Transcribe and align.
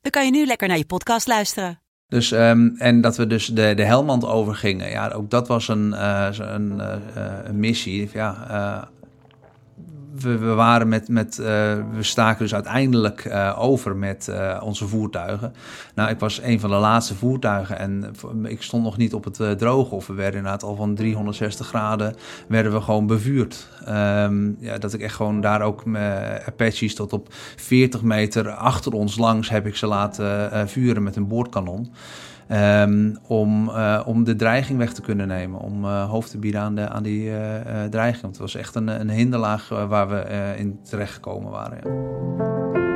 dan 0.00 0.10
kan 0.10 0.24
je 0.24 0.30
nu 0.30 0.46
lekker 0.46 0.68
naar 0.68 0.78
je 0.78 0.86
podcast 0.86 1.26
luisteren. 1.26 1.80
Dus, 2.08 2.32
ehm, 2.32 2.68
en 2.78 3.00
dat 3.00 3.16
we 3.16 3.26
dus 3.26 3.46
de, 3.46 3.72
de 3.74 3.84
Helmand 3.84 4.24
overgingen. 4.24 4.90
Ja, 4.90 5.08
ook 5.08 5.30
dat 5.30 5.48
was 5.48 5.68
een, 5.68 5.92
eh, 5.92 6.28
een, 6.38 6.80
missie. 7.60 8.10
Ja, 8.12 8.88
we, 10.14 10.38
waren 10.38 10.88
met, 10.88 11.08
met 11.08 11.36
we 11.36 11.98
staken 12.00 12.38
dus 12.38 12.54
uiteindelijk 12.54 13.30
over 13.56 13.96
met 13.96 14.32
onze 14.62 14.88
voertuigen. 14.88 15.54
Nou, 15.94 16.10
ik 16.10 16.18
was 16.18 16.40
een 16.42 16.60
van 16.60 16.70
de 16.70 16.76
laatste 16.76 17.14
voertuigen 17.14 17.78
en 17.78 18.14
ik 18.42 18.62
stond 18.62 18.82
nog 18.82 18.96
niet 18.96 19.14
op 19.14 19.24
het 19.24 19.58
droge. 19.58 19.94
Of 19.94 20.06
we 20.06 20.14
werden 20.14 20.36
inderdaad 20.36 20.62
al 20.62 20.76
van 20.76 20.94
360 20.94 21.66
graden 21.66 22.16
werden 22.48 22.72
we 22.72 22.80
gewoon 22.80 23.06
bevuurd. 23.06 23.68
Um, 23.88 24.56
ja, 24.60 24.78
dat 24.78 24.92
ik 24.92 25.00
echt 25.00 25.14
gewoon 25.14 25.40
daar 25.40 25.62
ook 25.62 25.82
Apaches 26.46 26.94
tot 26.94 27.12
op 27.12 27.26
40 27.56 28.02
meter 28.02 28.50
achter 28.50 28.92
ons 28.92 29.18
langs 29.18 29.50
heb 29.50 29.66
ik 29.66 29.76
ze 29.76 29.86
laten 29.86 30.68
vuren 30.68 31.02
met 31.02 31.16
een 31.16 31.28
boordkanon. 31.28 31.92
Um, 32.52 33.16
om, 33.26 33.68
uh, 33.68 34.02
om 34.06 34.24
de 34.24 34.36
dreiging 34.36 34.78
weg 34.78 34.92
te 34.92 35.00
kunnen 35.00 35.28
nemen, 35.28 35.60
om 35.60 35.84
uh, 35.84 36.10
hoofd 36.10 36.30
te 36.30 36.38
bieden 36.38 36.60
aan, 36.60 36.74
de, 36.74 36.88
aan 36.88 37.02
die 37.02 37.30
uh, 37.30 37.36
dreiging. 37.90 38.22
Want 38.22 38.34
het 38.34 38.42
was 38.42 38.54
echt 38.54 38.74
een, 38.74 38.88
een 39.00 39.10
hinderlaag 39.10 39.68
waar 39.68 40.08
we 40.08 40.24
in 40.56 40.78
terecht 40.82 41.12
gekomen 41.12 41.50
waren. 41.50 41.78
Ja. 41.82 42.89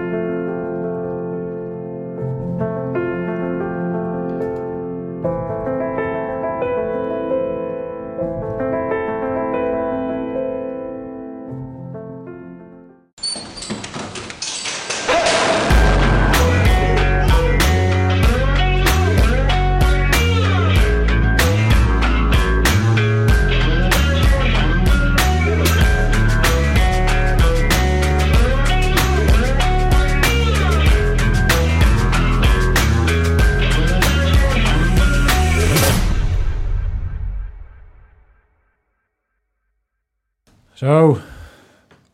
Zo, 40.85 41.19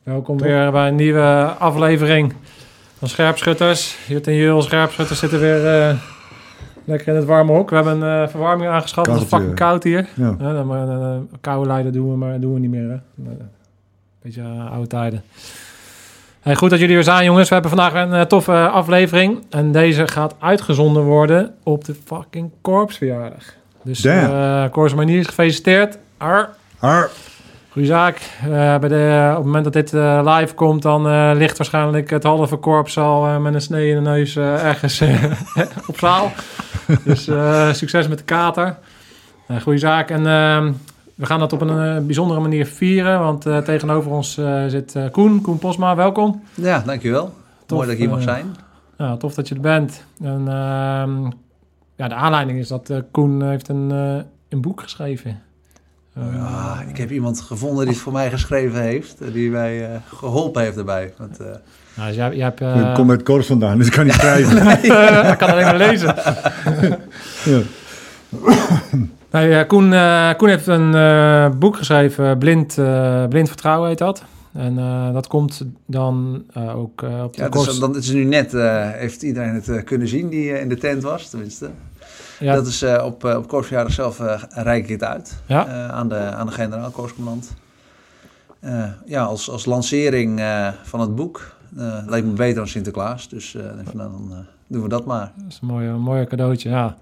welkom 0.02 0.38
weer 0.38 0.72
bij 0.72 0.88
een 0.88 0.94
nieuwe 0.94 1.54
aflevering 1.58 2.34
van 2.98 3.08
Scherpschutters. 3.08 3.96
Jut 4.08 4.26
en 4.26 4.34
Jul, 4.34 4.62
Scherpschutters 4.62 5.18
zitten 5.18 5.40
weer 5.40 5.88
uh, 5.90 5.96
lekker 6.84 7.08
in 7.08 7.14
het 7.14 7.24
warme 7.24 7.52
hok. 7.52 7.70
We 7.70 7.76
hebben 7.76 8.00
een 8.00 8.22
uh, 8.22 8.28
verwarming 8.28 8.70
aangeschaft, 8.70 9.10
het 9.10 9.20
is 9.20 9.26
fucking 9.26 9.54
koud 9.54 9.82
hier. 9.82 10.08
Ja. 10.14 10.34
Ja, 10.38 10.62
maar, 10.62 10.88
uh, 10.88 11.16
koude 11.40 11.66
leiden 11.66 11.92
doen 11.92 12.10
we, 12.10 12.16
maar 12.16 12.40
doen 12.40 12.54
we 12.54 12.60
niet 12.60 12.70
meer. 12.70 12.90
Hè? 12.90 13.30
Beetje 14.22 14.42
oude 14.70 14.86
tijden. 14.86 15.22
Hey, 16.40 16.54
goed 16.54 16.70
dat 16.70 16.78
jullie 16.78 16.94
weer 16.94 17.04
zijn, 17.04 17.24
jongens. 17.24 17.48
We 17.48 17.54
hebben 17.54 17.78
vandaag 17.78 17.94
een 17.94 18.26
toffe 18.26 18.68
aflevering. 18.68 19.44
En 19.48 19.72
deze 19.72 20.08
gaat 20.08 20.34
uitgezonden 20.38 21.02
worden 21.02 21.54
op 21.62 21.84
de 21.84 21.94
fucking 22.04 22.50
korpsverjaardag. 22.60 23.44
Dus 23.82 24.04
uh, 24.04 24.64
Corps 24.70 24.94
Manier 24.94 25.24
gefeliciteerd. 25.24 25.98
Ar. 26.16 26.50
Ar. 26.78 27.10
Goeie 27.80 27.94
zaak. 27.94 28.30
Uh, 28.44 28.78
bij 28.78 28.88
de, 28.88 29.28
op 29.30 29.36
het 29.36 29.44
moment 29.44 29.64
dat 29.64 29.72
dit 29.72 29.92
uh, 29.92 30.36
live 30.36 30.54
komt, 30.54 30.82
dan 30.82 31.06
uh, 31.06 31.30
ligt 31.34 31.56
waarschijnlijk 31.58 32.10
het 32.10 32.22
halve 32.22 32.56
korps 32.56 32.98
al 32.98 33.40
met 33.40 33.54
een 33.54 33.60
snee 33.60 33.88
in 33.88 33.94
de 33.94 34.10
neus 34.10 34.36
ergens 34.36 35.02
op 35.90 35.98
zaal. 35.98 36.32
dus 37.04 37.24
succes 37.78 38.08
met 38.08 38.18
de 38.18 38.24
kater. 38.24 38.76
goeie 39.62 39.78
zaak. 39.78 40.10
En 40.10 40.26
ehm, 40.26 40.72
we 41.14 41.26
gaan 41.26 41.38
dat 41.38 41.52
op 41.52 41.60
een 41.60 42.06
bijzondere 42.06 42.40
manier 42.40 42.66
vieren, 42.66 43.20
want 43.20 43.42
tegenover 43.42 44.10
ons 44.10 44.40
zit 44.66 44.96
Koen. 45.10 45.40
Koen 45.40 45.58
Posma, 45.58 45.96
welkom. 45.96 46.42
Ja, 46.54 46.82
dankjewel. 46.86 47.32
Tof, 47.66 47.78
Mooi 47.78 47.84
dat 47.84 47.96
ik 47.96 47.98
hier 47.98 48.10
mag 48.10 48.22
zijn. 48.22 48.56
Ja, 48.98 49.16
tof 49.16 49.34
dat 49.34 49.48
je 49.48 49.54
er 49.54 49.60
bent. 49.60 50.04
En 50.22 50.48
ehm, 50.48 51.30
ja, 51.96 52.08
de 52.08 52.14
aanleiding 52.14 52.58
is 52.58 52.68
dat 52.68 52.92
Koen 53.10 53.42
heeft 53.42 53.68
een, 53.68 53.90
een 54.48 54.60
boek 54.60 54.80
geschreven 54.80 55.48
ja, 56.14 56.84
ik 56.88 56.96
heb 56.96 57.10
iemand 57.10 57.40
gevonden 57.40 57.84
die 57.84 57.94
het 57.94 58.02
voor 58.02 58.12
mij 58.12 58.30
geschreven 58.30 58.80
heeft. 58.80 59.16
Die 59.32 59.50
mij 59.50 59.90
uh, 59.90 59.96
geholpen 60.14 60.62
heeft 60.62 60.76
daarbij. 60.76 61.12
Want, 61.16 61.40
uh... 61.40 61.46
nou, 61.94 62.08
dus 62.08 62.16
jij, 62.16 62.36
jij 62.36 62.44
hebt, 62.44 62.60
uh... 62.60 62.88
Ik 62.88 62.94
kom 62.94 63.06
met 63.06 63.22
Kors 63.22 63.46
vandaan, 63.46 63.78
dus 63.78 63.86
ik 63.86 63.92
kan 63.92 64.04
niet 64.04 64.14
schrijven. 64.20 64.66
ik 65.32 65.38
kan 65.38 65.50
alleen 65.50 65.64
maar 65.64 65.76
lezen. 65.76 66.14
ja. 67.44 67.60
Nee, 69.30 69.66
Koen, 69.66 69.94
Koen 70.36 70.48
heeft 70.48 70.66
een 70.66 71.58
boek 71.58 71.76
geschreven, 71.76 72.38
Blind, 72.38 72.74
Blind 73.28 73.48
Vertrouwen 73.48 73.88
heet 73.88 73.98
dat. 73.98 74.24
En 74.52 74.74
dat 75.12 75.26
komt 75.26 75.64
dan 75.86 76.44
ook 76.56 77.02
op 77.02 77.36
de 77.36 77.42
ja, 77.42 77.48
dus, 77.48 77.78
dan 77.78 77.96
is 77.96 78.10
nu 78.10 78.24
net, 78.24 78.52
heeft 78.92 79.22
iedereen 79.22 79.54
het 79.54 79.84
kunnen 79.84 80.08
zien 80.08 80.28
die 80.28 80.60
in 80.60 80.68
de 80.68 80.76
tent 80.76 81.02
was, 81.02 81.30
tenminste. 81.30 81.70
Ja. 82.40 82.54
Dat 82.54 82.66
is 82.66 82.82
uh, 82.82 83.02
op, 83.04 83.24
uh, 83.24 83.36
op 83.36 83.48
Korpsverjaardag 83.48 83.92
zelf 83.92 84.20
uh, 84.20 84.42
reik 84.48 84.84
ik 84.84 84.90
het 84.90 85.04
uit 85.04 85.42
ja. 85.46 85.88
aan 85.88 86.08
de, 86.08 86.18
aan 86.18 86.46
de 86.46 86.52
generaal 86.52 86.90
korpscommandant. 86.90 87.54
ja, 89.06 89.22
als, 89.22 89.50
als 89.50 89.64
lancering 89.64 90.42
van 90.82 91.00
het 91.00 91.14
boek. 91.14 91.54
lijkt 92.06 92.26
me 92.26 92.32
beter 92.32 92.54
dan 92.54 92.68
Sinterklaas, 92.68 93.28
dus 93.28 93.56
dan 93.94 94.46
doen 94.66 94.82
we 94.82 94.88
dat 94.88 95.04
maar. 95.04 95.32
Dat 95.36 95.44
is 95.48 95.58
een 95.62 95.68
mooie, 95.68 95.88
een 95.88 96.00
mooie 96.00 96.26
cadeautje, 96.26 96.68
ja. 96.68 96.96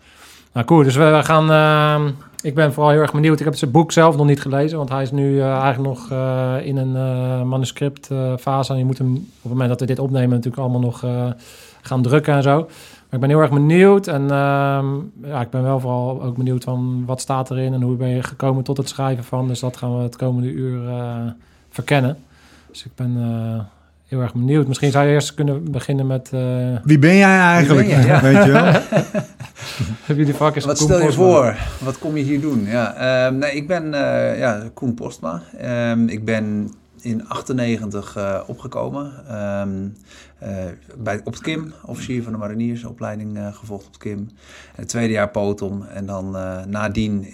Nou, 0.53 0.67
cool. 0.67 0.83
Dus 0.83 0.97
we, 0.97 1.21
gaan... 1.23 1.51
Ehm, 1.51 2.11
ik 2.43 2.55
ben 2.55 2.73
vooral 2.73 2.93
heel 2.93 3.01
erg 3.01 3.13
benieuwd. 3.13 3.39
Ik 3.39 3.45
heb 3.45 3.61
het 3.61 3.73
boek 3.73 3.93
zelf 3.93 4.17
nog 4.17 4.27
niet 4.27 4.41
gelezen, 4.41 4.79
want 4.79 4.89
hij 4.89 5.03
is 5.03 5.11
nu 5.11 5.41
eigenlijk 5.41 5.83
nog 5.83 6.11
in 6.63 6.77
een 6.77 7.49
manuscriptfase. 7.49 8.73
en 8.73 8.79
je 8.79 8.85
moet 8.85 8.99
hem 8.99 9.15
op 9.15 9.43
het 9.43 9.53
moment 9.53 9.69
dat 9.69 9.81
we 9.81 9.87
dit 9.87 9.99
opnemen 9.99 10.31
natuurlijk 10.31 10.63
allemaal 10.63 10.81
nog 10.81 11.05
gaan 11.83 12.03
drukken 12.03 12.35
en 12.35 12.43
zo 12.43 12.69
ik 13.11 13.21
ben 13.21 13.29
heel 13.29 13.41
erg 13.41 13.51
benieuwd. 13.51 14.07
En 14.07 14.23
uh, 14.23 14.29
ja, 15.23 15.41
ik 15.41 15.51
ben 15.51 15.63
wel 15.63 15.81
vooral 15.81 16.23
ook 16.23 16.37
benieuwd 16.37 16.65
van 16.65 17.03
wat 17.07 17.21
staat 17.21 17.51
erin 17.51 17.73
en 17.73 17.83
hoe 17.83 17.97
ben 17.97 18.09
je 18.09 18.23
gekomen 18.23 18.65
tot 18.65 18.77
het 18.77 18.89
schrijven 18.89 19.25
van. 19.25 19.49
Dus 19.49 19.61
dat 19.61 19.77
gaan 19.77 19.97
we 19.97 20.03
het 20.03 20.17
komende 20.17 20.53
uur 20.53 20.83
uh, 20.83 21.17
verkennen. 21.71 22.17
Dus 22.71 22.85
ik 22.85 22.91
ben 22.95 23.17
uh, 23.19 23.61
heel 24.07 24.21
erg 24.21 24.33
benieuwd. 24.33 24.67
Misschien 24.67 24.91
zou 24.91 25.07
je 25.07 25.13
eerst 25.13 25.35
kunnen 25.35 25.71
beginnen 25.71 26.07
met... 26.07 26.31
Uh, 26.35 26.41
Wie 26.85 26.99
ben 26.99 27.17
jij 27.17 27.39
eigenlijk? 27.39 27.89
Ben 27.89 28.07
ja. 28.07 28.21
Weet 28.21 28.45
je 28.45 28.51
wel? 28.51 28.65
Heb 30.07 30.17
je 30.17 30.35
vak 30.35 30.61
Wat 30.61 30.79
stel 30.79 31.03
je 31.03 31.13
voor? 31.13 31.57
Wat 31.79 31.99
kom 31.99 32.17
je 32.17 32.23
hier 32.23 32.41
doen? 32.41 32.65
Ja, 32.65 33.27
um, 33.27 33.39
nee, 33.39 33.53
ik 33.53 33.67
ben 33.67 33.91
ja, 34.39 34.63
Koen 34.75 34.95
Postma. 34.95 35.43
Um, 35.91 36.09
ik 36.09 36.25
ben 36.25 36.75
in 37.01 37.29
98 37.29 38.17
uh, 38.17 38.41
opgekomen. 38.47 39.13
Um, 39.61 39.97
uh, 40.43 40.49
bij, 40.97 41.21
op 41.25 41.33
het 41.33 41.43
KIM, 41.43 41.73
officier 41.85 42.23
van 42.23 42.33
de 42.33 42.39
mariniersopleiding 42.39 43.37
uh, 43.37 43.55
gevolgd 43.55 43.87
op 43.87 43.93
het 43.93 44.03
KIM. 44.03 44.19
En 44.19 44.29
het 44.75 44.89
tweede 44.89 45.13
jaar 45.13 45.31
potom 45.31 45.83
en 45.83 46.07
dan 46.07 46.31
nadien 46.69 47.27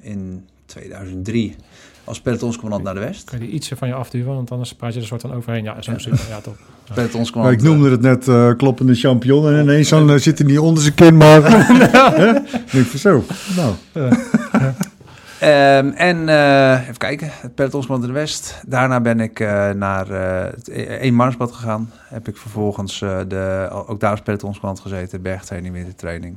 in 0.00 0.48
2003 0.66 1.56
als 2.04 2.20
pelotonscommandant 2.20 2.84
naar 2.84 2.94
de 2.94 3.00
West. 3.00 3.30
Kun 3.30 3.40
je 3.40 3.48
ietsje 3.48 3.76
van 3.76 3.88
je 3.88 3.94
afduwen, 3.94 4.34
want 4.34 4.50
anders 4.50 4.74
praat 4.74 4.94
je 4.94 5.00
er 5.00 5.06
soort 5.06 5.20
van 5.20 5.32
overheen. 5.34 5.64
Ja, 5.64 5.82
zo 5.82 5.92
ja. 5.92 5.98
super. 5.98 6.20
Ja, 6.28 6.40
top. 6.40 6.56
Ja. 6.94 7.50
ik 7.50 7.62
noemde 7.62 7.90
het 7.90 8.00
net 8.00 8.26
uh, 8.26 8.50
kloppende 8.56 8.94
champignon 8.94 9.48
en 9.48 9.62
ineens 9.62 9.88
zo'n 9.88 10.18
zit 10.18 10.38
er 10.38 10.44
niet 10.44 10.58
onder 10.58 10.82
zijn 10.82 10.94
kin, 10.94 11.16
maar... 11.16 11.44
ik 12.72 12.86
van 12.86 12.98
zo, 12.98 13.24
nou... 13.56 13.74
Um, 15.42 15.90
en 15.92 16.28
uh, 16.28 16.80
even 16.82 16.96
kijken, 16.96 17.30
het 17.32 17.54
pelotonsband 17.54 18.02
in 18.02 18.08
de 18.08 18.14
West. 18.14 18.62
Daarna 18.66 19.00
ben 19.00 19.20
ik 19.20 19.40
uh, 19.40 19.70
naar 19.70 20.10
uh, 20.10 20.42
het 20.54 20.68
één 20.68 21.14
marsbad 21.14 21.52
gegaan. 21.52 21.90
Heb 21.98 22.28
ik 22.28 22.36
vervolgens 22.36 22.98
de, 22.98 23.68
ook 23.86 24.00
daar 24.00 24.10
als 24.10 24.20
pelotonsband 24.20 24.80
gezeten, 24.80 25.22
bergtraining, 25.22 25.74
wintertraining. 25.74 26.36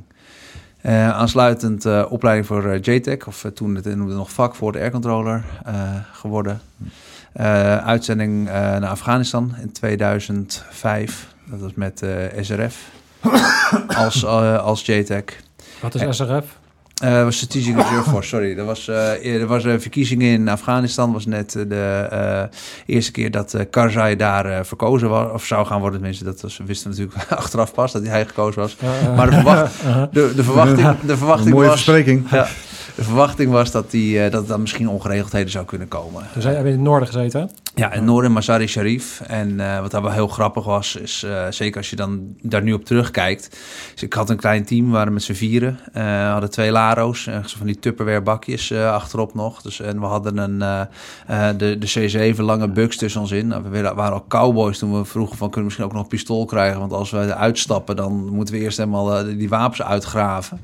aansluitend 1.12 2.06
opleiding 2.08 2.46
voor 2.46 2.78
JTEC, 2.78 3.26
of 3.26 3.46
toen 3.54 3.74
het 3.74 3.96
noemde 3.96 4.14
nog 4.14 4.32
vak 4.32 4.54
voor 4.54 4.72
de 4.72 4.78
aircontroller 4.78 5.44
geworden. 6.12 6.60
uitzending 7.84 8.44
naar 8.44 8.86
Afghanistan 8.86 9.54
in 9.60 9.72
2005. 9.72 11.34
Dat 11.50 11.60
was 11.60 11.74
met 11.74 12.02
SRF. 12.40 12.92
als, 14.04 14.24
eh, 14.24 14.58
als 14.58 14.86
JTAC. 14.86 15.36
Wat 15.80 15.94
is 15.94 16.16
SRF? 16.16 16.58
Eh 17.02 17.24
was 17.24 17.36
Strategic 17.36 17.76
Reserve 17.76 18.10
Force, 18.10 18.28
sorry. 18.28 18.58
Er 18.58 18.64
was, 18.64 18.88
eh, 18.88 19.40
er 19.40 19.46
was 19.46 19.64
een 19.64 19.80
verkiezing 19.80 20.22
in 20.22 20.48
Afghanistan. 20.48 21.12
was 21.12 21.26
net 21.26 21.54
eh, 21.54 21.62
de 21.68 22.08
eh, 22.10 22.42
eerste 22.86 23.12
keer 23.12 23.30
dat 23.30 23.54
eh, 23.54 23.60
Karzai 23.70 24.16
daar 24.16 24.46
eh, 24.46 24.64
verkozen 24.64 25.08
was. 25.08 25.32
Of 25.32 25.44
zou 25.44 25.66
gaan 25.66 25.80
worden, 25.80 25.98
tenminste. 25.98 26.24
Dat 26.24 26.40
was, 26.40 26.56
we 26.56 26.64
wisten 26.64 26.90
natuurlijk 26.90 27.16
achteraf 27.42 27.74
pas 27.74 27.92
dat 27.92 28.06
hij 28.06 28.26
gekozen 28.26 28.60
was. 28.60 28.76
Uh, 28.82 29.16
Maar 29.16 29.30
de, 29.30 29.36
verwacht, 29.36 29.82
de, 30.12 30.32
de 30.36 30.44
verwachting, 30.44 31.00
de 31.00 31.16
verwachting 31.16 31.50
mooie 31.54 31.68
was... 31.68 31.82
verspreking. 31.82 32.30
Ja, 32.30 32.48
de 32.94 33.04
verwachting 33.04 33.50
was 33.50 33.70
dat, 33.70 33.90
die, 33.90 34.20
eh, 34.20 34.30
dat 34.30 34.42
er 34.42 34.48
dan 34.48 34.60
misschien 34.60 34.88
ongeregeldheden 34.88 35.50
zou 35.50 35.64
kunnen 35.64 35.88
komen. 35.88 36.22
Dus 36.34 36.44
hij 36.44 36.54
heb 36.54 36.62
je 36.62 36.68
in 36.68 36.76
het 36.76 36.84
noorden 36.84 37.08
gezeten, 37.08 37.40
hè? 37.40 37.46
Ja, 37.74 37.92
in 37.92 38.04
Noorden 38.04 38.32
Mazari 38.32 38.66
Sharif. 38.66 39.20
En 39.20 39.60
eh, 39.60 39.80
wat 39.80 39.90
daar 39.90 40.02
wel 40.02 40.12
heel 40.12 40.28
grappig 40.28 40.64
was, 40.64 40.96
is 40.96 41.22
eh, 41.22 41.46
zeker 41.50 41.76
als 41.76 41.90
je 41.90 41.96
dan 41.96 42.36
daar 42.42 42.62
nu 42.62 42.72
op 42.72 42.84
terugkijkt. 42.84 43.58
Dus 43.92 44.02
ik 44.02 44.12
had 44.12 44.30
een 44.30 44.36
klein 44.36 44.64
team, 44.64 44.86
we 44.86 44.92
waren 44.92 45.12
met 45.12 45.22
z'n 45.22 45.32
vieren. 45.32 45.78
Eh 45.92 46.32
hadden 46.32 46.50
twee 46.50 46.70
Laro's, 46.70 47.26
uh, 47.26 47.36
van 47.44 47.66
die 47.66 47.78
Tupperware 47.78 48.20
bakjes 48.20 48.72
achterop 48.72 49.34
nog. 49.34 49.62
Dus, 49.62 49.80
en 49.80 50.00
we 50.00 50.06
hadden 50.06 50.36
een, 50.36 50.88
de, 51.56 51.78
de 51.78 52.34
C7 52.34 52.36
lange 52.36 52.68
bugs 52.68 52.96
tussen 52.96 53.20
ons 53.20 53.30
in. 53.30 53.46
Nou, 53.46 53.62
we 53.70 53.82
waren 53.82 54.12
al 54.12 54.24
cowboys 54.28 54.78
toen 54.78 54.98
we 54.98 55.04
vroegen 55.04 55.36
van 55.36 55.50
kunnen 55.50 55.58
we 55.58 55.64
misschien 55.64 55.84
ook 55.84 55.92
nog 55.92 56.02
een 56.02 56.08
pistool 56.08 56.44
krijgen. 56.44 56.80
Want 56.80 56.92
als 56.92 57.10
we 57.10 57.34
uitstappen, 57.34 57.96
dan 57.96 58.28
moeten 58.28 58.54
we 58.54 58.60
eerst 58.60 58.76
helemaal 58.76 59.24
die 59.24 59.48
wapens 59.48 59.82
uitgraven. 59.82 60.60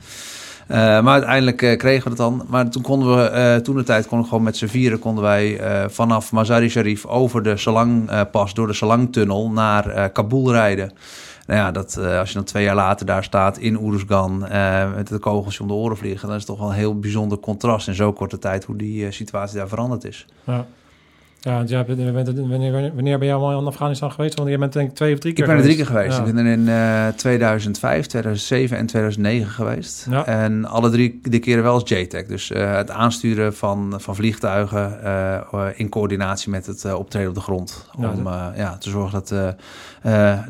Eh, 0.70 0.76
maar 0.78 1.12
uiteindelijk 1.12 1.62
eh, 1.62 1.76
kregen 1.76 2.02
we 2.02 2.08
het 2.08 2.18
dan. 2.18 2.42
Maar 2.48 2.68
toen 2.68 2.82
konden 2.82 3.16
we, 3.16 3.22
eh, 3.22 3.56
toen 3.56 3.76
de 3.76 3.82
tijd 3.82 4.06
konden 4.06 4.20
we 4.20 4.28
gewoon 4.28 4.44
met 4.44 4.56
z'n 4.56 4.66
vieren 4.66 4.98
konden 4.98 5.24
wij 5.24 5.60
vanaf 5.88 6.32
Mazari 6.32 6.68
Sharif 6.68 7.06
over 7.06 7.42
de 7.42 7.56
Salang-pas, 7.56 8.54
door 8.54 8.66
de 8.66 8.72
Salang-tunnel 8.72 9.50
naar 9.50 10.10
Kabul 10.10 10.52
rijden. 10.52 10.92
Nou 11.46 11.60
ja, 11.60 11.70
dat, 11.70 11.96
als 11.96 12.28
je 12.28 12.34
dan 12.34 12.44
twee 12.44 12.64
jaar 12.64 12.74
later 12.74 13.06
daar 13.06 13.24
staat 13.24 13.58
in 13.58 13.80
Oeruzgan 13.80 14.38
met 14.94 15.08
de 15.08 15.18
kogels 15.18 15.60
om 15.60 15.66
de 15.66 15.74
oren 15.74 15.96
vliegen, 15.96 16.26
dan 16.26 16.36
is 16.36 16.42
het 16.42 16.50
toch 16.50 16.58
wel 16.58 16.68
een 16.68 16.74
heel 16.74 16.98
bijzonder 16.98 17.38
contrast 17.38 17.88
in 17.88 17.94
zo'n 17.94 18.14
korte 18.14 18.38
tijd 18.38 18.64
hoe 18.64 18.76
die 18.76 19.10
situatie 19.10 19.58
daar 19.58 19.68
veranderd 19.68 20.04
is. 20.04 20.26
Ja. 20.44 20.66
Ja, 21.40 21.84
bent- 21.84 22.38
wanneer, 22.48 22.72
wanneer, 22.94 23.18
ben 23.18 23.26
jij 23.26 23.34
allemaal 23.34 23.60
in 23.60 23.66
Afghanistan 23.66 24.12
geweest? 24.12 24.38
Want 24.38 24.50
je 24.50 24.58
bent 24.58 24.72
denk 24.72 24.88
ik 24.88 24.94
twee 24.94 25.12
of 25.12 25.18
drie 25.18 25.32
keer 25.32 25.42
Ik 25.42 25.48
ben 25.48 25.58
er 25.58 25.64
drie 25.64 25.76
keer 25.76 25.86
geweest. 25.86 26.16
Ja. 26.16 26.24
Ik 26.24 26.34
ben 26.34 26.46
er 26.46 26.52
in 26.52 26.68
eh 26.68 27.08
2005, 27.16 28.06
2007 28.06 28.76
en 28.76 28.86
2009 28.86 29.50
geweest. 29.50 30.06
Ja. 30.10 30.26
En 30.26 30.64
alle 30.64 30.90
drie 30.90 31.20
de 31.22 31.38
keren 31.38 31.62
wel 31.62 31.72
als 31.72 31.82
JTAC. 31.84 32.28
Dus 32.28 32.50
eh, 32.50 32.76
het 32.76 32.90
aansturen 32.90 33.54
van, 33.54 33.94
van 33.96 34.14
vliegtuigen 34.14 35.02
eh, 35.02 35.34
eh, 35.36 35.66
in 35.74 35.88
coördinatie 35.88 36.50
met 36.50 36.66
het 36.66 36.94
optreden 36.94 37.28
op 37.28 37.34
de 37.34 37.40
grond. 37.40 37.86
Ja, 37.98 38.10
Om 38.10 38.26
eh, 38.26 38.46
ja, 38.56 38.76
te 38.78 38.90
zorgen 38.90 39.12
dat 39.12 39.28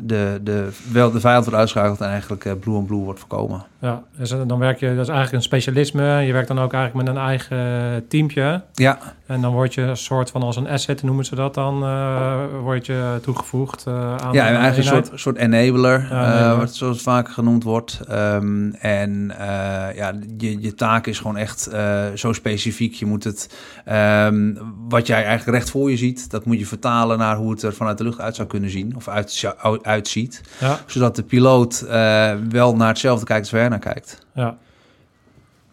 de, 0.03 0.39
de, 0.43 0.69
wel 0.91 1.11
de 1.11 1.19
vijand 1.19 1.43
wordt 1.45 1.59
uitschakeld 1.59 2.01
en 2.01 2.07
eigenlijk 2.09 2.59
blue 2.59 2.75
on 2.75 2.85
blue 2.85 2.99
wordt 2.99 3.19
voorkomen. 3.19 3.63
Ja, 3.81 4.03
dus 4.17 4.29
dan 4.47 4.59
werk 4.59 4.79
je, 4.79 4.87
dat 4.87 4.97
is 5.03 5.07
eigenlijk 5.07 5.31
een 5.33 5.41
specialisme. 5.41 6.03
Je 6.03 6.33
werkt 6.33 6.47
dan 6.47 6.59
ook 6.59 6.73
eigenlijk 6.73 7.05
met 7.05 7.15
een 7.15 7.21
eigen 7.21 8.05
teampje. 8.07 8.61
Ja, 8.73 8.97
En 9.25 9.41
dan 9.41 9.53
word 9.53 9.73
je 9.73 9.81
een 9.81 9.97
soort 9.97 10.29
van 10.31 10.43
als 10.43 10.55
een 10.55 10.67
asset, 10.67 11.03
noemen 11.03 11.25
ze 11.25 11.35
dat 11.35 11.53
dan, 11.53 11.83
eh, 11.83 12.37
word 12.61 12.85
je 12.85 13.19
toegevoegd 13.21 13.85
eh, 13.87 14.15
aan 14.15 14.33
ja 14.33 14.49
een 14.49 14.55
eenheid. 14.55 14.85
soort, 14.85 15.11
soort 15.13 15.37
enabler, 15.37 16.07
Ja, 16.09 16.23
eh, 16.25 16.39
enabler. 16.39 16.57
wat 16.57 16.75
zoals 16.75 16.95
het 16.95 17.05
vaak 17.05 17.29
genoemd 17.29 17.63
wordt. 17.63 18.01
Ehm, 18.07 18.71
en 18.71 19.31
eh, 19.37 19.95
ja, 19.95 20.13
je, 20.37 20.61
je 20.61 20.73
taak 20.75 21.07
is 21.07 21.17
gewoon 21.17 21.37
echt 21.37 21.67
eh, 21.67 22.03
zo 22.15 22.33
specifiek. 22.33 22.93
Je 22.93 23.05
moet 23.05 23.23
het, 23.23 23.49
ehm, 23.85 24.53
wat 24.89 25.07
jij 25.07 25.23
eigenlijk 25.25 25.57
recht 25.57 25.69
voor 25.69 25.89
je 25.89 25.97
ziet, 25.97 26.29
dat 26.31 26.45
moet 26.45 26.59
je 26.59 26.65
vertalen 26.65 27.17
naar 27.17 27.35
hoe 27.35 27.51
het 27.51 27.61
er 27.63 27.73
vanuit 27.73 27.97
de 27.97 28.03
lucht 28.03 28.19
uit 28.19 28.35
zou 28.35 28.47
kunnen 28.47 28.69
zien. 28.69 28.95
Of 28.95 29.07
uit, 29.07 29.45
uitziet. 29.81 30.41
Ja, 30.59 30.77
Zodat 30.85 31.15
de 31.15 31.23
piloot 31.23 31.81
eh, 31.81 32.31
wel 32.49 32.75
naar 32.75 32.87
hetzelfde 32.87 33.25
kijkt 33.25 33.41
als 33.41 33.51
hij 33.51 33.59
naar 33.71 33.79
kijkt. 33.79 34.25
ja. 34.33 34.57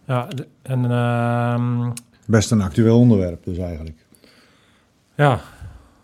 Ja, 0.05 0.29
en 0.63 0.91
ehm, 0.91 1.91
Best 2.27 2.51
een 2.51 2.63
actueel 2.63 2.99
onderwerp 2.99 3.45
dus 3.45 3.59
eigenlijk. 3.59 3.97
ja, 5.15 5.41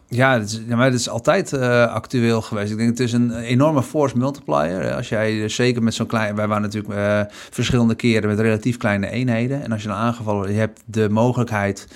Ja, 0.08 0.32
het 0.32 0.50
is, 0.50 0.60
maar 0.64 0.84
het 0.84 0.94
is 0.94 1.08
altijd 1.08 1.52
eh, 1.52 1.86
actueel 1.86 2.42
geweest. 2.42 2.70
Ik 2.70 2.76
denk 2.78 2.90
het 2.90 3.00
is 3.00 3.12
een 3.12 3.34
enorme 3.34 3.82
force 3.82 4.18
multiplier. 4.18 4.80
Eh, 4.80 4.96
Als 4.96 5.08
jij 5.08 5.38
dus 5.38 5.54
zeker 5.54 5.82
met 5.82 5.94
zo'n 5.94 6.06
klein... 6.06 6.36
Wij 6.36 6.46
waren 6.46 6.62
natuurlijk 6.62 6.94
eh, 6.94 7.20
verschillende 7.50 7.94
keren 7.94 8.28
met 8.28 8.40
relatief 8.40 8.76
kleine 8.76 9.10
eenheden. 9.10 9.62
En 9.62 9.72
als 9.72 9.82
je 9.82 9.88
dan 9.88 9.96
aangevallen 9.96 10.38
wordt, 10.38 10.54
je 10.54 10.60
hebt 10.60 10.82
de 10.84 11.08
mogelijkheid 11.08 11.86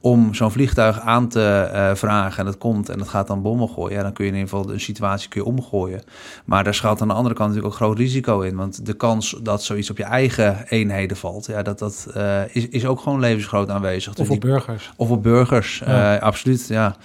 om 0.00 0.34
zo'n 0.34 0.50
vliegtuig 0.50 1.00
aan 1.00 1.28
te 1.28 1.42
eh, 1.72 1.94
vragen 1.94 2.38
en 2.38 2.44
dat 2.44 2.58
komt 2.58 2.88
en 2.88 2.98
dat 2.98 3.08
gaat 3.08 3.26
dan 3.26 3.42
bommen 3.42 3.68
gooien, 3.68 3.96
ja, 3.96 4.02
dan 4.02 4.12
kun 4.12 4.24
je 4.24 4.30
in 4.30 4.36
ieder 4.36 4.50
geval 4.54 4.72
een 4.72 4.80
situatie 4.80 5.28
kun 5.28 5.40
je 5.40 5.46
omgooien. 5.46 6.02
Maar 6.44 6.64
daar 6.64 6.74
schuilt 6.74 7.00
aan 7.00 7.08
de 7.08 7.14
andere 7.14 7.34
kant 7.34 7.48
natuurlijk 7.48 7.74
ook 7.74 7.80
groot 7.82 7.98
risico 7.98 8.40
in, 8.40 8.56
want 8.56 8.86
de 8.86 8.92
kans 8.94 9.38
dat 9.42 9.62
zoiets 9.62 9.90
op 9.90 9.96
je 9.96 10.04
eigen 10.04 10.64
eenheden 10.68 11.16
valt, 11.16 11.46
ja, 11.46 11.62
dat, 11.62 11.78
dat 11.78 12.06
eh, 12.14 12.40
is, 12.52 12.68
is 12.68 12.86
ook 12.86 13.00
gewoon 13.00 13.20
levensgroot 13.20 13.70
aanwezig. 13.70 14.14
Dus 14.14 14.28
of 14.28 14.34
op 14.34 14.40
die- 14.40 14.50
burgers. 14.50 14.92
of 14.96 15.10
op 15.10 15.22
burgers, 15.22 15.82
Ja. 15.86 16.16
eh, 16.16 16.22
absoluut, 16.22 16.66
ja. 16.68 16.96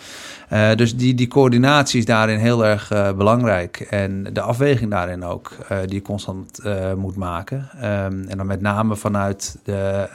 Dus 0.76 0.96
die, 0.98 1.14
die 1.14 1.28
coördinatie 1.28 2.00
is 2.00 2.06
daarin 2.06 2.40
heel 2.40 2.66
erg 2.66 2.88
belangrijk. 3.18 3.80
En 3.80 4.24
de 4.34 4.42
afweging 4.42 4.92
daarin 4.92 5.24
ook, 5.26 5.52
die 5.86 5.94
je 5.94 6.02
constant 6.02 6.60
moet 6.98 7.16
maken. 7.16 7.70
Ehm, 7.82 8.24
en 8.28 8.38
dan 8.38 8.46
met 8.46 8.62
name 8.62 8.96
vanuit 8.96 9.58
de, 9.64 10.08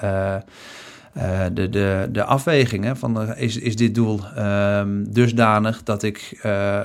eh, 1.16 1.44
de, 1.52 1.68
de, 1.68 2.08
de 2.12 2.24
afweging 2.24 2.84
hè, 2.84 2.96
van 2.96 3.20
eh, 3.20 3.42
is, 3.42 3.56
is 3.58 3.76
dit 3.76 3.94
doel 3.94 4.20
ehm, 4.34 5.04
dusdanig 5.08 5.82
dat 5.82 6.02
ik 6.02 6.38
eh, 6.42 6.80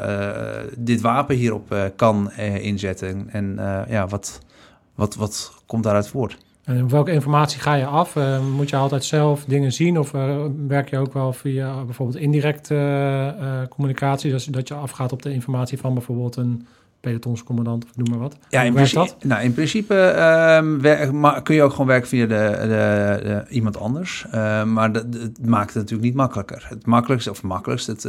dit 0.78 1.02
wapen 1.02 1.36
hierop 1.36 1.92
kan 1.96 2.32
inzetten. 2.62 3.30
En 3.32 3.60
ja, 3.90 4.08
wat, 4.08 4.42
wat, 4.96 5.16
wat 5.16 5.64
komt 5.66 5.84
daaruit 5.84 6.08
voort? 6.08 6.38
En 6.64 6.90
welke 6.90 7.12
informatie 7.12 7.60
ga 7.60 7.74
je 7.74 7.86
af? 7.86 8.16
Moet 8.56 8.70
je 8.70 8.76
altijd 8.76 9.04
zelf 9.04 9.46
dingen 9.46 9.72
zien? 9.72 10.00
Of 10.00 10.12
werk 10.68 10.90
je 10.90 10.98
ook 10.98 11.14
wel 11.14 11.34
via 11.34 11.84
bijvoorbeeld 11.84 12.18
indirecte 12.18 13.68
communicatie? 13.70 14.32
Dus 14.32 14.46
dat 14.46 14.68
je 14.68 14.74
afgaat 14.74 15.12
op 15.12 15.22
de 15.22 15.34
informatie 15.34 15.80
van 15.80 15.94
bijvoorbeeld 15.94 16.36
een 16.36 16.68
pelotonscommandant 17.02 17.84
of 17.84 17.90
noem 17.96 18.10
maar 18.10 18.20
wat. 18.20 18.38
Ja, 18.50 18.62
in 18.62 18.74
principe, 18.74 19.00
dat? 19.00 19.24
nou, 19.24 19.44
in 19.44 19.54
principe 19.54 19.96
ehm, 19.96 21.20
maar 21.20 21.42
kun 21.42 21.56
je 21.56 21.64
ook 21.64 21.72
gewoon 21.72 21.88
werken 21.88 22.08
via 22.08 22.26
de, 22.26 22.58
de, 22.62 23.20
de- 23.24 23.46
iemand 23.50 23.78
anders. 23.78 24.26
Ehm, 24.32 24.74
maar 24.74 24.92
dat, 24.92 25.06
het 25.14 25.46
maakt 25.46 25.68
het 25.68 25.76
natuurlijk 25.76 26.04
niet 26.04 26.16
makkelijker. 26.16 26.66
Het 26.70 26.86
makkelijkste, 26.86 27.30
of 27.30 27.44
makkelijkst, 27.44 27.88
het, 27.88 28.06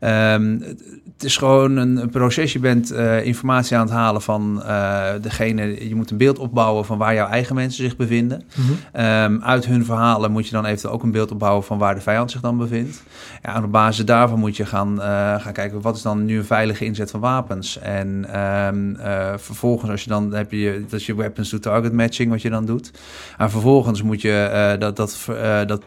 ehm, 0.00 0.58
het, 0.60 1.24
is 1.24 1.36
gewoon 1.36 1.76
een, 1.76 1.96
een 1.96 2.10
proces. 2.10 2.52
Je 2.52 2.58
bent 2.58 2.90
eh, 2.90 3.24
informatie 3.24 3.76
aan 3.76 3.86
het 3.86 3.94
halen 3.94 4.22
van 4.22 4.62
eh, 4.62 5.04
degene. 5.20 5.88
Je 5.88 5.94
moet 5.94 6.10
een 6.10 6.16
beeld 6.16 6.38
opbouwen 6.38 6.84
van 6.84 6.98
waar 6.98 7.14
jouw 7.14 7.28
eigen 7.28 7.54
mensen 7.54 7.84
zich 7.84 7.96
bevinden. 7.96 8.42
Mhm. 8.92 9.38
Uit 9.42 9.66
hun 9.66 9.84
verhalen 9.84 10.32
moet 10.32 10.46
je 10.46 10.52
dan 10.52 10.64
eventueel 10.64 10.92
ook 10.92 11.02
een 11.02 11.10
beeld 11.10 11.30
opbouwen 11.30 11.64
van 11.64 11.78
waar 11.78 11.94
de 11.94 12.00
vijand 12.00 12.30
zich 12.30 12.40
dan 12.40 12.56
bevindt. 12.56 13.02
Ja, 13.42 13.54
en 13.54 13.64
op 13.64 13.72
basis 13.72 14.04
daarvan 14.04 14.38
moet 14.38 14.56
je 14.56 14.66
gaan, 14.66 15.00
gaan 15.40 15.52
kijken 15.52 15.80
wat 15.80 15.96
is 15.96 16.02
dan 16.02 16.24
nu 16.24 16.38
een 16.38 16.44
veilige 16.44 16.84
inzet 16.84 17.10
van 17.10 17.20
wapens. 17.20 17.78
En 17.78 18.05
ehm, 18.32 18.94
eh, 18.94 19.32
vervolgens, 19.36 19.90
als 19.90 20.02
je 20.02 20.08
dan 20.08 20.34
heb 20.34 20.52
je 20.52 20.84
dat 20.88 21.00
is 21.00 21.06
je 21.06 21.14
weapons 21.14 21.48
to 21.48 21.58
target 21.58 21.92
matching 21.92 22.30
wat 22.30 22.42
je 22.42 22.50
dan 22.50 22.64
doet. 22.64 22.90
En 23.38 23.50
vervolgens 23.50 24.02
moet 24.02 24.20
je 24.20 24.32
eh, 24.32 24.80
dat, 24.80 24.96
dat, 24.96 25.26
eh, 25.28 25.66
dat 25.66 25.82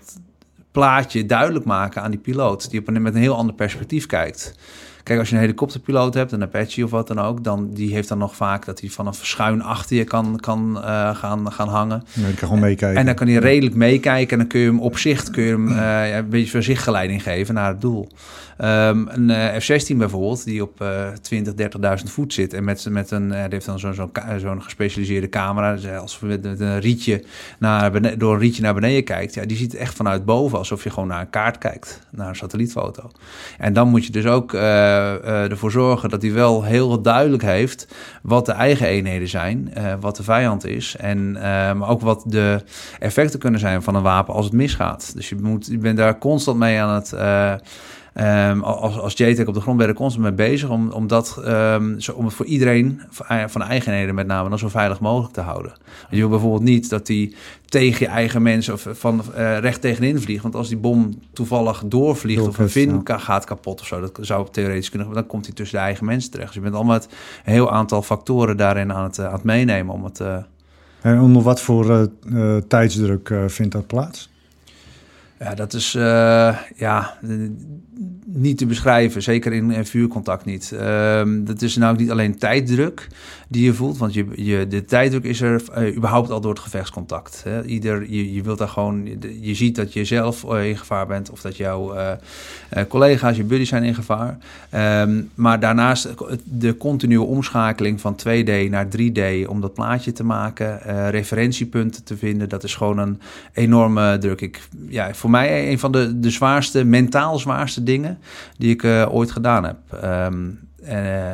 plaatje 0.71 1.25
duidelijk 1.25 1.65
maken 1.65 2.01
aan 2.01 2.11
die 2.11 2.19
piloot, 2.19 2.69
die 2.69 2.79
op 2.79 2.88
een, 2.88 3.01
met 3.01 3.15
een 3.15 3.21
heel 3.21 3.35
ander 3.35 3.55
perspectief 3.55 4.05
kijkt. 4.05 4.55
Kijk, 5.03 5.19
als 5.19 5.29
je 5.29 5.35
een 5.35 5.41
helikopterpiloot 5.41 6.13
hebt, 6.13 6.31
een 6.31 6.43
Apache 6.43 6.83
of 6.83 6.91
wat 6.91 7.07
dan 7.07 7.19
ook, 7.19 7.43
dan 7.43 7.69
die 7.73 7.93
heeft 7.93 8.07
dan 8.07 8.17
nog 8.17 8.35
vaak 8.35 8.65
dat 8.65 8.79
hij 8.79 8.89
vanaf 8.89 9.25
schuin 9.25 9.61
achter 9.61 9.95
je 9.95 10.03
kan, 10.03 10.39
kan 10.39 10.77
gaan, 11.13 11.51
gaan 11.51 11.67
hangen. 11.67 12.03
Ik 12.15 12.23
kan 12.23 12.35
gewoon 12.38 12.59
meekijken. 12.59 12.99
En 12.99 13.05
dan 13.05 13.15
kan 13.15 13.27
hij 13.27 13.38
redelijk 13.38 13.75
meekijken 13.75 14.31
en 14.31 14.38
dan 14.38 14.47
kun 14.47 14.59
je 14.59 14.65
hem 14.65 14.79
op 14.79 14.97
zicht 14.97 15.29
kun 15.29 15.43
je 15.43 15.51
hem, 15.51 15.69
ja, 15.69 16.17
een 16.17 16.29
beetje 16.29 16.51
van 16.51 16.63
zichtgeleiding 16.63 17.23
geven 17.23 17.53
naar 17.53 17.67
het 17.67 17.81
doel. 17.81 18.09
Ehm, 18.60 19.08
een 19.08 19.30
eh, 19.30 19.60
F-16 19.60 19.98
bijvoorbeeld, 19.98 20.44
die 20.44 20.63
op 20.63 20.82
eh 20.82 21.08
20, 21.22 21.54
30.000 21.54 22.12
voet 22.12 22.34
zit 22.34 22.54
en 22.54 22.63
met, 22.63 22.86
met 22.89 23.12
een, 23.12 23.32
eh, 23.32 23.42
die 23.42 23.54
heeft 23.54 23.66
dan 23.66 23.80
zo'n 23.80 24.12
zo'n 24.38 24.63
gespecialiseerde 24.63 25.30
camera, 25.30 25.74
dus 25.74 25.88
als 25.88 26.20
we 26.20 26.28
met, 26.28 26.60
een 26.60 26.80
rietje 26.80 27.24
naar 27.60 28.18
door 28.18 28.34
een 28.34 28.39
rietje 28.39 28.62
naar 28.62 28.74
beneden 28.74 29.04
kijkt, 29.04 29.34
ja, 29.34 29.46
die 29.46 29.58
ziet 29.58 29.75
echt 29.75 29.96
vanuit 29.96 30.25
boven 30.25 30.58
alsof 30.58 30.84
je 30.84 30.89
gewoon 30.89 31.08
naar 31.08 31.22
een 31.22 31.30
kaart 31.30 31.58
kijkt, 31.58 32.00
naar 32.12 32.28
een 32.28 32.36
satellietfoto. 32.36 33.12
En 33.58 33.74
dan 33.74 33.89
moet 33.89 34.06
je 34.06 34.12
dus 34.12 34.25
ook 34.25 34.54
eh, 34.54 35.13
eh, 35.13 35.51
ervoor 35.51 35.72
zorgen 35.72 36.10
dat 36.10 36.22
hij 36.22 36.32
wel 36.32 36.63
heel 36.63 37.01
duidelijk 37.01 37.44
heeft 37.44 37.88
wat 38.22 38.46
de 38.46 38.51
eigen 38.51 38.88
eenheden 38.88 39.28
zijn, 39.28 39.74
eh, 39.74 39.94
wat 40.00 40.16
de 40.16 40.24
vijand 40.24 40.66
is 40.66 40.96
en 40.96 41.36
eh, 41.36 41.42
maar 41.74 41.89
ook 41.89 42.01
wat 42.01 42.24
de 42.25 42.63
effecten 43.00 43.39
kunnen 43.39 43.60
zijn 43.60 43.84
van 43.84 43.96
een 43.96 44.01
wapen 44.01 44.34
als 44.34 44.46
het 44.46 44.54
misgaat. 44.54 45.12
Dus 45.16 45.30
je, 45.30 45.36
moet, 45.36 45.66
je 45.66 45.78
bent 45.78 45.98
daar 45.98 46.18
constant 46.18 46.58
mee 46.58 46.80
aan 46.80 46.96
het, 46.96 47.13
eh, 48.19 48.49
Ehm, 48.49 48.59
als, 48.59 48.99
als 48.99 49.13
JTEC 49.13 49.47
op 49.47 49.53
de 49.53 49.61
grond 49.61 49.77
ben 49.77 49.88
er 49.88 49.93
constant 49.93 50.23
mee 50.23 50.49
bezig 50.49 50.69
om, 50.69 50.91
om, 50.91 51.07
dat, 51.07 51.41
ehm, 51.43 51.99
zo, 51.99 52.11
om 52.11 52.25
het 52.25 52.33
voor 52.33 52.45
iedereen, 52.45 53.01
van 53.47 53.61
eigenheden 53.61 54.15
met 54.15 54.27
name, 54.27 54.49
dan 54.49 54.59
zo 54.59 54.67
veilig 54.67 54.99
mogelijk 54.99 55.33
te 55.33 55.41
houden. 55.41 55.73
Je 56.09 56.17
wil 56.17 56.29
bijvoorbeeld 56.29 56.63
niet 56.63 56.89
dat 56.89 57.05
die 57.05 57.35
tegen 57.65 58.05
je 58.05 58.11
eigen 58.11 58.41
mensen 58.41 58.73
of 58.73 58.88
van 58.91 59.21
uh, 59.38 59.57
recht 59.57 59.81
tegenin 59.81 60.21
vliegt. 60.21 60.41
Want 60.41 60.55
als 60.55 60.67
die 60.67 60.77
bom 60.77 61.19
toevallig 61.33 61.83
doorvliegt 61.85 62.47
of 62.47 62.57
een 62.57 62.69
vin 62.69 63.01
gaat 63.03 63.45
kapot 63.45 63.81
of 63.81 63.88
zo, 63.88 63.99
dat 63.99 64.17
zou 64.21 64.47
theoretisch 64.51 64.89
kunnen, 64.89 65.13
dan 65.13 65.27
komt 65.27 65.45
hij 65.45 65.55
tussen 65.55 65.77
de 65.77 65.83
eigen 65.83 66.05
mensen 66.05 66.31
terecht. 66.31 66.47
Dus 66.47 66.57
je 66.57 66.63
bent 66.63 66.75
allemaal 66.75 66.95
met 66.95 67.07
een 67.45 67.53
heel 67.53 67.71
aantal 67.71 68.01
factoren 68.01 68.57
daarin 68.57 68.93
aan 68.93 69.03
het, 69.03 69.19
aan 69.19 69.33
het 69.33 69.43
meenemen 69.43 69.93
om 69.93 70.03
het. 70.03 70.19
Uh... 70.19 70.38
En 71.01 71.19
onder 71.19 71.41
wat 71.41 71.61
voor 71.61 72.09
uh, 72.25 72.57
tijdsdruk 72.67 73.33
vindt 73.47 73.71
dat 73.71 73.88
plaats? 73.88 74.29
Ja, 75.39 75.55
dat 75.55 75.74
is 75.74 75.96
uh, 75.96 76.58
ja, 76.75 77.17
niet 78.25 78.58
te 78.58 78.65
beschrijven, 78.65 79.22
zeker 79.22 79.53
in, 79.53 79.86
vuurcontact 79.86 80.46
niet. 80.46 80.72
Um, 80.72 81.46
dat 81.46 81.62
is 81.62 81.75
nou 81.75 81.98
niet 81.98 82.12
alleen 82.12 82.38
tijddruk 82.38 83.08
die 83.48 83.63
je 83.63 83.74
voelt, 83.74 83.98
want 83.98 84.13
je, 84.13 84.25
je, 84.36 84.67
de 84.67 84.86
tijddruk 84.86 85.24
is 85.24 85.41
er 85.41 85.62
uh, 85.77 85.96
überhaupt 85.96 86.29
al 86.29 86.41
door 86.41 86.51
het 86.51 86.62
gevechtscontact. 86.62 87.43
Hè. 87.43 87.63
Ieder, 87.63 88.05
je, 88.10 88.34
je 88.34 88.41
wilt 88.41 88.58
daar 88.58 88.67
gewoon, 88.67 89.05
je 89.41 89.55
ziet 89.55 89.75
dat 89.75 89.93
je 89.93 90.05
zelf 90.05 90.43
uh, 90.43 90.67
in 90.69 90.77
gevaar 90.77 91.08
bent 91.08 91.29
of 91.29 91.41
dat 91.41 91.58
jouw 91.58 91.96
collega's, 92.88 93.38
je 93.38 93.43
buddies 93.43 93.69
zijn 93.69 93.84
in 93.84 93.96
gevaar. 93.96 94.38
Um, 95.01 95.29
maar 95.36 95.60
daarnaast 95.60 96.13
de 96.43 96.77
continue 96.77 97.22
omschakeling 97.22 98.01
van 98.01 98.19
2D 98.27 98.69
naar 98.69 98.88
3D 98.98 99.48
om 99.48 99.62
dat 99.62 99.74
plaatje 99.74 100.12
te 100.12 100.24
maken, 100.24 100.79
referentiepunten 101.10 102.03
te 102.03 102.17
vinden, 102.17 102.50
dat 102.50 102.63
is 102.63 102.75
gewoon 102.75 102.98
een 102.98 103.19
enorme 103.53 104.17
druk. 104.17 104.41
Ik, 104.41 104.60
ja, 104.88 105.13
voor 105.13 105.28
mij 105.29 105.71
een 105.71 105.79
van 105.79 105.91
de, 105.91 106.19
de 106.19 106.29
zwaarste, 106.29 106.83
mentaal 106.83 107.39
zwaarste 107.39 107.83
dingen 107.83 108.19
die 108.57 108.69
ik 108.69 108.83
uh, 108.83 109.13
ooit 109.13 109.31
gedaan 109.31 109.63
heb. 109.63 109.77
En, 110.01 110.59
uh, 110.83 111.33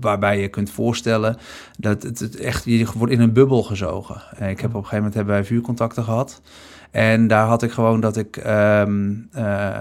waarbij 0.00 0.40
je 0.40 0.48
kunt 0.48 0.70
voorstellen 0.70 1.36
dat 1.78 2.02
het, 2.02 2.18
het, 2.18 2.36
echt, 2.36 2.64
je 2.64 2.86
wordt 2.94 3.12
in 3.12 3.20
een 3.20 3.32
bubbel 3.32 3.62
gezogen. 3.62 4.22
En 4.36 4.48
ik 4.48 4.60
heb 4.60 4.70
op 4.70 4.76
een 4.76 4.88
gegeven 4.88 4.96
moment 4.96 5.14
hebben 5.14 5.34
wij 5.34 5.44
vuurcontacten 5.44 6.04
gehad. 6.04 6.40
En 6.90 7.26
daar 7.26 7.46
had 7.46 7.62
ik 7.62 7.70
gewoon 7.70 8.00
dat 8.00 8.16
ik 8.16 8.36
um, 8.46 9.28
uh, 9.36 9.76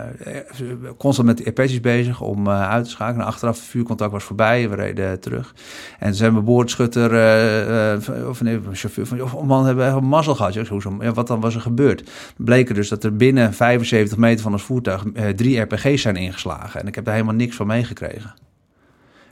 constant 0.98 1.28
met 1.28 1.38
de 1.38 1.44
EP'tjes 1.44 1.80
bezig 1.80 2.22
om 2.22 2.48
uh, 2.48 2.70
uit 2.70 2.84
te 2.84 2.90
schakelen. 2.90 3.22
En 3.22 3.28
achteraf 3.28 3.58
vuurcontact 3.58 4.12
was 4.12 4.24
voorbij, 4.24 4.70
we 4.70 4.76
reden 4.76 5.20
terug. 5.20 5.56
En 6.00 6.16
zijn 6.16 6.44
boordschutter, 6.44 7.12
uh, 7.14 8.28
of 8.30 8.42
nee, 8.42 8.60
chauffeur 8.72 9.06
van, 9.06 9.22
of 9.22 9.44
man, 9.44 9.66
hebben 9.66 9.96
we 9.96 10.02
mazzel 10.02 10.36
gehad. 10.36 10.54
Ja, 10.54 10.64
ja, 11.00 11.14
wat 11.14 11.28
dan 11.28 11.40
was 11.40 11.56
er 11.56 11.62
gebeurd? 11.62 12.12
Bleken 12.38 12.76
dus 12.76 12.90
dat 12.90 13.04
er 13.04 13.16
binnen 13.16 13.54
75 13.54 14.18
meter 14.18 14.44
van 14.44 14.52
ons 14.52 14.64
voertuig 14.64 15.04
drie 15.36 15.60
RPG's 15.60 16.02
zijn 16.02 16.16
ingeslagen. 16.16 16.80
En 16.82 16.88
ik 16.88 16.96
heb 16.96 17.06
daar 17.06 17.14
helemaal 17.14 17.36
niks 17.36 17.56
van 17.56 17.68
meegekregen. 17.68 18.34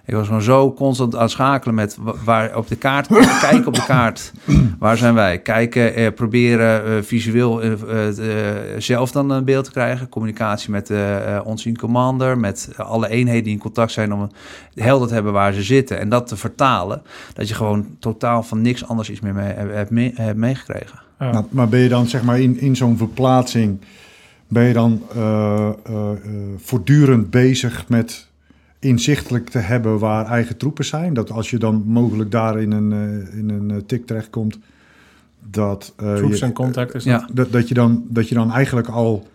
Ik 0.06 0.14
was 0.14 0.28
gewoon 0.28 0.42
zo 0.42 0.74
constant 0.74 1.16
aan 1.16 1.22
het 1.22 1.32
schakelen 1.32 1.76
met 1.76 1.98
waar 2.24 2.58
op 2.58 2.68
de 2.68 2.76
kaart, 2.76 3.08
kijken 3.40 3.68
op 3.68 3.74
de 3.74 3.86
kaart, 3.86 4.32
waar 4.80 4.98
zijn 4.98 5.14
wij? 5.14 5.40
Kijken, 5.40 5.96
eh, 5.96 6.14
proberen 6.14 6.86
eh, 6.86 7.04
visueel 7.04 7.62
eh, 7.62 7.72
eh, 7.72 8.56
zelf 8.78 9.12
dan 9.12 9.30
een 9.30 9.46
beeld 9.46 9.66
te 9.66 9.72
krijgen. 9.72 10.10
Communicatie 10.10 10.72
met 10.72 10.90
uh, 10.90 11.40
onzien 11.44 11.78
commander, 11.78 12.38
met 12.38 12.70
alle 12.78 13.10
eenheden 13.10 13.44
die 13.44 13.54
in 13.54 13.60
contact 13.60 13.92
zijn 13.92 14.14
om 14.14 14.32
helder 14.74 15.08
te 15.08 15.14
hebben 15.14 15.34
waar 15.34 15.54
ze 15.54 15.64
zitten. 15.64 16.00
En 16.00 16.10
dat 16.10 16.28
te 16.28 16.38
vertalen, 16.38 17.02
dat 17.34 17.48
je 17.48 17.56
gewoon 17.56 17.86
totaal 18.00 18.44
van 18.44 18.62
niks 18.62 18.88
anders 18.88 19.10
iets 19.10 19.20
meer 19.20 19.34
mee, 19.34 19.54
hebt, 19.54 19.90
mee, 19.90 20.12
hebt 20.16 20.38
meegekregen. 20.38 21.00
Ja. 21.20 21.32
Nou, 21.32 21.46
maar 21.50 21.70
ben 21.70 21.80
je 21.80 21.90
dan 21.90 22.08
zeg 22.08 22.24
maar 22.24 22.40
in, 22.40 22.60
in 22.60 22.76
zo'n 22.76 22.98
verplaatsing, 22.98 23.80
ben 24.48 24.64
je 24.64 24.74
dan 24.74 25.02
uh, 25.16 25.70
voortdurend 26.58 27.30
bezig 27.30 27.88
met 27.88 28.28
inzichtelijk 28.86 29.50
te 29.50 29.58
hebben 29.58 30.00
waar 30.00 30.26
eigen 30.26 30.58
troepen 30.58 30.86
zijn. 30.86 31.14
Dat 31.14 31.32
als 31.32 31.50
je 31.50 31.58
dan 31.58 31.84
mogelijk 31.86 32.32
daar 32.32 32.62
in 32.62 32.72
een, 32.72 32.92
uh, 32.92 33.38
in 33.38 33.50
een 33.50 33.70
uh, 33.70 33.78
tik 33.86 34.06
terechtkomt, 34.06 34.60
dat... 35.50 35.94
Uh, 36.04 36.16
Troops 36.16 36.42
en 36.42 36.54
contact 36.54 36.94
is 36.94 37.04
dat. 37.04 37.28
dat. 37.34 37.52
Dat, 37.52 37.68
je 37.68 37.74
dan, 37.74 38.06
dat 38.08 38.30
je 38.30 38.36
dan 38.36 38.52
eigenlijk 38.52 38.88
al 38.88 39.28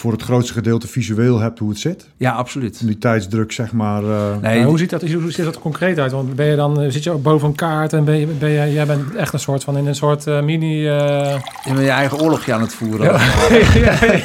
voor 0.00 0.12
het 0.12 0.22
grootste 0.22 0.52
gedeelte 0.52 0.88
visueel 0.88 1.38
hebt 1.38 1.58
hoe 1.58 1.68
het 1.68 1.78
zit. 1.78 2.06
Ja, 2.16 2.32
absoluut. 2.32 2.86
Die 2.86 2.98
tijdsdruk, 2.98 3.52
zeg 3.52 3.72
maar. 3.72 4.02
Uh... 4.02 4.36
Nee, 4.42 4.64
hoe, 4.64 4.78
ziet 4.78 4.90
dat, 4.90 5.02
hoe 5.02 5.32
ziet 5.32 5.44
dat 5.44 5.58
concreet 5.58 5.98
uit? 5.98 6.12
Want 6.12 6.34
ben 6.34 6.46
je 6.46 6.56
dan, 6.56 6.90
zit 6.90 7.04
je 7.04 7.10
ook 7.10 7.22
boven 7.22 7.48
een 7.48 7.54
kaart 7.54 7.92
en 7.92 8.04
ben 8.04 8.16
je, 8.16 8.26
ben 8.26 8.50
je, 8.50 8.72
jij 8.72 8.86
bent 8.86 9.14
echt 9.14 9.32
een 9.32 9.38
soort 9.38 9.64
van 9.64 9.76
in 9.76 9.86
een 9.86 9.94
soort 9.94 10.26
uh, 10.26 10.42
mini... 10.42 10.76
Uh... 10.76 10.90
Je 11.64 11.72
bent 11.72 11.78
je 11.78 11.88
eigen 11.88 12.20
oorlogje 12.20 12.52
aan 12.52 12.60
het 12.60 12.74
voeren. 12.74 13.12
Ja, 13.12 13.20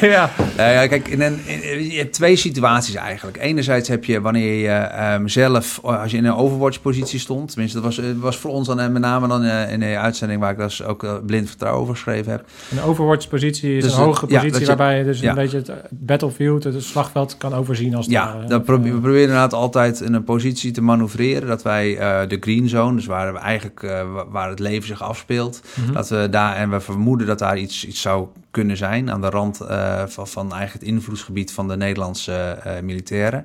ja, 0.06 0.30
ja. 0.56 0.86
kijk, 0.86 1.08
in 1.08 1.20
een, 1.20 1.40
in, 1.46 1.90
je 1.90 1.98
hebt 1.98 2.12
twee 2.12 2.36
situaties 2.36 2.94
eigenlijk. 2.94 3.36
Enerzijds 3.40 3.88
heb 3.88 4.04
je 4.04 4.20
wanneer 4.20 4.54
je 4.54 5.14
um, 5.14 5.28
zelf, 5.28 5.80
als 5.82 6.10
je 6.10 6.16
in 6.16 6.24
een 6.24 6.34
Overwatch-positie 6.34 7.18
stond, 7.18 7.50
tenminste, 7.50 7.80
dat 7.80 7.96
was, 7.96 8.06
was 8.20 8.36
voor 8.36 8.50
ons 8.50 8.66
dan 8.66 8.92
met 8.92 9.02
name 9.02 9.28
dan 9.28 9.44
in 9.44 9.80
de 9.80 9.98
uitzending 9.98 10.40
waar 10.40 10.50
ik 10.50 10.58
dus 10.58 10.82
ook 10.84 11.26
blind 11.26 11.48
vertrouwen 11.48 11.82
over 11.82 11.94
geschreven 11.94 12.32
heb. 12.32 12.44
Een 12.70 12.82
Overwatch-positie 12.82 13.76
is 13.76 13.84
dus, 13.84 13.92
een 13.92 14.02
hogere 14.02 14.26
positie 14.26 14.60
je, 14.60 14.66
waarbij 14.66 14.98
je 14.98 15.04
dus 15.04 15.20
een 15.20 15.34
beetje 15.34 15.64
het 15.66 15.88
battlefield, 15.90 16.64
het 16.64 16.82
slagveld 16.82 17.36
kan 17.36 17.54
overzien 17.54 17.94
als 17.94 18.06
Ja, 18.06 18.44
dan 18.46 18.62
probeer, 18.62 18.92
we 18.92 19.00
proberen 19.00 19.22
inderdaad 19.22 19.52
altijd 19.52 20.00
in 20.00 20.14
een 20.14 20.24
positie 20.24 20.70
te 20.70 20.82
manoeuvreren 20.82 21.48
dat 21.48 21.62
wij 21.62 21.92
uh, 21.92 22.28
de 22.28 22.36
green 22.40 22.68
zone, 22.68 22.96
dus 22.96 23.06
waar 23.06 23.32
we 23.32 23.38
eigenlijk 23.38 23.82
uh, 23.82 24.22
waar 24.28 24.48
het 24.48 24.58
leven 24.58 24.86
zich 24.86 25.02
afspeelt, 25.02 25.62
mm 25.74 25.84
-hmm. 25.84 25.94
dat 25.94 26.08
we 26.08 26.28
daar 26.30 26.56
en 26.56 26.70
we 26.70 26.80
vermoeden 26.80 27.26
dat 27.26 27.38
daar 27.38 27.58
iets, 27.58 27.86
iets 27.86 28.00
zou 28.00 28.26
kunnen 28.56 28.76
zijn 28.76 29.10
aan 29.10 29.20
de 29.20 29.30
rand 29.30 29.60
uh, 29.62 30.02
van, 30.06 30.28
van 30.28 30.52
eigenlijk 30.52 30.84
het 30.84 30.94
invloedsgebied 30.94 31.52
van 31.52 31.68
de 31.68 31.76
Nederlandse 31.76 32.58
militairen. 32.82 33.44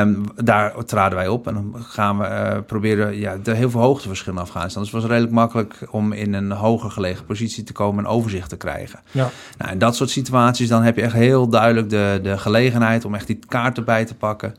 Um, 0.00 0.24
daar 0.44 0.84
traden 0.84 1.18
wij 1.18 1.28
op 1.28 1.46
en 1.46 1.54
dan 1.54 1.74
gaan 1.78 2.18
we 2.18 2.24
uh, 2.24 2.56
proberen 2.66 3.18
ja, 3.18 3.36
er 3.44 3.54
heel 3.54 3.70
veel 3.70 3.80
hoogteverschillen 3.80 4.40
afgaan. 4.40 4.62
Dus 4.62 4.74
het 4.74 4.90
was 4.90 5.04
redelijk 5.04 5.32
makkelijk 5.32 5.86
om 5.90 6.12
in 6.12 6.32
een 6.32 6.50
hoger 6.50 6.90
gelegen 6.90 7.24
positie 7.24 7.64
te 7.64 7.72
komen 7.72 8.04
en 8.04 8.10
overzicht 8.10 8.48
te 8.48 8.56
krijgen. 8.56 9.00
Ja. 9.10 9.30
Nou, 9.58 9.72
in 9.72 9.78
dat 9.78 9.96
soort 9.96 10.10
situaties 10.10 10.68
dan 10.68 10.82
heb 10.82 10.96
je 10.96 11.02
echt 11.02 11.12
heel 11.12 11.48
duidelijk 11.48 11.90
de, 11.90 12.20
de 12.22 12.38
gelegenheid 12.38 13.04
om 13.04 13.14
echt 13.14 13.26
die 13.26 13.38
kaarten 13.48 13.84
bij 13.84 14.04
te 14.04 14.14
pakken. 14.14 14.54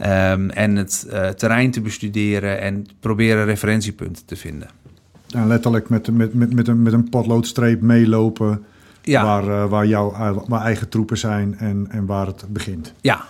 Um, 0.00 0.50
en 0.50 0.76
het 0.76 1.06
uh, 1.12 1.28
terrein 1.28 1.70
te 1.70 1.80
bestuderen 1.80 2.60
en 2.60 2.86
proberen 3.00 3.44
referentiepunten 3.44 4.24
te 4.24 4.36
vinden. 4.36 4.68
Ja, 5.26 5.44
letterlijk 5.44 5.88
met, 5.88 6.10
met, 6.10 6.34
met, 6.34 6.54
met, 6.54 6.68
een, 6.68 6.82
met 6.82 6.92
een 6.92 7.08
potloodstreep 7.08 7.80
meelopen 7.80 8.64
ja. 9.08 9.24
waar, 9.24 9.44
uh, 9.44 9.64
waar 9.64 9.86
jouw 9.86 10.14
waar 10.46 10.62
eigen 10.62 10.88
troepen 10.88 11.18
zijn 11.18 11.58
en, 11.58 11.86
en 11.90 12.06
waar 12.06 12.26
het 12.26 12.44
begint. 12.48 12.94
Ja, 13.00 13.24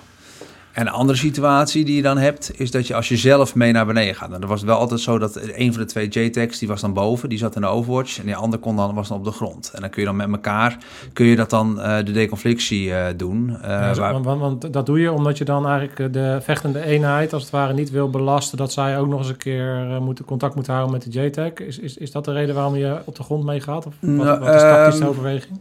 en 0.79 0.87
een 0.87 0.93
andere 0.93 1.19
situatie 1.19 1.85
die 1.85 1.97
je 1.97 2.03
dan 2.03 2.19
hebt, 2.19 2.51
is 2.61 2.71
dat 2.71 2.87
je 2.87 2.95
als 2.95 3.09
je 3.09 3.17
zelf 3.17 3.55
mee 3.55 3.73
naar 3.73 3.87
beneden 3.87 4.15
gaat. 4.15 4.31
Dan 4.31 4.47
was 4.47 4.61
het 4.61 4.69
wel 4.69 4.79
altijd 4.79 5.01
zo 5.01 5.19
dat 5.19 5.37
een 5.37 5.73
van 5.73 5.83
de 5.83 5.89
twee 5.89 6.09
JTAGs, 6.09 6.59
die 6.59 6.69
was 6.69 6.81
dan 6.81 6.93
boven, 6.93 7.29
die 7.29 7.39
zat 7.39 7.55
in 7.55 7.61
de 7.61 7.67
Overwatch. 7.67 8.19
En 8.19 8.25
die 8.25 8.37
andere 8.37 8.63
kon 8.63 8.77
dan, 8.77 8.95
was 8.95 9.09
dan 9.09 9.19
op 9.19 9.25
de 9.25 9.31
grond. 9.31 9.71
En 9.75 9.81
dan 9.81 9.91
kun 9.91 10.01
je 10.01 10.07
dan 10.07 10.17
met 10.17 10.31
elkaar, 10.31 10.79
kun 11.13 11.27
je 11.27 11.37
dat 11.37 11.51
dan 11.51 11.79
uh, 11.79 11.97
de 11.97 12.13
deconflictie 12.13 12.89
uh, 12.89 13.07
doen. 13.17 13.49
Uh, 13.49 13.69
ja, 13.69 13.95
waar... 13.95 14.23
want, 14.23 14.41
want, 14.41 14.73
dat 14.73 14.87
doe 14.87 15.01
je 15.01 15.13
omdat 15.13 15.39
je 15.39 15.45
dan 15.45 15.67
eigenlijk 15.67 16.13
de 16.13 16.39
vechtende 16.43 16.85
eenheid, 16.85 17.33
als 17.33 17.43
het 17.43 17.53
ware, 17.53 17.73
niet 17.73 17.91
wil 17.91 18.11
belasten. 18.11 18.59
Dat 18.59 18.73
zij 18.73 18.99
ook 18.99 19.09
nog 19.09 19.19
eens 19.19 19.29
een 19.29 19.37
keer 19.37 19.87
moeten, 20.01 20.25
contact 20.25 20.55
moeten 20.55 20.73
houden 20.73 20.95
met 20.95 21.13
de 21.13 21.23
JTAG. 21.23 21.53
Is, 21.53 21.79
is, 21.79 21.97
is 21.97 22.11
dat 22.11 22.25
de 22.25 22.33
reden 22.33 22.55
waarom 22.55 22.77
je 22.77 22.99
op 23.05 23.17
de 23.17 23.23
grond 23.23 23.45
meegaat? 23.45 23.87
Of 23.87 23.95
wat, 24.01 24.25
nou, 24.25 24.39
wat 24.39 24.55
is 24.55 24.61
tactische 24.61 25.03
um, 25.03 25.09
overweging? 25.09 25.59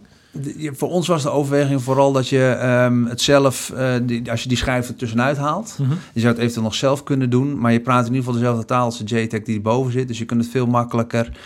Voor 0.72 0.90
ons 0.90 1.08
was 1.08 1.24
de 1.24 1.30
overweging 1.30 1.82
vooral 1.82 2.12
dat 2.12 2.28
je 2.30 2.60
um, 2.86 3.06
het 3.06 3.22
zelf, 3.22 3.72
uh, 3.76 3.94
die, 4.04 4.32
als 4.32 4.44
je 4.44 4.50
die 4.50 4.58
schijf 4.58 4.88
er 4.88 4.96
tussenuit 4.96 5.38
haalt, 5.38 5.76
mm 5.80 5.86
-hmm. 5.86 5.98
je 6.14 6.20
zou 6.20 6.32
het 6.32 6.42
eventueel 6.42 6.66
nog 6.66 6.76
zelf 6.76 7.04
kunnen 7.04 7.30
doen, 7.30 7.60
maar 7.60 7.72
je 7.72 7.80
praat 7.80 8.08
in 8.08 8.14
ieder 8.14 8.24
geval 8.24 8.40
dezelfde 8.40 8.66
taal 8.66 8.86
als 8.86 8.98
de 8.98 9.22
JTAG 9.22 9.42
die 9.42 9.62
boven 9.62 9.92
zit, 9.92 10.08
dus 10.08 10.18
je 10.18 10.26
kunt 10.26 10.42
het 10.42 10.52
veel 10.52 10.66
makkelijker 10.66 11.38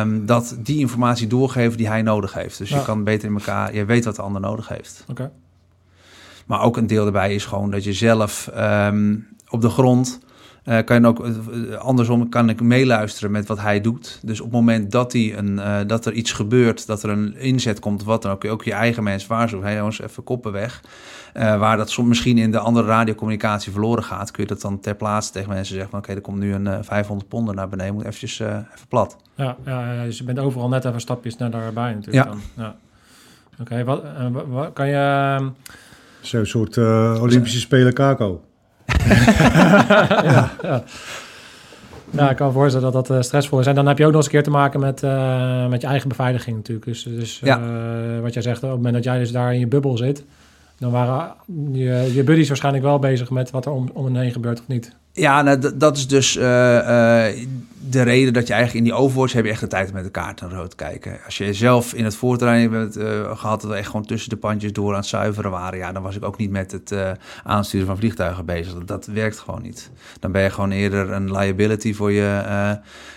um, 0.00 0.26
dat 0.26 0.56
die 0.58 0.78
informatie 0.78 1.26
doorgeven 1.26 1.76
die 1.76 1.88
hij 1.88 2.02
nodig 2.02 2.34
heeft. 2.34 2.58
Dus 2.58 2.68
ja. 2.68 2.78
je 2.78 2.84
kan 2.84 3.04
beter 3.04 3.28
in 3.28 3.34
elkaar, 3.34 3.74
je 3.74 3.84
weet 3.84 4.04
wat 4.04 4.16
de 4.16 4.22
ander 4.22 4.40
nodig 4.40 4.68
heeft. 4.68 5.04
Okay. 5.10 5.30
Maar 6.46 6.62
ook 6.62 6.76
een 6.76 6.86
deel 6.86 7.02
daarbij 7.02 7.34
is 7.34 7.44
gewoon 7.44 7.70
dat 7.70 7.84
je 7.84 7.92
zelf 7.92 8.50
um, 8.56 9.26
op 9.48 9.60
de 9.60 9.70
grond 9.70 10.20
uh, 10.64 10.78
kan 10.84 11.00
je 11.00 11.06
ook 11.06 11.26
uh, 11.26 11.74
andersom 11.74 12.28
kan 12.28 12.48
ik 12.48 12.60
meeluisteren 12.60 13.30
met 13.30 13.46
wat 13.46 13.60
hij 13.60 13.80
doet. 13.80 14.18
Dus 14.22 14.40
op 14.40 14.46
het 14.46 14.54
moment 14.54 14.90
dat, 14.90 15.12
hij 15.12 15.36
een, 15.36 15.56
uh, 15.56 15.78
dat 15.86 16.06
er 16.06 16.12
iets 16.12 16.32
gebeurt, 16.32 16.86
dat 16.86 17.02
er 17.02 17.10
een 17.10 17.36
inzet 17.36 17.78
komt, 17.78 18.04
wat 18.04 18.22
dan 18.22 18.32
ook, 18.32 18.44
ook 18.44 18.64
je 18.64 18.72
eigen 18.72 19.02
mensen 19.02 19.28
waarschuwen. 19.28 19.66
Hey 19.66 19.76
jongens, 19.76 20.00
even 20.00 20.22
koppen 20.22 20.52
weg. 20.52 20.80
waar 21.32 21.76
dat 21.76 21.90
soms 21.90 22.08
misschien 22.08 22.38
in 22.38 22.50
de 22.50 22.58
andere 22.58 22.86
radiocommunicatie 22.86 23.72
verloren 23.72 24.04
gaat, 24.04 24.30
kun 24.30 24.42
je 24.42 24.48
dat 24.48 24.60
dan 24.60 24.80
ter 24.80 24.94
plaatse 24.94 25.32
tegen 25.32 25.48
mensen 25.48 25.74
zeggen: 25.74 25.92
Oké, 25.92 26.02
okay, 26.02 26.14
er 26.14 26.20
komt 26.20 26.38
nu 26.38 26.54
een 26.54 26.84
500 26.84 27.28
ponden 27.28 27.54
naar 27.54 27.68
beneden, 27.68 27.94
moet 27.94 28.04
eventjes 28.04 28.38
even 28.40 28.88
plat. 28.88 29.16
Ja, 29.34 29.56
ja, 29.64 29.94
ja, 29.94 30.04
dus 30.04 30.18
je 30.18 30.24
bent 30.24 30.38
overal 30.38 30.68
net 30.68 30.84
even 30.84 31.00
stapjes 31.00 31.36
naar 31.36 31.50
daarbij 31.50 31.94
natuurlijk. 31.94 32.24
Ja. 32.24 32.30
Dan. 32.30 32.40
ja. 32.56 32.76
Oké, 33.52 33.62
okay, 33.62 33.84
wat, 33.84 34.02
wat 34.48 34.72
kan 34.72 34.88
je. 34.88 35.50
Zo'n 36.20 36.46
soort 36.46 36.78
Olympische 37.18 37.60
Spelen 37.60 37.92
kako 37.92 38.40
ja, 40.30 40.50
ja. 40.62 40.82
Ja, 42.10 42.30
ik 42.30 42.36
kan 42.36 42.46
me 42.46 42.52
voorstellen 42.52 42.92
dat 42.92 43.06
dat 43.06 43.16
uh, 43.16 43.22
stressvol 43.22 43.60
is. 43.60 43.66
En 43.66 43.74
dan 43.74 43.86
heb 43.86 43.98
je 43.98 44.04
ook 44.06 44.12
nog 44.12 44.16
eens 44.16 44.26
een 44.26 44.32
keer 44.32 44.42
te 44.42 44.50
maken 44.50 44.80
met, 44.80 45.02
uh, 45.02 45.66
met 45.66 45.80
je 45.80 45.86
eigen 45.86 46.08
beveiliging 46.08 46.56
natuurlijk. 46.56 46.86
Dus, 46.86 47.02
dus 47.02 47.40
ja. 47.42 47.60
uh, 47.60 48.20
wat 48.20 48.32
jij 48.32 48.42
zegt, 48.42 48.56
op 48.56 48.68
het 48.68 48.76
moment 48.76 48.94
dat 48.94 49.04
jij 49.04 49.18
dus 49.18 49.32
daar 49.32 49.52
in 49.52 49.58
je 49.58 49.66
bubbel 49.66 49.96
zit... 49.96 50.24
dan 50.78 50.90
waren 50.90 51.34
je, 51.72 52.10
je 52.14 52.22
buddies 52.24 52.48
waarschijnlijk 52.48 52.84
wel 52.84 52.98
bezig 52.98 53.30
met 53.30 53.50
wat 53.50 53.66
er 53.66 53.72
om, 53.72 53.90
om 53.92 54.04
hen 54.04 54.16
heen 54.16 54.32
gebeurt 54.32 54.60
of 54.60 54.68
niet. 54.68 54.92
Ja, 55.14 55.42
nou, 55.42 55.76
dat 55.76 55.96
is 55.96 56.06
dus 56.06 56.36
eh, 56.36 57.28
eh, 57.28 57.36
de 57.90 58.02
reden 58.02 58.32
dat 58.32 58.46
je 58.46 58.52
eigenlijk 58.52 58.84
in 58.84 58.92
die 58.92 59.02
Overwatch 59.02 59.32
heb 59.32 59.44
je 59.44 59.50
echt 59.50 59.60
de 59.60 59.66
tijd 59.66 59.92
met 59.92 60.04
de 60.04 60.10
kaart 60.10 60.40
naar 60.40 60.50
rood 60.50 60.74
kijken. 60.74 61.18
Als 61.24 61.38
je 61.38 61.52
zelf 61.52 61.94
in 61.94 62.04
het 62.04 62.16
voorterrein 62.16 62.72
hebt 62.72 62.96
eh, 62.96 63.36
gehad 63.36 63.60
dat 63.60 63.70
we 63.70 63.76
echt 63.76 63.86
gewoon 63.86 64.06
tussen 64.06 64.30
de 64.30 64.36
pandjes 64.36 64.72
door 64.72 64.90
aan 64.90 64.98
het 64.98 65.06
zuiveren 65.06 65.50
waren, 65.50 65.78
ja, 65.78 65.92
dan 65.92 66.02
was 66.02 66.16
ik 66.16 66.24
ook 66.24 66.36
niet 66.36 66.50
met 66.50 66.72
het 66.72 66.92
eh, 66.92 67.10
aansturen 67.44 67.86
van 67.86 67.96
vliegtuigen 67.96 68.44
bezig. 68.44 68.74
Dat, 68.74 68.86
dat 68.86 69.06
werkt 69.06 69.38
gewoon 69.38 69.62
niet. 69.62 69.90
Dan 70.20 70.32
ben 70.32 70.42
je 70.42 70.50
gewoon 70.50 70.70
eerder 70.70 71.10
een 71.10 71.32
liability 71.32 71.94
voor 71.94 72.12
je, 72.12 72.42
eh, 72.46 72.70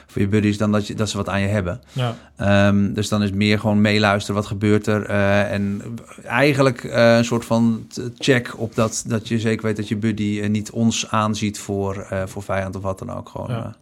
voor 0.08 0.22
je 0.22 0.28
buddies 0.28 0.58
dan 0.58 0.72
dat, 0.72 0.88
je, 0.88 0.96
dat 0.96 1.10
ze 1.10 1.18
wat 1.18 1.30
aan 1.30 1.42
je 1.42 1.48
hebben. 1.48 1.82
Ja. 1.92 2.16
Ehm, 2.36 2.94
dus 2.94 3.10
dan 3.10 3.24
is 3.24 3.32
meer 3.32 3.60
gewoon 3.60 3.82
meeluisteren, 3.82 4.36
wat 4.42 4.50
gebeurt 4.50 4.88
er? 4.88 5.06
en 5.06 5.82
eigenlijk 6.24 6.84
een 6.84 7.26
soort 7.26 7.46
van 7.46 7.88
check 8.18 8.54
op 8.58 8.76
dat, 8.76 9.04
dat 9.08 9.28
je 9.28 9.40
zeker 9.40 9.66
weet 9.66 9.76
dat 9.76 9.88
je 9.88 9.96
buddy 9.96 10.48
niet 10.48 10.72
ons 10.72 11.10
aanziet 11.10 11.60
voor, 11.60 12.08
voor 12.26 12.44
vijand 12.44 12.76
of 12.76 12.82
wat 12.82 13.00
dan 13.00 13.12
ook. 13.12 13.30
Gewoon, 13.30 13.50
Ja. 13.50 13.76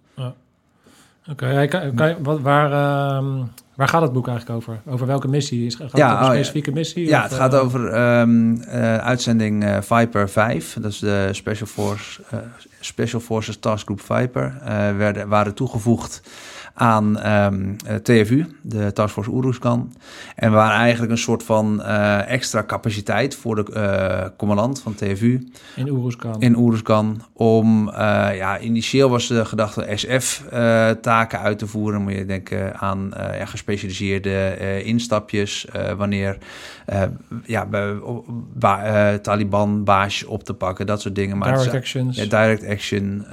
Oké, 1.32 1.70
wat, 2.22 2.40
waar, 2.40 2.72
ehm, 2.72 3.44
waar 3.76 3.88
gaat 3.88 4.02
het 4.02 4.14
boek 4.14 4.28
eigenlijk 4.28 4.58
over? 4.58 4.80
Over 4.86 5.08
welke 5.08 5.28
missie? 5.28 5.66
Is, 5.66 5.76
gaat 5.76 5.92
het 5.92 5.98
Ja, 5.98 6.06
over 6.06 6.18
een 6.18 6.24
oh, 6.24 6.28
ja. 6.28 6.34
specifieke 6.34 6.72
missie? 6.72 7.08
Ja, 7.08 7.18
of, 7.18 7.30
het 7.30 7.34
gaat 7.34 7.54
eh, 7.54 7.60
over 7.60 7.88
ehm, 7.88 8.56
eh, 8.56 8.98
uitzending 8.98 9.64
eh, 9.64 9.78
Viper 9.82 10.30
5. 10.30 10.78
Dat 10.82 10.92
is 10.92 11.00
de 11.00 11.30
Special, 11.32 11.68
Force, 11.68 12.22
Special 12.80 13.22
Forces 13.22 13.58
Task 13.58 13.86
Group 13.86 14.02
Viper. 14.02 14.54
Werden, 14.98 15.28
waren 15.28 15.54
toegevoegd 15.54 16.22
aan 16.78 17.20
ehm, 17.20 17.74
eh, 17.86 17.96
TFU, 17.96 18.46
de 18.62 18.94
Task 18.94 19.14
Force 19.14 19.32
Uruzgan. 19.32 19.94
En 20.36 20.50
we 20.50 20.56
waren 20.56 20.78
eigenlijk 20.80 21.12
een 21.12 21.18
soort 21.18 21.44
van 21.44 21.84
eh, 21.84 22.30
extra 22.32 22.64
capaciteit 22.64 23.36
voor 23.36 23.56
de 23.56 23.74
eh, 23.74 24.30
commandant 24.38 24.82
van 24.82 24.96
TFU 24.96 25.48
in 25.76 25.90
Oeruzkan. 25.90 26.42
in 26.42 26.54
Uruzgan. 26.60 27.22
Om, 27.34 27.92
ja, 28.36 28.60
initieel 28.60 29.10
was 29.10 29.28
de 29.28 29.46
gedachte 29.46 29.88
SF-taken 29.96 31.40
uit 31.40 31.60
te 31.60 31.68
voeren. 31.68 32.02
Moet 32.02 32.14
je 32.14 32.26
denken 32.26 32.78
aan 32.78 33.12
ja, 33.16 33.46
gespecialiseerde 33.46 34.82
instapjes. 34.84 35.68
wanneer 35.98 36.38
ja, 37.46 37.68
ba- 38.54 39.18
Taliban 39.22 39.84
baasjes 39.84 40.28
op 40.28 40.44
te 40.44 40.54
pakken, 40.54 40.86
dat 40.86 41.02
soort 41.02 41.16
dingen. 41.16 41.38
Maar 41.38 41.58
Direct 41.58 41.76
actions, 41.76 42.18
ja, 42.18 42.26
direct 42.26 42.66
action, 42.68 43.26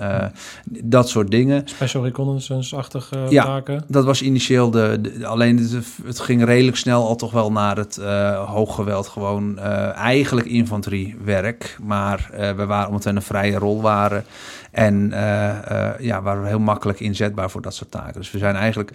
dat 0.64 1.08
soort 1.08 1.30
dingen. 1.30 1.62
special 1.68 2.04
reconnaissance-achtige 2.04 3.26
Ja. 3.32 3.44
Dat 3.86 4.04
was 4.04 4.22
initieel 4.22 4.70
de, 4.70 4.98
de- 5.00 5.26
alleen 5.26 5.58
het, 5.58 5.86
het 6.04 6.20
ging 6.20 6.44
redelijk 6.44 6.76
snel 6.76 7.06
al 7.06 7.16
toch 7.16 7.32
wel 7.32 7.52
naar 7.52 7.76
het 7.76 7.96
eh 7.98 8.44
hooggeweld, 8.50 9.08
gewoon 9.08 9.58
eh, 9.58 9.96
eigenlijk 9.96 10.46
infanteriewerk, 10.46 11.76
maar 11.82 12.30
eh, 12.32 12.50
we 12.52 12.66
waren 12.66 12.88
omdat 12.88 13.04
we 13.04 13.10
een 13.10 13.22
vrije 13.22 13.58
rol 13.58 13.80
waren 13.82 14.24
en 14.72 15.12
eh, 15.12 15.90
eh, 15.90 16.00
ja, 16.00 16.22
waren 16.22 16.42
we 16.42 16.48
heel 16.48 16.58
makkelijk 16.58 17.00
inzetbaar 17.00 17.50
voor 17.50 17.62
dat 17.62 17.74
soort 17.74 17.90
taken. 17.90 18.12
Dus 18.12 18.30
we 18.30 18.38
zijn 18.38 18.54
eigenlijk, 18.54 18.90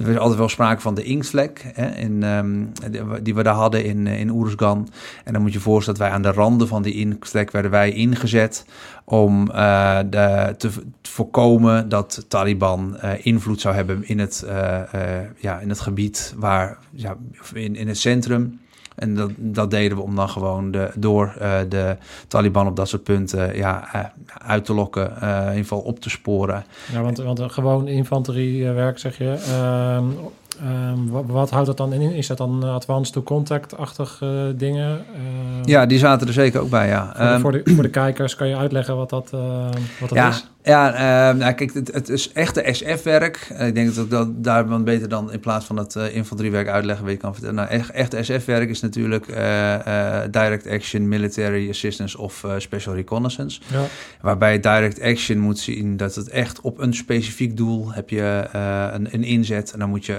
er 0.00 0.08
is 0.08 0.16
altijd 0.18 0.38
wel 0.38 0.48
sprake 0.48 0.80
van 0.80 0.94
de 0.94 1.02
inktvlek 1.02 1.70
hè, 1.74 1.86
in, 1.90 2.22
ehm, 2.22 2.64
die- 3.22 3.34
we 3.34 3.42
daar 3.42 3.54
hadden 3.54 3.84
in, 3.84 4.06
eh, 4.06 4.20
in. 4.20 4.30
En 5.24 5.32
dan 5.32 5.42
moet 5.42 5.52
je 5.52 5.58
je 5.58 5.64
voorstellen 5.64 5.98
dat 5.98 6.08
wij 6.08 6.16
aan 6.16 6.22
de 6.22 6.32
randen 6.32 6.68
van 6.68 6.82
die 6.82 6.94
inktvlek 6.94 7.50
werden 7.50 7.70
wij 7.70 7.92
ingezet 7.92 8.64
om 9.04 9.44
de, 9.44 10.54
te, 10.58 10.70
voorkomen 11.02 11.88
dat 11.88 12.24
Taliban 12.28 12.98
invloed 13.22 13.60
zou 13.60 13.74
hebben 13.74 14.08
in 14.08 14.18
het, 14.18 14.46
ja, 15.36 15.58
in 15.60 15.68
het 15.68 15.80
gebied 15.80 16.34
waar, 16.36 16.78
ja, 16.90 17.16
in, 17.54 17.76
in 17.76 17.88
het 17.88 17.98
centrum. 17.98 18.60
En 19.02 19.14
dat, 19.14 19.30
dat 19.36 19.70
deden 19.70 19.96
we 19.96 20.02
om 20.02 20.16
dan 20.16 20.28
gewoon 20.28 20.70
de, 20.70 20.90
door 20.94 21.34
eh, 21.38 21.58
de 21.68 21.96
Taliban 22.28 22.66
op 22.66 22.76
dat 22.76 22.88
soort 22.88 23.02
punten 23.02 23.56
ja, 23.56 23.88
eh, 23.92 24.00
uit 24.46 24.64
te 24.64 24.74
lokken, 24.74 25.20
eh, 25.20 25.38
in 25.38 25.48
ieder 25.48 25.62
geval 25.62 25.78
op 25.78 26.00
te 26.00 26.10
sporen. 26.10 26.64
Ja, 26.92 27.02
want, 27.02 27.18
want 27.18 27.42
gewoon 27.52 27.88
infanteriewerk, 27.88 28.98
zeg 28.98 29.18
je. 29.18 29.38
Ehm, 29.48 30.04
ehm, 30.60 31.06
wat, 31.10 31.24
wat 31.26 31.50
houdt 31.50 31.66
dat 31.66 31.76
dan 31.76 31.92
in? 31.92 32.00
Is 32.12 32.26
dat 32.26 32.38
dan 32.38 32.62
advanced 32.62 33.12
to 33.14 33.22
contact-achtige 33.22 34.54
dingen? 34.56 35.04
Ehm, 35.14 35.68
Ja, 35.68 35.86
die 35.86 35.98
zaten 35.98 36.26
er 36.26 36.32
zeker 36.32 36.60
ook 36.60 36.70
bij, 36.70 36.88
ja. 36.88 37.12
Voor 37.14 37.26
de, 37.26 37.40
voor, 37.40 37.52
de, 37.52 37.74
voor 37.74 37.82
de 37.82 37.90
kijkers 37.90 38.34
kan 38.34 38.48
je 38.48 38.56
uitleggen 38.56 38.96
wat 38.96 39.10
dat, 39.10 39.30
wat 40.00 40.08
dat 40.08 40.18
ja, 40.18 40.28
is? 40.28 40.46
Ja, 40.64 40.92
eh, 40.94 41.36
nou, 41.36 41.52
kijk, 41.52 41.74
het, 41.74 41.92
het 41.92 42.08
is 42.08 42.32
echte 42.32 42.68
SF-werk. 42.70 43.46
Eh, 43.56 43.66
ik 43.66 43.74
denk 43.74 43.94
dat 43.94 44.04
ik 44.04 44.10
dat 44.10 44.44
daar 44.44 44.68
dan 44.68 44.84
beter 44.84 45.08
dan 45.08 45.32
in 45.32 45.40
plaats 45.40 45.66
van 45.66 45.76
het 45.76 45.96
eh, 45.96 46.14
infanteriewerk 46.14 46.68
uitleggen 46.68 47.10
je 47.10 47.16
kan 47.16 47.32
vertellen. 47.32 47.56
Nou, 47.56 47.68
echt, 47.68 47.90
echt 47.90 48.16
SF-werk 48.20 48.68
is 48.68 48.80
natuurlijk 48.80 49.28
eh, 49.28 50.20
direct 50.30 50.66
action, 50.66 51.08
military 51.08 51.68
assistance 51.68 52.18
of 52.18 52.46
special 52.58 52.94
reconnaissance. 52.94 53.60
Ja. 53.72 53.84
Waarbij 54.20 54.60
direct 54.60 55.00
action 55.00 55.38
moet 55.38 55.58
zien 55.58 55.96
dat 55.96 56.14
het 56.14 56.28
echt 56.28 56.60
op 56.60 56.78
een 56.78 56.94
specifiek 56.94 57.56
doel 57.56 57.92
heb 57.92 58.10
je 58.10 58.44
een, 58.92 59.08
een 59.10 59.24
inzet 59.24 59.72
en 59.72 59.78
dan 59.78 59.88
moet 59.88 60.06
je 60.06 60.18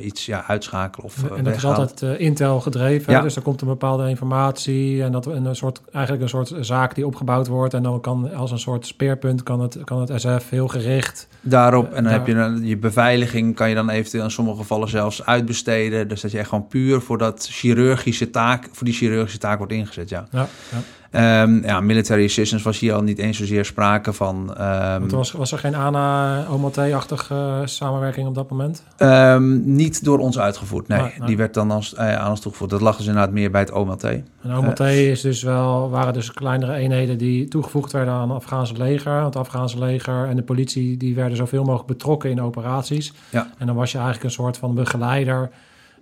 iets 0.00 0.26
ja, 0.26 0.44
uitschakelen 0.46 1.06
of 1.06 1.30
En 1.36 1.44
dat 1.44 1.56
is 1.56 1.64
altijd 1.64 2.02
Intel 2.02 2.60
gedreven. 2.60 3.12
Ja. 3.12 3.20
Dus 3.20 3.36
er 3.36 3.42
komt 3.42 3.60
een 3.60 3.68
bepaalde 3.68 4.08
informatie 4.08 5.02
en 5.02 5.12
dat 5.12 5.26
en 5.26 5.44
een 5.44 5.56
soort, 5.56 5.80
eigenlijk 5.92 6.22
een 6.22 6.28
soort 6.28 6.52
zaak 6.60 6.94
die 6.94 7.06
opgebouwd 7.06 7.46
wordt. 7.46 7.74
En 7.74 7.82
dan 7.82 8.00
kan 8.00 8.34
als 8.34 8.50
een 8.50 8.58
soort 8.58 8.86
speerpunt 8.86 9.42
kan 9.42 9.61
het, 9.62 9.78
kan 9.84 10.00
het 10.00 10.20
SF 10.20 10.50
heel 10.50 10.68
gericht. 10.68 11.28
Daarop. 11.40 11.86
En 11.88 11.94
dan 11.94 12.02
Daar- 12.04 12.12
heb 12.12 12.26
je 12.26 12.34
dan, 12.34 12.66
je 12.66 12.76
beveiliging, 12.76 13.54
kan 13.54 13.68
je 13.68 13.74
dan 13.74 13.90
eventueel 13.90 14.24
in 14.24 14.30
sommige 14.30 14.56
gevallen 14.56 14.88
zelfs 14.88 15.26
uitbesteden. 15.26 16.08
Dus 16.08 16.20
dat 16.20 16.30
je 16.30 16.38
echt 16.38 16.48
gewoon 16.48 16.66
puur 16.66 17.00
voor 17.00 17.18
dat 17.18 17.46
chirurgische 17.50 18.30
taak, 18.30 18.68
voor 18.72 18.84
die 18.86 18.94
chirurgische 18.94 19.38
taak 19.38 19.58
wordt 19.58 19.72
ingezet. 19.72 20.08
Ja, 20.08 20.26
Ja, 20.30 20.46
ja. 20.70 20.78
Ehm, 21.12 21.64
ja 21.64 21.80
military 21.80 22.24
assistance 22.24 22.64
was 22.64 22.78
hier 22.78 22.94
al 22.94 23.02
niet 23.02 23.18
eens 23.18 23.36
zozeer 23.38 23.64
sprake 23.64 24.12
van. 24.12 24.54
ehm, 24.56 24.98
Want 24.98 25.10
was, 25.12 25.32
was 25.32 25.52
er 25.52 25.58
geen 25.58 25.74
ANA-OMT-achtige 25.74 27.62
samenwerking 27.64 28.26
op 28.26 28.34
dat 28.34 28.50
moment? 28.50 28.82
ehm, 28.96 29.74
niet 29.74 30.04
door 30.04 30.18
ons 30.18 30.38
uitgevoerd. 30.38 30.88
Nee, 30.88 31.00
nee. 31.00 31.12
die 31.26 31.36
werd 31.36 31.54
dan 31.54 31.70
als, 31.70 31.94
eh, 31.94 32.16
aan 32.16 32.30
ons 32.30 32.40
toegevoegd. 32.40 32.70
Dat 32.70 32.80
lag 32.80 32.96
dus 32.96 33.06
inderdaad 33.06 33.32
meer 33.32 33.50
bij 33.50 33.60
het 33.60 33.72
OMT. 33.72 34.04
En 34.04 34.56
OMT 34.58 34.80
is 34.80 35.20
dus 35.20 35.42
wel, 35.42 35.90
waren 35.90 36.12
dus 36.12 36.32
kleinere 36.32 36.74
eenheden 36.74 37.18
die 37.18 37.48
toegevoegd 37.48 37.92
werden 37.92 38.14
aan 38.14 38.28
het 38.28 38.38
Afghaanse 38.38 38.76
leger. 38.76 39.12
Want 39.12 39.34
het 39.34 39.36
Afghaanse 39.36 39.78
leger 39.78 40.28
en 40.28 40.36
de 40.36 40.42
politie 40.42 40.96
die 40.96 41.14
werden 41.14 41.36
zoveel 41.36 41.64
mogelijk 41.64 41.86
betrokken 41.88 42.30
in 42.30 42.42
operaties. 42.42 43.12
Ja. 43.30 43.50
En 43.58 43.66
dan 43.66 43.76
was 43.76 43.90
je 43.92 43.98
eigenlijk 43.98 44.26
een 44.26 44.34
soort 44.34 44.56
van 44.56 44.74
begeleider 44.74 45.42
eh, 45.42 45.48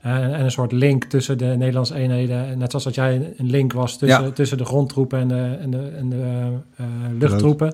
en, 0.00 0.34
en 0.34 0.40
een 0.44 0.50
soort 0.50 0.72
link 0.72 1.04
tussen 1.04 1.38
de 1.38 1.44
Nederlandse 1.44 1.94
eenheden. 1.94 2.46
En 2.46 2.58
Net 2.58 2.70
zoals 2.70 2.84
dat 2.84 2.94
jij 2.94 3.32
een- 3.36 3.50
link 3.50 3.72
was 3.72 3.96
tussen, 3.98 4.22
Ja. 4.24 4.30
tussen 4.30 4.58
de 4.58 4.64
grondtroepen 4.64 5.18
en 5.18 5.28
de, 5.28 5.56
en 5.60 5.70
de, 5.70 5.90
en 5.98 6.08
de 6.10 6.48
eh, 6.76 6.84
luchttroepen. 7.18 7.72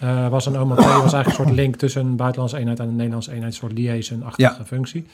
Eh, 0.00 0.28
was 0.28 0.46
een 0.46 0.60
OMT 0.60 0.76
was 0.76 0.86
eigenlijk 0.86 1.26
een 1.26 1.32
soort 1.34 1.50
link 1.50 1.76
tussen 1.76 2.06
een 2.06 2.16
buitenlandse 2.16 2.58
eenheid 2.58 2.78
en 2.80 2.88
een 2.88 2.96
Nederlandse 2.96 3.30
eenheid, 3.32 3.52
een 3.52 3.58
soort 3.58 3.72
liaison-achtige 3.72 4.64
functie. 4.64 5.06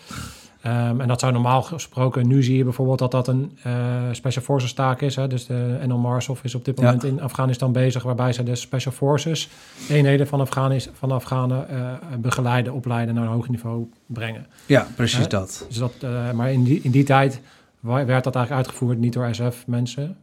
Ehm, 0.65 1.01
en 1.01 1.09
dat 1.09 1.21
zou 1.21 1.33
normaal 1.33 1.63
gesproken, 1.63 2.27
nu 2.27 2.43
zie 2.43 2.57
je 2.57 2.65
bijvoorbeeld 2.65 2.99
dat 2.99 3.11
dat 3.11 3.29
een 3.29 3.59
eh, 3.63 3.73
Special 4.13 4.45
Forces 4.45 4.73
taak 4.73 5.01
is. 5.01 5.17
Hè? 5.17 5.27
Dus 5.27 5.47
de 5.47 5.79
NL 5.87 5.99
Marshof 5.99 6.45
is 6.45 6.55
op 6.55 6.65
dit 6.65 6.79
Ja. 6.79 6.85
moment 6.85 7.05
in 7.05 7.21
Afghanistan 7.23 7.73
bezig, 7.73 8.03
waarbij 8.03 8.33
ze 8.33 8.43
de 8.43 8.55
Special 8.55 8.95
Forces 8.95 9.49
eenheden 9.89 10.27
van, 10.27 10.41
Afghanis, 10.41 10.89
van 10.93 11.13
Afghanen 11.13 11.69
eh, 11.69 11.93
begeleiden, 12.19 12.73
opleiden 12.73 13.15
naar 13.15 13.25
een 13.25 13.31
hoog 13.31 13.49
niveau 13.49 13.89
brengen. 14.07 14.47
Ja, 14.67 14.87
precies 14.97 15.19
Hè? 15.19 15.27
dat. 15.27 15.65
Dus 15.69 15.79
dat, 15.79 15.93
eh, 16.01 16.31
maar 16.33 16.53
in 16.53 16.63
die, 16.65 16.81
in 16.83 16.91
die 16.91 17.05
tijd 17.05 17.41
werd 17.81 18.25
dat 18.25 18.35
eigenlijk 18.35 18.51
uitgevoerd 18.51 18.99
niet 18.99 19.13
door 19.13 19.29
SF-mensen, 19.35 20.17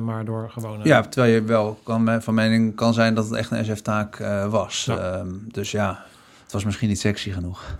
maar 0.00 0.24
door 0.24 0.50
gewone... 0.50 0.84
Ja, 0.84 1.00
terwijl 1.02 1.32
je 1.34 1.42
wel 1.42 1.78
kan, 1.82 2.22
van 2.22 2.34
mening 2.34 2.74
kan 2.74 2.94
zijn 2.94 3.14
dat 3.14 3.24
het 3.24 3.34
echt 3.34 3.50
een 3.50 3.64
SF-taak 3.64 4.16
was. 4.50 4.84
Ja. 4.84 4.96
Ehm, 4.98 5.28
dus 5.50 5.70
ja, 5.70 6.02
het 6.42 6.52
was 6.52 6.64
misschien 6.64 6.88
niet 6.88 7.00
sexy 7.00 7.30
genoeg. 7.30 7.78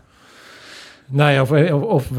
Nee, 1.15 1.41
of, 1.41 1.51
of, 1.51 1.83
of 1.83 2.11
eh, 2.11 2.17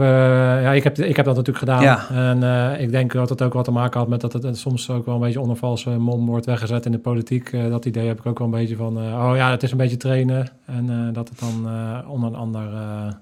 ja, 0.62 0.72
ik, 0.72 0.84
heb, 0.84 0.98
ik 0.98 1.16
heb 1.16 1.26
dat 1.26 1.36
natuurlijk 1.36 1.66
gedaan. 1.66 1.82
Ja. 1.82 2.10
En 2.10 2.44
eh, 2.44 2.82
ik 2.82 2.92
denk 2.92 3.12
dat 3.14 3.30
het 3.30 3.42
ook 3.42 3.54
wat 3.54 3.66
te 3.66 3.72
maken 3.72 4.00
had 4.00 4.10
met 4.10 4.22
dat 4.22 4.34
het 4.34 4.58
soms 4.58 4.90
ook 4.90 5.06
wel 5.06 5.16
een 5.16 5.22
beetje 5.22 5.42
onder 5.42 5.56
valse 5.56 5.90
mom 5.90 6.26
wordt 6.26 6.46
weggezet 6.46 6.86
in 6.86 6.92
de 6.92 6.98
politiek. 7.00 7.50
Eh, 7.54 7.70
dat 7.70 7.86
idee 7.86 8.08
heb 8.08 8.20
ik 8.20 8.26
ook 8.26 8.38
wel 8.38 8.48
een 8.48 8.54
beetje 8.54 8.76
van, 8.76 8.98
eh, 8.98 9.04
oh 9.30 9.36
ja, 9.36 9.52
het 9.52 9.64
is 9.64 9.72
een 9.72 9.78
beetje 9.78 9.98
trainen. 9.98 10.48
En 10.66 10.90
eh, 10.90 11.14
dat 11.14 11.30
het 11.30 11.40
dan 11.40 11.68
eh, 11.68 12.12
onder 12.12 12.30
een 12.30 12.36
ander, 12.36 12.62
eh, 12.74 13.14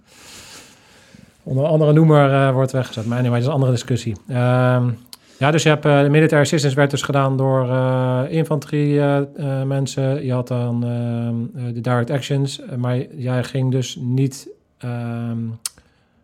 onder 1.43 1.63
een 1.63 1.69
andere 1.69 1.93
noemer 1.93 2.33
eh, 2.33 2.51
wordt 2.53 2.71
weggezet. 2.71 3.05
Maar 3.05 3.17
anyway, 3.17 3.33
dat 3.33 3.41
is 3.41 3.47
een 3.47 3.53
andere 3.53 3.71
discussie. 3.71 4.15
Ehm, 4.27 4.89
ja, 5.37 5.51
dus 5.51 5.63
je 5.63 5.69
hebt 5.69 5.85
eh, 5.85 6.01
de 6.01 6.09
military 6.09 6.41
assistance 6.41 6.75
werd 6.75 6.91
dus 6.91 7.01
gedaan 7.01 7.37
door 7.37 7.69
eh 7.69 8.21
infanterie 8.29 8.99
eh, 8.99 9.17
eh, 9.17 9.25
mensen. 9.67 10.25
Je 10.25 10.33
had 10.33 10.47
dan 10.47 10.83
ehm, 10.83 11.65
eh, 11.67 11.73
de 11.73 11.81
direct 11.81 12.09
actions, 12.09 12.61
eh, 12.61 12.75
maar 12.75 12.97
jij 13.15 13.43
ging 13.43 13.71
dus 13.71 13.97
niet 14.01 14.47
ehm, 14.81 15.37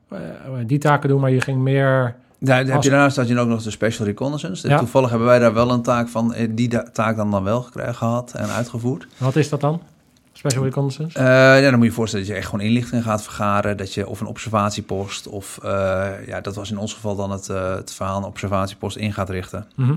eh, 0.10 0.20
die 0.65 0.78
taken 0.78 1.10
doen, 1.10 1.22
maar 1.22 1.32
je 1.32 1.41
ging 1.41 1.58
meer. 1.60 2.15
Daar 2.39 2.65
heb 2.65 2.84
je 2.84 2.89
daarnaast 2.89 3.15
had 3.15 3.28
je 3.28 3.39
ook 3.39 3.48
nog 3.48 3.63
de 3.63 3.72
Special 3.72 4.06
Reconnaissance. 4.06 4.67
Ja. 4.67 4.78
Toevallig 4.78 5.10
hebben 5.10 5.28
wij 5.28 5.39
daar 5.39 5.54
wel 5.54 5.72
een 5.72 5.82
taak 5.82 6.08
van, 6.08 6.34
eh, 6.34 6.48
die 6.52 6.91
taak 6.91 7.15
dan, 7.15 7.32
dan 7.32 7.43
wel 7.43 7.62
gekregen, 7.62 7.96
gehad 7.96 8.34
en 8.34 8.50
uitgevoerd. 8.50 9.08
Wat 9.17 9.36
is 9.36 9.50
dat 9.50 9.62
dan? 9.62 9.82
Special 10.38 10.63
reconnaissance? 10.63 11.17
Eh, 11.17 11.26
ja, 11.26 11.62
dan 11.62 11.72
moet 11.72 11.82
je 11.82 11.86
je 11.86 11.91
voorstellen 11.91 12.26
dat 12.26 12.36
je 12.36 12.41
echt 12.41 12.50
gewoon 12.50 12.65
inlichting 12.65 13.04
gaat 13.04 13.24
vergaren. 13.24 13.78
Dat 13.78 13.93
je 13.93 14.08
of 14.08 14.22
een 14.22 14.28
observatiepost 14.28 15.28
of, 15.28 15.60
eh, 15.63 16.10
ja, 16.28 16.41
dat 16.41 16.56
was 16.56 16.72
in 16.72 16.78
ons 16.78 16.93
geval 16.93 17.15
dan 17.15 17.32
het, 17.32 17.50
eh, 17.50 17.76
het 17.76 17.93
verhaal, 17.93 18.17
een 18.17 18.24
observatiepost 18.24 18.98
in 18.98 19.13
gaat 19.13 19.30
richten. 19.30 19.67
Mhm. 19.76 19.96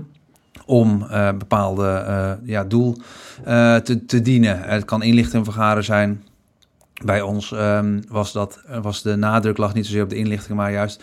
om 0.66 1.06
uh, 1.10 1.28
bepaalde 1.38 2.38
ja, 2.44 2.64
doel 2.64 2.96
te, 3.84 4.02
te 4.06 4.22
dienen. 4.22 4.62
Het 4.62 4.84
kan 4.84 5.02
inlichting 5.02 5.44
vergaren 5.44 5.84
zijn. 5.84 6.24
Bij 7.04 7.22
ons 7.22 7.50
um, 7.50 8.02
was, 8.08 8.32
dat, 8.32 8.60
was 8.82 9.02
de 9.02 9.16
nadruk 9.16 9.56
lag 9.56 9.74
niet 9.74 9.86
zozeer 9.86 10.02
op 10.02 10.08
de 10.08 10.16
inlichting, 10.16 10.56
maar 10.56 10.72
juist 10.72 11.02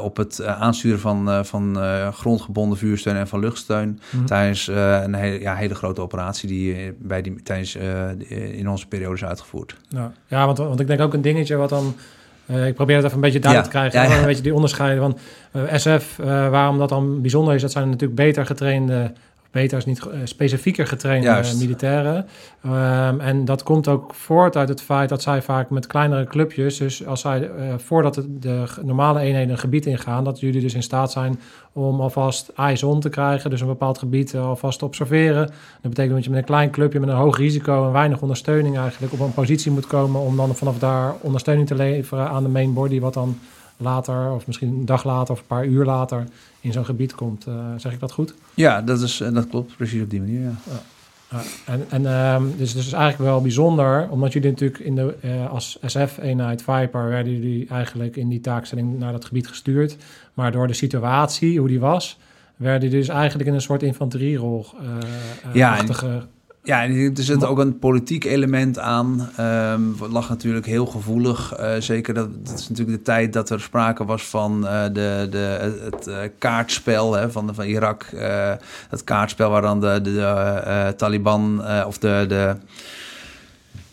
op 0.00 0.16
het 0.16 0.44
aansturen 0.44 1.00
van, 1.00 1.44
van 1.44 1.78
grondgebonden 2.12 2.78
vuursteun 2.78 3.16
en 3.16 3.28
van 3.28 3.40
luchtsteun. 3.40 4.00
Mm. 4.10 4.26
Tijdens 4.26 4.66
een 4.66 5.14
hele, 5.14 5.40
ja, 5.40 5.54
hele 5.54 5.74
grote 5.74 6.00
operatie 6.00 6.48
die, 6.48 6.92
bij 6.98 7.22
die 7.22 7.42
tijdens 7.42 7.76
in 8.30 8.68
onze 8.68 8.86
periode 8.88 9.14
is 9.14 9.24
uitgevoerd. 9.24 9.76
Ja, 9.88 10.12
ja 10.26 10.46
want, 10.46 10.58
want 10.58 10.80
ik 10.80 10.86
denk 10.86 11.00
ook 11.00 11.14
een 11.14 11.22
dingetje 11.22 11.56
wat 11.56 11.68
dan 11.68 11.94
ik 12.46 12.74
probeer 12.74 12.96
het 12.96 13.04
even 13.04 13.16
een 13.16 13.22
beetje 13.22 13.38
duidelijk 13.38 13.72
ja, 13.72 13.80
te 13.80 13.88
krijgen. 13.88 14.10
Ja, 14.10 14.16
ja. 14.16 14.20
Een 14.20 14.28
beetje 14.28 14.42
die 14.42 14.54
onderscheiden 14.54 15.02
van 15.02 15.18
SF. 15.78 16.16
Waarom 16.50 16.78
dat 16.78 16.88
dan 16.88 17.20
bijzonder 17.20 17.54
is, 17.54 17.62
dat 17.62 17.72
zijn 17.72 17.88
natuurlijk 17.88 18.14
beter 18.14 18.46
getrainde 18.46 19.12
beter 19.52 19.78
is 19.78 19.84
niet 19.84 20.00
uh, 20.06 20.14
specifieker 20.24 20.86
getrainde 20.86 21.26
Juist. 21.26 21.60
militairen. 21.60 22.26
Um, 22.66 23.20
en 23.20 23.44
dat 23.44 23.62
komt 23.62 23.88
ook 23.88 24.14
voort 24.14 24.56
uit 24.56 24.68
het 24.68 24.82
feit 24.82 25.08
dat 25.08 25.22
zij 25.22 25.42
vaak 25.42 25.70
met 25.70 25.86
kleinere 25.86 26.24
clubjes, 26.24 26.76
dus 26.76 27.06
als 27.06 27.20
zij 27.20 27.40
uh, 27.40 27.74
voordat 27.76 28.14
de, 28.14 28.38
de, 28.38 28.64
normale 28.82 29.20
eenheden 29.20 29.50
een 29.50 29.58
gebied 29.58 29.86
ingaan, 29.86 30.24
dat 30.24 30.40
jullie 30.40 30.60
dus 30.60 30.74
in 30.74 30.82
staat 30.82 31.12
zijn 31.12 31.40
om 31.72 32.00
alvast 32.00 32.48
eyes 32.56 32.82
on 32.82 33.00
te 33.00 33.08
krijgen, 33.08 33.50
dus 33.50 33.60
een 33.60 33.66
bepaald 33.66 33.98
gebied 33.98 34.32
uh, 34.32 34.46
alvast 34.46 34.78
te 34.78 34.84
observeren. 34.84 35.46
Dat 35.46 35.90
betekent 35.90 36.14
dat 36.14 36.24
je 36.24 36.30
met 36.30 36.38
een 36.38 36.44
klein 36.44 36.70
clubje 36.70 37.00
met 37.00 37.08
een 37.08 37.14
hoog 37.14 37.36
risico 37.36 37.86
en 37.86 37.92
weinig 37.92 38.20
ondersteuning 38.20 38.78
eigenlijk 38.78 39.12
op 39.12 39.20
een 39.20 39.34
positie 39.34 39.72
moet 39.72 39.86
komen 39.86 40.20
om 40.20 40.36
dan 40.36 40.54
vanaf 40.54 40.78
daar 40.78 41.14
ondersteuning 41.20 41.68
te 41.68 41.74
leveren 41.74 42.28
aan 42.28 42.42
de 42.42 42.48
main 42.48 42.72
body, 42.72 43.00
wat 43.00 43.14
dan 43.14 43.38
later, 43.82 44.32
of 44.32 44.46
misschien 44.46 44.68
een 44.68 44.84
dag 44.84 45.04
later 45.04 45.34
of 45.34 45.40
een 45.40 45.46
paar 45.46 45.66
uur 45.66 45.84
later, 45.84 46.24
in 46.60 46.72
zo'n 46.72 46.84
gebied 46.84 47.14
komt. 47.14 47.46
Uh, 47.46 47.54
zeg 47.76 47.92
ik 47.92 48.00
dat 48.00 48.12
goed? 48.12 48.34
Ja, 48.54 48.82
dat, 48.82 49.00
is, 49.00 49.16
dat 49.32 49.48
klopt 49.48 49.76
precies 49.76 50.02
op 50.02 50.10
die 50.10 50.20
manier. 50.20 50.40
Ja. 50.40 51.42
en 51.66 51.84
en 51.88 52.06
um, 52.06 52.54
dus, 52.56 52.72
dus 52.72 52.86
is 52.86 52.92
eigenlijk 52.92 53.30
wel 53.30 53.40
bijzonder, 53.40 54.08
omdat 54.10 54.32
jullie 54.32 54.50
natuurlijk 54.50 54.78
in 54.78 54.94
de, 54.94 55.16
uh, 55.24 55.50
als 55.50 55.78
SF-eenheid 55.82 56.62
Viper 56.62 57.08
werden 57.08 57.32
jullie 57.32 57.66
eigenlijk 57.68 58.16
in 58.16 58.28
die 58.28 58.40
taakstelling 58.40 58.98
naar 58.98 59.12
dat 59.12 59.24
gebied 59.24 59.48
gestuurd. 59.48 59.96
Maar 60.34 60.52
door 60.52 60.66
de 60.66 60.72
situatie, 60.72 61.58
hoe 61.58 61.68
die 61.68 61.80
was, 61.80 62.18
werden 62.56 62.88
jullie 62.88 63.04
dus 63.04 63.14
eigenlijk 63.14 63.48
in 63.48 63.54
een 63.54 63.62
soort 63.62 63.82
infanterierol 63.82 64.66
ja, 65.52 65.76
ja, 66.62 66.82
er 66.82 67.12
zit 67.14 67.44
ook 67.44 67.58
een 67.58 67.78
politiek 67.78 68.24
element 68.24 68.78
aan. 68.78 69.30
Um, 69.40 69.96
lag 70.10 70.28
natuurlijk 70.28 70.66
heel 70.66 70.86
gevoelig. 70.86 71.60
Uh, 71.60 71.74
zeker 71.78 72.14
dat, 72.14 72.46
dat 72.46 72.58
is 72.58 72.68
natuurlijk 72.68 72.98
de 72.98 73.04
tijd 73.04 73.32
dat 73.32 73.50
er 73.50 73.60
sprake 73.60 74.04
was 74.04 74.22
van 74.22 74.64
uh, 74.64 74.82
de, 74.84 75.26
de, 75.30 75.78
het 75.90 76.06
uh, 76.06 76.16
kaartspel 76.38 77.12
hè, 77.12 77.30
van, 77.30 77.54
van 77.54 77.64
Irak. 77.64 78.06
het 78.88 79.04
kaartspel 79.04 79.50
waar 79.50 79.62
dan 79.62 79.80
de, 79.80 80.00
de, 80.02 80.10
de 80.10 80.94
Taliban 80.96 81.62
of 81.86 81.98
de. 81.98 82.24
de 82.28 82.56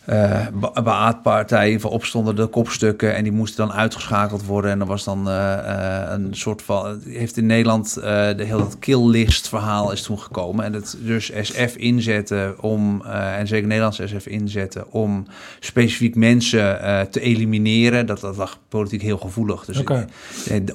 uh, 0.09 0.47
Baat-partij 0.83 1.79
voor 1.79 1.91
opstonden 1.91 2.35
de 2.35 2.47
kopstukken 2.47 3.15
en 3.15 3.23
die 3.23 3.31
moesten 3.31 3.67
dan 3.67 3.75
uitgeschakeld 3.75 4.45
worden. 4.45 4.71
En 4.71 4.79
er 4.79 4.85
was 4.85 5.03
dan 5.03 5.27
uh, 5.27 5.33
uh, 5.33 6.03
een 6.07 6.27
soort 6.31 6.61
van. 6.61 7.01
Heeft 7.05 7.37
in 7.37 7.45
Nederland 7.45 7.93
de 7.93 8.43
hele 8.43 8.67
killlist 8.79 9.49
verhaal 9.49 9.91
is 9.91 10.01
toen 10.01 10.19
gekomen. 10.19 10.65
En 10.65 10.73
het 10.73 10.97
dus 10.99 11.31
SF 11.41 11.75
inzetten 11.75 12.61
om, 12.61 13.01
en 13.05 13.47
zeker 13.47 13.67
Nederlands 13.67 14.01
SF 14.05 14.25
inzetten 14.25 14.91
om 14.91 15.25
specifiek 15.59 16.15
mensen 16.15 16.79
te 17.11 17.19
elimineren. 17.19 18.05
Dat, 18.05 18.19
dat 18.19 18.37
lag 18.37 18.59
politiek 18.69 19.01
heel 19.01 19.17
gevoelig. 19.17 19.65
Dus 19.65 19.79
okay. 19.79 20.07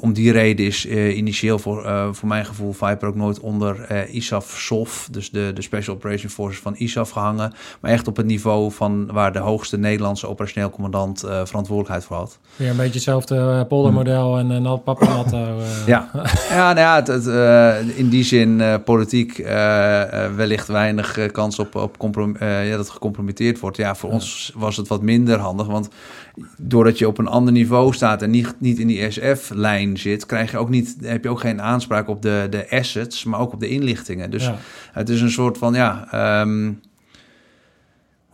om 0.00 0.12
die 0.12 0.32
reden 0.32 0.66
is 0.66 0.86
initieel 0.86 1.58
voor, 1.58 2.08
voor 2.12 2.28
mijn 2.28 2.46
gevoel 2.46 2.72
Viper 2.72 3.08
ook 3.08 3.14
nooit 3.14 3.40
onder 3.40 4.06
ISAF-SOF, 4.08 5.08
dus 5.10 5.30
de, 5.30 5.50
de 5.54 5.62
Special 5.62 5.96
Operation 5.96 6.30
Forces 6.30 6.60
van 6.60 6.76
ISAF 6.76 7.10
gehangen. 7.10 7.52
Maar 7.80 7.90
echt 7.90 8.08
op 8.08 8.16
het 8.16 8.26
niveau 8.26 8.72
van 8.72 9.12
waar 9.12 9.23
de 9.32 9.38
hoogste 9.38 9.78
Nederlandse 9.78 10.28
operationeel 10.28 10.70
commandant 10.70 11.24
uh, 11.24 11.30
verantwoordelijkheid 11.44 12.04
voor 12.04 12.16
had. 12.16 12.38
Weer 12.56 12.70
een 12.70 12.76
beetje 12.76 12.92
hetzelfde 12.92 13.36
uh, 13.36 13.60
poldermodel 13.68 14.38
en 14.38 14.50
een 14.50 14.62
uh, 14.62 14.74
papanato. 14.84 15.60
ja. 15.86 16.08
ja, 16.48 16.72
nou 16.72 16.78
ja, 16.78 16.94
het, 16.94 17.06
het, 17.06 17.96
in 17.96 18.08
die 18.08 18.24
zin 18.24 18.62
politiek 18.84 19.36
wellicht 20.36 20.68
weinig 20.68 21.30
kans 21.32 21.58
op, 21.58 21.74
op 21.74 21.96
ja, 22.40 22.76
dat 22.76 22.90
gecompromitteerd 22.90 23.60
wordt. 23.60 23.76
Ja, 23.76 23.94
voor 23.94 24.10
ons 24.10 24.52
was 24.54 24.76
het 24.76 24.88
wat 24.88 25.02
minder 25.02 25.38
handig, 25.38 25.66
want 25.66 25.88
doordat 26.56 26.98
je 26.98 27.08
op 27.08 27.18
een 27.18 27.26
ander 27.26 27.52
niveau 27.52 27.92
staat 27.92 28.22
en 28.22 28.30
niet, 28.30 28.54
niet 28.58 28.78
in 28.78 28.86
die 28.86 29.10
SF-lijn 29.10 29.98
zit, 29.98 30.26
krijg 30.26 30.50
je 30.50 30.58
ook 30.58 30.68
niet, 30.68 30.96
heb 31.02 31.24
je 31.24 31.30
ook 31.30 31.40
geen 31.40 31.62
aanspraak 31.62 32.08
op 32.08 32.22
de, 32.22 32.46
de 32.50 32.70
assets, 32.70 33.24
maar 33.24 33.40
ook 33.40 33.52
op 33.52 33.60
de 33.60 33.68
inlichtingen. 33.68 34.30
Dus 34.30 34.44
ja. 34.44 34.56
het 34.92 35.08
is 35.08 35.20
een 35.20 35.30
soort 35.30 35.58
van, 35.58 35.74
ja... 35.74 36.08
Um, 36.40 36.80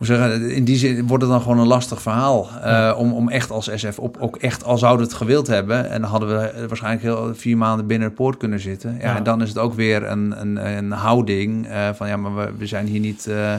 zeggen, 0.05 0.49
in 0.49 0.63
die 0.63 0.77
zin 0.77 1.07
wordt 1.07 1.23
het 1.23 1.31
dan 1.31 1.41
gewoon 1.41 1.59
een 1.59 1.67
lastig 1.67 2.01
verhaal. 2.01 2.49
Uh, 2.65 2.93
om, 2.97 3.13
om 3.13 3.29
echt 3.29 3.51
als 3.51 3.69
SF 3.75 3.99
op, 3.99 4.17
ook 4.19 4.37
echt 4.37 4.63
al 4.63 4.77
zouden 4.77 5.05
het 5.05 5.15
gewild 5.15 5.47
hebben. 5.47 5.89
En 5.89 6.01
dan 6.01 6.09
hadden 6.09 6.29
we 6.29 6.67
waarschijnlijk 6.67 7.03
heel 7.03 7.35
vier 7.35 7.57
maanden 7.57 7.87
binnen 7.87 8.09
de 8.09 8.15
poort 8.15 8.37
kunnen 8.37 8.59
zitten. 8.59 8.97
Ja, 8.99 9.09
ja. 9.09 9.15
En 9.15 9.23
dan 9.23 9.41
is 9.41 9.49
het 9.49 9.57
ook 9.57 9.73
weer 9.73 10.03
een, 10.03 10.41
een, 10.41 10.67
een 10.77 10.91
houding 10.91 11.67
uh, 11.67 11.89
van 11.93 12.07
ja, 12.07 12.17
maar 12.17 12.35
we, 12.35 12.51
we 12.57 12.65
zijn 12.65 12.85
hier 12.85 12.99
niet. 12.99 13.25
Uh, 13.29 13.55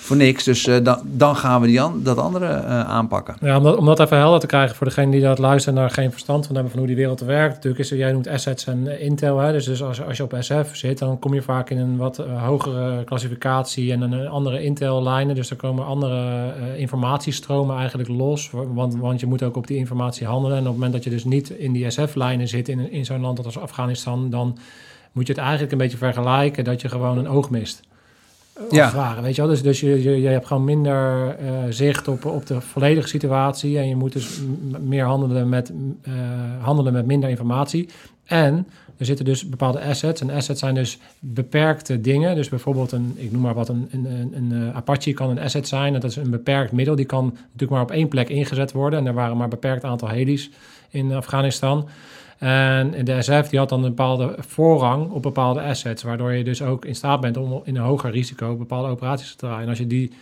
voor 0.00 0.16
niks. 0.16 0.44
Dus 0.44 0.66
uh, 0.66 0.76
dan, 0.82 1.00
dan 1.04 1.36
gaan 1.36 1.60
we 1.60 1.66
die 1.66 2.02
dat 2.02 2.18
andere 2.18 2.46
uh, 2.46 2.80
aanpakken. 2.80 3.36
Ja, 3.40 3.60
om 3.60 3.84
dat, 3.84 4.00
even 4.00 4.16
helder 4.16 4.40
te 4.40 4.46
krijgen 4.46 4.76
voor 4.76 4.86
degene 4.86 5.10
die 5.10 5.20
dat 5.20 5.38
luisteren 5.38 5.78
en 5.78 5.84
daar 5.84 5.94
geen 5.94 6.10
verstand 6.10 6.46
van 6.46 6.54
hebben 6.54 6.72
van 6.72 6.80
hoe 6.80 6.88
die 6.88 6.98
wereld 6.98 7.20
werkt. 7.20 7.54
Natuurlijk 7.54 7.82
is 7.82 7.88
jij 7.88 8.12
noemt 8.12 8.28
assets 8.28 8.66
en 8.66 8.86
uh, 8.86 9.02
intel. 9.02 9.38
Hè? 9.38 9.52
Dus, 9.52 9.64
dus 9.64 9.82
als, 9.82 10.02
als 10.02 10.16
je 10.16 10.22
op 10.22 10.36
SF 10.38 10.76
zit, 10.76 10.98
dan 10.98 11.18
kom 11.18 11.34
je 11.34 11.42
vaak 11.42 11.70
in 11.70 11.78
een 11.78 11.96
wat 11.96 12.16
hogere 12.16 13.04
klassificatie 13.04 13.92
en 13.92 14.00
een 14.00 14.28
andere 14.28 14.62
intel-lijnen. 14.62 15.34
Dus 15.34 15.50
er 15.50 15.56
komen 15.56 15.86
andere 15.86 16.52
informatiestromen 16.76 17.76
eigenlijk 17.76 18.08
los. 18.08 18.50
Want, 18.52 18.96
want 18.96 19.20
je 19.20 19.26
moet 19.26 19.42
ook 19.42 19.56
op 19.56 19.66
die 19.66 19.76
informatie 19.76 20.26
handelen. 20.26 20.56
En 20.56 20.62
op 20.62 20.68
het 20.68 20.74
moment 20.74 20.92
dat 20.92 21.04
je 21.04 21.10
dus 21.10 21.24
niet 21.24 21.50
in 21.50 21.72
die 21.72 21.90
SF-lijnen 21.90 22.48
zit 22.48 22.68
in, 22.68 22.92
in 22.92 23.04
zo'n 23.04 23.20
land 23.20 23.44
als 23.44 23.58
Afghanistan, 23.58 24.30
dan 24.30 24.58
moet 25.12 25.26
je 25.26 25.32
het 25.32 25.42
eigenlijk 25.42 25.72
een 25.72 25.78
beetje 25.78 25.96
vergelijken 25.96 26.64
dat 26.64 26.80
je 26.80 26.88
gewoon 26.88 27.18
een 27.18 27.28
oog 27.28 27.50
mist 27.50 27.88
ja. 28.70 29.22
Weet 29.22 29.34
je 29.34 29.42
wel? 29.42 29.50
Dus, 29.50 29.62
dus 29.62 29.80
je, 29.80 30.02
je, 30.02 30.20
je 30.20 30.28
hebt 30.28 30.46
gewoon 30.46 30.64
minder 30.64 31.36
uh, 31.40 31.50
zicht 31.68 32.08
op, 32.08 32.24
op 32.24 32.46
de 32.46 32.60
volledige 32.60 33.08
situatie. 33.08 33.78
En 33.78 33.88
je 33.88 33.96
moet 33.96 34.12
dus 34.12 34.40
meer 34.80 35.04
handelen 35.04 35.48
met, 35.48 35.72
uh, 36.08 36.14
handelen 36.60 36.92
met 36.92 37.06
minder 37.06 37.28
informatie. 37.28 37.88
En 38.24 38.66
er 38.96 39.06
zitten 39.06 39.24
dus 39.24 39.48
bepaalde 39.48 39.80
assets. 39.80 40.20
En 40.20 40.30
assets 40.30 40.60
zijn 40.60 40.74
dus 40.74 40.98
beperkte 41.18 42.00
dingen. 42.00 42.34
Dus 42.34 42.48
bijvoorbeeld 42.48 42.92
een, 42.92 43.12
ik 43.16 43.32
noem 43.32 43.40
maar 43.40 43.54
wat, 43.54 43.68
een, 43.68 43.88
een, 43.90 44.04
een, 44.04 44.36
een 44.36 44.68
eh, 44.68 44.76
Apache 44.76 45.12
kan 45.12 45.30
een 45.30 45.38
asset 45.38 45.68
zijn. 45.68 45.92
Dat 45.92 46.04
is 46.04 46.16
een 46.16 46.30
beperkt 46.30 46.72
middel. 46.72 46.96
Die 46.96 47.04
kan 47.04 47.24
natuurlijk 47.24 47.70
maar 47.70 47.82
op 47.82 47.90
één 47.90 48.08
plek 48.08 48.28
ingezet 48.28 48.72
worden. 48.72 48.98
En 48.98 49.06
er 49.06 49.14
waren 49.14 49.34
maar 49.34 49.44
een 49.44 49.50
beperkt 49.50 49.84
aantal 49.84 50.08
helis 50.08 50.50
in 50.90 51.12
Afghanistan. 51.12 51.88
En 52.40 53.04
de 53.04 53.22
SF 53.22 53.48
die 53.48 53.58
had 53.58 53.68
dan 53.68 53.82
een 53.82 53.88
bepaalde 53.88 54.34
voorrang 54.38 55.10
op 55.10 55.22
bepaalde 55.22 55.60
assets, 55.60 56.02
waardoor 56.02 56.32
je 56.32 56.44
dus 56.44 56.62
ook 56.62 56.84
in 56.84 56.94
staat 56.94 57.20
bent 57.20 57.36
om 57.36 57.60
in 57.64 57.76
een 57.76 57.82
hoger 57.82 58.10
risico 58.10 58.56
bepaalde 58.56 58.88
operaties 58.88 59.30
te 59.30 59.36
draaien. 59.36 59.62
En 59.62 59.68
als 59.68 59.78
je 59.78 59.86
die 59.86 60.12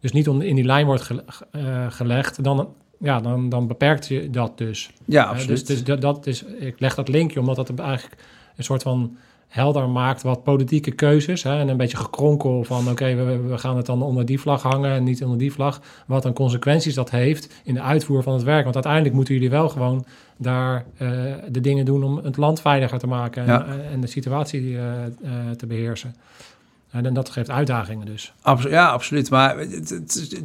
dus 0.00 0.12
niet 0.12 0.26
in 0.26 0.54
die 0.54 0.64
lijn 0.64 0.86
wordt 0.86 1.10
uh, 1.10 1.86
gelegd, 1.90 2.44
dan, 2.44 2.68
ja, 2.98 3.20
dan, 3.20 3.48
dan 3.48 3.66
beperkt 3.66 4.08
je 4.08 4.30
dat 4.30 4.58
dus. 4.58 4.90
Ja, 5.04 5.22
absoluut. 5.22 5.42
Uh, 5.48 5.54
dus, 5.54 5.64
dus 5.64 5.84
dat, 5.84 6.00
dat 6.00 6.26
is, 6.26 6.42
ik 6.44 6.80
leg 6.80 6.94
dat 6.94 7.08
linkje 7.08 7.40
omdat 7.40 7.56
dat 7.56 7.78
eigenlijk 7.78 8.22
een 8.56 8.64
soort 8.64 8.82
van 8.82 9.16
helder 9.48 9.88
maakt 9.88 10.22
wat 10.22 10.42
politieke 10.42 10.90
keuzes. 10.90 11.42
Hè, 11.42 11.58
en 11.58 11.68
een 11.68 11.76
beetje 11.76 11.96
gekronkel 11.96 12.64
van 12.64 12.88
oké, 12.88 13.14
we, 13.14 13.38
we, 13.38 13.58
gaan 13.58 13.76
het 13.76 13.86
dan 13.86 14.02
onder 14.02 14.26
die 14.26 14.40
vlag 14.40 14.62
hangen 14.62 14.90
en 14.90 15.04
niet 15.04 15.22
onder 15.22 15.38
die 15.38 15.52
vlag. 15.52 15.80
Wat 16.06 16.22
dan 16.22 16.32
consequenties 16.32 16.94
dat 16.94 17.10
heeft 17.10 17.54
in 17.64 17.74
de 17.74 17.82
uitvoer 17.82 18.22
van 18.22 18.32
het 18.32 18.42
werk. 18.42 18.62
Want 18.62 18.74
uiteindelijk 18.74 19.14
moeten 19.14 19.34
jullie 19.34 19.50
wel 19.50 19.68
gewoon 19.68 20.04
daar 20.36 20.84
uh, 20.98 21.10
de 21.48 21.60
dingen 21.60 21.84
doen 21.84 22.02
om 22.04 22.16
het 22.16 22.36
land 22.36 22.60
veiliger 22.60 22.98
te 22.98 23.06
maken 23.06 23.42
en, 23.42 23.48
ja. 23.48 23.66
en 23.92 24.00
de 24.00 24.06
situatie 24.06 24.62
uh, 24.62 24.80
uh, 24.80 25.30
te 25.56 25.66
beheersen. 25.66 26.14
En 26.90 27.14
dat 27.14 27.30
geeft 27.30 27.50
uitdagingen 27.50 28.06
dus. 28.06 28.32
Absolu 28.42 28.72
ja, 28.72 28.88
absoluut. 28.88 29.30
Maar 29.30 29.58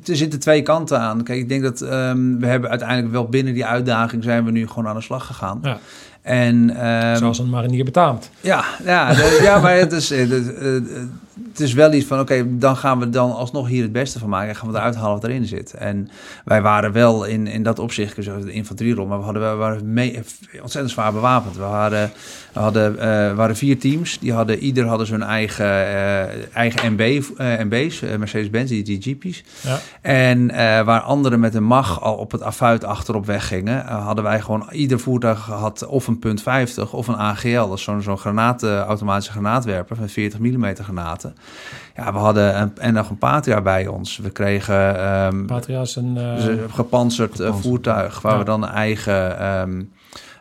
er 0.06 0.16
zitten 0.16 0.40
twee 0.40 0.62
kanten 0.62 1.00
aan. 1.00 1.24
Kijk, 1.24 1.40
ik 1.40 1.50
denk 1.50 1.64
dat 1.64 1.82
um, 1.82 2.40
we 2.40 2.46
hebben 2.46 2.70
uiteindelijk 2.70 3.12
wel 3.12 3.26
binnen 3.26 3.54
die 3.54 3.66
uitdaging 3.66 4.24
zijn 4.24 4.46
we 4.46 4.52
nu 4.52 4.68
gewoon 4.68 4.88
aan 4.88 4.96
de 4.96 5.02
slag 5.02 5.26
gegaan. 5.26 5.60
Ja. 5.64 5.80
En, 6.24 6.86
um, 6.88 7.16
Zoals 7.16 7.40
een 7.40 7.50
marinier 7.50 7.86
betaamt. 7.86 8.30
Ja, 8.42 8.66
ja, 8.84 9.12
ja 9.42 9.60
maar 9.60 9.76
het 9.78 9.92
is, 9.92 10.14
het, 11.52 11.60
is 11.60 11.74
wel 11.74 11.94
iets 11.94 12.06
van, 12.06 12.20
oké, 12.20 12.58
dan 12.58 12.78
gaan 12.78 13.00
we 13.00 13.10
dan 13.10 13.32
alsnog 13.36 13.68
hier 13.68 13.82
het 13.82 13.92
beste 13.92 14.20
van 14.20 14.30
maken. 14.30 14.50
En 14.50 14.56
gaan 14.56 14.72
we 14.72 14.78
eruit 14.78 14.96
halen 14.96 15.14
wat 15.14 15.24
erin 15.24 15.46
zit. 15.46 15.74
En 15.74 16.10
wij 16.46 16.62
waren 16.62 16.92
wel 16.92 17.24
in, 17.24 17.48
in 17.48 17.64
dat 17.64 17.80
opzicht, 17.80 18.16
de 18.16 18.52
infanterierol, 18.52 19.06
maar 19.06 19.18
we, 19.18 19.24
hadden, 19.24 19.52
we 19.52 19.58
waren 19.58 19.94
mee, 19.94 20.20
ontzettend 20.62 20.94
zwaar 20.94 21.14
bewapend. 21.14 21.56
We, 21.56 21.62
waren, 21.62 22.12
we 22.54 22.60
hadden, 22.60 22.94
uh, 22.94 23.36
waren 23.36 23.56
vier 23.56 23.80
teams, 23.80 24.20
die 24.20 24.34
hadden, 24.34 24.58
ieder 24.58 24.86
hadden 24.86 25.08
zijn 25.08 25.24
eigen, 25.24 25.66
uh, 25.66 26.56
eigen 26.56 26.94
MB, 26.94 27.02
uh, 27.02 27.60
MB's, 27.60 28.00
Mercedes-Benz, 28.00 28.70
die, 28.70 28.84
die 28.84 28.98
Jeepies. 28.98 29.44
Ja. 29.62 29.80
En 30.02 30.48
waar 30.86 31.02
anderen 31.02 31.40
met 31.40 31.56
een 31.56 31.64
mag 31.64 32.02
al 32.02 32.16
op 32.16 32.32
het 32.32 32.42
affuit 32.42 32.84
achterop 32.84 33.26
weggingen, 33.26 33.86
hadden 33.86 34.24
wij 34.24 34.42
gewoon, 34.42 34.68
ieder 34.72 35.00
voertuig 35.00 35.46
had 35.46 35.86
of 35.86 36.08
een 36.08 36.20
punt 36.20 36.42
50 36.42 36.94
of 36.94 37.08
een 37.08 37.18
AGL. 37.18 37.68
Dat 37.68 37.78
is 37.78 37.84
zo'n 37.84 38.02
zo'n 38.02 38.18
granaat, 38.18 38.64
eh, 38.64 38.80
automatische 38.80 39.32
granaatwerper 39.32 39.96
van 39.96 40.10
40 40.10 40.40
mm 40.40 40.76
granaten. 40.76 41.33
Ja, 41.96 42.14
we 42.14 42.20
hadden 42.20 42.62
een, 42.62 42.72
en 42.78 42.94
nog 42.94 43.10
een 43.10 43.18
Patria 43.18 43.62
bij 43.62 43.88
ons. 43.88 44.18
We 44.18 44.30
kregen 44.30 44.98
ehm, 45.00 45.46
Patria 45.46 45.82
is 45.82 45.96
een... 45.96 46.18
eh, 46.18 46.36
dus 46.36 46.44
een 46.46 46.60
gepantserd 46.74 47.40
eh, 47.40 47.56
voertuig 47.56 48.22
waar 48.22 48.32
Ja. 48.34 48.38
we 48.40 48.46
dan 48.46 48.64
een 48.64 48.70
eigen... 48.70 49.40
ehm, 49.40 49.82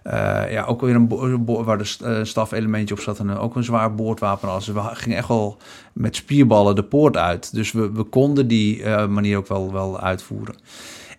eh, 0.02 0.52
ja, 0.52 0.64
ook 0.64 0.80
weer 0.80 0.94
een 0.94 1.44
waar 1.64 1.78
de 1.78 1.96
eh, 2.04 2.18
stafelementje 2.22 2.94
op 2.94 3.00
zat 3.00 3.18
en 3.18 3.36
ook 3.36 3.56
een 3.56 3.64
zwaar 3.64 3.94
boordwapen. 3.94 4.48
Dus 4.54 4.66
we 4.66 4.80
gingen 4.92 5.16
echt 5.16 5.28
wel 5.28 5.56
met 5.92 6.16
spierballen 6.16 6.74
de 6.74 6.82
poort 6.84 7.16
uit. 7.16 7.54
Dus 7.54 7.72
we, 7.72 7.92
we 7.92 8.02
konden 8.02 8.46
die 8.48 8.82
eh, 8.82 9.06
manier 9.06 9.36
ook 9.36 9.48
wel, 9.48 9.72
wel 9.72 10.00
uitvoeren. 10.00 10.54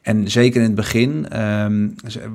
En 0.04 0.32
zeker 0.32 0.62
in 0.62 0.68
het 0.68 0.76
begin 0.76 1.28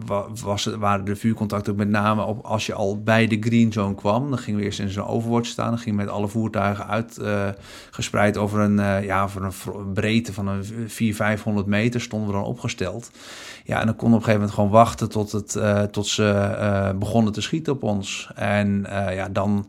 wa- 0.07 0.27
was, 0.43 0.65
waren 0.65 1.05
de 1.05 1.17
vuurcontacten 1.17 1.77
met 1.77 1.89
name 1.89 2.23
op 2.23 2.45
als 2.45 2.67
je 2.67 2.75
al 2.75 3.03
bij 3.03 3.27
de 3.27 3.37
green 3.41 3.73
zone 3.73 3.95
kwam. 3.95 4.29
Dan 4.29 4.39
gingen 4.39 4.61
we 4.61 4.67
eerst 4.67 4.79
in 4.79 4.89
zo'n 4.89 5.07
overwatch 5.07 5.49
staan. 5.49 5.69
Dan 5.69 5.79
gingen 5.79 5.99
we 5.99 6.05
met 6.05 6.15
alle 6.15 6.29
voertuigen 6.29 6.87
uit 6.87 7.19
eh, 7.19 7.49
over 8.43 8.61
een, 8.61 8.79
eh, 8.79 9.05
ja, 9.05 9.23
over 9.25 9.43
een 9.43 9.93
breedte 9.93 10.33
van 10.33 10.49
een 10.49 10.65
400, 10.65 11.17
500 11.17 11.67
meter 11.67 12.01
stonden 12.01 12.29
we 12.29 12.35
dan 12.35 12.45
opgesteld. 12.45 13.11
Ja, 13.65 13.81
en 13.81 13.87
dan 13.87 13.97
kon 13.97 14.09
op 14.09 14.15
een 14.15 14.25
gegeven 14.25 14.41
moment 14.41 14.55
gewoon 14.55 14.71
wachten 14.71 15.09
tot, 15.09 15.33
het, 15.33 15.57
eh, 15.57 15.83
tot 15.83 16.07
ze 16.07 16.95
begonnen 16.99 17.33
te 17.33 17.41
schieten 17.41 17.73
op 17.73 17.83
ons. 17.83 18.31
En 18.35 18.87
ja, 18.91 19.29
dan 19.29 19.67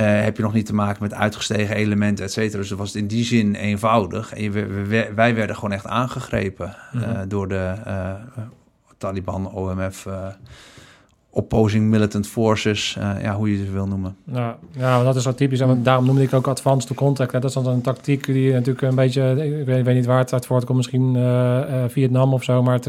heb 0.00 0.36
je 0.36 0.42
nog 0.42 0.52
niet 0.52 0.66
te 0.66 0.74
maken 0.74 1.02
met 1.02 1.14
uitgestegen 1.14 1.76
elementen, 1.76 2.24
et 2.24 2.32
cetera. 2.32 2.58
Dus 2.58 2.68
dat 2.68 2.78
was 2.78 2.88
het 2.92 2.96
in 3.02 3.06
die 3.06 3.24
zin 3.24 3.54
eenvoudig. 3.54 4.32
En 4.34 4.42
je, 4.42 4.50
we- 4.50 4.66
we- 4.86 5.10
wij 5.14 5.34
werden 5.34 5.56
gewoon 5.56 5.72
echt 5.72 5.86
aangegrepen 5.86 6.74
eh, 6.92 7.00
Mhm. 7.00 7.28
door 7.28 7.48
de 7.48 7.72
eh, 7.84 8.10
Taliban, 8.98 9.52
OMF, 9.52 10.06
eh, 10.06 10.26
Opposing 11.34 11.90
Militant 11.90 12.26
Forces, 12.26 12.96
eh, 12.98 13.22
ja, 13.22 13.34
hoe 13.34 13.52
je 13.52 13.58
het 13.58 13.72
wil 13.72 13.86
noemen. 13.86 14.16
Nou, 14.24 14.54
ja, 14.78 14.94
maar 14.96 15.04
dat 15.04 15.16
is 15.16 15.22
zo 15.22 15.34
typisch. 15.34 15.60
En 15.60 15.82
daarom 15.82 16.06
noemde 16.06 16.22
ik 16.22 16.32
ook 16.32 16.46
advanced 16.46 16.88
to 16.88 16.94
contact. 16.94 17.32
Hè. 17.32 17.38
Dat 17.40 17.48
is 17.56 17.62
dan 17.62 17.66
een 17.66 17.80
tactiek 17.80 18.24
die 18.26 18.52
natuurlijk 18.52 18.82
een 18.82 18.94
beetje... 18.94 19.30
Ik 19.60 19.66
weet, 19.66 19.78
ik 19.78 19.84
weet 19.84 19.94
niet 19.94 20.06
waar 20.06 20.18
het 20.18 20.32
uit 20.32 20.46
voortkomt. 20.46 20.76
Misschien 20.76 21.16
eh, 21.16 21.84
eh, 21.84 21.90
Vietnam 21.90 22.32
of 22.32 22.44
zo. 22.44 22.62
Maar 22.62 22.80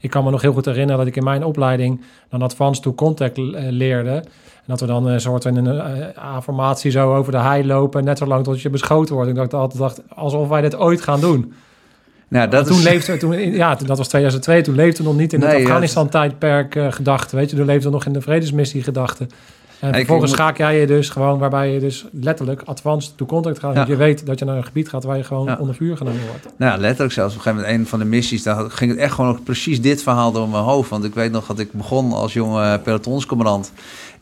ik 0.00 0.10
kan 0.10 0.24
me 0.24 0.30
nog 0.30 0.42
heel 0.42 0.52
goed 0.52 0.64
herinneren 0.64 0.98
dat 0.98 1.06
ik 1.06 1.16
in 1.16 1.24
mijn 1.24 1.44
opleiding... 1.44 2.00
dan 2.28 2.42
advanced 2.42 2.82
to 2.82 2.94
contact 2.94 3.38
eh, 3.38 3.44
leerde. 3.70 4.24
En 4.66 4.72
dat 4.72 4.80
we 4.80 4.86
dan 4.86 5.06
een 5.06 5.20
soort 5.20 5.44
in 5.44 5.56
een 5.56 5.80
eh, 5.80 6.24
A-formatie 6.24 6.90
zo 6.90 7.14
over 7.14 7.32
de 7.32 7.38
hei 7.38 7.66
lopen... 7.66 8.04
net 8.04 8.18
zo 8.18 8.26
lang 8.26 8.44
tot 8.44 8.60
je 8.62 8.70
beschoten 8.70 9.14
wordt. 9.14 9.30
Ik 9.30 9.36
dacht 9.36 9.54
altijd 9.54 9.80
dacht, 9.80 10.00
alsof 10.14 10.48
wij 10.48 10.60
dit 10.60 10.76
ooit 10.76 11.00
gaan 11.02 11.20
doen. 11.20 11.52
Nou, 12.28 12.48
Dat 12.48 12.66
toen 12.66 12.76
is, 12.76 12.82
leefde, 12.82 13.16
toen, 13.16 13.32
ja, 13.52 13.74
dat 13.74 13.98
was 13.98 14.08
2002. 14.08 14.62
Toen 14.62 14.74
leefde 14.74 15.02
we 15.02 15.08
nog 15.08 15.18
niet 15.18 15.32
in 15.32 15.40
Nee, 15.40 15.48
het 15.48 15.58
Afghanistan-tijdperk 15.62 16.74
eh, 16.74 16.92
gedachte. 16.92 17.36
Weet 17.36 17.50
je, 17.50 17.56
toen 17.56 17.66
leefde 17.66 17.84
we 17.88 17.94
nog 17.94 18.04
in 18.06 18.12
de 18.12 18.20
vredesmissie 18.20 18.82
gedachte. 18.82 19.26
En 19.80 19.88
ik 19.88 19.94
vervolgens 19.94 20.30
moet- 20.30 20.40
schaak 20.40 20.56
jij 20.58 20.80
je 20.80 20.86
dus 20.86 21.08
gewoon, 21.08 21.38
waarbij 21.38 21.72
je 21.72 21.80
dus 21.80 22.06
letterlijk 22.12 22.62
advanced 22.64 23.16
to 23.16 23.26
contact 23.26 23.58
gaat. 23.58 23.70
Ja. 23.70 23.76
Want 23.76 23.88
je 23.88 23.96
weet 23.96 24.26
dat 24.26 24.38
je 24.38 24.44
naar 24.44 24.56
een 24.56 24.64
gebied 24.64 24.88
gaat 24.88 25.04
waar 25.04 25.16
je 25.16 25.24
gewoon 25.24 25.46
Ja. 25.46 25.56
onder 25.60 25.74
vuur 25.74 25.96
genomen 25.96 26.20
wordt. 26.30 26.44
Nou, 26.58 26.72
ja, 26.72 26.78
letterlijk 26.78 27.12
zelfs. 27.12 27.32
Op 27.32 27.38
een 27.38 27.42
gegeven 27.44 27.64
moment, 27.66 27.80
een 27.82 27.88
van 27.90 27.98
de 27.98 28.04
missies, 28.04 28.42
daar 28.42 28.70
ging 28.70 28.90
het 28.90 29.00
echt 29.00 29.12
gewoon 29.14 29.30
nog 29.30 29.42
precies 29.42 29.80
dit 29.80 30.02
verhaal 30.02 30.32
door 30.32 30.48
mijn 30.48 30.62
hoofd. 30.62 30.90
Want 30.90 31.04
ik 31.04 31.14
weet 31.14 31.32
nog 31.32 31.46
dat 31.46 31.58
ik 31.58 31.72
begon 31.72 32.12
als 32.12 32.32
jonge 32.32 32.78
pelotonscommandant. 32.78 33.72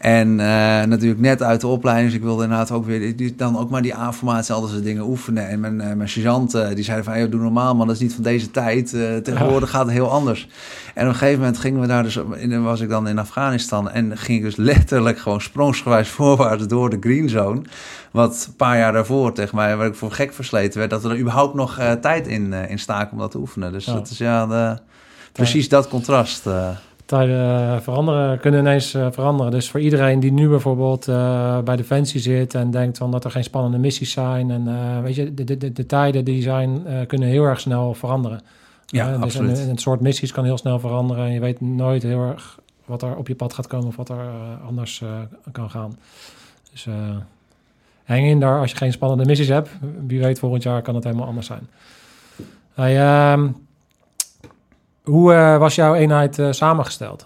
En 0.04 0.40
eh, 0.40 0.46
natuurlijk 0.86 1.20
net 1.20 1.42
uit 1.42 1.60
de 1.60 1.66
opleiding, 1.66 2.06
dus 2.08 2.16
ik 2.18 2.24
wilde 2.24 2.42
inderdaad 2.42 2.70
ook 2.70 2.86
weer 2.86 3.16
die- 3.16 3.34
dan 3.36 3.58
ook 3.58 3.70
maar 3.70 3.82
die 3.82 3.94
A-formatie, 3.96 4.54
al 4.54 4.60
dat 4.60 4.70
soort 4.70 4.82
dingen 4.82 5.04
oefenen. 5.08 5.48
En 5.48 5.60
mijn, 5.60 5.80
eh, 5.80 5.92
mijn 5.96 6.08
sergeant, 6.08 6.54
eh, 6.54 6.68
die 6.74 6.84
zeiden 6.84 7.04
van, 7.04 7.14
hey, 7.14 7.28
doe 7.28 7.40
normaal 7.40 7.74
man, 7.74 7.86
dat 7.86 7.96
is 7.96 8.02
niet 8.02 8.14
van 8.14 8.22
deze 8.22 8.50
tijd. 8.50 8.88
Tegenwoordig 9.22 9.70
gaat 9.70 9.82
het 9.84 9.92
heel 9.92 10.10
anders. 10.10 10.48
En 10.94 11.02
op 11.06 11.12
een 11.12 11.18
gegeven 11.18 11.38
moment 11.38 11.58
gingen 11.58 11.80
we 11.80 11.86
daar 11.86 12.02
dus, 12.02 12.18
in, 12.36 12.62
was 12.62 12.80
ik 12.80 12.88
dan 12.88 13.08
in 13.08 13.18
Afghanistan 13.18 13.90
en 13.90 14.18
ging 14.18 14.38
ik 14.38 14.44
dus 14.44 14.56
letterlijk 14.72 15.18
gewoon 15.18 15.40
sprongsgewijs 15.40 16.08
voorwaarts 16.08 16.66
door 16.66 16.90
de 16.90 16.96
green 17.00 17.28
zone. 17.28 17.62
Wat 18.10 18.44
een 18.48 18.56
paar 18.56 18.78
jaar 18.78 18.92
daarvoor 18.92 19.32
tegen 19.32 19.56
mij, 19.56 19.76
waar 19.76 19.86
ik 19.86 19.94
voor 19.94 20.10
gek 20.12 20.32
versleten 20.32 20.78
werd, 20.78 20.90
dat 20.90 21.02
we 21.02 21.08
er 21.08 21.18
überhaupt 21.18 21.54
nog 21.54 21.78
tijd 22.00 22.26
in, 22.26 22.52
in 22.52 22.78
staken 22.78 23.12
om 23.12 23.18
dat 23.18 23.30
te 23.30 23.38
oefenen. 23.38 23.72
Dus 23.72 23.84
Ja. 23.84 23.92
dat 23.92 24.10
is 24.10 24.18
ja, 24.18 24.46
de, 24.46 24.78
precies 25.32 25.68
dat 25.68 25.88
contrast. 25.88 26.44
Tijden 27.04 27.70
eh, 27.74 27.80
veranderen, 27.80 28.40
kunnen 28.40 28.60
ineens 28.60 28.94
eh, 28.94 29.06
veranderen. 29.10 29.52
Dus 29.52 29.70
voor 29.70 29.80
iedereen 29.80 30.20
die 30.20 30.32
nu 30.32 30.48
bijvoorbeeld 30.48 31.08
eh, 31.08 31.58
bij 31.58 31.76
Defensie 31.76 32.20
zit 32.20 32.54
en 32.54 32.70
denkt 32.70 32.98
van 32.98 33.10
dat 33.10 33.24
er 33.24 33.30
geen 33.30 33.44
spannende 33.44 33.78
missies 33.78 34.10
zijn. 34.10 34.50
En 34.50 35.02
weet 35.02 35.14
je, 35.14 35.34
de, 35.34 35.44
de, 35.44 35.56
de, 35.56 35.72
de 35.72 35.86
tijden 35.86 36.24
die 36.24 36.42
zijn, 36.42 36.86
kunnen 37.06 37.28
heel 37.28 37.44
erg 37.44 37.60
snel 37.60 37.94
veranderen. 37.94 38.40
Ja, 38.86 39.12
dus 39.12 39.22
absoluut. 39.22 39.58
een, 39.58 39.68
een 39.68 39.78
soort 39.78 40.00
missies 40.00 40.32
kan 40.32 40.44
heel 40.44 40.58
snel 40.58 40.78
veranderen. 40.78 41.24
En 41.24 41.32
je 41.32 41.40
weet 41.40 41.60
nooit 41.60 42.02
heel 42.02 42.22
erg 42.22 42.58
wat 42.84 43.02
er 43.02 43.16
op 43.16 43.28
je 43.28 43.34
pad 43.34 43.52
gaat 43.52 43.66
komen 43.66 43.86
of 43.86 43.96
wat 43.96 44.08
er 44.08 44.28
anders 44.66 45.02
kan 45.52 45.70
gaan. 45.70 45.98
Dus 46.72 46.86
hang 48.04 48.24
in 48.24 48.40
daar 48.40 48.60
als 48.60 48.70
je 48.70 48.76
geen 48.76 48.92
spannende 48.92 49.24
missies 49.24 49.48
hebt. 49.48 49.70
Wie 50.06 50.20
weet, 50.20 50.38
volgend 50.38 50.62
jaar 50.62 50.82
kan 50.82 50.94
het 50.94 51.04
helemaal 51.04 51.26
anders 51.26 51.46
zijn. 51.46 51.68
Hey, 52.74 52.98
ehm, 52.98 53.48
hoe 55.04 55.32
eh, 55.34 55.58
was 55.58 55.74
jouw 55.74 55.94
eenheid 55.94 56.38
eh, 56.38 56.46
samengesteld? 56.52 57.24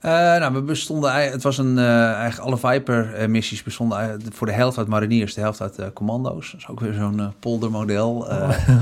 Eh, 0.00 0.10
nou, 0.10 0.52
we 0.54 0.62
bestonden, 0.62 1.14
het 1.30 1.42
was 1.42 1.58
een, 1.58 1.78
eigenlijk 1.78 2.38
alle 2.38 2.58
Viper-missies 2.72 3.62
bestonden 3.62 4.22
voor 4.32 4.46
de 4.46 4.52
helft 4.52 4.78
uit 4.78 4.88
mariniers, 4.88 5.34
de 5.34 5.40
helft 5.40 5.60
uit 5.60 5.92
commando's. 5.92 6.50
Dat 6.50 6.60
is 6.60 6.68
ook 6.68 6.80
weer 6.80 6.92
zo'n 6.92 7.32
poldermodel. 7.40 8.28
eh, 8.30 8.48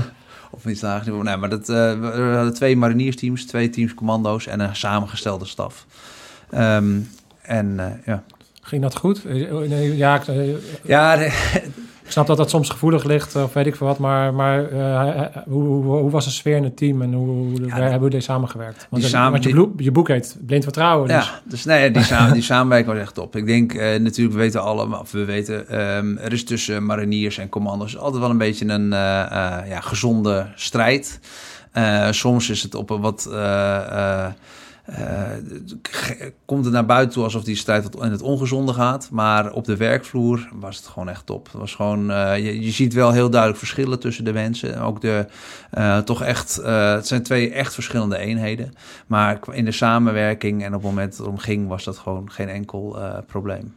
Of 0.53 0.65
iets 0.65 0.79
dergelijks. 0.81 1.23
Nee, 1.23 1.37
maar 1.37 1.49
dat, 1.49 1.67
we 1.67 2.31
hadden 2.35 2.53
twee 2.53 2.77
mariniersteams, 2.77 3.45
twee 3.45 3.69
teams 3.69 3.93
commando's 3.93 4.47
en 4.47 4.59
een 4.59 4.75
samengestelde 4.75 5.45
staf. 5.45 5.85
Ehm, 6.49 6.99
en 7.41 8.01
ja. 8.05 8.23
Ging 8.61 8.81
dat 8.81 8.95
goed? 8.95 9.23
Nee, 9.23 9.95
Ja, 9.97 10.15
ik, 10.15 10.57
Ja, 10.83 11.15
de- 11.17 11.61
ik 12.11 12.17
snap 12.17 12.29
dat 12.29 12.37
dat 12.37 12.49
soms 12.49 12.69
gevoelig 12.69 13.03
ligt 13.03 13.35
of 13.35 13.53
weet 13.53 13.65
ik 13.65 13.75
veel 13.75 13.87
wat. 13.87 13.97
Maar, 13.97 14.33
maar 14.33 14.71
eh, 14.71 15.21
hoe, 15.47 15.63
hoe, 15.63 15.83
hoe 15.97 16.09
was 16.09 16.25
de 16.25 16.31
sfeer 16.31 16.55
in 16.55 16.63
het 16.63 16.77
team 16.77 17.01
en 17.01 17.13
hoe, 17.13 17.27
hoe 17.27 17.51
Ja, 17.65 17.67
waar 17.67 17.89
hebben 17.89 18.01
jullie 18.09 18.21
samengewerkt? 18.25 18.87
Want, 18.89 19.01
die 19.01 19.11
samen- 19.11 19.31
want 19.31 19.43
je, 19.43 19.83
je 19.83 19.91
boek 19.91 20.07
heet 20.07 20.37
Blind 20.45 20.63
Vertrouwen. 20.63 21.07
Dus 21.07 21.25
Ja, 21.25 21.41
dus 21.43 21.65
nee, 21.65 21.91
die, 21.91 22.03
samen, 22.03 22.33
die 22.33 22.41
samenwerking 22.41 22.91
was 22.93 23.01
echt 23.01 23.13
top. 23.13 23.35
Ik 23.35 23.45
denk 23.45 23.73
eh, 23.73 23.99
natuurlijk, 23.99 24.35
we 24.35 24.41
weten 24.41 24.61
allemaal, 24.61 24.99
of 24.99 25.11
we 25.11 25.25
weten, 25.25 25.67
ehm, 25.69 26.17
er 26.17 26.33
is 26.33 26.43
tussen 26.45 26.85
mariniers 26.85 27.37
en 27.37 27.49
commando's 27.49 27.97
altijd 27.97 28.21
wel 28.21 28.29
een 28.31 28.37
beetje 28.37 28.67
een 28.67 28.93
eh, 28.93 28.99
ja, 29.69 29.79
gezonde 29.79 30.47
strijd. 30.55 31.19
Soms 32.11 32.49
is 32.49 32.63
het 32.63 32.75
op 32.75 32.89
een 32.89 33.01
wat. 33.01 33.29
Eh, 34.91 35.29
komt 36.45 36.65
het 36.65 36.73
naar 36.73 36.85
buiten 36.85 37.13
toe 37.13 37.23
alsof 37.23 37.43
die 37.43 37.55
strijd 37.55 37.95
in 37.95 38.11
het 38.11 38.21
ongezonde 38.21 38.73
gaat. 38.73 39.09
Maar 39.11 39.51
op 39.51 39.65
de 39.65 39.77
werkvloer 39.77 40.49
was 40.53 40.77
het 40.77 40.87
gewoon 40.87 41.09
echt 41.09 41.25
top. 41.25 41.45
Het 41.45 41.61
was 41.61 41.75
gewoon, 41.75 42.11
eh, 42.11 42.37
je, 42.37 42.61
je 42.61 42.71
ziet 42.71 42.93
wel 42.93 43.11
heel 43.11 43.29
duidelijk 43.29 43.59
verschillen 43.59 43.99
tussen 43.99 44.25
de 44.25 44.33
mensen. 44.33 44.81
Ook 44.81 45.01
de, 45.01 45.25
eh, 45.71 45.97
toch 45.97 46.23
echt, 46.23 46.57
eh, 46.57 46.93
het 46.93 47.07
zijn 47.07 47.23
twee 47.23 47.51
echt 47.51 47.73
verschillende 47.73 48.17
eenheden. 48.17 48.73
Maar 49.07 49.39
in 49.51 49.65
de 49.65 49.71
samenwerking 49.71 50.63
en 50.63 50.67
op 50.67 50.81
het 50.81 50.89
moment 50.89 51.09
dat 51.09 51.17
het 51.17 51.27
om 51.27 51.37
ging, 51.37 51.67
was 51.67 51.83
dat 51.83 51.97
gewoon 51.97 52.31
geen 52.31 52.49
enkel 52.49 53.01
eh, 53.01 53.17
probleem. 53.27 53.73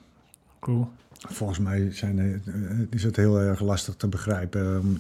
cool. 0.61 0.89
Volgens 1.29 1.59
mij 1.59 1.89
zijn, 1.93 2.43
is 2.91 3.03
het 3.03 3.17
heel 3.17 3.41
erg 3.41 3.61
lastig 3.61 3.95
te 3.95 4.09
begrijpen. 4.09 4.61
Ehm, 4.61 4.93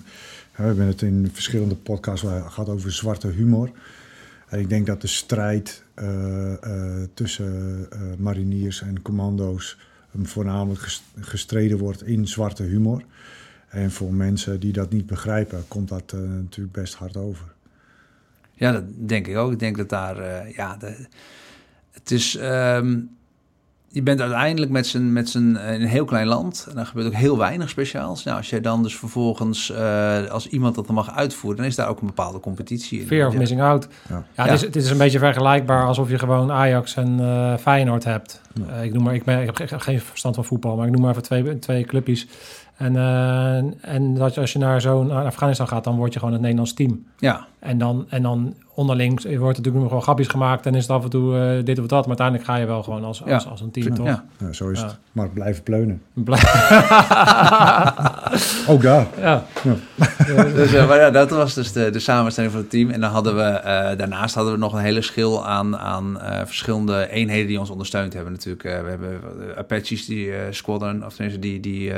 We 0.57 0.62
hebben 0.62 0.87
het 0.87 1.03
in 1.03 1.31
verschillende 1.33 1.74
podcasts 1.74 2.27
gehad 2.27 2.68
over 2.68 2.92
zwarte 2.92 3.29
humor. 3.29 3.70
En 4.55 4.61
ik 4.61 4.69
denk 4.69 4.87
dat 4.87 5.01
de 5.01 5.07
strijd 5.07 5.85
eh, 5.95 6.53
eh, 6.53 7.09
tussen 7.14 7.87
eh, 7.90 8.01
mariniers 8.19 8.83
en 8.83 9.03
commando's 9.03 9.79
voornamelijk 10.23 10.81
ges- 10.81 11.03
gestreden 11.21 11.79
wordt 11.79 12.03
in 12.03 12.27
zwarte 12.27 12.62
humor. 12.62 13.05
En 13.69 13.90
voor 13.90 14.12
mensen 14.12 14.61
die 14.61 14.73
dat 14.73 14.90
niet 14.90 15.07
begrijpen, 15.07 15.64
komt 15.69 15.88
dat 15.88 16.12
natuurlijk 16.12 16.75
best 16.75 16.95
hard 16.95 17.17
over. 17.17 17.55
Ja, 18.53 18.73
dat 18.73 18.85
denk 19.09 19.27
ik 19.27 19.37
ook. 19.37 19.53
Ik 19.53 19.59
denk 19.59 19.77
dat 19.77 19.88
daar, 19.88 20.49
ja, 20.51 20.77
de, 20.77 21.07
het 21.90 22.11
is, 22.11 22.37
ehm, 22.37 23.01
je 23.95 24.03
bent 24.03 24.21
uiteindelijk 24.21 24.73
met 24.73 24.87
z'n, 24.87 25.13
met 25.13 25.29
z'n, 25.29 25.57
eh, 25.57 25.75
in 25.75 25.81
een 25.81 25.87
heel 25.89 26.05
klein 26.05 26.27
land. 26.27 26.67
En 26.69 26.75
dan 26.75 26.87
gebeurt 26.87 27.07
ook 27.07 27.15
heel 27.15 27.39
weinig 27.39 27.69
speciaals. 27.69 28.25
Nou, 28.25 28.37
als 28.37 28.51
jij 28.51 28.61
dan 28.61 28.83
dus 28.83 28.97
vervolgens, 28.97 29.71
eh, 29.71 30.25
als 30.31 30.47
iemand 30.49 30.75
dat 30.75 30.87
dan 30.87 30.95
mag 30.95 31.17
uitvoeren, 31.17 31.57
dan 31.61 31.67
is 31.69 31.77
daar 31.77 31.89
ook 31.89 32.01
een 32.01 32.07
bepaalde 32.07 32.41
competitie 32.41 33.01
in. 33.01 33.07
Fear 33.07 33.27
of 33.27 33.33
Ja. 33.33 33.39
missing 33.39 33.63
out. 33.63 33.89
Ja. 34.09 34.25
Ja, 34.37 34.43
het. 34.45 34.53
Is, 34.53 34.61
het 34.61 34.77
is 34.77 34.91
een 34.91 34.99
beetje 34.99 35.19
vergelijkbaar 35.19 35.87
alsof 35.87 36.11
je 36.11 36.19
gewoon 36.19 36.51
Ajax 36.53 36.95
en 36.97 37.17
eh, 37.21 37.55
Feyenoord 37.57 38.05
hebt. 38.05 38.41
Ja. 38.69 38.75
Ik, 38.75 38.93
noem 38.93 39.03
maar, 39.03 39.15
ik, 39.15 39.25
ben, 39.25 39.41
ik 39.49 39.59
heb 39.59 39.69
ge- 39.69 39.81
geen 39.81 40.01
verstand 40.01 40.35
van 40.35 40.45
voetbal, 40.45 40.77
maar 40.77 40.87
ik 40.87 40.93
noem 40.93 41.01
maar 41.01 41.11
even 41.11 41.23
twee, 41.23 41.59
twee 41.59 41.85
clubjes. 41.85 42.27
En, 42.77 42.97
eh, 42.97 43.57
en 43.95 44.15
dat 44.15 44.39
als 44.39 44.53
je 44.53 44.59
naar 44.59 44.81
zo'n 44.81 45.11
Afghanistan 45.11 45.69
gaat, 45.69 45.85
dan 45.85 45.97
word 45.97 46.13
je 46.13 46.19
gewoon 46.19 46.33
het 46.35 46.43
Nederlands 46.43 46.75
team. 46.75 47.05
Ja, 47.19 47.47
En 47.59 47.79
dan, 47.79 48.07
en 48.09 48.23
dan 48.23 48.55
onderling 48.75 49.23
wordt 49.39 49.57
natuurlijk 49.57 49.83
nog 49.85 49.91
wel 49.93 50.01
grapjes 50.01 50.29
gemaakt 50.29 50.67
en 50.67 50.75
is 50.75 50.83
het 50.83 50.91
af 50.91 51.05
en 51.05 51.11
toe 51.11 51.39
eh, 51.39 51.65
dit 51.65 51.79
of 51.79 51.87
dat. 51.87 52.07
Maar 52.07 52.19
uiteindelijk 52.19 52.47
ga 52.49 52.57
je 52.57 52.67
wel 52.67 52.83
gewoon 52.83 53.05
als, 53.05 53.23
als, 53.25 53.45
Ja. 53.45 53.51
als 53.51 53.61
een 53.61 53.71
team, 53.71 53.95
toch? 53.95 54.07
ja. 54.07 54.25
Ja, 54.39 54.53
zo 54.53 54.69
is 54.69 54.81
Ja. 54.81 54.87
het. 54.87 54.97
Maar 55.13 55.29
blijven 55.29 55.63
pleunen. 55.63 56.03
Ook 58.69 58.83
daar. 58.83 59.07
ja. 59.21 59.45
Dus, 60.55 60.73
eh, 60.73 60.89
maar 60.89 60.99
ja, 60.99 61.11
dat 61.11 61.31
was 61.31 61.55
dus 61.55 61.73
de, 61.73 61.91
de 61.91 61.99
samenstelling 61.99 62.53
van 62.53 62.61
het 62.61 62.71
team. 62.71 62.91
En 62.91 63.01
dan 63.01 63.11
hadden 63.11 63.37
we, 63.37 63.43
eh, 63.43 63.99
daarnaast 63.99 64.35
hadden 64.35 64.53
we 64.53 64.59
nog 64.59 64.73
een 64.73 64.79
hele 64.83 65.03
schil 65.03 65.47
aan, 65.47 65.77
aan 65.77 66.21
eh, 66.21 66.41
verschillende 66.45 67.09
eenheden 67.11 67.47
die 67.47 67.59
ons 67.61 67.71
ondersteund 67.71 68.13
hebben 68.13 68.33
natuurlijk. 68.33 68.65
Eh, 68.65 68.81
we 68.83 68.89
hebben 68.89 69.21
Apaches, 69.57 70.07
die 70.07 70.33
eh, 70.33 70.41
squadron, 70.51 71.05
of 71.05 71.15
tenminste 71.15 71.41
die, 71.41 71.61
die 71.61 71.93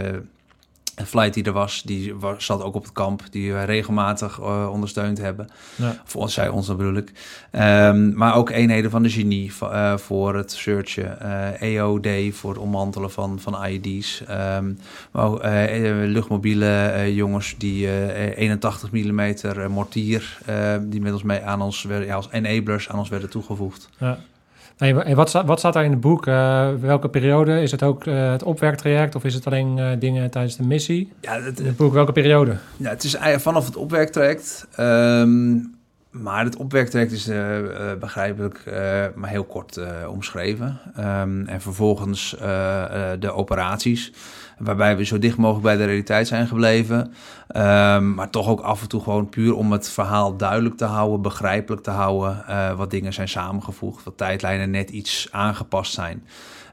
eh, 0.97 1.05
flight 1.07 1.35
die 1.35 1.45
er 1.45 1.53
was, 1.53 1.83
die 1.83 2.15
was, 2.15 2.45
zat 2.45 2.63
ook 2.63 2.75
op 2.75 2.83
het 2.83 2.93
kamp, 2.93 3.23
die 3.31 3.53
we 3.53 3.63
regelmatig 3.65 4.39
eh, 4.41 4.69
ondersteund 4.73 5.19
hebben. 5.19 5.49
Ja. 5.77 6.03
Of 6.15 6.31
zij 6.31 6.49
ons 6.49 6.67
dan 6.67 6.77
bedoel 6.77 6.97
ik. 6.97 7.13
Ehm, 7.51 8.15
maar 8.17 8.35
ook 8.35 8.51
eenheden 8.51 8.91
van 8.91 9.03
de 9.03 9.11
genie 9.11 9.53
eh, 9.61 9.97
voor 9.97 10.35
het 10.37 10.53
searchen. 10.53 11.21
eh, 11.21 11.63
EOD 11.75 12.35
voor 12.35 12.51
het 12.51 12.59
ommantelen 12.59 13.11
van, 13.11 13.41
van 13.41 13.65
IED's. 13.67 14.23
Ehm, 14.27 14.73
maar 15.11 15.25
ook 15.25 15.41
eh, 15.41 15.91
eh, 15.91 16.09
luchtmobiele 16.11 16.67
eh, 16.87 17.15
jongens 17.17 17.55
die 17.59 17.87
eh, 17.87 18.39
81 18.39 18.91
mm 18.93 19.35
mortier, 19.71 20.39
eh, 20.47 20.75
die 20.83 21.01
met 21.01 21.13
ons 21.13 21.23
mee 21.23 21.43
aan 21.43 21.63
ons 21.63 21.83
werden, 21.83 22.07
ja, 22.07 22.15
als 22.15 22.29
enablers 22.31 22.89
aan 22.89 22.99
ons 22.99 23.09
werden 23.09 23.31
toegevoegd. 23.31 23.89
Ja. 23.99 24.19
Wat, 25.15 25.33
wat 25.33 25.59
staat 25.59 25.73
daar 25.73 25.85
in 25.85 25.91
het 25.91 26.01
boek? 26.01 26.27
Eh, 26.27 26.69
welke 26.81 27.09
periode? 27.09 27.63
Is 27.63 27.71
het 27.71 27.83
ook 27.83 28.07
eh, 28.07 28.31
het 28.31 28.43
opwerktraject 28.43 29.15
of 29.15 29.25
is 29.25 29.35
het 29.35 29.47
alleen 29.47 29.79
eh, 29.79 29.91
dingen 29.99 30.31
tijdens 30.31 30.57
de 30.57 30.63
missie? 30.63 31.13
Ja, 31.21 31.41
het, 31.41 31.61
In 31.61 31.67
het 31.67 31.77
boek, 31.77 31.93
welke 31.93 32.13
periode? 32.13 32.57
Ja, 32.77 32.91
het 32.91 33.05
is 33.05 33.15
eigenlijk 33.15 33.43
vanaf 33.43 33.67
het 33.67 33.77
opwerktraject. 33.77 34.67
Ehm, 34.75 35.55
maar 36.11 36.45
het 36.45 36.57
opwerktraject 36.57 37.13
is 37.13 37.31
begrijpelijk 38.01 38.63
maar 39.15 39.31
heel 39.31 39.45
kort 39.45 39.81
omschreven. 40.09 40.79
Ehm, 40.97 41.47
en 41.47 41.61
vervolgens 41.61 42.37
de 43.19 43.33
operaties, 43.33 44.13
waarbij 44.59 44.97
we 44.97 45.05
zo 45.05 45.19
dicht 45.19 45.37
mogelijk 45.37 45.65
bij 45.65 45.77
de 45.77 45.85
realiteit 45.85 46.27
zijn 46.27 46.47
gebleven. 46.47 47.13
Ehm, 47.49 48.15
maar 48.15 48.31
toch 48.31 48.49
ook 48.49 48.61
af 48.61 48.83
en 48.83 48.89
toe 48.89 49.03
gewoon 49.03 49.29
puur 49.29 49.55
om 49.55 49.73
het 49.73 49.89
verhaal 49.89 50.37
duidelijk 50.37 50.77
te 50.77 50.85
houden, 50.85 51.23
begrijpelijk 51.23 51.83
te 51.83 51.91
houden. 51.91 52.47
eh, 52.47 52.73
wat 52.77 52.91
dingen 52.91 53.13
zijn 53.13 53.29
samengevoegd, 53.29 54.05
wat 54.05 54.17
tijdlijnen 54.17 54.71
net 54.71 54.91
iets 54.91 55.29
aangepast 55.31 55.93
zijn. 55.93 56.23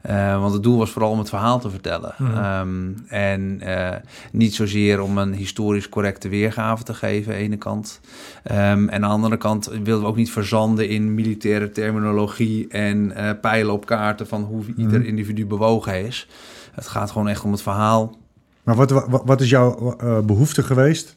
Eh, 0.01 0.39
want 0.39 0.53
het 0.53 0.63
doel 0.63 0.77
was 0.77 0.89
vooral 0.91 1.11
om 1.11 1.19
het 1.19 1.29
verhaal 1.29 1.59
te 1.59 1.69
vertellen. 1.69 2.13
Mhm. 2.17 2.37
Ehm, 2.37 2.91
en 3.07 3.57
eh, 3.61 3.97
niet 4.31 4.55
zozeer 4.55 5.01
om 5.01 5.17
een 5.17 5.33
historisch 5.33 5.89
correcte 5.89 6.29
weergave 6.29 6.83
te 6.83 6.93
geven, 6.93 7.31
aan 7.33 7.37
de 7.39 7.43
ene 7.43 7.57
kant. 7.57 7.99
Ehm, 8.43 8.87
en 8.87 8.91
aan 8.93 9.01
de 9.01 9.07
andere 9.07 9.37
kant 9.37 9.65
wilden 9.65 10.01
we 10.01 10.05
ook 10.07 10.15
niet 10.15 10.31
verzanden 10.31 10.89
in 10.89 11.13
militaire 11.13 11.69
terminologie 11.69 12.67
en 12.67 13.15
eh, 13.15 13.29
pijlen 13.41 13.73
op 13.73 13.85
kaarten 13.85 14.27
van 14.27 14.41
hoe 14.43 14.63
ieder 14.77 14.99
Mhm. 14.99 15.07
individu 15.07 15.45
bewogen 15.45 16.05
is. 16.05 16.27
Het 16.73 16.87
gaat 16.87 17.11
gewoon 17.11 17.27
echt 17.27 17.43
om 17.43 17.51
het 17.51 17.61
verhaal. 17.61 18.17
Maar 18.63 18.75
wat, 18.75 18.89
wat, 18.89 19.21
wat 19.25 19.41
is 19.41 19.49
jouw 19.49 19.95
eh, 19.97 20.19
behoefte 20.19 20.63
geweest 20.63 21.15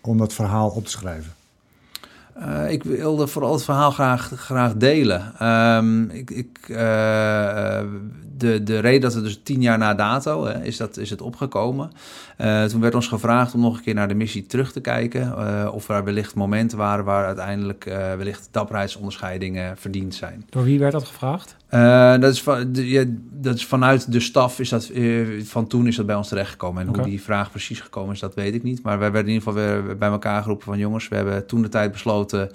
om 0.00 0.18
dat 0.18 0.32
verhaal 0.32 0.68
op 0.68 0.84
te 0.84 0.90
schrijven? 0.90 1.32
Eh, 2.40 2.70
ik 2.70 2.82
wilde 2.82 3.26
vooral 3.26 3.52
het 3.52 3.64
verhaal 3.64 3.90
graag, 3.90 4.32
graag 4.36 4.74
delen. 4.74 5.32
Ehm, 5.38 6.02
ik, 6.02 6.30
ik, 6.30 6.58
eh, 6.68 7.80
de, 8.36 8.62
de 8.62 8.78
reden 8.78 9.00
dat 9.00 9.14
het 9.14 9.24
dus 9.24 9.40
tien 9.42 9.62
jaar 9.62 9.78
na 9.78 9.94
dato 9.94 10.44
hè, 10.44 10.64
is, 10.64 10.76
dat, 10.76 10.96
is 10.96 11.10
het 11.10 11.22
opgekomen. 11.22 11.90
Eh, 12.36 12.64
toen 12.64 12.80
werd 12.80 12.94
ons 12.94 13.08
gevraagd 13.08 13.54
om 13.54 13.60
nog 13.60 13.76
een 13.76 13.82
keer 13.82 13.94
naar 13.94 14.08
de 14.08 14.14
missie 14.14 14.46
terug 14.46 14.72
te 14.72 14.80
kijken. 14.80 15.18
of 15.72 15.88
er 15.88 16.04
wellicht 16.04 16.34
momenten 16.34 16.78
waren 16.78 17.04
waar 17.04 17.26
uiteindelijk 17.26 17.84
wellicht 18.16 18.48
dapperheidsonderscheidingen 18.50 19.76
verdiend 19.76 20.14
zijn. 20.14 20.44
Door 20.50 20.64
wie 20.64 20.78
werd 20.78 20.92
dat 20.92 21.06
gevraagd? 21.06 21.56
Dat, 22.20 22.32
is 22.32 22.42
van, 22.42 22.72
de, 22.72 22.88
ja, 22.88 23.04
dat 23.30 23.54
is 23.54 23.66
vanuit 23.66 24.12
de 24.12 24.20
staf, 24.20 24.60
is 24.60 24.68
dat, 24.68 24.90
van 25.42 25.66
toen 25.66 25.86
is 25.86 25.96
dat 25.96 26.06
bij 26.06 26.14
ons 26.14 26.28
terechtgekomen. 26.28 26.82
En 26.82 26.94
hoe 26.94 27.04
die 27.04 27.22
vraag 27.22 27.50
precies 27.50 27.80
gekomen 27.80 28.14
is, 28.14 28.20
dat 28.20 28.34
weet 28.34 28.54
ik 28.54 28.62
niet. 28.62 28.82
Maar 28.82 28.98
wij 28.98 29.12
werden 29.12 29.32
in 29.32 29.38
ieder 29.38 29.52
geval 29.52 29.82
weer 29.84 29.96
bij 29.96 30.08
elkaar 30.08 30.42
geroepen 30.42 30.66
van 30.66 30.78
jongens, 30.78 31.08
we 31.08 31.16
hebben 31.16 31.46
toen 31.46 31.62
de 31.62 31.68
tijd 31.68 31.92
besloten, 31.92 32.29
eh, 32.32 32.48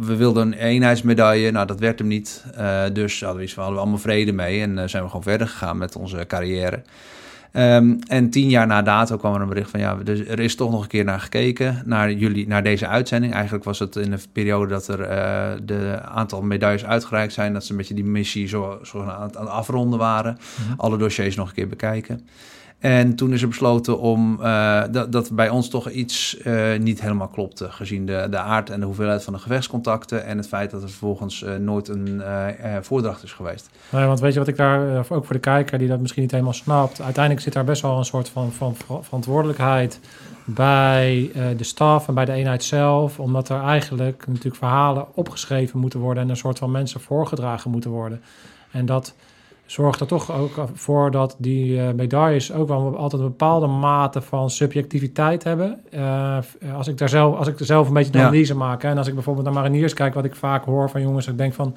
we, 0.00 0.16
wilden 0.16 0.46
een 0.46 0.52
eenheidsmedaille. 0.58 1.50
Nou, 1.50 1.66
dat 1.66 1.78
werd 1.80 1.98
hem 1.98 2.08
niet. 2.08 2.44
Eh, 2.54 2.82
dus 2.92 3.20
hadden 3.20 3.38
we, 3.38 3.44
iets 3.44 3.54
hadden 3.54 3.74
we 3.74 3.80
allemaal 3.80 3.98
vrede 3.98 4.32
mee 4.32 4.60
en 4.60 4.78
eh, 4.78 4.88
zijn 4.88 5.02
we 5.02 5.08
gewoon 5.08 5.22
verder 5.24 5.48
gegaan 5.48 5.78
met 5.78 5.96
onze 5.96 6.24
carrière. 6.26 6.82
Ehm, 7.52 7.94
en 8.06 8.30
tien 8.30 8.48
jaar 8.48 8.66
na 8.66 8.82
dato 8.82 9.16
kwam 9.16 9.34
er 9.34 9.40
een 9.40 9.48
bericht 9.48 9.70
van 9.70 9.80
ja, 9.80 9.94
dus 9.94 10.20
er 10.20 10.40
is 10.40 10.54
toch 10.56 10.70
nog 10.70 10.82
een 10.82 10.88
keer 10.88 11.04
naar 11.04 11.20
gekeken, 11.20 11.82
naar 11.84 12.12
jullie, 12.12 12.48
naar 12.48 12.62
deze 12.62 12.86
uitzending. 12.86 13.32
Eigenlijk 13.32 13.64
was 13.64 13.78
het 13.78 13.96
in 13.96 14.10
de 14.10 14.18
periode 14.32 14.68
dat 14.68 14.88
er 14.88 15.00
eh, 15.00 15.50
de 15.62 16.00
aantal 16.04 16.42
medailles 16.42 16.84
uitgereikt 16.84 17.32
zijn, 17.32 17.52
dat 17.52 17.64
ze 17.64 17.70
een 17.70 17.76
beetje 17.76 17.94
die 17.94 18.04
missie 18.04 18.48
zo, 18.48 18.78
zo 18.84 19.02
aan, 19.02 19.22
het- 19.22 19.36
aan 19.36 19.44
het 19.44 19.52
afronden 19.52 19.98
waren. 19.98 20.38
Alle 20.76 20.96
dossiers 20.96 21.36
nog 21.36 21.48
een 21.48 21.54
keer 21.54 21.68
bekijken. 21.68 22.28
En 22.80 23.14
toen 23.14 23.32
is 23.32 23.42
er 23.42 23.48
besloten 23.48 23.98
om 23.98 24.38
eh, 24.42 24.82
dat, 24.90 25.12
dat 25.12 25.30
bij 25.32 25.48
ons 25.48 25.68
toch 25.68 25.90
iets 25.90 26.38
eh, 26.38 26.78
niet 26.78 27.00
helemaal 27.00 27.28
klopte, 27.28 27.70
gezien 27.70 28.06
de, 28.06 28.26
de 28.30 28.38
aard 28.38 28.70
en 28.70 28.80
de 28.80 28.86
hoeveelheid 28.86 29.24
van 29.24 29.32
de 29.32 29.38
gevechtscontacten 29.38 30.24
en 30.24 30.36
het 30.36 30.48
feit 30.48 30.70
dat 30.70 30.82
er 30.82 30.88
vervolgens 30.88 31.42
eh, 31.42 31.56
nooit 31.56 31.88
een 31.88 32.22
voordracht 32.80 33.22
is 33.22 33.32
geweest. 33.32 33.70
Nee, 33.90 34.06
want 34.06 34.20
weet 34.20 34.32
je 34.32 34.38
wat 34.38 34.48
ik 34.48 34.56
daar, 34.56 34.98
ook 34.98 35.24
voor 35.24 35.34
de 35.34 35.38
kijker 35.38 35.78
die 35.78 35.88
dat 35.88 36.00
misschien 36.00 36.22
niet 36.22 36.30
helemaal 36.30 36.52
snapt, 36.52 37.00
uiteindelijk 37.00 37.44
zit 37.44 37.52
daar 37.52 37.64
best 37.64 37.82
wel 37.82 37.98
een 37.98 38.04
soort 38.04 38.28
van, 38.28 38.52
van 38.52 38.74
ver- 38.76 39.04
verantwoordelijkheid 39.04 40.00
bij 40.44 41.30
de 41.56 41.64
staf 41.64 42.08
en 42.08 42.14
bij 42.14 42.24
de 42.24 42.32
eenheid 42.32 42.64
zelf, 42.64 43.18
omdat 43.18 43.48
er 43.48 43.60
eigenlijk 43.62 44.24
natuurlijk 44.26 44.56
verhalen 44.56 45.06
opgeschreven 45.14 45.78
moeten 45.78 46.00
worden 46.00 46.22
en 46.22 46.28
een 46.28 46.36
soort 46.36 46.58
van 46.58 46.70
mensen 46.70 47.00
voorgedragen 47.00 47.70
moeten 47.70 47.90
worden. 47.90 48.20
En 48.70 48.86
dat 48.86 49.14
zorgt 49.70 50.00
er 50.00 50.06
toch 50.06 50.32
ook 50.32 50.68
voor 50.74 51.10
dat 51.10 51.34
die 51.38 51.80
eh, 51.80 51.92
medailles 51.94 52.52
ook 52.52 52.68
wel 52.68 52.96
altijd 52.96 53.22
een 53.22 53.28
bepaalde 53.28 53.66
mate 53.66 54.20
van 54.20 54.50
subjectiviteit 54.50 55.44
hebben. 55.44 55.80
Eh, 55.90 56.38
als, 56.74 56.88
ik 56.88 56.98
daar 56.98 57.08
zelf, 57.08 57.36
als 57.36 57.48
ik 57.48 57.58
er 57.60 57.64
zelf 57.66 57.88
een 57.88 57.94
beetje 57.94 58.12
de 58.12 58.18
Ja. 58.18 58.24
analyse 58.24 58.56
maak 58.56 58.82
hè, 58.82 58.88
en 58.88 58.98
als 58.98 59.06
ik 59.06 59.14
bijvoorbeeld 59.14 59.44
naar 59.46 59.54
mariniers 59.54 59.94
kijk, 59.94 60.14
wat 60.14 60.24
ik 60.24 60.34
vaak 60.34 60.64
hoor 60.64 60.90
van 60.90 61.00
jongens, 61.00 61.26
ik 61.26 61.38
denk 61.38 61.54
van 61.54 61.76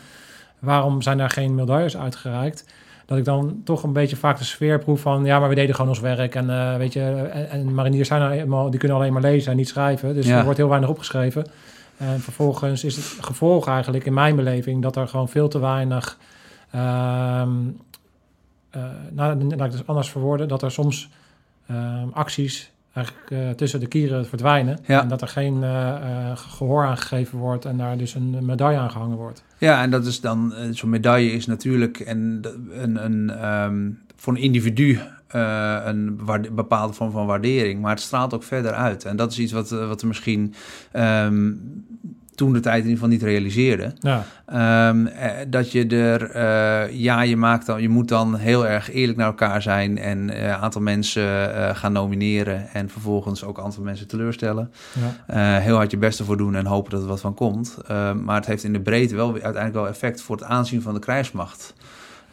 waarom 0.60 1.02
zijn 1.02 1.20
er 1.20 1.30
geen 1.30 1.56
medailles 1.56 1.98
uitgereikt? 1.98 2.66
Dat 3.06 3.18
ik 3.18 3.26
dan 3.26 3.62
toch 3.64 3.84
een 3.84 3.94
beetje 3.94 4.16
vaak 4.16 4.38
de 4.38 4.44
sfeer 4.44 4.80
proef 4.80 5.02
van... 5.02 5.26
ja, 5.26 5.40
maar 5.40 5.50
we 5.50 5.56
deden 5.56 5.76
gewoon 5.76 5.90
ons 5.90 6.00
werk. 6.00 6.36
En 6.36 6.50
eh, 6.50 6.78
weet 6.78 6.94
je, 6.94 7.02
en, 7.02 7.50
en 7.50 7.74
mariniers 7.74 8.08
zijn 8.08 8.22
nou 8.22 8.34
eenmaal, 8.34 8.70
die 8.70 8.80
kunnen 8.80 8.98
alleen 8.98 9.14
maar 9.14 9.22
lezen 9.22 9.52
en 9.52 9.58
niet 9.58 9.68
schrijven. 9.68 10.14
Dus 10.14 10.28
Ja. 10.28 10.38
er 10.38 10.44
wordt 10.44 10.58
heel 10.60 10.70
weinig 10.70 10.90
opgeschreven. 10.90 11.46
En 11.98 12.20
vervolgens 12.20 12.84
is 12.84 12.96
het 12.96 13.06
gevolg 13.22 13.68
eigenlijk 13.68 14.06
in 14.06 14.14
mijn 14.14 14.36
beleving... 14.36 14.82
dat 14.82 14.96
er 14.96 15.08
gewoon 15.08 15.30
veel 15.30 15.48
te 15.48 15.60
weinig... 15.60 16.18
ehm 16.74 17.52
eh, 18.70 18.82
nou, 19.12 19.44
laat 19.44 19.54
ik 19.54 19.60
het 19.60 19.72
dus 19.72 19.88
anders 19.88 20.10
verwoorden... 20.10 20.48
dat 20.48 20.62
er 20.62 20.72
soms 20.72 21.10
ehm, 21.68 22.08
acties 22.12 22.72
eigenlijk 22.94 23.32
eh, 23.32 23.50
tussen 23.50 23.80
de 23.80 23.88
kieren 23.88 24.26
verdwijnen. 24.26 24.80
Ja. 24.88 25.02
En 25.02 25.08
dat 25.08 25.22
er 25.22 25.28
geen 25.28 25.64
eh, 25.64 25.96
eh, 25.96 26.38
gehoor 26.38 26.86
aan 26.86 26.98
gegeven 26.98 27.38
wordt... 27.38 27.66
en 27.66 27.78
daar 27.78 27.98
dus 27.98 28.14
een 28.14 28.46
medaille 28.46 28.78
aan 28.78 28.92
gehangen 28.92 29.18
wordt. 29.18 29.44
Ja, 29.58 29.82
en 29.82 29.92
dat 29.92 30.06
is 30.06 30.22
dan, 30.22 30.54
zo'n 30.72 30.90
medaille 30.90 31.32
is 31.32 31.46
natuurlijk 31.46 32.00
een, 32.06 32.46
een, 33.04 33.30
ehm, 33.30 33.90
voor 34.16 34.34
een 34.34 34.42
individu 34.42 35.00
een 35.28 36.20
bepaalde 36.52 36.94
vorm 36.94 37.12
van 37.12 37.26
waardering, 37.26 37.82
maar 37.82 37.92
het 37.92 38.02
straalt 38.02 38.34
ook 38.34 38.44
verder 38.44 38.72
uit. 38.72 39.06
En 39.06 39.16
dat 39.16 39.32
is 39.32 39.40
iets 39.40 39.52
wat, 39.52 39.70
wat 39.70 40.02
we 40.02 40.08
misschien 40.08 40.54
toen 42.36 42.54
de 42.54 42.60
tijd 42.60 42.84
in 42.84 42.90
ieder 42.90 42.94
geval 42.94 43.10
niet 43.10 43.24
realiseerden. 43.24 43.96
Ja, 44.00 44.24
Ehm, 44.46 45.06
eh, 45.06 45.32
dat 45.48 45.72
je 45.72 45.88
er, 45.88 46.30
eh, 46.32 46.92
ja, 47.00 47.22
je 47.22 47.38
maakt 47.38 47.66
dan, 47.66 47.82
je 47.82 47.90
moet 47.90 48.08
dan 48.08 48.36
heel 48.36 48.68
erg 48.68 48.92
eerlijk 48.92 49.18
naar 49.18 49.28
elkaar 49.28 49.62
zijn 49.62 49.98
en 49.98 50.30
eh, 50.30 50.44
een 50.44 50.54
aantal 50.54 50.82
mensen 50.82 51.56
eh, 51.56 51.76
gaan 51.76 51.92
nomineren 51.92 52.68
en 52.74 52.90
vervolgens 52.90 53.44
ook 53.44 53.58
een 53.58 53.64
aantal 53.64 53.84
mensen 53.84 54.08
teleurstellen. 54.08 54.72
ja. 55.28 55.34
Eh, 55.58 55.64
heel 55.64 55.76
hard 55.76 55.92
je 55.92 55.98
best 55.98 56.20
ervoor 56.20 56.38
doen 56.38 56.56
en 56.56 56.66
hopen 56.66 56.92
dat 56.92 57.02
er 57.02 57.08
wat 57.08 57.20
van 57.22 57.34
komt. 57.34 57.78
Eh, 57.88 58.14
maar 58.14 58.36
het 58.36 58.46
heeft 58.46 58.64
in 58.64 58.74
de 58.74 58.80
breedte 58.82 59.16
wel 59.16 59.32
uiteindelijk 59.34 59.74
wel 59.74 59.88
effect 59.88 60.22
voor 60.22 60.36
het 60.36 60.46
aanzien 60.46 60.82
van 60.82 60.94
de 60.94 61.00
krijgsmacht. 61.00 61.74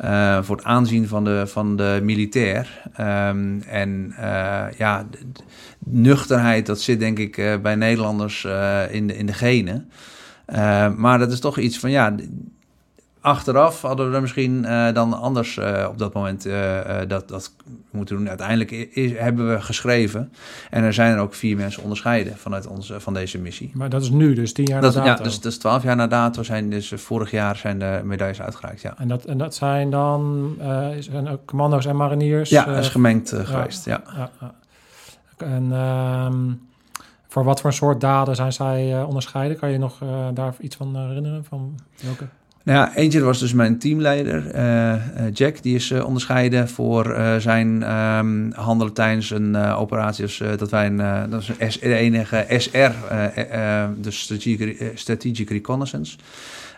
Eh, 0.00 0.42
voor 0.42 0.56
het 0.56 0.64
aanzien 0.64 1.08
van 1.08 1.24
de, 1.24 1.46
van 1.46 1.76
de 1.76 2.00
militair. 2.02 2.82
Ehm, 2.92 3.60
en 3.60 4.12
eh, 4.16 4.66
ja, 4.78 5.06
nuchterheid, 5.78 6.66
dat 6.66 6.80
zit 6.80 7.00
denk 7.00 7.18
ik 7.18 7.36
eh, 7.36 7.56
bij 7.58 7.74
Nederlanders 7.74 8.44
in, 8.90 9.06
de, 9.06 9.16
in 9.16 9.26
de 9.26 9.32
genen. 9.32 9.90
Maar 10.96 11.18
dat 11.18 11.32
is 11.32 11.40
toch 11.40 11.58
iets 11.58 11.78
van, 11.78 11.90
ja, 11.90 12.14
achteraf 13.20 13.82
hadden 13.82 14.08
we 14.10 14.14
er 14.14 14.20
misschien 14.20 14.64
eh, 14.64 14.92
dan 14.92 15.12
anders 15.20 15.56
eh, 15.56 15.86
op 15.90 15.98
dat 15.98 16.12
moment 16.12 16.46
eh, 16.46 16.78
dat, 17.08 17.28
dat 17.28 17.52
moeten 17.90 18.16
doen. 18.16 18.28
Uiteindelijk 18.28 18.70
is, 18.70 19.12
hebben 19.18 19.50
we 19.54 19.60
geschreven. 19.60 20.32
En 20.70 20.82
er 20.82 20.92
zijn 20.92 21.12
er 21.14 21.20
ook 21.20 21.34
vier 21.34 21.56
mensen 21.56 21.82
onderscheiden 21.82 22.36
vanuit 22.36 22.66
onze, 22.66 23.00
van 23.00 23.14
deze 23.14 23.38
missie. 23.38 23.70
Maar 23.74 23.88
dat 23.88 24.02
is 24.02 24.10
nu, 24.10 24.34
dus 24.34 24.52
tien 24.52 24.64
jaar 24.64 24.80
Dat, 24.80 24.94
na 24.94 25.00
is- 25.00 25.06
ja, 25.06 25.12
dato. 25.12 25.24
dus, 25.24 25.40
dus 25.40 25.58
12 25.58 25.82
jaar 25.82 25.96
na 25.96 26.06
dato 26.06 26.42
zijn 26.42 26.70
dus 26.70 26.92
vorig 26.96 27.30
jaar 27.30 27.56
zijn 27.56 27.78
de 27.78 28.00
medailles 28.04 28.42
uitgereikt. 28.42 28.80
Ja, 28.80 28.94
En 28.98 29.08
dat, 29.08 29.24
en 29.24 29.38
dat 29.38 29.54
zijn 29.54 29.90
dan 29.90 30.54
zijn 30.98 31.28
ook 31.28 31.44
commando's 31.44 31.86
en 31.86 31.96
mariniers? 31.96 32.50
ja 32.50 32.64
dat 32.64 32.78
is 32.78 32.88
gemengd 32.88 33.32
geweest. 33.36 33.84
Ja. 33.84 34.02
ja, 34.16 34.30
ja. 34.40 34.54
En 35.36 35.72
ehm, 35.72 36.52
voor 37.28 37.44
wat 37.44 37.60
voor 37.60 37.72
soort 37.72 38.00
daden 38.00 38.36
zijn 38.36 38.52
zij 38.52 39.02
onderscheiden? 39.02 39.58
Kan 39.58 39.70
je 39.70 39.78
nog 39.78 39.98
daar 40.34 40.54
iets 40.60 40.76
van 40.76 40.96
herinneren? 40.96 41.44
Van 41.44 41.74
welke? 42.02 42.24
Nou 42.62 42.78
ja, 42.78 42.96
eentje 42.96 43.20
was 43.20 43.38
dus 43.38 43.52
mijn 43.52 43.78
teamleider, 43.78 44.50
eh, 44.50 44.92
eh, 44.92 45.00
Jack. 45.32 45.62
Die 45.62 45.74
is 45.74 45.90
eh, 45.90 46.04
onderscheiden 46.04 46.68
voor 46.68 47.16
zijn 47.38 47.82
ehm, 47.82 48.50
handelen 48.50 48.92
tijdens 48.92 49.30
een 49.30 49.56
operatie. 49.56 50.26
Dat 50.56 50.70
wij 50.70 50.86
een, 50.86 51.30
dat 51.30 51.40
is 51.40 51.48
een 51.48 51.88
de 51.90 51.94
enige 51.94 52.46
SR, 52.48 52.90
dus 53.96 54.20
Strategic, 54.20 54.92
Strategic 54.94 55.50
Reconnaissance. 55.50 56.16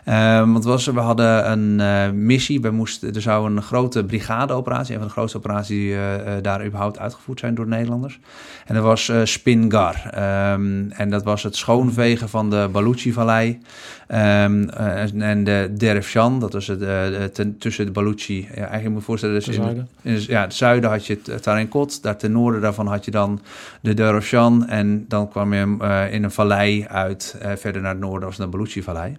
Ehm, 0.05 0.51
want 0.51 0.63
was, 0.63 0.85
we 0.85 0.99
hadden 0.99 1.51
een 1.51 1.79
eh, 1.79 2.11
missie. 2.11 2.61
We 2.61 2.69
moesten, 2.71 3.13
er 3.15 3.21
zou 3.21 3.49
een 3.51 3.61
grote 3.61 4.03
brigadeoperatie, 4.03 4.93
een 4.93 4.99
van 4.99 5.07
de 5.07 5.13
grootste 5.13 5.37
operaties 5.37 5.67
die 5.67 5.93
eh, 5.93 6.37
eh, 6.37 6.43
daar 6.43 6.65
überhaupt 6.65 6.99
uitgevoerd 6.99 7.39
zijn 7.39 7.55
door 7.55 7.65
de 7.65 7.71
Nederlanders. 7.71 8.19
En 8.65 8.75
dat 8.75 8.83
was 8.83 9.11
Spingar. 9.23 9.95
Ehm, 10.11 10.89
en 10.89 11.09
dat 11.09 11.23
was 11.23 11.43
het 11.43 11.55
schoonvegen 11.55 12.29
van 12.29 12.49
de 12.49 12.69
Baluchi-vallei. 12.71 13.59
Ehm, 14.07 14.69
eh, 14.69 15.21
en- 15.21 15.43
de 15.43 15.71
Derefshan, 15.77 16.39
dat 16.39 16.53
was 16.53 16.67
het, 16.67 17.33
ten- 17.33 17.57
tussen 17.57 17.85
de 17.85 17.91
Baluchi. 17.91 18.47
Ja, 18.49 18.55
eigenlijk 18.55 18.89
moet 18.89 18.99
je 18.99 19.05
voorstellen, 19.05 19.35
dus 19.35 19.45
in, 19.47 19.61
in 20.01 20.13
het- 20.13 20.25
ja, 20.25 20.41
het 20.41 20.53
zuiden 20.53 20.89
had 20.89 21.05
je 21.05 21.19
het 21.25 21.43
Tarinkot. 21.43 22.03
Daar 22.03 22.17
ten 22.17 22.31
noorden 22.31 22.61
daarvan 22.61 22.87
had 22.87 23.05
je 23.05 23.11
dan 23.11 23.39
de 23.81 23.93
Derefshan. 23.93 24.67
En 24.67 25.05
dan 25.07 25.29
kwam 25.29 25.53
je 25.53 25.77
in 26.11 26.23
een 26.23 26.31
vallei 26.31 26.85
uit. 26.87 27.35
verder 27.55 27.81
naar 27.81 27.91
het 27.91 27.99
noorden 27.99 28.27
was 28.27 28.37
de 28.37 28.47
Baluchi-vallei. 28.47 29.17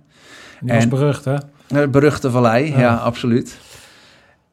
Die 0.64 0.74
was 0.74 0.88
berucht, 0.88 1.24
hè? 1.24 1.34
De 1.66 1.88
beruchte 1.88 2.30
vallei, 2.30 2.70
ja, 2.72 2.78
Ja. 2.80 2.94
absoluut. 2.94 3.58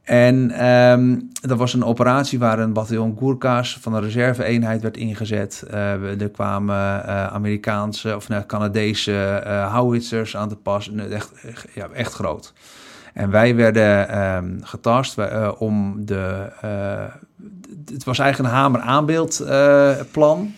En 0.04 0.52
ehm, 0.52 1.20
dat 1.42 1.58
was 1.58 1.74
een 1.74 1.84
operatie 1.84 2.40
waar 2.40 2.60
een 2.60 2.74
bataljon 2.74 3.16
Gurkha's 3.20 3.78
van 3.82 3.94
een 3.94 4.02
reserve-eenheid 4.02 4.82
werd 4.82 4.98
ingezet. 4.98 5.64
Eh, 5.68 5.72
we- 5.74 6.16
er 6.20 6.30
kwamen 6.30 7.06
eh, 7.06 7.26
Amerikaanse 7.28 8.16
of 8.16 8.28
nou, 8.30 8.44
Canadese 8.46 9.42
eh, 9.46 9.74
howitzers 9.76 10.38
aan 10.38 10.50
te 10.50 10.56
pas. 10.56 10.92
Echt, 11.12 11.32
echt- 11.48 11.68
ja, 11.74 11.88
echt 11.94 12.14
groot. 12.14 12.54
En 13.14 13.30
wij 13.32 13.56
werden 13.56 14.10
ehm 14.10 14.46
getast 14.62 15.16
wij, 15.16 15.28
eh, 15.30 15.52
om 15.58 16.06
de... 16.06 16.48
eh, 16.62 17.04
het 17.94 18.04
was 18.04 18.20
eigenlijk 18.20 18.54
een 18.54 18.60
hamer-aanbeeld 18.60 19.40
eh, 19.40 19.92
plan. 20.12 20.54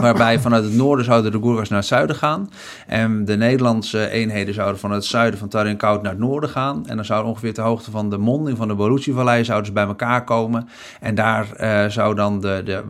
Waarbij 0.00 0.40
vanuit 0.40 0.64
het 0.64 0.74
noorden 0.74 1.04
zouden 1.04 1.32
de 1.32 1.38
Gurkhas 1.42 1.68
naar 1.68 1.78
het 1.78 1.88
zuiden 1.88 2.16
gaan. 2.16 2.50
En 2.86 3.24
de 3.24 3.36
Nederlandse 3.36 4.08
eenheden 4.10 4.54
zouden 4.54 4.80
vanuit 4.80 5.00
het 5.00 5.10
zuiden 5.10 5.38
van 5.38 5.48
Tarinkoud 5.48 6.02
naar 6.02 6.10
het 6.10 6.20
noorden 6.20 6.50
gaan. 6.50 6.86
En 6.86 6.96
dan 6.96 7.04
zouden 7.04 7.30
ongeveer 7.30 7.54
ter 7.54 7.64
hoogte 7.64 7.90
van 7.90 8.10
de 8.10 8.18
monding 8.18 8.56
van 8.56 8.68
de 8.68 8.74
Baluchi-vallei 8.74 9.44
zouden 9.44 9.66
ze 9.66 9.72
bij 9.72 9.86
elkaar 9.86 10.24
komen. 10.24 10.68
En 11.00 11.14
daar 11.14 11.52
eh, 11.52 11.86
zou 11.86 12.14
dan 12.14 12.40
de, 12.40 12.62
de, 12.64 12.82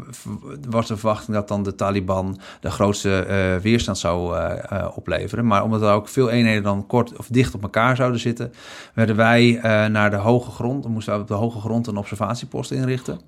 was 0.68 0.86
de 0.86 0.96
verwachting 0.96 1.36
dat 1.36 1.48
dan 1.48 1.62
de 1.62 1.74
Taliban 1.74 2.38
de 2.60 2.70
grootste 2.70 3.18
eh, 3.18 3.62
weerstand 3.62 3.98
zou 3.98 4.36
eh, 4.36 4.88
opleveren. 4.94 5.46
Maar 5.46 5.62
omdat 5.62 5.82
er 5.82 5.92
ook 5.92 6.08
veel 6.08 6.30
eenheden 6.30 6.62
dan 6.62 6.86
kort 6.86 7.16
of 7.16 7.26
dicht 7.30 7.54
op 7.54 7.62
elkaar 7.62 7.96
zouden 7.96 8.20
zitten, 8.20 8.52
werden 8.94 9.16
wij 9.16 9.60
naar 9.88 10.10
de 10.10 10.16
hoge 10.16 10.50
grond, 10.50 10.82
dan 10.82 10.92
moesten 10.92 11.14
we 11.14 11.20
op 11.20 11.28
de 11.28 11.34
hoge 11.34 11.60
grond 11.60 11.86
een 11.86 11.96
observatiepost 11.96 12.70
inrichten. 12.70 13.20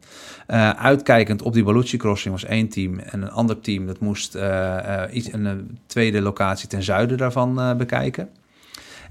Uitkijkend 0.77 1.43
op 1.43 1.53
die 1.53 1.65
Baluchi 1.65 1.97
crossing 1.97 2.35
was 2.35 2.45
één 2.45 2.69
team 2.69 2.99
en 2.99 3.23
een 3.23 3.33
ander 3.39 3.61
team 3.61 3.87
dat 3.87 4.01
moest 4.01 4.35
eh, 4.35 5.03
eh, 5.05 5.15
iets, 5.15 5.33
een, 5.33 5.47
eh, 5.47 5.53
tweede 5.87 6.21
locatie 6.21 6.69
ten 6.69 6.83
zuiden 6.83 7.17
daarvan 7.17 7.75
bekijken. 7.79 8.29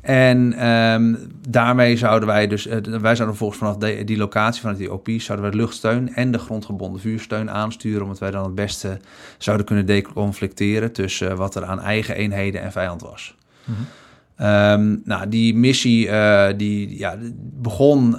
En 0.02 0.54
ehm, 0.54 1.16
daarmee 1.50 1.98
zouden 1.98 2.28
wij 2.28 2.48
dus, 2.48 2.66
wij 2.66 2.82
zouden 2.90 3.26
vervolgens 3.26 3.60
vanaf 3.60 3.78
de- 3.78 4.04
die 4.04 4.18
locatie, 4.18 4.62
vanuit 4.62 4.78
die 4.80 4.94
OP's, 4.94 5.26
zouden 5.26 5.50
wij 5.50 5.60
luchtsteun 5.60 6.14
en 6.14 6.32
de 6.32 6.38
grondgebonden 6.38 7.02
vuursteun 7.02 7.52
aansturen, 7.52 8.02
omdat 8.02 8.20
wij 8.20 8.32
dan 8.32 8.44
het 8.44 8.56
beste 8.56 9.00
zouden 9.38 9.66
kunnen 9.66 9.86
deconflicteren 9.86 10.92
tussen 10.92 11.38
wat 11.38 11.56
er 11.56 11.66
aan 11.66 11.82
eigen 11.82 12.16
eenheden 12.16 12.62
en 12.62 12.72
vijand 12.72 13.02
was. 13.02 13.36
Ehm, 14.36 14.96
nou, 15.04 15.30
die 15.30 15.56
missie 15.56 16.10
die, 16.58 16.98
ja, 16.98 17.18
begon 17.40 18.12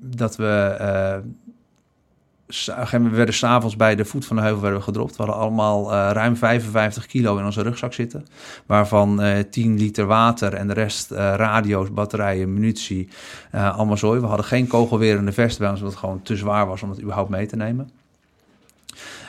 dat 0.00 0.36
we 0.36 0.76
s- 0.76 0.82
op 0.82 1.22
een 1.22 1.22
gegeven 1.22 1.22
moment 1.22 2.33
we 2.46 3.08
werden 3.08 3.34
s'avonds 3.34 3.76
bij 3.76 3.94
de 3.94 4.04
voet 4.04 4.26
van 4.26 4.36
de 4.36 4.42
heuvel 4.42 4.60
werden 4.60 4.78
we 4.78 4.84
gedropt. 4.84 5.16
We 5.16 5.22
hadden 5.22 5.42
allemaal 5.42 5.92
eh, 5.92 6.10
ruim 6.12 6.36
55 6.36 7.06
kilo 7.06 7.38
in 7.38 7.44
onze 7.44 7.62
rugzak 7.62 7.92
zitten. 7.92 8.26
Waarvan 8.66 9.20
eh 9.20 9.38
10 9.50 9.78
liter 9.78 10.06
water 10.06 10.54
en 10.54 10.66
de 10.66 10.72
rest 10.72 11.10
eh, 11.10 11.34
radio's, 11.36 11.92
batterijen, 11.92 12.54
munitie. 12.54 13.08
eh, 13.50 13.76
allemaal 13.76 13.96
zooi. 13.96 14.20
We 14.20 14.26
hadden 14.26 14.46
geen 14.46 14.66
kogelwerende 14.66 15.32
vest 15.32 15.58
bij 15.58 15.68
ons, 15.68 15.78
omdat 15.78 15.92
het 15.92 16.02
gewoon 16.04 16.22
te 16.22 16.36
zwaar 16.36 16.66
was 16.66 16.82
om 16.82 16.90
het 16.90 17.00
überhaupt 17.00 17.30
mee 17.30 17.46
te 17.46 17.56
nemen. 17.56 17.90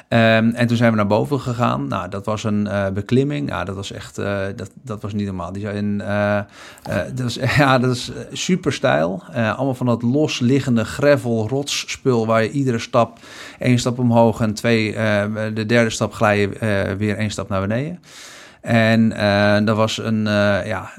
Ehm, 0.07 0.49
en 0.49 0.67
toen 0.67 0.77
zijn 0.77 0.91
we 0.91 0.97
naar 0.97 1.07
boven 1.07 1.39
gegaan. 1.39 1.87
Nou, 1.87 2.09
dat 2.09 2.25
was 2.25 2.43
een 2.43 2.67
eh, 2.67 2.89
beklimming. 2.89 3.49
Nou, 3.49 3.65
dat 3.65 3.75
was 3.75 3.91
echt, 3.91 4.17
eh, 4.17 4.41
dat, 4.55 4.71
dat 4.83 5.01
was 5.01 5.13
niet 5.13 5.25
normaal. 5.25 5.51
Die 5.51 5.61
zijn, 5.61 6.01
eh, 6.01 6.37
eh, 6.37 6.45
dat 7.13 7.19
was, 7.19 7.35
ja, 7.57 7.79
dat 7.79 7.95
is 7.95 8.11
super 8.31 8.73
stijl. 8.73 9.23
Allemaal 9.33 9.73
van 9.73 9.85
dat 9.85 10.01
losliggende 10.01 10.85
gravel, 10.85 11.47
rotsspul 11.47 12.25
waar 12.25 12.43
je 12.43 12.51
iedere 12.51 12.79
stap 12.79 13.19
één 13.59 13.79
stap 13.79 13.99
omhoog 13.99 14.41
en 14.41 14.53
twee, 14.53 14.93
de 15.53 15.65
derde 15.67 15.89
stap 15.89 16.13
glij 16.13 16.39
je 16.39 16.95
weer 16.97 17.17
één 17.17 17.31
stap 17.31 17.49
naar 17.49 17.61
beneden. 17.61 17.99
En 18.61 19.09
dat 19.65 19.75
was 19.75 19.97
een, 19.97 20.23
ja, 20.65 20.91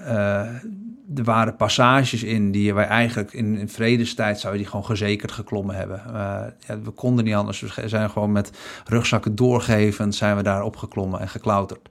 er 1.15 1.25
waren 1.25 1.57
passages 1.57 2.23
in 2.23 2.51
die 2.51 2.75
wij 2.75 2.85
eigenlijk 2.85 3.33
in, 3.33 3.69
vredestijd 3.69 4.41
zouden 4.41 4.63
die 4.63 4.71
gewoon 4.71 4.85
gezekerd 4.85 5.33
geklommen 5.33 5.75
hebben. 5.77 6.03
Eh, 6.07 6.13
ja, 6.67 6.81
we 6.83 6.91
konden 6.91 7.25
niet 7.25 7.35
anders. 7.35 7.61
We 7.61 7.89
zijn 7.89 8.11
gewoon 8.11 8.33
met 8.33 8.51
rugzakken 8.85 9.35
doorgevend 9.35 10.15
zijn 10.15 10.37
we 10.37 10.43
daar 10.43 10.63
opgeklommen 10.63 11.21
en 11.21 11.29
geklauterd. 11.29 11.89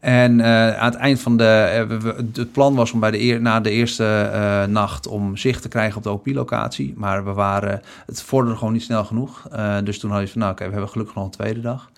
En 0.00 0.40
eh, 0.40 0.78
aan 0.78 0.90
het 0.90 1.00
eind 1.00 1.20
van 1.20 1.36
de. 1.36 1.44
eh, 1.44 2.16
het 2.32 2.52
plan 2.52 2.74
was 2.74 2.92
om 2.92 3.00
bij 3.00 3.10
de 3.10 3.38
na 3.40 3.60
de 3.60 3.70
eerste 3.70 4.66
nacht 4.70 5.06
om 5.06 5.36
zicht 5.36 5.62
te 5.62 5.68
krijgen 5.68 5.96
op 5.96 6.02
de 6.02 6.10
OP-locatie. 6.10 6.94
Maar 6.96 7.24
we 7.24 7.32
waren. 7.32 7.80
Het 8.06 8.22
vorderde 8.22 8.58
gewoon 8.58 8.72
niet 8.72 8.82
snel 8.82 9.04
genoeg. 9.04 9.48
Dus 9.84 9.98
toen 9.98 10.10
hadden 10.10 10.26
we 10.26 10.32
van. 10.32 10.40
Nou, 10.40 10.52
oké, 10.52 10.64
we 10.64 10.70
hebben 10.70 10.90
gelukkig 10.90 11.14
nog 11.14 11.24
een 11.24 11.30
tweede 11.30 11.60
dag. 11.60 11.90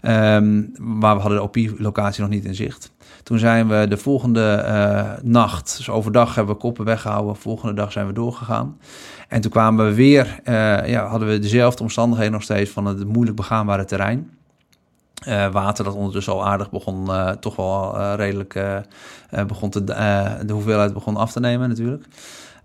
Ehm, 0.00 0.62
maar 0.78 1.14
we 1.14 1.20
hadden 1.20 1.38
de 1.38 1.42
OP-locatie 1.42 2.22
nog 2.22 2.30
niet 2.30 2.44
in 2.44 2.54
zicht. 2.54 2.90
Toen 3.22 3.38
zijn 3.38 3.68
we 3.68 3.86
de 3.88 3.96
volgende 3.96 4.50
eh, 4.50 5.10
nacht, 5.22 5.76
dus 5.76 5.90
overdag 5.90 6.34
hebben 6.34 6.54
we 6.54 6.60
koppen 6.60 6.84
weggehouden. 6.84 7.36
Volgende 7.36 7.74
dag 7.74 7.92
zijn 7.92 8.06
we 8.06 8.12
doorgegaan. 8.12 8.78
En 9.28 9.40
toen 9.40 9.50
kwamen 9.50 9.86
we 9.86 9.94
weer, 9.94 10.40
eh, 10.44 10.88
ja, 10.88 11.06
hadden 11.06 11.28
we 11.28 11.38
dezelfde 11.38 11.82
omstandigheden 11.82 12.32
nog 12.32 12.42
steeds 12.42 12.70
van 12.70 12.86
het 12.86 13.04
moeilijk 13.04 13.36
begaanbare 13.36 13.84
terrein. 13.84 14.30
Eh, 15.18 15.52
water 15.52 15.84
dat 15.84 15.94
ondertussen 15.94 16.32
al 16.32 16.46
aardig 16.46 16.70
begon, 16.70 17.10
toch 17.40 17.56
wel 17.56 18.14
redelijk, 18.14 18.60
begon 19.46 19.70
de 19.70 20.52
hoeveelheid 20.52 20.92
begon 20.92 21.16
af 21.16 21.32
te 21.32 21.40
nemen 21.40 21.68
natuurlijk. 21.68 22.04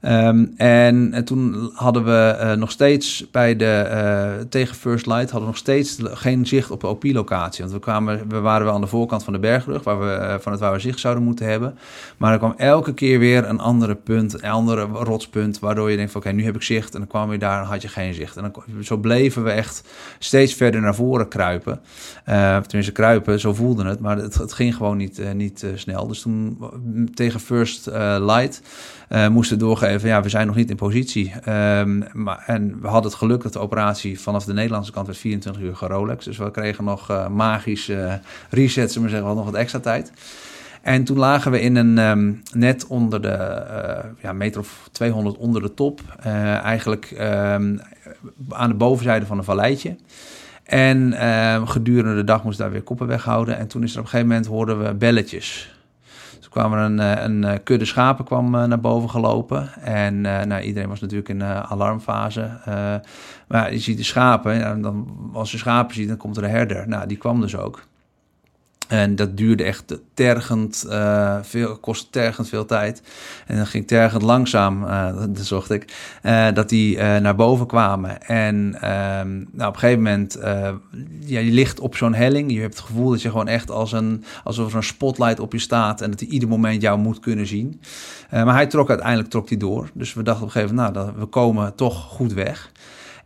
Ehm, 0.04 0.46
en, 0.58 1.14
en 1.14 1.26
toen 1.26 1.72
hadden 1.74 2.04
we 2.04 2.36
eh, 2.40 2.54
nog 2.54 2.72
steeds 2.72 3.26
bij 3.32 3.56
de, 3.56 3.66
eh, 3.66 4.46
tegen 4.50 4.76
First 4.76 5.06
Light, 5.06 5.32
hadden 5.32 5.40
we 5.40 5.46
nog 5.46 5.58
steeds 5.58 5.98
geen 6.04 6.46
zicht 6.46 6.72
op 6.72 6.82
de 6.82 6.88
OP-locatie. 6.88 7.64
Want 7.64 7.76
we, 7.76 7.80
kwamen, 7.80 8.30
we 8.30 8.40
waren 8.40 8.66
wel 8.66 8.76
aan 8.76 8.82
de 8.82 8.88
voorkant 8.88 9.24
van 9.24 9.34
de 9.34 9.40
bergrug, 9.40 9.84
waar 9.84 10.00
we, 10.00 10.12
eh, 10.12 10.36
van 10.40 10.52
het 10.52 10.62
waar 10.62 10.74
we 10.74 10.80
zicht 10.80 11.00
zouden 11.00 11.24
moeten 11.24 11.46
hebben. 11.46 11.78
Maar 12.18 12.32
er 12.32 12.38
kwam 12.38 12.54
elke 12.58 12.94
keer 12.94 13.20
weer 13.20 13.50
een 13.50 13.60
andere 13.60 13.96
punt, 13.96 14.34
een 14.34 14.50
andere 14.50 14.82
rotspunt, 14.84 15.60
waardoor 15.60 15.90
je 15.92 15.98
denkt 15.98 16.12
van 16.12 16.22
oké, 16.22 16.32
nu 16.32 16.44
heb 16.44 16.56
ik 16.56 16.62
zicht. 16.62 16.94
En 16.94 17.00
dan 17.00 17.10
kwam 17.10 17.32
je 17.32 17.38
daar 17.38 17.62
en 17.62 17.68
had 17.68 17.82
je 17.82 17.88
geen 17.88 18.14
zicht. 18.14 18.38
En 18.38 18.52
dan, 18.52 18.84
zo 18.84 18.98
bleven 18.98 19.44
we 19.44 19.52
echt 19.52 19.84
steeds 20.20 20.54
verder 20.54 20.82
naar 20.82 20.96
voren 20.96 21.28
kruipen. 21.28 21.80
Eh, 22.24 22.58
tenminste, 22.58 22.92
kruipen, 22.92 23.40
zo 23.40 23.54
voelde 23.54 23.86
het. 23.86 24.00
Maar 24.00 24.18
het, 24.18 24.54
ging 24.54 24.76
gewoon 24.76 24.98
niet, 24.98 25.20
eh, 25.20 25.32
niet 25.32 25.64
eh, 25.64 25.70
snel. 25.76 26.08
Dus 26.08 26.22
toen 26.22 26.58
tegen 27.14 27.40
First 27.40 27.88
eh, 27.88 28.18
Light 28.20 28.62
eh, 29.14 29.28
moesten 29.28 29.58
we 29.58 29.64
doorgeven... 29.64 30.10
ja, 30.10 30.22
we 30.22 30.30
zijn 30.30 30.48
nog 30.48 30.56
niet 30.56 30.70
in 30.70 30.76
positie. 30.76 31.34
Ehm, 31.44 32.02
maar, 32.14 32.44
en 32.46 32.82
we 32.82 32.88
hadden 32.88 33.12
het 33.12 33.20
geluk 33.20 33.44
dat 33.44 33.54
de 33.54 33.60
operatie 33.60 34.20
vanaf 34.20 34.46
de 34.46 34.54
Nederlandse 34.54 34.92
kant... 34.92 35.06
werd 35.06 35.20
24 35.20 35.62
uur 35.62 35.76
gerolex. 35.76 36.26
Dus 36.26 36.38
we 36.38 36.52
kregen 36.52 36.84
nog 36.84 37.10
eh, 37.10 37.28
magisch 37.28 37.90
eh 37.90 38.14
reset, 38.50 38.92
zullen 38.92 39.08
we 39.08 39.14
zeggen, 39.14 39.28
wel 39.28 39.36
nog 39.36 39.46
wat 39.46 39.62
extra 39.62 39.80
tijd. 39.80 40.12
En 40.82 41.04
toen 41.04 41.18
lagen 41.18 41.52
we 41.52 41.62
in 41.62 41.76
een 41.76 41.98
ehm, 41.98 42.34
net 42.60 42.88
onder 42.88 43.22
de 43.22 43.66
ja, 44.22 44.34
meter 44.34 44.60
of 44.60 44.90
200 44.92 45.38
onder 45.38 45.62
de 45.62 45.74
top. 45.74 46.02
Eigenlijk 46.64 47.12
ehm, 47.18 47.78
aan 48.50 48.70
de 48.70 48.76
bovenzijde 48.76 49.26
van 49.26 49.38
een 49.38 49.44
valleitje. 49.44 49.96
En 50.64 51.14
gedurende 51.68 52.16
de 52.16 52.24
dag 52.24 52.44
moesten 52.44 52.66
we 52.66 52.72
daar 52.72 52.80
weer 52.80 52.88
koppen 52.88 53.08
weghouden. 53.08 53.58
En 53.58 53.68
toen 53.68 53.84
is 53.84 53.92
er 53.92 54.00
op 54.00 54.04
een 54.04 54.10
gegeven 54.10 54.30
moment 54.30 54.48
hoorden 54.48 54.84
we 54.84 54.94
belletjes. 54.94 55.73
Kwam 56.54 56.74
er 56.74 56.80
een, 56.80 57.00
eh, 57.00 57.54
eh, 57.54 57.60
kudde 57.64 57.86
schapen 57.86 58.26
kwam, 58.26 58.56
eh, 58.56 58.64
naar 58.64 58.80
boven 58.80 59.10
gelopen. 59.10 59.70
En 59.82 60.22
nou, 60.22 60.62
iedereen 60.62 60.90
was 60.90 61.00
natuurlijk 61.00 61.30
in 61.30 61.44
alarmfase. 61.44 62.50
Maar 63.48 63.72
je 63.72 63.80
ziet 63.80 63.98
de 63.98 64.04
schapen. 64.04 64.64
En 64.64 64.82
dan, 64.82 65.08
als 65.34 65.52
je 65.52 65.58
schapen 65.58 65.96
ziet, 65.96 66.08
dan 66.08 66.18
komt 66.18 66.38
er 66.38 66.44
een 66.44 66.50
herder. 66.50 66.88
Nou, 66.88 67.08
die 67.08 67.18
kwam 67.18 67.42
dus 67.42 67.58
ook. 67.58 67.84
En 68.88 69.16
dat 69.16 69.38
duurde 69.38 69.64
echt 69.64 70.00
tergend, 70.14 70.86
eh, 70.90 71.38
veel, 71.42 71.78
kostte 71.78 72.10
tergend 72.10 72.50
veel 72.50 72.66
tijd. 72.66 73.02
En 73.48 73.56
dan 73.56 73.68
ging 73.68 73.88
tergend 73.88 74.22
langzaam, 74.22 74.86
dat 75.34 75.46
zocht 75.46 75.72
ik, 75.72 75.94
eh, 76.22 76.48
dat 76.54 76.70
die 76.70 76.98
naar 76.98 77.36
boven 77.36 77.68
kwamen. 77.68 78.22
En 78.22 78.76
ehm, 78.82 79.32
nou, 79.32 79.70
op 79.70 79.74
een 79.74 79.80
gegeven 79.80 80.04
moment, 80.04 80.38
ja, 81.20 81.40
je 81.40 81.52
ligt 81.52 81.80
op 81.80 81.96
zo'n 81.96 82.14
helling. 82.14 82.52
Je 82.52 82.60
hebt 82.60 82.78
het 82.78 82.86
gevoel 82.86 83.10
dat 83.10 83.22
je 83.22 83.30
gewoon 83.30 83.48
echt 83.48 83.72
als 83.72 83.92
een, 83.92 84.24
alsof 84.44 84.70
er 84.70 84.76
een 84.76 84.84
spotlight 84.84 85.40
op 85.40 85.52
je 85.52 85.60
staat. 85.60 86.02
En 86.02 86.10
dat 86.10 86.20
hij 86.20 86.30
ieder 86.30 86.50
moment 86.50 86.82
jou 86.82 87.00
moet 87.00 87.20
kunnen 87.20 87.48
zien. 87.48 87.82
Maar 88.30 88.54
hij 88.54 88.68
trok 88.68 88.90
uiteindelijk 88.90 89.30
trok 89.30 89.50
hij 89.50 89.58
door. 89.58 89.90
Dus 89.94 90.14
we 90.14 90.24
dachten 90.24 90.44
op 90.44 90.48
een 90.48 90.62
gegeven 90.62 90.76
moment, 90.76 90.96
nou, 90.96 91.12
we 91.18 91.26
komen 91.26 91.76
toch 91.76 92.04
goed 92.04 92.34
weg. 92.34 92.72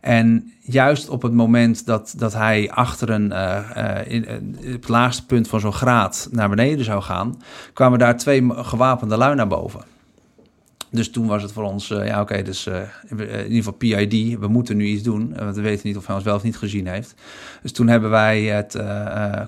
En 0.00 0.52
juist 0.60 1.08
op 1.08 1.22
het 1.22 1.32
moment 1.32 1.86
dat, 1.86 2.14
dat 2.16 2.32
hij 2.32 2.70
achter 2.70 3.10
een, 3.10 3.32
eh, 3.32 4.00
eh, 4.00 4.12
in, 4.12 4.26
eh, 4.26 4.36
het 4.72 4.88
laagste 4.88 5.26
punt 5.26 5.48
van 5.48 5.60
zo'n 5.60 5.72
graad 5.72 6.28
naar 6.30 6.48
beneden 6.48 6.84
zou 6.84 7.02
gaan, 7.02 7.42
kwamen 7.72 7.98
daar 7.98 8.16
twee 8.16 8.46
gewapende 8.50 9.16
lui 9.16 9.34
naar 9.34 9.48
boven. 9.48 9.80
Dus 10.90 11.10
toen 11.10 11.26
was 11.26 11.42
het 11.42 11.52
voor 11.52 11.64
ons, 11.64 11.88
ja 11.88 12.20
oké, 12.20 12.42
dus 12.42 12.66
in 12.66 13.42
ieder 13.42 13.56
geval 13.56 13.72
PID, 13.72 14.38
we 14.38 14.48
moeten 14.48 14.76
nu 14.76 14.84
iets 14.84 15.02
doen. 15.02 15.34
want 15.38 15.56
we 15.56 15.62
weten 15.62 15.86
niet 15.86 15.96
of 15.96 16.06
hij 16.06 16.14
ons 16.14 16.24
wel 16.24 16.34
of 16.34 16.42
niet 16.42 16.56
gezien 16.56 16.86
heeft. 16.86 17.14
Dus 17.62 17.72
toen 17.72 17.88
hebben 17.88 18.10
wij 18.10 18.42
het 18.42 18.78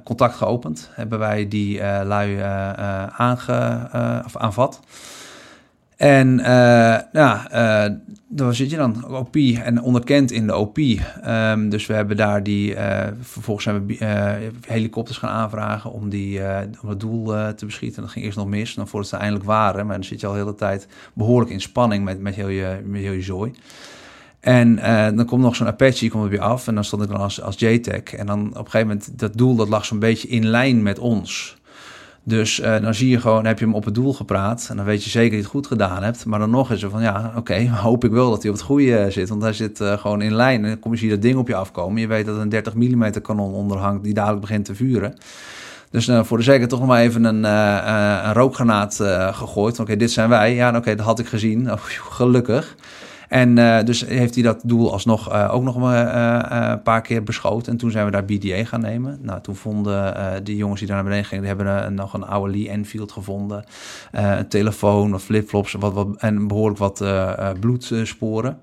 contact 0.05 0.34
geopend. 0.34 0.90
Hebben 0.92 1.18
wij 1.18 1.48
die 1.48 1.82
lui 2.05 2.38
aange, 3.16 3.88
of 4.24 4.36
aanvat. 4.36 4.80
En 6.01 6.40
eh 6.40 6.98
ja, 7.12 7.51
eh 7.51 7.92
daar 8.32 8.55
zit 8.55 8.70
je 8.70 8.76
dan, 8.76 9.05
OP 9.16 9.36
en 9.36 9.82
onderkend 9.82 10.30
in 10.30 10.46
de 10.46 10.57
OP. 10.57 10.78
Ehm, 10.78 11.68
dus 11.68 11.86
we 11.86 11.94
hebben 11.94 12.16
daar 12.16 12.42
die, 12.42 12.74
eh, 12.74 13.12
vervolgens 13.20 13.64
zijn 13.66 13.86
we 13.86 14.51
helikopters 14.66 15.18
gaan 15.18 15.30
aanvragen 15.30 15.92
om, 15.92 16.09
die, 16.09 16.40
om 16.82 16.88
het 16.88 17.01
doel 17.01 17.24
te 17.55 17.66
beschieten. 17.66 18.03
Dat 18.03 18.11
ging 18.11 18.24
eerst 18.24 18.36
nog 18.36 18.46
mis, 18.46 18.74
dan 18.74 18.88
voordat 18.88 19.09
ze 19.09 19.16
eindelijk 19.16 19.44
waren. 19.44 19.86
Maar 19.86 19.94
dan 19.94 20.05
zit 20.05 20.20
je 20.20 20.26
al 20.26 20.32
de 20.32 20.38
hele 20.38 20.55
tijd 20.55 20.86
behoorlijk 21.12 21.51
in 21.51 21.61
spanning 21.61 22.05
met, 22.05 22.20
met, 22.20 22.34
heel, 22.34 22.48
je, 22.48 22.80
met 22.84 23.01
heel 23.01 23.12
je 23.12 23.22
zooi. 23.22 23.53
En 24.40 24.76
dan 25.16 25.24
komt 25.24 25.42
nog 25.42 25.57
zo'n 25.57 25.66
Apache, 25.66 26.09
komt 26.09 26.24
op 26.24 26.32
je 26.32 26.40
af. 26.40 26.68
En 26.68 26.74
dan 26.74 26.84
stond 26.84 27.03
ik 27.03 27.09
dan 27.09 27.20
als, 27.20 27.42
als. 27.42 27.57
En 27.57 28.26
dan 28.26 28.40
op 28.48 28.57
een 28.57 28.70
gegeven 28.70 28.86
moment, 28.86 29.18
dat 29.18 29.36
doel 29.36 29.57
dat 29.57 29.68
lag 29.68 29.84
zo'n 29.84 29.98
beetje 29.98 30.28
in 30.28 30.46
lijn 30.46 30.82
met 30.82 30.98
ons. 30.98 31.59
Dus 32.23 32.61
eh, 32.61 32.81
dan 32.81 32.95
zie 32.95 33.09
je 33.09 33.21
gewoon, 33.21 33.45
heb 33.45 33.59
je 33.59 33.64
hem 33.64 33.75
op 33.75 33.85
het 33.85 33.95
doel 33.95 34.14
gepraat. 34.14 34.66
En 34.71 34.77
dan 34.77 34.85
weet 34.85 35.05
je 35.05 35.11
zeker 35.11 35.31
dat 35.31 35.39
je 35.39 35.45
het 35.45 35.55
goed 35.55 35.66
gedaan 35.66 36.03
hebt. 36.03 36.25
Maar 36.25 36.39
dan 36.39 36.51
nog 36.51 36.71
is 36.71 36.83
er 36.83 36.91
van, 36.91 37.03
ja, 37.03 37.33
oké, 37.37 37.68
hoop 37.87 38.05
ik 38.05 38.11
wel 38.11 38.31
dat 38.31 38.43
hij 38.43 38.51
op 38.51 38.57
het 38.57 38.66
goede 38.66 38.97
eh, 38.97 39.11
zit. 39.11 39.29
Want 39.29 39.43
hij 39.43 39.53
zit 39.53 39.81
eh, 39.81 39.99
gewoon 39.99 40.23
in 40.23 40.35
lijn. 40.35 40.62
En 40.62 40.68
dan 40.68 40.79
kom 40.79 40.93
je 40.93 40.99
zie 40.99 41.09
je 41.09 41.14
dat 41.14 41.23
ding 41.23 41.39
op 41.39 41.49
je 41.49 41.55
afkomen. 41.55 42.01
Je 42.01 42.07
weet 42.07 42.27
dat 42.27 42.37
een 42.37 42.49
30 42.49 42.75
mm 42.75 43.11
kanon 43.23 43.55
onderhangt 43.55 44.05
die 44.05 44.14
dadelijk 44.14 44.41
begint 44.41 44.64
te 44.64 44.75
vuren. 44.75 45.14
Dus 45.91 46.11
voor 46.23 46.37
de 46.37 46.43
zekerheid 46.43 46.71
toch 46.71 46.79
nog 46.79 46.89
maar 46.89 47.01
even 47.01 47.25
een, 47.25 47.45
een 47.45 48.33
rookgranaat 48.33 48.95
gegooid. 49.33 49.79
Oké, 49.79 49.97
dit 49.97 50.11
zijn 50.11 50.29
wij. 50.29 50.55
Ja, 50.55 50.77
oké, 50.77 50.95
dat 50.95 51.07
had 51.07 51.18
ik 51.18 51.27
gezien. 51.27 51.71
Oh, 51.73 51.79
gelukkig. 52.11 52.77
En 53.31 53.59
eh, 53.59 53.85
dus 53.85 54.07
heeft 54.07 54.35
hij 54.35 54.43
dat 54.43 54.61
doel 54.64 54.93
alsnog 54.93 55.33
uh, 55.33 55.55
ook 55.55 55.62
nog 55.62 55.76
uh, 55.76 56.41
een 56.49 56.83
paar 56.83 57.03
keer 57.03 57.22
beschoten. 57.22 57.72
En 57.72 57.78
toen 57.78 57.91
zijn 57.91 58.05
we 58.05 58.11
daar 58.11 58.24
BDA 58.24 58.64
gaan 58.64 58.81
nemen. 58.81 59.18
Nou, 59.22 59.41
toen 59.41 59.55
vonden 59.55 60.45
die 60.45 60.57
jongens 60.57 60.78
die 60.78 60.89
daar 60.89 60.97
naar 60.97 61.07
beneden 61.07 61.26
gingen, 61.26 61.45
die 61.45 61.55
hebben 61.55 61.95
nog 61.95 62.14
een 62.14 62.26
oude 62.26 62.53
Lee 62.53 62.68
Enfield 62.68 63.12
gevonden. 63.12 63.64
Een 64.12 64.49
telefoon 64.49 65.14
of 65.14 65.22
flipflops 65.22 65.72
wat, 65.72 65.93
wat, 65.93 66.16
en 66.16 66.47
behoorlijk 66.47 66.78
wat 66.78 67.05
bloedsporen. 67.61 68.59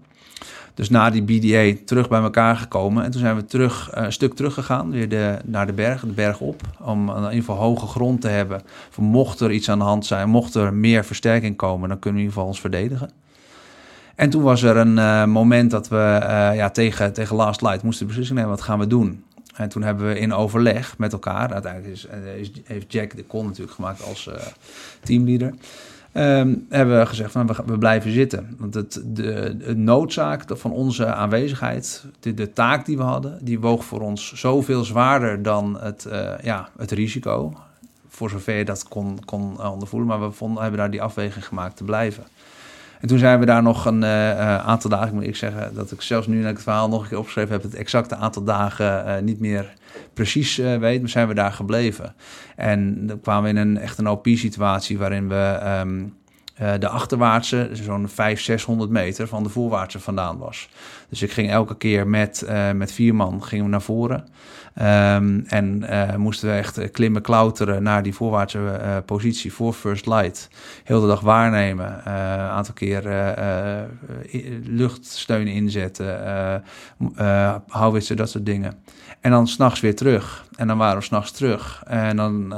Dus 0.74 0.89
na 0.89 1.09
die 1.09 1.24
BDA 1.24 1.80
terug 1.86 2.09
bij 2.09 2.22
elkaar 2.22 2.55
gekomen. 2.55 3.03
En 3.03 3.11
toen 3.11 3.22
zijn 3.22 3.36
we 3.36 3.45
terug, 3.45 3.89
een 3.91 4.13
stuk 4.13 4.34
teruggegaan, 4.34 4.91
weer 4.91 5.09
de, 5.09 5.38
naar 5.45 5.65
de 5.65 5.74
berg, 5.74 6.01
de 6.01 6.13
berg 6.13 6.39
op. 6.39 6.61
Om 6.82 7.09
in 7.09 7.15
ieder 7.15 7.32
geval 7.32 7.55
hoge 7.55 7.88
grond 7.88 8.22
te 8.22 8.28
hebben. 8.28 8.61
Mocht 8.97 9.39
er 9.39 9.51
iets 9.51 9.70
aan 9.70 9.80
de 9.80 9.86
hand 9.86 10.05
zijn, 10.05 10.30
mocht 10.30 10.55
er 10.55 10.74
meer 10.74 11.05
versterking 11.05 11.55
komen, 11.55 11.89
dan 11.89 11.99
kunnen 11.99 12.20
we 12.20 12.26
in 12.26 12.32
ieder 12.32 12.34
geval 12.34 12.47
ons 12.47 12.59
verdedigen. 12.59 13.26
En 14.18 14.30
toen 14.30 14.43
was 14.43 14.63
er 14.63 14.78
een 14.78 14.97
uh, 14.97 15.26
moment 15.26 15.72
dat 15.72 15.88
we 15.88 16.20
uh, 16.22 16.55
ja, 16.55 16.70
tegen, 16.70 17.13
tegen 17.13 17.36
Last 17.36 17.61
Light 17.61 17.84
moesten 17.84 18.07
beslissing 18.07 18.38
nemen, 18.38 18.55
wat 18.55 18.63
gaan 18.63 18.80
we 18.80 18.88
doen? 18.88 19.24
En 19.55 19.70
toen 19.70 19.84
hebben 19.84 20.07
we 20.07 20.20
in 20.20 20.34
overleg 20.34 20.97
met 20.97 21.13
elkaar, 21.13 21.53
uiteindelijk 21.53 21.93
is, 21.93 22.07
is, 22.39 22.51
heeft 22.63 22.91
Jack 22.91 23.15
de 23.15 23.28
call 23.28 23.43
natuurlijk 23.43 23.72
gemaakt 23.72 24.03
als 24.03 24.30
teamleader, 25.01 25.53
um, 26.13 26.65
hebben 26.70 26.99
we 26.99 27.05
gezegd 27.05 27.32
van 27.32 27.47
we, 27.65 27.78
blijven 27.78 28.11
zitten. 28.11 28.55
Want 28.57 28.74
het, 28.74 29.01
de, 29.05 29.74
noodzaak 29.76 30.43
van 30.47 30.72
onze 30.72 31.05
aanwezigheid, 31.05 32.05
de, 32.20 32.53
taak 32.53 32.86
die 32.86 32.97
we 32.97 33.03
hadden, 33.03 33.38
die 33.41 33.59
woog 33.59 33.86
voor 33.86 34.01
ons 34.01 34.34
zoveel 34.34 34.84
zwaarder 34.84 35.41
dan 35.41 35.80
het, 35.80 36.07
ja, 36.41 36.70
het 36.78 36.91
risico. 36.91 37.53
Voor 38.07 38.30
zover 38.30 38.57
je 38.57 38.65
dat 38.65 38.88
kon, 38.88 39.20
kon 39.26 39.68
ondervoelen. 39.68 40.09
Maar 40.09 40.22
we 40.22 40.32
vonden, 40.32 40.61
hebben 40.61 40.80
daar 40.80 40.91
die 40.91 41.01
afweging 41.01 41.45
gemaakt 41.45 41.78
te 41.78 41.84
blijven. 41.84 42.24
En 42.99 43.07
toen 43.07 43.17
zijn 43.17 43.39
we 43.39 43.45
daar 43.45 43.63
nog 43.63 43.85
een 43.85 44.01
uh, 44.01 44.57
aantal 44.57 44.89
dagen, 44.89 45.13
moet 45.13 45.27
ik 45.27 45.35
zeggen, 45.35 45.73
dat 45.73 45.91
ik 45.91 46.01
zelfs 46.01 46.27
nu 46.27 46.37
dat 46.41 46.49
ik 46.49 46.55
het 46.55 46.63
verhaal 46.63 46.89
nog 46.89 47.01
een 47.01 47.07
keer 47.07 47.17
opgeschreven 47.17 47.51
heb, 47.51 47.63
het 47.63 47.75
exacte 47.75 48.15
aantal 48.15 48.43
dagen 48.43 49.05
uh, 49.05 49.17
niet 49.17 49.39
meer 49.39 49.73
precies 50.13 50.55
weet, 50.55 50.99
maar 50.99 51.09
zijn 51.09 51.27
we 51.27 51.33
daar 51.33 51.51
gebleven. 51.51 52.15
En 52.55 53.07
dan 53.07 53.21
kwamen 53.21 53.43
we 53.43 53.59
in 53.59 53.67
een 53.67 53.77
echt 53.77 53.97
een 53.97 54.09
OP-situatie 54.09 54.97
waarin 54.97 55.27
we 55.27 55.59
um, 55.81 56.15
de 56.80 56.88
achterwaartse, 56.88 57.70
zo'n 57.74 58.10
500, 58.10 58.41
600 58.41 58.89
meter 58.89 59.28
van 59.28 59.43
de 59.43 59.49
voorwaartse 59.49 59.99
vandaan 59.99 60.38
was. 60.38 60.70
Dus 61.10 61.22
ik 61.22 61.32
ging 61.32 61.49
elke 61.49 61.78
keer 61.78 62.08
met, 62.08 62.47
met 62.76 62.91
vier 62.91 63.16
man 63.16 63.43
gingen 63.43 63.66
we 63.66 63.72
naar 63.72 63.82
voren. 63.82 64.26
Um, 64.82 65.43
en 65.47 65.84
uh, 65.84 66.16
moesten 66.16 66.49
we 66.49 66.55
echt 66.55 66.91
klimmen, 66.91 67.22
klauteren 67.22 67.84
naar 67.84 68.03
die 68.03 68.14
voorwaartse 68.14 68.60
uh, 68.60 68.97
positie 69.05 69.53
voor 69.53 69.74
First 69.74 70.05
Light. 70.05 70.49
Heel 70.84 71.01
de 71.01 71.08
dag 71.08 71.22
waarnemen, 71.22 72.01
een 72.05 72.14
uh, 72.14 72.49
aantal 72.49 72.74
keer 72.74 73.03
luchtsteun 74.64 75.47
inzetten, 75.47 76.64
houwitsen, 77.68 78.16
dat 78.16 78.30
soort 78.30 78.45
dingen. 78.45 78.84
En 79.20 79.32
dan 79.32 79.47
s'nachts 79.47 79.80
weer 79.80 79.95
terug. 79.95 80.45
En 80.55 80.68
dan 80.68 80.78
waren 80.78 80.97
we 80.97 81.03
s'nachts 81.03 81.32
terug. 81.32 81.84
En 81.86 82.15
dan, 82.15 82.49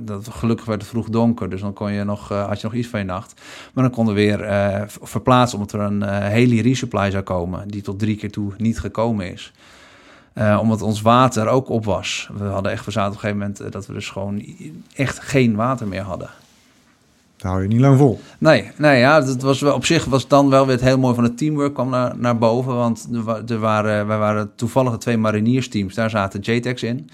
dat, 0.00 0.28
gelukkig 0.30 0.66
werd 0.66 0.80
het 0.80 0.90
vroeg 0.90 1.08
donker, 1.08 1.50
dus 1.50 1.60
dan 1.60 1.72
kon 1.72 1.92
je 1.92 2.04
nog, 2.04 2.28
had 2.28 2.60
je 2.60 2.66
nog 2.66 2.74
iets 2.76 2.88
van 2.88 3.00
je 3.00 3.06
nacht. 3.06 3.40
Maar 3.72 3.84
dan 3.84 3.92
konden 3.92 4.14
we 4.14 4.20
weer 4.20 4.38
verplaatsen 5.02 5.58
omdat 5.58 5.74
er 5.74 5.80
een 5.80 6.02
heli 6.02 6.62
resupply 6.62 7.10
zou 7.10 7.22
komen, 7.22 7.68
die 7.68 7.82
tot 7.82 7.98
drie 7.98 8.16
keer 8.16 8.30
toe 8.30 8.52
niet 8.56 8.80
gekomen 8.80 9.32
is. 9.32 9.52
Omdat 10.60 10.82
ons 10.82 11.02
water 11.02 11.48
ook 11.48 11.68
op 11.68 11.84
was. 11.84 12.30
We 12.36 12.44
hadden 12.44 12.72
echt, 12.72 12.84
we 12.84 12.90
zaten 12.90 13.10
op 13.10 13.14
een 13.14 13.20
gegeven 13.20 13.54
moment 13.58 13.72
dat 13.72 13.86
we 13.86 13.92
dus 13.92 14.10
gewoon 14.10 14.44
echt 14.94 15.18
geen 15.20 15.54
water 15.54 15.88
meer 15.88 16.02
hadden. 16.02 16.30
Hou 17.44 17.62
je 17.62 17.68
niet 17.68 17.80
lang 17.80 17.98
vol. 17.98 18.20
Nee, 18.38 18.70
nee 18.76 18.98
ja, 18.98 19.20
dat 19.20 19.42
was 19.42 19.60
wel, 19.60 19.74
op 19.74 19.84
zich 19.84 20.04
was 20.04 20.28
dan 20.28 20.50
wel 20.50 20.66
weer 20.66 20.74
het 20.74 20.84
heel 20.84 20.98
mooi 20.98 21.14
van 21.14 21.24
het 21.24 21.38
teamwork 21.38 21.74
kwam 21.74 21.90
naar, 21.90 22.16
naar 22.16 22.38
boven. 22.38 22.74
Want 22.74 23.08
er, 23.48 23.58
waren, 23.58 24.06
wij 24.06 24.18
waren 24.18 24.50
toevallig 24.54 24.96
twee 24.96 25.16
mariniersteams, 25.16 25.94
daar 25.94 26.10
zaten 26.10 26.40
JTEX 26.40 26.82
in. 26.82 27.08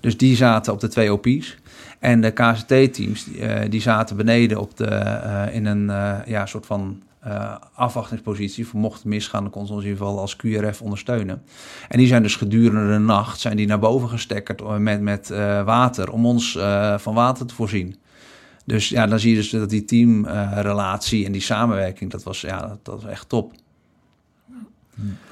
Dus 0.00 0.16
die 0.16 0.36
zaten 0.36 0.72
op 0.72 0.80
de 0.80 0.88
twee 0.88 1.12
OP's. 1.12 1.56
En 1.98 2.20
de 2.20 2.30
KCT-teams, 2.30 3.24
die, 3.24 3.38
uh, 3.38 3.60
die, 3.68 3.80
zaten 3.80 4.16
beneden 4.16 4.60
op 4.60 4.76
de, 4.76 5.48
in 5.52 5.66
een 5.66 5.86
ja, 6.26 6.46
soort 6.46 6.66
van 6.66 7.02
uh, 7.26 7.54
afwachtingspositie. 7.74 8.66
Voor 8.66 8.80
mocht 8.80 8.96
het 8.96 9.04
misgaan, 9.04 9.42
dan 9.42 9.52
kon 9.52 9.66
ze 9.66 9.72
ons 9.72 9.82
in 9.82 9.88
ieder 9.88 10.04
geval 10.04 10.20
als 10.20 10.36
QRF 10.36 10.82
ondersteunen. 10.82 11.42
En 11.88 11.98
die 11.98 12.06
zijn 12.06 12.22
dus 12.22 12.36
gedurende 12.36 12.92
de 12.92 12.98
nacht 12.98 13.40
zijn 13.40 13.56
die 13.56 13.66
naar 13.66 13.78
boven 13.78 14.08
gestekkerd 14.08 14.78
met, 14.78 15.00
met 15.00 15.28
water 15.64 16.10
om 16.10 16.26
ons 16.26 16.58
van 16.96 17.14
water 17.14 17.46
te 17.46 17.54
voorzien. 17.54 17.96
Dus 18.66 18.88
ja, 18.88 19.06
dan 19.06 19.18
zie 19.18 19.30
je 19.30 19.36
dus 19.36 19.50
dat 19.50 19.70
die 19.70 19.84
teamrelatie 19.84 21.26
en 21.26 21.32
die 21.32 21.40
samenwerking, 21.40 22.10
dat 22.10 22.22
was, 22.22 22.40
ja, 22.40 22.60
dat, 22.60 22.78
dat 22.82 23.02
was 23.02 23.10
echt 23.10 23.28
top. 23.28 23.52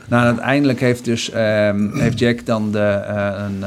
Nou, 0.08 0.24
uiteindelijk 0.24 0.80
heeft 0.80 1.04
dus 1.04 1.34
um, 1.34 1.98
heeft 1.98 2.18
Jack 2.18 2.46
dan 2.46 2.72
de, 2.72 3.02
een 3.36 3.64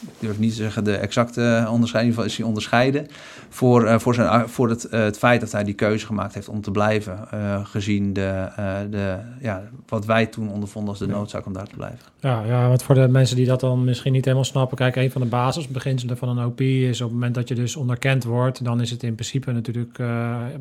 ik 0.00 0.12
durf 0.18 0.38
niet 0.38 0.50
te 0.50 0.56
zeggen 0.56 0.84
de 0.84 0.96
exacte 0.96 1.66
onderscheiding, 1.70 2.18
is 2.18 2.36
hij 2.36 2.46
onderscheiden 2.46 3.06
voor, 3.52 3.84
uh, 3.84 3.98
voor, 3.98 4.14
zijn, 4.14 4.48
voor 4.48 4.68
het, 4.68 4.88
uh, 4.90 5.00
het 5.00 5.18
feit 5.18 5.40
dat 5.40 5.52
hij 5.52 5.64
die 5.64 5.74
keuze 5.74 6.06
gemaakt 6.06 6.34
heeft 6.34 6.48
om 6.48 6.60
te 6.60 6.70
blijven, 6.70 7.28
uh, 7.34 7.64
gezien 7.64 8.12
de, 8.12 8.48
de, 8.90 9.16
ja, 9.40 9.62
wat 9.88 10.04
wij 10.04 10.26
toen 10.26 10.50
ondervonden 10.50 10.90
als 10.90 10.98
de 10.98 11.06
noodzaak 11.06 11.46
om 11.46 11.52
daar 11.52 11.66
te 11.66 11.76
blijven. 11.76 11.98
Ja, 12.20 12.44
ja, 12.44 12.68
want 12.68 12.82
voor 12.82 12.94
de 12.94 13.08
mensen 13.08 13.36
die 13.36 13.46
dat 13.46 13.60
dan 13.60 13.84
misschien 13.84 14.12
niet 14.12 14.24
helemaal 14.24 14.44
snappen, 14.44 14.76
kijk, 14.76 14.96
een 14.96 15.10
van 15.10 15.20
de 15.20 15.26
basisbeginselen 15.26 16.16
van 16.16 16.28
een 16.28 16.44
OP 16.44 16.60
is 16.60 17.00
op 17.00 17.06
het 17.06 17.14
moment 17.14 17.34
dat 17.34 17.48
je 17.48 17.54
dus 17.54 17.76
onderkend 17.76 18.24
wordt, 18.24 18.64
dan 18.64 18.80
is 18.80 18.90
het 18.90 19.02
in 19.02 19.14
principe 19.14 19.52
natuurlijk, 19.52 19.96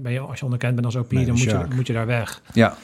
ben 0.02 0.12
je, 0.12 0.20
als 0.20 0.40
je 0.40 0.46
onderkend 0.46 0.74
bent 0.74 0.86
als 0.86 0.96
OP, 0.96 1.12
nee, 1.12 1.26
dan 1.26 1.34
moet 1.34 1.44
je, 1.44 1.66
moet 1.76 1.88
je 1.88 1.94
daar 1.94 2.06
weg. 2.08 2.42
Ja. 2.54 2.76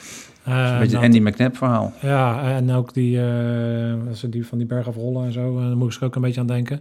Uh, 0.48 0.72
een 0.72 0.80
beetje 0.80 0.98
het 0.98 1.06
Andy 1.06 1.20
McNabb 1.20 1.58
verhaal. 1.58 1.94
Ja, 2.02 2.56
en 2.56 2.72
ook 2.72 2.94
die, 2.94 3.18
uh, 3.18 3.94
die 4.30 4.48
van 4.48 4.58
die 4.58 4.68
berg 4.68 4.88
afrollen 4.88 5.26
en 5.26 5.32
zo, 5.32 5.60
daar 5.60 5.78
moet 5.78 5.94
ik 5.94 6.02
ook 6.02 6.16
een 6.16 6.22
beetje 6.22 6.40
aan 6.40 6.48
denken. 6.48 6.80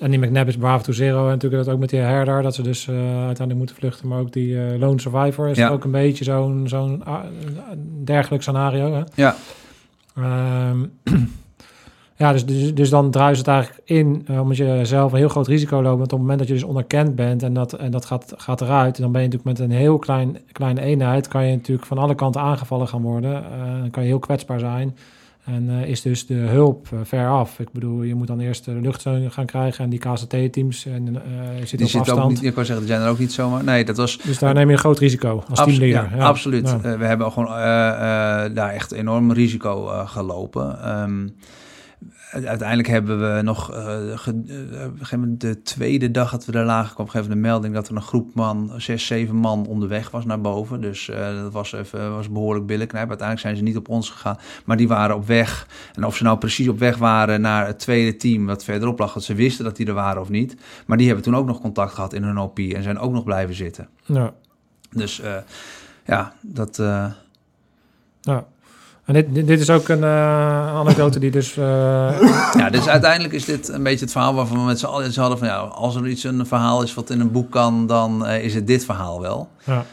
Dus 0.00 0.08
Andy 0.08 0.26
McNabb 0.26 0.48
is 0.48 0.56
Bravo 0.56 0.82
to 0.82 0.92
Zero. 0.92 1.24
En 1.24 1.30
natuurlijk 1.30 1.64
dat 1.64 1.74
ook 1.74 1.80
met 1.80 1.90
die 1.90 2.00
herder, 2.00 2.42
dat 2.42 2.54
ze 2.54 2.62
dus 2.62 2.86
uh, 2.86 2.96
uiteindelijk 2.96 3.56
moeten 3.56 3.76
vluchten. 3.76 4.08
Maar 4.08 4.18
ook 4.18 4.32
die 4.32 4.48
uh, 4.48 4.78
Lone 4.78 5.00
Survivor 5.00 5.48
is 5.48 5.56
Ja. 5.56 5.68
ook 5.68 5.84
een 5.84 5.90
beetje 5.90 6.24
zo'n 6.24 6.68
zo'n 6.68 7.04
ah, 7.04 7.20
dergelijk 8.04 8.42
scenario. 8.42 8.92
Hè? 8.94 9.02
Ja. 9.14 9.36
Ehm, 10.16 10.84
ja, 12.16 12.32
dus, 12.32 12.46
dus, 12.46 12.74
dus 12.74 12.90
dan 12.90 13.10
druist 13.10 13.38
het 13.38 13.48
eigenlijk 13.48 13.80
in, 13.84 14.26
uh, 14.30 14.40
omdat 14.40 14.56
je 14.56 14.80
zelf 14.82 15.12
een 15.12 15.18
heel 15.18 15.28
groot 15.28 15.46
risico 15.46 15.82
loopt. 15.82 15.98
Want 15.98 16.02
op 16.02 16.10
het 16.10 16.20
moment 16.20 16.38
dat 16.38 16.48
je 16.48 16.54
dus 16.54 16.62
onderkend 16.62 17.14
bent 17.14 17.42
en 17.42 17.52
dat, 17.52 17.72
en 17.72 17.90
dat 17.90 18.04
gaat, 18.04 18.34
gaat 18.36 18.60
eruit, 18.60 19.00
dan 19.00 19.12
ben 19.12 19.22
je 19.22 19.28
natuurlijk 19.28 19.58
met 19.58 19.68
een 19.68 19.76
heel 19.76 19.98
klein, 19.98 20.38
kleine 20.52 20.80
eenheid, 20.80 21.28
kan 21.28 21.46
je 21.46 21.54
natuurlijk 21.56 21.86
van 21.86 21.98
alle 21.98 22.14
kanten 22.14 22.40
aangevallen 22.40 22.88
gaan 22.88 23.02
worden. 23.02 23.44
Dan 23.80 23.90
kan 23.90 24.02
je 24.02 24.08
heel 24.08 24.18
kwetsbaar 24.18 24.58
zijn. 24.58 24.96
En 25.44 25.68
uh, 25.68 25.86
is 25.86 26.02
dus 26.02 26.26
de 26.26 26.34
hulp 26.34 26.88
uh, 26.94 27.00
ver 27.04 27.28
af. 27.28 27.58
Ik 27.58 27.72
bedoel, 27.72 28.02
je 28.02 28.14
moet 28.14 28.26
dan 28.26 28.40
eerst 28.40 28.64
de 28.64 28.72
luchtsteun 28.72 29.30
gaan 29.32 29.46
krijgen 29.46 29.84
en 29.84 29.90
die 29.90 29.98
KCT-teams 29.98 30.86
en 30.86 31.06
uh, 31.14 31.20
zitten 31.58 31.76
Die 31.76 31.86
op 31.86 31.90
zit 31.92 32.00
afstand. 32.00 32.20
ook 32.22 32.28
niet, 32.30 32.42
ik 32.44 32.54
kan 32.54 32.64
zeggen, 32.64 32.84
die 32.86 32.94
zijn 32.94 33.06
er 33.06 33.12
ook 33.12 33.18
niet 33.18 33.32
zomaar. 33.32 33.64
Nee, 33.64 33.84
dat 33.84 33.96
was 33.96 34.18
Dus 34.18 34.38
daar 34.38 34.54
neem 34.54 34.66
je 34.66 34.72
een 34.72 34.78
groot 34.78 34.98
risico 34.98 35.44
als 35.48 35.58
Abso- 35.58 35.64
teamleader. 35.64 36.16
Ja, 36.16 36.24
absoluut. 36.24 36.76
Ja. 36.82 36.98
We 36.98 37.04
hebben 37.04 37.32
gewoon 37.32 37.46
daar 38.54 38.70
echt 38.70 38.92
enorm 38.92 39.32
risico 39.32 39.86
gelopen. 40.06 40.98
Um, 41.02 41.34
uiteindelijk 42.30 42.88
hebben 42.88 43.34
we 43.34 43.42
nog 43.42 43.72
uh, 43.72 43.78
ge, 44.18 44.42
uh, 44.46 44.84
op 44.86 44.92
een 44.92 44.98
gegeven 44.98 45.20
moment 45.20 45.40
de 45.40 45.62
tweede 45.62 46.10
dag 46.10 46.30
dat 46.30 46.44
we 46.44 46.52
daar 46.52 46.64
lagen, 46.64 46.94
kwam 46.94 47.08
gegeven 47.08 47.30
de 47.30 47.36
melding 47.36 47.74
dat 47.74 47.88
er 47.88 47.96
een 47.96 48.02
groep 48.02 48.34
man, 48.34 48.72
zes, 48.76 49.06
zeven 49.06 49.36
man 49.36 49.66
onderweg 49.66 50.10
was 50.10 50.24
naar 50.24 50.40
boven. 50.40 50.80
Dus 50.80 51.08
uh, 51.08 51.42
dat 51.42 51.52
was, 51.52 51.72
even, 51.72 52.14
was 52.14 52.30
behoorlijk 52.30 52.66
billenknijp. 52.66 53.08
Uiteindelijk 53.08 53.46
zijn 53.46 53.56
ze 53.56 53.62
niet 53.62 53.76
op 53.76 53.88
ons 53.88 54.10
gegaan, 54.10 54.38
maar 54.64 54.76
die 54.76 54.88
waren 54.88 55.16
op 55.16 55.26
weg. 55.26 55.66
En 55.94 56.04
of 56.04 56.16
ze 56.16 56.22
nou 56.22 56.38
precies 56.38 56.68
op 56.68 56.78
weg 56.78 56.96
waren 56.96 57.40
naar 57.40 57.66
het 57.66 57.78
tweede 57.78 58.16
team 58.16 58.46
wat 58.46 58.64
verderop 58.64 58.98
lag, 58.98 59.12
dat 59.12 59.24
ze 59.24 59.34
wisten 59.34 59.64
dat 59.64 59.76
die 59.76 59.86
er 59.86 59.94
waren 59.94 60.20
of 60.20 60.28
niet. 60.28 60.56
Maar 60.86 60.96
die 60.96 61.06
hebben 61.06 61.24
toen 61.24 61.36
ook 61.36 61.46
nog 61.46 61.60
contact 61.60 61.94
gehad 61.94 62.12
in 62.12 62.22
hun 62.22 62.38
OP 62.38 62.58
en 62.58 62.82
zijn 62.82 62.98
ook 62.98 63.12
nog 63.12 63.24
blijven 63.24 63.54
zitten. 63.54 63.88
Ja. 64.04 64.32
Dus 64.90 65.22
ja, 66.04 66.32
dat. 66.40 66.76
Ja. 68.20 68.46
En 69.10 69.16
dit, 69.32 69.46
dit, 69.46 69.60
is 69.60 69.70
ook 69.70 69.88
een 69.88 69.98
uh, 69.98 70.74
anekdote 70.74 71.18
die 71.18 71.30
dus... 71.30 71.56
Uh... 71.56 71.64
Ja, 72.60 72.70
dus 72.70 72.88
uiteindelijk 72.88 73.34
is 73.34 73.44
dit 73.44 73.68
een 73.68 73.82
beetje 73.82 74.04
het 74.04 74.12
verhaal 74.12 74.34
waarvan 74.34 74.58
we 74.58 74.64
met 74.64 74.78
z'n 74.78 74.86
allen 74.86 75.14
hadden 75.14 75.38
van... 75.38 75.46
ja, 75.46 75.56
als 75.56 75.96
er 75.96 76.08
iets 76.08 76.24
een 76.24 76.46
verhaal 76.46 76.82
is 76.82 76.94
wat 76.94 77.10
in 77.10 77.20
een 77.20 77.30
boek 77.30 77.50
kan, 77.50 77.86
dan 77.86 78.26
uh, 78.26 78.44
is 78.44 78.54
het 78.54 78.66
dit 78.66 78.84
verhaal 78.84 79.20
wel. 79.20 79.48
Ja. 79.64 79.84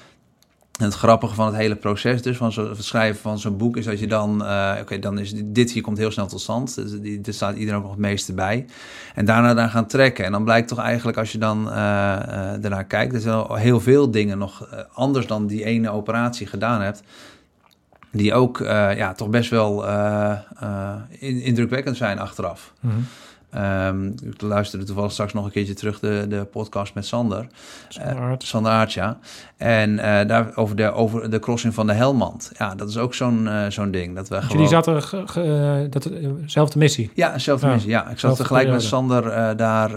En 0.80 0.86
het 0.86 0.93
grappige 0.93 1.36
van 1.36 1.45
het 1.45 1.55
hele 1.55 1.76
proces 1.76 2.22
dus, 2.22 2.38
van 2.38 2.51
zo, 2.51 2.70
het 2.70 2.84
schrijven 2.84 3.22
van 3.22 3.39
zo'n 3.39 3.57
boek... 3.57 3.78
is 3.78 3.86
dat 3.86 3.99
je 3.99 4.07
dan, 4.07 4.41
oké, 4.41 4.78
okay, 4.82 4.99
dan 4.99 5.20
is 5.20 5.34
dit 5.45 5.72
hier 5.72 5.82
komt 5.82 5.97
heel 5.97 6.11
snel 6.11 6.28
tot 6.28 6.41
stand. 6.41 6.76
Dus 6.76 6.91
dit 7.22 7.36
staat 7.36 7.55
iedereen 7.55 7.76
ook 7.76 7.86
nog 7.86 7.91
het 7.91 8.01
meeste 8.01 8.34
bij. 8.34 8.65
En 9.15 9.26
daarna 9.26 9.53
dan 9.53 9.70
gaan 9.70 9.88
trekken. 9.88 10.26
En 10.26 10.32
dan 10.32 10.43
blijkt 10.43 10.68
toch 10.68 10.80
eigenlijk, 10.80 11.18
als 11.18 11.32
je 11.32 11.38
dan 11.38 11.72
ernaar 11.72 12.86
kijkt... 12.86 13.13
er 13.13 13.22
zijn 13.22 13.45
heel 13.55 13.80
veel 13.80 14.11
dingen 14.11 14.38
nog 14.38 14.68
anders 14.93 15.28
dan 15.28 15.47
die 15.47 15.63
ene 15.63 15.89
operatie 15.89 16.47
gedaan 16.47 16.82
hebt 16.82 17.03
die 18.12 18.34
ook 18.34 18.60
uh, 18.60 18.97
ja, 18.97 19.14
toch 19.14 19.30
best 19.30 19.49
wel 19.49 19.88
uh, 19.88 20.32
uh, 20.64 20.95
indrukwekkend 21.45 21.97
zijn 21.97 22.20
achteraf. 22.20 22.74
Mm 22.80 22.91
-hmm. 22.91 23.05
um, 23.64 24.16
ik 24.24 24.41
luisterde 24.41 24.86
toevallig 24.86 25.12
straks 25.12 25.34
nog 25.34 25.45
een 25.45 25.51
keertje 25.51 25.74
terug 25.74 25.99
de, 25.99 26.26
de 26.30 26.47
podcast 26.51 26.93
met 26.93 27.05
Sander. 27.05 27.47
Sander 27.88 28.22
Aert. 28.22 28.43
Sander 28.43 28.72
Aert, 28.72 28.93
ja. 28.93 29.18
En 29.58 29.95
daar 30.28 30.51
over 30.55 30.76
de, 30.76 30.91
over 30.91 31.30
de 31.30 31.39
crossing 31.39 31.74
van 31.74 31.88
de 31.88 31.93
Helmand. 31.93 32.51
Ja, 32.58 32.76
dat 32.76 32.89
is 32.89 32.97
ook 32.97 33.14
zo'n 33.14 33.49
zo'n 33.70 33.91
ding. 33.91 34.16
Dat 34.16 34.30
we 34.30 34.36
gewoon... 34.36 34.51
jullie 34.51 34.68
zaten 34.68 35.03
ge, 35.03 35.28
ge, 35.28 35.88
dat, 35.89 36.10
dezelfde 36.41 36.80
missie? 36.80 37.12
Ja, 37.14 37.32
dezelfde 37.32 37.68
Ja. 37.68 37.74
missie. 37.74 37.91
Ja, 37.91 38.10
ik 38.10 38.20
zat 38.20 38.38
tegelijk 38.38 38.70
met. 38.70 38.84
Sander 38.84 39.58
daar. 39.58 39.91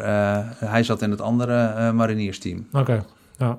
hij 0.65 0.83
zat 0.83 1.03
in 1.03 1.11
het 1.11 1.21
andere 1.21 1.93
mariniersteam. 1.93 2.67
Oké, 2.73 3.05
ja. 3.39 3.59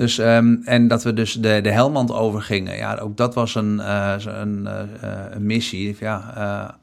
Dus, 0.00 0.18
um, 0.18 0.62
en 0.64 0.88
dat 0.88 1.02
we 1.02 1.12
dus 1.12 1.32
de, 1.32 1.60
de 1.60 1.70
Helmand 1.70 2.12
overgingen. 2.12 2.76
Ja, 2.76 2.96
ook 2.96 3.16
dat 3.16 3.34
was 3.34 3.54
een, 3.54 3.74
uh, 3.74 4.14
een, 4.24 4.64
uh, 4.64 4.80
een 5.30 5.46
missie. 5.46 5.96
Ja, 6.00 6.78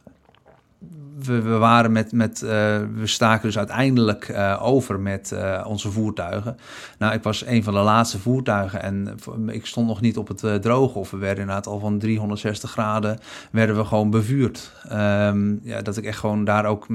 we, 1.20 1.42
waren 1.42 1.92
met, 1.92 2.12
met 2.12 2.40
we 2.40 3.02
staken 3.04 3.46
dus 3.46 3.58
uiteindelijk 3.58 4.36
over 4.62 5.00
met 5.00 5.36
onze 5.66 5.92
voertuigen. 5.92 6.58
Nou, 6.98 7.14
ik 7.14 7.24
was 7.24 7.46
een 7.46 7.64
van 7.64 7.74
de 7.74 7.80
laatste 7.80 8.20
voertuigen 8.20 8.82
en 8.82 9.18
ik 9.48 9.66
stond 9.66 9.88
nog 9.88 10.02
niet 10.02 10.18
op 10.18 10.28
het 10.28 10.62
droge. 10.62 11.00
Of 11.00 11.12
we 11.12 11.18
werden 11.18 11.40
inderdaad 11.40 11.68
al 11.68 11.80
van 11.80 12.00
360 12.00 12.72
graden 12.72 13.20
werden 13.52 13.76
we 13.76 13.86
gewoon 13.86 14.10
bevuurd. 14.10 14.72
Um, 14.92 15.60
ja, 15.64 15.82
dat 15.82 15.98
ik 15.98 16.06
echt 16.06 16.20
gewoon 16.20 16.44
daar 16.44 16.66
ook 16.66 16.88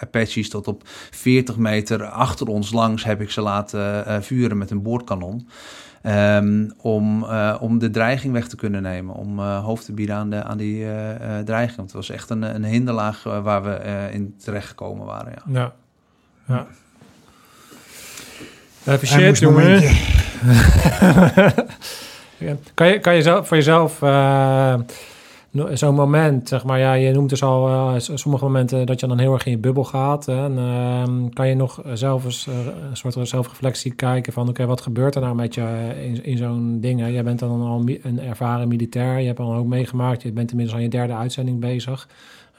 Apaches 0.00 0.48
tot 0.48 0.68
op 0.68 0.82
40 1.10 1.56
meter 1.56 2.04
achter 2.04 2.46
ons 2.46 2.72
langs 2.72 3.04
heb 3.04 3.20
ik 3.20 3.30
ze 3.30 3.40
laten 3.40 4.22
vuren 4.22 4.58
met 4.58 4.70
een 4.70 4.82
boordkanon. 4.82 5.48
Um, 6.02 6.72
om, 6.76 7.22
uh, 7.22 7.56
om 7.60 7.78
de 7.78 7.90
dreiging 7.90 8.32
weg 8.32 8.48
te 8.48 8.56
kunnen 8.56 8.82
nemen. 8.82 9.14
Om 9.14 9.38
uh, 9.38 9.64
hoofd 9.64 9.84
te 9.84 9.92
bieden 9.92 10.16
aan, 10.16 10.30
de, 10.30 10.42
aan 10.42 10.56
die 10.56 10.84
uh, 10.84 10.90
dreiging. 11.44 11.76
Want 11.76 11.88
het 11.88 11.96
was 11.96 12.10
echt 12.10 12.30
een, 12.30 12.42
een 12.42 12.64
hinderlaag 12.64 13.22
waar 13.22 13.62
we 13.62 14.08
in 14.12 14.34
terecht 14.38 14.68
gekomen 14.68 15.06
waren. 15.06 15.32
Ja. 15.46 15.72
Ja. 16.46 16.66
ja. 18.84 18.92
Even 18.92 19.08
shit, 19.08 19.38
jongen. 19.38 19.80
kan, 22.74 22.88
je, 22.88 22.98
kan 23.00 23.14
je 23.14 23.22
zelf, 23.22 23.48
voor 23.48 23.56
jezelf 23.56 23.98
zo'n 25.52 25.94
moment, 25.94 26.48
zeg 26.48 26.64
maar, 26.64 26.78
ja, 26.78 26.92
je 26.92 27.12
noemt 27.12 27.28
dus 27.28 27.42
al 27.42 27.68
uh, 27.68 27.94
sommige 27.98 28.44
momenten 28.44 28.86
dat 28.86 29.00
je 29.00 29.06
dan 29.06 29.18
heel 29.18 29.32
erg 29.32 29.44
in 29.44 29.50
je 29.50 29.58
bubbel 29.58 29.84
gaat. 29.84 30.26
Hè, 30.26 30.44
en 30.44 30.52
uh, 30.52 31.30
kan 31.32 31.48
je 31.48 31.54
nog 31.54 31.82
zelf 31.94 32.24
eens 32.24 32.46
uh, 32.46 32.54
een 32.90 32.96
soort 32.96 33.28
zelfreflectie 33.28 33.94
kijken 33.94 34.32
van, 34.32 34.42
oké, 34.42 34.50
okay, 34.50 34.66
wat 34.66 34.80
gebeurt 34.80 35.14
er 35.14 35.20
nou 35.20 35.34
met 35.34 35.54
je 35.54 35.94
in, 36.02 36.24
in 36.24 36.36
zo'n 36.36 36.80
ding? 36.80 37.00
Hè? 37.00 37.06
Jij 37.06 37.24
bent 37.24 37.38
dan 37.38 37.60
al 37.60 37.84
een 38.02 38.20
ervaren 38.20 38.68
militair, 38.68 39.18
je 39.18 39.26
hebt 39.26 39.38
dan 39.38 39.56
ook 39.56 39.66
meegemaakt, 39.66 40.22
je 40.22 40.32
bent 40.32 40.50
inmiddels 40.50 40.76
aan 40.76 40.84
je 40.84 40.90
derde 40.90 41.12
uitzending 41.14 41.60
bezig. 41.60 42.08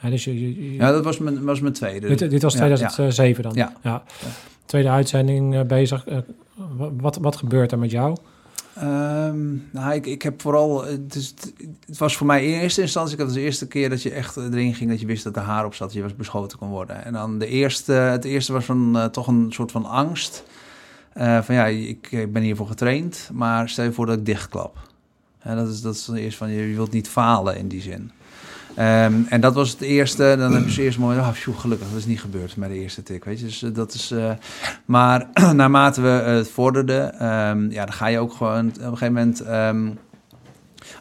dus 0.02 0.24
je, 0.24 0.40
je, 0.40 0.74
ja, 0.76 0.92
dat 0.92 1.04
was 1.04 1.18
mijn, 1.18 1.44
was 1.44 1.60
mijn 1.60 1.74
tweede. 1.74 2.08
Dit, 2.08 2.30
dit 2.30 2.42
was 2.42 2.54
2007 2.54 3.44
ja, 3.44 3.50
dan? 3.50 3.54
Ja. 3.56 3.74
ja. 3.84 4.04
Tweede 4.66 4.90
uitzending 4.90 5.68
bezig. 5.68 6.06
wat, 6.98 7.18
wat 7.22 7.36
gebeurt 7.36 7.72
er 7.72 7.80
met 7.80 7.92
jou? 7.92 8.16
Um, 8.84 9.68
nou, 9.72 9.94
ik, 9.94 10.06
ik 10.06 10.22
heb 10.22 10.42
vooral. 10.42 10.86
Het, 10.86 11.16
is, 11.16 11.34
het, 11.86 11.98
was 11.98 12.18
voor 12.18 12.28
mij 12.28 12.46
in 12.46 12.60
eerste 12.60 12.82
instantie. 12.82 13.14
Ik 13.18 13.22
had 13.24 13.34
de 13.34 13.42
eerste 13.42 13.68
keer 13.68 13.90
dat 13.90 14.02
je 14.02 14.12
echt 14.12 14.38
erin 14.38 14.76
ging. 14.76 14.90
dat 14.90 15.00
je 15.00 15.06
wist 15.06 15.24
dat 15.24 15.36
er 15.36 15.42
haar 15.42 15.66
op 15.66 15.74
zat. 15.74 15.88
dat 15.88 15.96
je 15.96 16.02
was 16.02 16.16
beschoten 16.16 16.58
kon 16.58 16.70
worden. 16.70 17.06
En 17.06 17.14
dan 17.14 17.40
de 17.40 17.48
eerste. 17.48 17.92
Het 17.92 18.26
eerste 18.26 18.54
was 18.54 18.66
van, 18.66 18.98
uh, 18.98 19.06
toch 19.06 19.28
een 19.28 19.48
soort 19.50 19.72
van 19.72 19.86
angst. 19.86 20.44
Uh, 21.18 21.42
van 21.42 21.56
ja, 21.56 21.66
ik, 21.66 22.08
ik, 22.12 22.34
ben 22.34 22.42
hiervoor 22.42 22.68
getraind. 22.68 23.30
Maar 23.34 23.70
stel 23.70 23.84
je 23.84 23.92
voor 23.92 24.06
dat 24.06 24.18
ik 24.18 24.26
dichtklap. 24.26 24.78
Dat 25.44 25.68
is, 25.68 25.82
dat 25.82 25.96
is 25.96 26.08
eerst 26.08 26.38
van 26.38 26.50
je 26.50 26.76
wilt 26.76 26.92
niet 26.92 27.08
falen 27.08 27.58
in 27.58 27.68
die 27.68 27.82
zin. 27.82 28.12
Um, 28.80 29.26
en 29.30 29.42
dat 29.42 29.54
was 29.54 29.72
het 29.72 29.82
eerste. 29.82 30.36
Dan 30.38 30.54
heb 30.54 30.70
je 30.70 30.82
eerst 30.82 30.98
mooi. 30.98 31.18
Oh, 31.18 31.32
pjoe, 31.32 31.54
gelukkig, 31.54 31.88
dat 31.88 31.98
is 31.98 32.06
niet 32.06 32.22
gebeurd 32.22 32.58
met 32.58 32.70
de 32.70 32.76
eerste 32.76 33.04
tik. 33.04 33.26
Weet 33.26 33.40
je, 33.40 33.46
dus 33.46 33.64
uh, 33.64 33.74
dat 33.74 33.94
is. 33.94 34.12
Uh, 34.12 34.32
maar 34.86 35.28
naarmate 35.54 36.02
we 36.02 36.08
het 36.08 36.50
vorderden, 36.50 37.28
um, 37.28 37.72
ja, 37.72 37.86
dan 37.86 37.94
ga 37.94 38.08
je 38.08 38.20
ook 38.20 38.34
gewoon 38.34 38.68
op 38.68 38.78
een 38.78 38.98
gegeven 38.98 39.14
moment. 39.14 39.48
Um, 39.48 39.98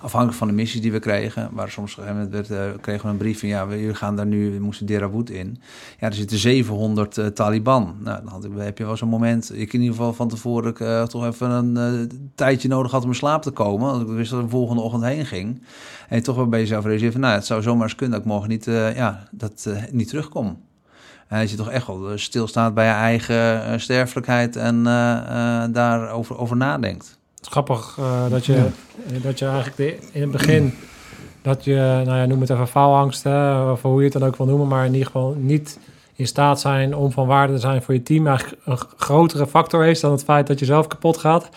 afhankelijk 0.01 0.39
van 0.39 0.49
de 0.49 0.55
missies 0.55 0.81
die 0.81 0.93
we 0.93 0.99
kregen, 0.99 1.49
waar 1.53 1.71
soms 1.71 1.95
werd, 2.31 2.51
uh, 2.51 2.59
kregen 2.81 3.05
we 3.05 3.11
een 3.11 3.17
brief 3.17 3.41
van 3.41 3.49
ja, 3.49 3.67
we, 3.67 3.95
gaan 3.95 4.17
daar 4.17 4.27
nu, 4.27 4.53
we 4.53 4.59
moesten 4.59 4.87
Derawood 4.87 5.31
in. 5.31 5.61
Ja, 5.99 6.07
er 6.07 6.15
zitten 6.15 6.39
700 6.39 7.17
uh, 7.17 7.27
Taliban. 7.27 7.97
Nou, 8.01 8.23
dan 8.23 8.33
had 8.33 8.45
ik, 8.45 8.51
heb 8.57 8.79
je 8.79 8.85
wel 8.85 8.97
zo'n 8.97 9.09
moment, 9.09 9.55
ik 9.55 9.73
in 9.73 9.81
ieder 9.81 9.97
geval 9.97 10.13
van 10.13 10.29
tevoren 10.29 10.71
ik, 10.71 10.81
uh, 10.81 11.03
toch 11.03 11.27
even 11.27 11.51
een 11.51 12.11
tijdje 12.35 12.69
nodig 12.69 12.93
had 12.93 13.03
om 13.03 13.09
in 13.09 13.15
slaap 13.15 13.43
te 13.43 13.51
komen, 13.51 13.91
want 13.91 14.09
ik 14.09 14.17
wist 14.17 14.31
dat 14.31 14.39
ik 14.39 14.45
de 14.45 14.51
volgende 14.51 14.83
ochtend 14.83 15.05
heen 15.05 15.27
ging. 15.27 15.63
En 16.09 16.23
toch 16.23 16.37
wel 16.37 16.49
bij 16.49 16.61
jezelf 16.61 16.85
realiseert 16.85 17.13
van, 17.13 17.21
nou, 17.21 17.35
het 17.35 17.47
zou 17.47 17.63
zomaar 17.63 17.83
eens 17.83 17.95
kunnen 17.95 18.17
dat 18.17 18.27
ik 18.27 18.33
morgen 18.33 18.49
niet, 18.49 18.65
ja, 18.65 19.29
dat, 19.31 19.69
niet 19.91 20.09
terugkom. 20.09 20.67
En 21.29 21.41
dat 21.41 21.51
je 21.51 21.57
toch 21.57 21.71
echt 21.71 21.87
wel 21.87 22.19
stilstaat 22.19 22.75
bij 22.75 22.87
je 22.87 22.93
eigen 22.93 23.81
sterfelijkheid 23.81 24.57
en 24.57 24.83
daarover 25.73 26.39
over 26.39 26.57
nadenkt. 26.57 27.18
Het 27.39 27.47
is 27.47 27.53
grappig 27.53 27.97
uh, 28.01 28.31
dat, 28.31 28.47
je, 28.47 28.53
ja. 28.53 28.69
dat 29.23 29.39
je 29.39 29.47
eigenlijk 29.47 29.77
de, 29.77 30.09
in 30.13 30.21
het 30.23 30.31
begin, 30.31 30.75
dat 31.43 31.65
je, 31.65 31.75
nou 32.05 32.19
ja, 32.19 32.27
noem 32.27 32.41
het 32.41 32.51
even 32.51 32.69
faalangst, 32.69 33.23
hè, 33.23 33.71
of 33.71 33.83
hoe 33.83 33.99
je 33.99 34.05
het 34.05 34.13
dan 34.13 34.25
ook 34.25 34.37
wil 34.37 34.47
noemen, 34.47 34.69
maar 34.69 34.85
in 34.85 34.93
ieder 34.93 35.07
geval 35.07 35.35
niet 35.39 35.79
in 36.15 36.27
staat 36.27 36.61
zijn 36.61 36.97
om 36.97 37.13
van 37.13 37.27
waarde 37.27 37.53
te 37.53 37.59
zijn 37.59 37.83
voor 37.83 37.95
je 37.95 38.03
team, 38.03 38.27
eigenlijk 38.27 38.63
een 38.65 38.79
grotere 38.97 39.47
factor 39.47 39.87
is 39.87 40.01
dan 40.01 40.13
het 40.13 40.25
feit 40.25 40.47
dat 40.47 40.59
je 40.59 40.65
zelf 40.65 40.87
kapot 40.87 41.17
gaat. 41.17 41.49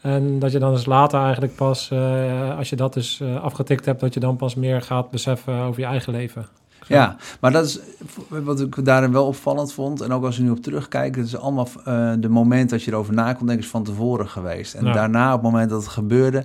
En 0.00 0.38
dat 0.38 0.52
je 0.52 0.58
dan 0.58 0.72
dus 0.72 0.86
later 0.86 1.20
eigenlijk 1.20 1.54
pas, 1.54 1.90
uh, 1.92 2.58
als 2.58 2.70
je 2.70 2.76
dat 2.76 2.92
dus 2.92 3.20
uh, 3.22 3.42
afgetikt 3.42 3.84
hebt, 3.84 4.00
dat 4.00 4.14
je 4.14 4.20
dan 4.20 4.36
pas 4.36 4.54
meer 4.54 4.82
gaat 4.82 5.10
beseffen 5.10 5.60
over 5.60 5.80
je 5.80 5.86
eigen 5.86 6.12
leven. 6.12 6.46
Ja, 6.88 7.16
maar 7.40 7.52
dat 7.52 7.64
is 7.64 7.80
wat 8.28 8.60
ik 8.60 8.84
daarin 8.84 9.12
wel 9.12 9.26
opvallend 9.26 9.72
vond. 9.72 10.00
En 10.00 10.12
ook 10.12 10.24
als 10.24 10.36
je 10.36 10.42
nu 10.42 10.50
op 10.50 10.62
terugkijkt, 10.62 11.16
het 11.16 11.26
is 11.26 11.36
allemaal 11.36 11.68
uh, 11.88 12.12
de 12.18 12.28
moment 12.28 12.70
dat 12.70 12.82
je 12.82 12.90
erover 12.90 13.14
na 13.14 13.32
kon 13.32 13.46
denken, 13.46 13.64
is 13.64 13.70
van 13.70 13.84
tevoren 13.84 14.28
geweest. 14.28 14.74
En 14.74 14.84
Ja. 14.84 14.92
daarna, 14.92 15.26
op 15.34 15.42
het 15.42 15.50
moment 15.50 15.70
dat 15.70 15.82
het 15.82 15.90
gebeurde, 15.90 16.44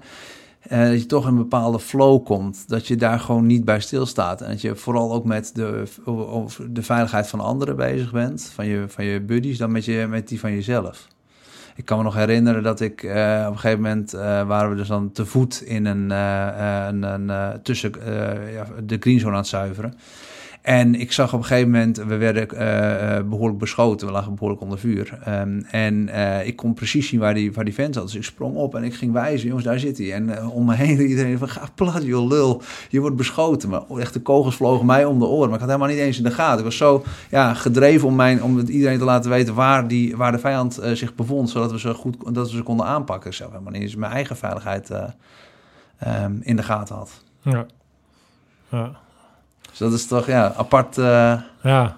eh, 0.62 0.88
dat 0.90 1.00
je 1.00 1.06
toch 1.06 1.24
in 1.24 1.30
een 1.30 1.38
bepaalde 1.38 1.80
flow 1.80 2.26
komt. 2.26 2.64
Dat 2.68 2.88
je 2.88 2.96
daar 2.96 3.20
gewoon 3.20 3.46
niet 3.46 3.66
bij 3.66 3.80
stilstaat. 3.80 4.42
En 4.42 4.50
dat 4.50 4.62
je 4.62 4.76
vooral 4.76 5.14
ook 5.14 5.26
met 5.26 5.52
de, 5.56 5.84
over 6.06 6.74
de 6.74 6.84
veiligheid 6.84 7.28
van 7.28 7.40
anderen 7.40 7.76
bezig 7.76 8.12
bent. 8.12 8.52
Van 8.54 8.66
je, 8.66 8.84
van 8.88 9.06
je 9.06 9.22
buddies, 9.22 9.58
dan 9.58 9.72
met, 9.72 9.86
je, 9.86 10.06
met 10.10 10.28
die 10.28 10.40
van 10.40 10.52
jezelf. 10.52 11.08
Ik 11.76 11.86
kan 11.86 11.98
me 11.98 12.04
nog 12.04 12.16
herinneren 12.16 12.64
dat 12.64 12.80
ik 12.80 13.04
eh, 13.04 13.44
op 13.48 13.54
een 13.54 13.60
gegeven 13.60 13.82
moment 13.82 14.14
uh, 14.14 14.22
waren 14.22 14.70
we 14.70 14.76
dus 14.76 14.88
dan 14.88 15.12
te 15.12 15.26
voet 15.26 15.62
in 15.62 15.86
een, 15.86 16.10
uh, 16.12 16.88
een, 16.88 17.04
een 17.04 17.62
tussen 17.62 17.92
ja, 18.52 18.66
de 18.84 18.98
greenzone 19.00 19.32
aan 19.32 19.38
het 19.38 19.48
zuiveren. 19.48 19.94
En 20.62 20.96
ik 20.96 21.12
zag 21.12 21.34
op 21.34 21.40
een 21.40 21.46
gegeven 21.46 21.72
moment, 21.72 21.98
we 21.98 22.18
werden 22.18 22.48
uh, 22.54 23.30
behoorlijk 23.30 23.60
beschoten, 23.60 24.08
we 24.08 24.14
lagen 24.14 24.34
behoorlijk 24.34 24.62
onder 24.62 24.80
vuur. 24.80 25.20
Um, 25.28 25.66
en 25.72 26.08
uh, 26.08 26.48
ik 26.48 26.56
kon 26.56 26.74
precies 26.74 27.08
zien 27.08 27.20
waar 27.20 27.34
die, 27.34 27.54
waar 27.54 27.66
die 27.66 27.74
vent 27.74 27.94
zat. 27.94 28.04
Dus 28.04 28.16
ik 28.16 28.24
sprong 28.24 28.56
op 28.56 28.76
en 28.76 28.84
ik 28.84 28.94
ging 28.94 29.14
wijzen, 29.14 29.48
jongens, 29.48 29.66
daar 29.66 29.80
zit 29.80 29.98
hij. 29.98 30.14
En 30.14 30.46
om 30.46 30.66
me 30.66 30.76
heen 30.76 31.02
iedereen 31.02 31.38
van, 31.38 31.50
ga 31.50 31.68
plat, 31.76 32.04
joh, 32.04 32.28
lul, 32.28 32.62
je 32.90 33.00
wordt 33.00 33.16
beschoten. 33.16 33.70
Maar 33.70 33.82
echt, 33.98 34.14
de 34.14 34.22
kogels 34.22 34.56
vlogen 34.56 34.86
mij 34.86 35.06
om 35.06 35.20
de 35.20 35.26
oren, 35.26 35.46
maar 35.46 35.54
ik 35.54 35.60
had 35.60 35.70
helemaal 35.70 35.96
niet 35.96 36.06
eens 36.06 36.18
in 36.18 36.24
de 36.24 36.32
gaten. 36.32 36.58
Ik 36.58 36.64
was 36.64 36.78
zo 36.78 37.04
ja, 37.30 37.54
gedreven 37.54 38.08
om, 38.08 38.16
mijn, 38.16 38.44
om 38.44 38.60
iedereen 38.60 38.98
te 38.98 39.06
laten 39.06 39.30
weten 39.30 39.54
waar, 39.54 39.88
die, 39.88 40.18
waar 40.18 40.32
de 40.32 40.40
vijand 40.40 40.80
zich 40.94 41.16
bevond, 41.16 41.50
zodat 41.50 41.72
we 41.72 41.80
ze 41.80 41.94
goed 41.94 42.36
dat 42.36 42.52
we 42.52 42.58
ze 42.58 42.64
konden 42.64 42.86
aanpakken. 42.86 43.34
Zelf 43.34 43.52
helemaal 43.52 43.72
niet 43.72 43.82
eens 43.82 43.96
mijn 43.96 44.12
eigen 44.12 44.38
veiligheid 44.38 44.90
um, 44.90 46.40
in 46.42 46.56
de 46.56 46.64
gaten 46.64 46.96
had. 46.96 47.24
Ja. 47.42 47.66
ja. 48.70 49.00
Dus 49.72 49.80
dat 49.80 49.94
is 49.94 50.08
toch 50.08 50.28
ja, 50.28 50.54
apart. 50.58 50.98
Uh... 50.98 51.34
Ja. 51.64 51.98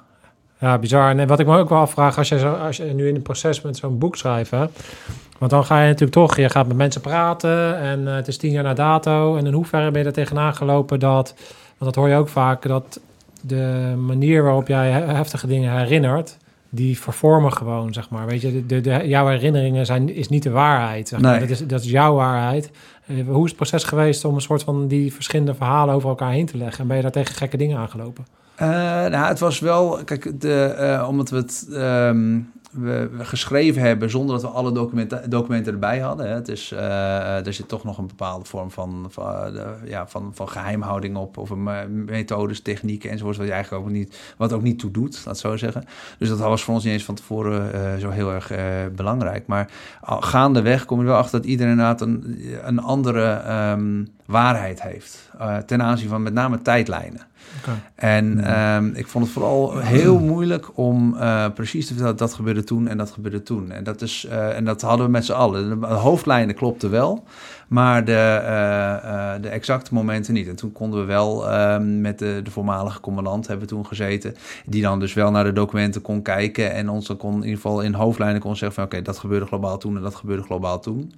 ja, 0.59 0.77
bizar. 0.77 1.17
En 1.17 1.27
wat 1.27 1.39
ik 1.39 1.47
me 1.47 1.57
ook 1.57 1.69
wel 1.69 1.79
afvraag, 1.79 2.17
als 2.17 2.29
je, 2.29 2.39
zo, 2.39 2.53
als 2.53 2.77
je 2.77 2.83
nu 2.83 3.07
in 3.07 3.13
het 3.13 3.23
proces 3.23 3.61
met 3.61 3.77
zo'n 3.77 3.97
boek 3.97 4.15
schrijven. 4.15 4.71
Want 5.39 5.51
dan 5.51 5.65
ga 5.65 5.81
je 5.81 5.85
natuurlijk 5.87 6.11
toch, 6.11 6.35
je 6.35 6.49
gaat 6.49 6.67
met 6.67 6.77
mensen 6.77 7.01
praten 7.01 7.79
en 7.79 7.99
uh, 7.99 8.15
het 8.15 8.27
is 8.27 8.37
tien 8.37 8.51
jaar 8.51 8.63
na 8.63 8.73
dato. 8.73 9.35
En 9.35 9.45
in 9.45 9.53
hoeverre 9.53 9.91
ben 9.91 10.01
je 10.01 10.07
er 10.07 10.13
tegenaan 10.13 10.55
gelopen 10.55 10.99
dat, 10.99 11.33
want 11.77 11.93
dat 11.93 11.95
hoor 11.95 12.09
je 12.09 12.15
ook 12.15 12.29
vaak, 12.29 12.67
dat 12.67 12.99
de 13.41 13.93
manier 13.97 14.43
waarop 14.43 14.67
jij 14.67 14.91
heftige 14.91 15.47
dingen 15.47 15.77
herinnert, 15.77 16.37
die 16.75 16.99
vervormen 16.99 17.53
gewoon, 17.53 17.93
zeg 17.93 18.09
maar. 18.09 18.25
Weet 18.25 18.41
je, 18.41 18.65
de, 18.65 18.81
de, 18.81 19.07
jouw 19.07 19.27
herinneringen 19.27 19.85
zijn, 19.85 20.15
is 20.15 20.29
niet 20.29 20.43
de 20.43 20.49
waarheid. 20.49 21.07
Zeg 21.07 21.21
maar. 21.21 21.31
Nee. 21.31 21.39
dat, 21.39 21.49
is, 21.49 21.67
dat 21.67 21.81
is 21.81 21.89
jouw 21.89 22.13
waarheid. 22.13 22.71
Uh, 23.07 23.27
hoe 23.27 23.43
is 23.43 23.47
het 23.49 23.55
proces 23.55 23.83
geweest 23.83 24.25
om 24.25 24.35
een 24.35 24.41
soort 24.41 24.63
van 24.63 24.87
die 24.87 25.13
verschillende 25.13 25.53
verhalen 25.53 25.95
over 25.95 26.09
elkaar 26.09 26.31
heen 26.31 26.45
te 26.45 26.57
leggen? 26.57 26.81
En 26.81 26.87
ben 26.87 26.95
je 26.95 27.01
daar 27.01 27.11
tegen 27.11 27.35
gekke 27.35 27.57
dingen 27.57 27.77
aangelopen? 27.77 28.25
Uh, 28.61 28.67
nou, 28.67 29.27
het 29.27 29.39
was 29.39 29.59
wel, 29.59 30.03
kijk, 30.03 30.41
de, 30.41 30.75
uh, 30.79 31.07
omdat 31.09 31.29
we 31.29 31.35
het 31.35 31.67
um, 31.71 32.51
we, 32.73 33.09
geschreven 33.19 33.81
hebben 33.81 34.09
zonder 34.09 34.35
dat 34.35 34.51
we 34.51 34.57
alle 34.57 34.71
documenten, 34.71 35.29
documenten 35.29 35.73
erbij 35.73 35.99
hadden. 35.99 36.31
Het 36.33 36.47
is, 36.47 36.71
uh, 36.71 37.45
er 37.45 37.53
zit 37.53 37.67
toch 37.67 37.83
nog 37.83 37.97
een 37.97 38.07
bepaalde 38.07 38.45
vorm 38.45 38.71
van, 38.71 39.05
van, 39.09 39.59
ja, 39.85 40.07
van, 40.07 40.31
van 40.33 40.49
geheimhouding 40.49 41.15
op, 41.15 41.37
of 41.37 41.53
methodes, 41.89 42.61
technieken 42.61 43.09
enzovoort, 43.09 43.37
wat 43.37 43.47
je 43.47 43.51
eigenlijk 43.51 43.83
ook 43.83 43.91
niet, 43.91 44.33
wat 44.37 44.53
ook 44.53 44.61
niet 44.61 44.79
toe 44.79 44.91
doet, 44.91 45.21
laat 45.25 45.37
zo 45.37 45.57
zeggen. 45.57 45.83
Dus 46.17 46.29
dat 46.29 46.39
was 46.39 46.63
voor 46.63 46.73
ons 46.73 46.83
niet 46.83 46.93
eens 46.93 47.03
van 47.03 47.15
tevoren 47.15 47.99
zo 47.99 48.09
heel 48.09 48.31
erg 48.31 48.51
belangrijk. 48.95 49.47
Maar 49.47 49.69
gaandeweg 50.01 50.85
kom 50.85 50.99
je 50.99 51.05
wel 51.05 51.17
achter 51.17 51.39
dat 51.39 51.49
iedereen 51.49 51.71
inderdaad 51.71 52.01
een, 52.01 52.39
een 52.63 52.79
andere 52.79 53.41
um, 53.71 54.07
waarheid 54.25 54.81
heeft, 54.81 55.29
ten 55.65 55.81
aanzien 55.81 56.09
van 56.09 56.23
met 56.23 56.33
name 56.33 56.61
tijdlijnen. 56.61 57.31
Okay. 57.59 57.75
En 57.95 58.53
um, 58.75 58.91
ik 58.95 59.07
vond 59.07 59.23
het 59.23 59.33
vooral 59.33 59.77
heel 59.77 60.19
moeilijk 60.19 60.77
om 60.77 61.13
uh, 61.13 61.45
precies 61.53 61.87
te 61.87 61.93
vertellen 61.93 62.17
dat 62.17 62.33
gebeurde 62.33 62.63
toen 62.63 62.87
en 62.87 62.97
dat 62.97 63.11
gebeurde 63.11 63.43
toen. 63.43 63.71
En 63.71 63.83
dat, 63.83 64.01
is, 64.01 64.27
uh, 64.29 64.57
en 64.57 64.65
dat 64.65 64.81
hadden 64.81 65.05
we 65.05 65.11
met 65.11 65.25
z'n 65.25 65.31
allen. 65.31 65.79
De 65.79 65.85
hoofdlijnen 65.85 66.55
klopten 66.55 66.89
wel, 66.89 67.23
maar 67.67 68.05
de, 68.05 68.41
uh, 68.43 69.41
de 69.41 69.49
exacte 69.49 69.93
momenten 69.93 70.33
niet. 70.33 70.47
En 70.47 70.55
toen 70.55 70.71
konden 70.71 70.99
we 70.99 71.05
wel 71.05 71.49
ehm, 71.49 72.01
met 72.01 72.19
de, 72.19 72.39
de 72.43 72.51
voormalige 72.51 72.99
commandant 72.99 73.47
hebben 73.47 73.67
we 73.67 73.73
toen 73.73 73.85
gezeten, 73.85 74.35
die 74.65 74.81
dan 74.81 74.99
dus 74.99 75.13
wel 75.13 75.31
naar 75.31 75.43
de 75.43 75.53
documenten 75.53 76.01
kon 76.01 76.21
kijken 76.21 76.73
en 76.73 76.89
ons 76.89 77.07
dan 77.07 77.17
kon 77.17 77.33
in 77.35 77.41
ieder 77.41 77.55
geval 77.55 77.81
in 77.81 77.93
hoofdlijnen 77.93 78.41
kon 78.41 78.55
zeggen 78.55 78.73
van 78.73 78.83
oké, 78.83 78.93
okay, 78.93 79.05
dat 79.05 79.19
gebeurde 79.19 79.45
globaal 79.45 79.77
toen 79.77 79.95
en 79.95 80.01
dat 80.01 80.15
gebeurde 80.15 80.43
globaal 80.43 80.79
toen. 80.79 81.13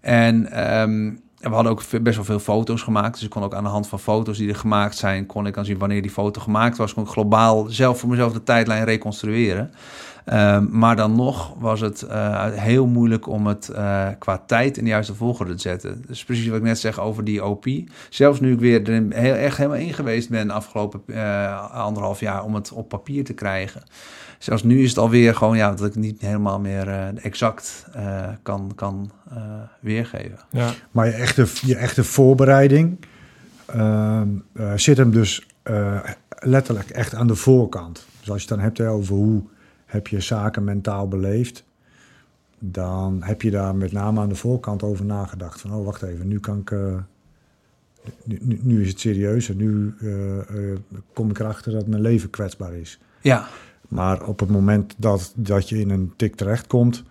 En 0.00 0.70
um, 0.80 1.20
we 1.42 1.54
hadden 1.54 1.72
ook 1.72 1.82
best 2.02 2.16
wel 2.16 2.24
veel 2.24 2.38
foto's 2.38 2.82
gemaakt. 2.82 3.14
Dus 3.14 3.22
ik 3.22 3.30
kon 3.30 3.42
ook 3.42 3.54
aan 3.54 3.64
de 3.64 3.70
hand 3.70 3.88
van 3.88 3.98
foto's 3.98 4.38
die 4.38 4.48
er 4.48 4.56
gemaakt 4.56 4.96
zijn, 4.96 5.26
kon 5.26 5.46
ik 5.46 5.54
dan 5.54 5.64
zien 5.64 5.78
wanneer 5.78 6.02
die 6.02 6.10
foto 6.10 6.40
gemaakt 6.40 6.76
was. 6.76 6.94
Kon 6.94 7.02
ik 7.02 7.08
globaal 7.08 7.66
zelf 7.68 7.98
voor 7.98 8.08
mezelf 8.08 8.32
de 8.32 8.42
tijdlijn 8.42 8.84
reconstrueren. 8.84 9.70
Um, 10.32 10.68
maar 10.70 10.96
dan 10.96 11.16
nog 11.16 11.54
was 11.58 11.80
het 11.80 12.06
uh, 12.08 12.44
heel 12.50 12.86
moeilijk 12.86 13.26
om 13.26 13.46
het 13.46 13.70
uh, 13.72 14.08
qua 14.18 14.42
tijd 14.46 14.76
in 14.76 14.84
de 14.84 14.90
juiste 14.90 15.14
volgorde 15.14 15.54
te 15.54 15.60
zetten. 15.60 16.04
Dus 16.06 16.24
precies 16.24 16.46
wat 16.46 16.56
ik 16.56 16.62
net 16.62 16.78
zeg 16.78 17.00
over 17.00 17.24
die 17.24 17.44
OP. 17.44 17.66
Zelfs 18.08 18.40
nu 18.40 18.52
ik 18.52 18.60
weer 18.60 18.90
er 18.90 19.02
heel, 19.08 19.34
echt 19.34 19.56
helemaal 19.56 19.78
in 19.78 19.94
geweest 19.94 20.30
ben 20.30 20.46
de 20.46 20.52
afgelopen 20.52 21.00
uh, 21.06 21.70
anderhalf 21.72 22.20
jaar 22.20 22.44
om 22.44 22.54
het 22.54 22.72
op 22.72 22.88
papier 22.88 23.24
te 23.24 23.32
krijgen. 23.32 23.82
Zelfs 24.42 24.62
nu 24.62 24.82
is 24.82 24.88
het 24.88 24.98
alweer 24.98 25.34
gewoon 25.34 25.56
ja, 25.56 25.70
dat 25.70 25.86
ik 25.86 25.94
niet 25.94 26.20
helemaal 26.20 26.60
meer 26.60 26.88
exact 27.16 27.86
kan, 28.42 28.72
kan 28.74 29.10
weergeven. 29.80 30.38
Ja. 30.50 30.72
Maar 30.90 31.06
je 31.06 31.12
echte, 31.12 31.46
je 31.62 31.76
echte 31.76 32.04
voorbereiding 32.04 32.98
ehm, 33.66 34.28
zit 34.76 34.96
hem 34.96 35.10
dus 35.10 35.46
letterlijk 36.38 36.90
echt 36.90 37.14
aan 37.14 37.26
de 37.26 37.34
voorkant. 37.34 38.06
Dus 38.20 38.30
als 38.30 38.42
je 38.42 38.48
het 38.48 38.58
dan 38.58 38.64
hebt 38.64 38.80
over 38.80 39.14
hoe 39.14 39.42
heb 39.86 40.06
je 40.06 40.20
zaken 40.20 40.64
mentaal 40.64 41.08
beleefd, 41.08 41.64
dan 42.58 43.22
heb 43.22 43.42
je 43.42 43.50
daar 43.50 43.74
met 43.74 43.92
name 43.92 44.20
aan 44.20 44.28
de 44.28 44.34
voorkant 44.34 44.82
over 44.82 45.04
nagedacht. 45.04 45.60
Van, 45.60 45.74
oh, 45.74 45.84
wacht 45.84 46.02
even, 46.02 46.28
nu 46.28 46.40
kan 46.40 46.58
ik... 46.58 46.70
Uh, 46.70 46.94
nu, 48.24 48.38
nu, 48.42 48.58
nu, 48.62 48.82
is 48.82 48.88
het 48.88 49.00
serieus 49.00 49.48
en 49.48 49.56
nu 49.56 49.94
uh, 50.00 50.36
uh, 50.36 50.76
kom 51.12 51.30
ik 51.30 51.38
erachter 51.38 51.72
dat 51.72 51.86
mijn 51.86 52.02
leven 52.02 52.30
kwetsbaar 52.30 52.74
is. 52.74 53.00
Ja. 53.20 53.48
Maar 53.92 54.26
op 54.26 54.40
het 54.40 54.50
moment 54.50 54.94
dat, 54.96 55.32
dat 55.36 55.68
je 55.68 55.80
in 55.80 55.90
een 55.90 56.12
tik 56.16 56.34
terechtkomt, 56.34 57.02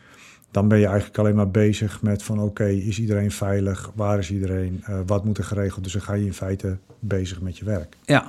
dan 0.51 0.67
ben 0.67 0.79
je 0.79 0.86
eigenlijk 0.86 1.17
alleen 1.17 1.36
maar 1.36 1.49
bezig 1.49 2.01
met 2.01 2.23
van 2.23 2.38
oké, 2.38 2.47
okay, 2.47 2.75
is 2.75 2.99
iedereen 2.99 3.32
veilig? 3.32 3.91
Waar 3.95 4.19
is 4.19 4.32
iedereen? 4.32 4.84
wat 5.05 5.25
moet 5.25 5.38
er 5.38 5.43
geregeld? 5.43 5.84
Dus 5.84 5.93
dan 5.93 6.01
ga 6.01 6.13
je 6.13 6.25
in 6.25 6.34
feite 6.34 6.77
bezig 6.99 7.41
met 7.41 7.57
je 7.57 7.65
werk. 7.65 7.97
Ja. 8.05 8.25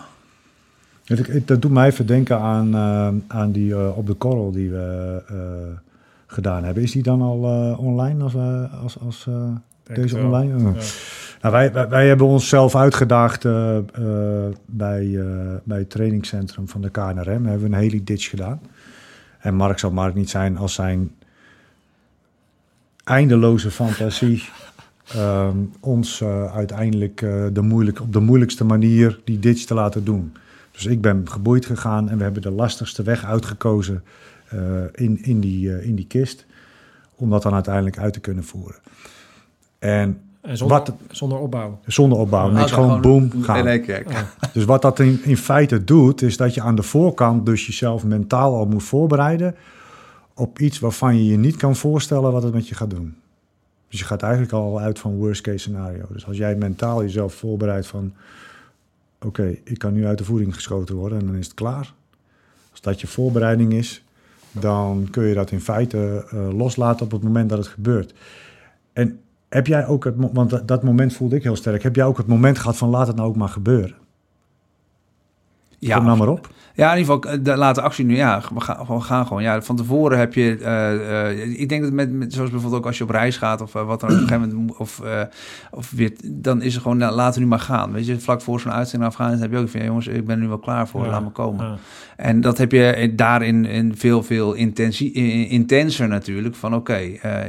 Dat 1.45 1.63
doet 1.63 1.71
mij 1.71 1.93
verdenken 1.93 2.39
aan, 2.39 2.75
uh, 2.75 3.09
aan 3.27 3.53
die 3.53 3.71
uh, 3.71 3.97
op 3.97 4.07
de 4.07 4.15
korrel 4.15 4.53
die 4.53 4.71
we 4.71 5.23
uh, 5.31 5.39
gedaan 6.27 6.65
hebben. 6.65 6.83
Is 6.83 6.93
die 6.93 7.03
dan 7.03 7.23
al 7.23 7.77
online 7.77 8.23
als, 8.23 8.35
als, 8.83 8.99
als 8.99 9.29
deze 9.83 10.17
online? 10.17 10.59
Ja. 10.59 10.73
Nou, 11.43 11.55
wij, 11.55 11.73
wij, 11.73 11.89
wij, 11.89 12.09
hebben 12.09 12.27
onszelf 12.27 12.77
uitgedaagd 12.77 13.43
bij, 14.67 15.25
bij 15.65 15.79
het 15.79 15.91
trainingscentrum 15.91 16.69
van 16.69 16.81
de 16.81 16.91
KNRM. 16.91 17.43
We 17.43 17.49
hebben 17.49 17.73
een 17.73 17.79
hele 17.79 18.05
ditch 18.05 18.29
gedaan. 18.29 18.61
En 19.39 19.55
Mark 19.55 19.79
zal 19.79 19.91
Mark 19.91 20.15
niet 20.15 20.31
zijn 20.31 20.57
als 20.57 20.75
zijn 20.75 21.11
eindeloze 23.05 23.71
fantasie 23.71 24.43
um, 25.17 25.73
ons 25.81 26.23
uiteindelijk 26.55 27.21
de 27.53 27.63
moeilijk, 27.63 28.01
op 28.01 28.13
de 28.13 28.21
moeilijkste 28.21 28.65
manier 28.65 29.21
die 29.25 29.39
ditch 29.39 29.65
te 29.65 29.75
laten 29.75 30.05
doen. 30.05 30.33
Dus 30.71 30.87
ik 30.87 31.01
ben 31.01 31.31
geboeid 31.31 31.67
gegaan 31.67 32.09
en 32.09 32.17
we 32.17 32.23
hebben 32.23 32.43
de 32.43 32.51
lastigste 32.51 33.03
weg 33.03 33.25
uitgekozen 33.25 34.05
in, 34.93 35.23
in, 35.23 35.41
die, 35.41 35.85
in 35.85 35.95
die 35.95 36.07
kist. 36.07 36.47
Om 37.15 37.31
dat 37.31 37.43
dan 37.43 37.55
uiteindelijk 37.55 37.99
uit 37.99 38.13
te 38.13 38.21
kunnen 38.21 38.45
voeren. 38.45 38.79
En, 39.79 40.21
en 40.43 40.57
zonder, 40.57 40.77
wat, 40.77 40.93
zonder 41.11 41.39
opbouw. 41.39 41.79
Zonder 41.87 42.19
opbouw. 42.19 42.51
Niks, 42.51 42.71
nou, 42.71 42.83
gewoon 42.83 43.01
boom, 43.01 43.43
gaan. 43.43 43.59
In 43.59 43.67
één 43.67 43.83
keer. 43.83 44.11
Ja. 44.11 44.29
Dus 44.53 44.65
wat 44.65 44.83
dat 44.83 44.99
in, 44.99 45.21
in 45.25 45.37
feite 45.37 45.85
doet, 45.85 46.23
is 46.23 46.37
dat 46.37 46.55
je 46.55 46.61
aan 46.61 46.75
de 46.75 46.83
voorkant 46.83 47.47
dus 47.47 47.67
jezelf 47.67 48.05
mentaal 48.05 48.57
al 48.57 48.67
moet 48.67 48.83
voorbereiden 48.83 49.55
op 50.35 50.59
iets 50.59 50.79
waarvan 50.79 51.17
je 51.17 51.27
je 51.27 51.37
niet 51.37 51.57
kan 51.57 51.77
voorstellen 51.77 52.33
wat 52.33 52.43
het 52.43 52.55
met 52.55 52.69
je 52.69 52.75
gaat 52.75 52.91
doen. 52.91 53.17
Dus 53.89 53.99
je 53.99 54.07
gaat 54.07 54.23
eigenlijk 54.23 54.53
al 54.53 54.81
uit 54.81 54.99
van 54.99 55.17
worst 55.17 55.41
case 55.41 55.59
scenario. 55.59 56.05
Dus 56.13 56.27
als 56.27 56.37
jij 56.37 56.57
mentaal 56.57 57.03
jezelf 57.03 57.35
voorbereidt 57.35 57.87
van 57.87 58.13
oké, 59.17 59.27
okay, 59.27 59.61
ik 59.65 59.79
kan 59.79 59.93
nu 59.93 60.07
uit 60.07 60.19
de 60.19 60.25
voering 60.25 60.55
geschoten 60.55 60.95
worden 60.95 61.19
en 61.19 61.27
dan 61.27 61.37
is 61.37 61.47
het 61.47 61.55
klaar. 61.55 61.95
Als 62.71 62.81
dat 62.81 63.01
je 63.01 63.07
voorbereiding 63.07 63.73
is, 63.73 64.05
dan 64.53 65.09
kun 65.11 65.25
je 65.25 65.35
dat 65.35 65.51
in 65.51 65.61
feite 65.61 66.25
uh, 66.35 66.53
loslaten 66.53 67.05
op 67.05 67.13
het 67.13 67.23
moment 67.23 67.49
dat 67.49 67.59
het 67.59 67.69
gebeurt. 67.69 68.15
En 68.93 69.21
heb 69.53 69.67
jij 69.67 69.87
ook 69.87 70.05
het, 70.05 70.15
want 70.33 70.51
dat, 70.51 70.69
dat 70.69 70.83
moment 70.83 71.13
voelde 71.13 71.37
ik 71.37 71.43
heel 71.43 71.57
sterk, 71.57 71.83
heb 71.83 71.97
jij 71.97 72.05
ook 72.05 72.17
het 72.17 72.27
moment 72.27 72.59
gehad 72.59 72.77
van 72.77 72.89
laat 72.89 73.07
het 73.07 73.17
nou 73.17 73.29
ook 73.29 73.37
maar 73.37 73.49
gebeuren? 73.49 73.95
Ja, 75.79 75.97
Kom 75.97 76.05
nou 76.05 76.19
maar 76.19 76.29
op. 76.29 76.49
Ja, 76.75 76.93
in 76.93 76.99
ieder 76.99 77.15
geval, 77.15 77.33
eh, 77.33 77.39
de 77.43 77.57
late 77.57 77.81
actie 77.83 78.05
nu, 78.05 78.17
ja, 78.17 78.43
we 78.55 78.61
gaan, 78.61 78.87
we 78.87 79.01
gaan 79.01 79.27
gewoon. 79.27 79.43
Ja, 79.43 79.63
van 79.63 79.77
tevoren 79.77 80.19
heb 80.19 80.35
je, 80.35 80.59
eh, 80.59 81.31
eh, 81.31 81.61
ik 81.61 81.69
denk 81.69 81.83
dat 81.83 81.93
met, 81.93 82.13
met, 82.13 82.33
zoals 82.33 82.51
bijvoorbeeld 82.51 82.81
ook 82.81 82.87
als 82.89 82.99
je 82.99 83.05
op 83.05 83.11
reis 83.11 83.37
gaat 83.37 83.61
of 83.61 83.73
wat 83.73 84.01
dan 84.01 84.11
op 84.11 84.17
een 84.17 84.23
gegeven 84.29 84.41
moment, 84.49 84.69
mo- 84.69 84.75
of, 84.79 85.03
of 85.71 85.91
weer, 85.91 86.13
dan 86.25 86.63
is 86.63 86.75
er 86.75 86.81
gewoon, 86.81 86.97
nou, 86.97 87.15
laten 87.15 87.35
we 87.35 87.41
nu 87.41 87.47
maar 87.51 87.61
gaan. 87.61 87.93
Weet 87.93 88.07
je, 88.07 88.21
vlak 88.21 88.41
voor 88.43 88.61
zo'n 88.61 88.73
uitzending 88.73 89.03
naar 89.03 89.11
Afghanistan 89.11 89.43
heb 89.49 89.53
je 89.59 89.65
ook 89.65 89.69
van, 89.71 89.81
ja, 89.81 89.87
jongens, 89.87 90.07
ik 90.07 90.27
ben 90.27 90.37
er 90.37 90.43
nu 90.43 90.49
wel 90.49 90.59
klaar 90.59 90.89
voor, 90.89 91.05
Ja, 91.05 91.11
laat 91.11 91.23
me 91.23 91.31
komen. 91.31 91.67
ja. 91.67 91.77
En 92.17 92.41
dat 92.41 92.59
heb 92.59 92.73
je 92.73 93.13
daarin 93.17 93.65
in 93.65 93.97
veel, 93.97 94.23
veel 94.23 94.53
intensie, 94.53 95.13
in- 95.13 95.49
intenser 95.49 96.09
natuurlijk. 96.09 96.55
Van 96.55 96.75
oké, 96.75 97.01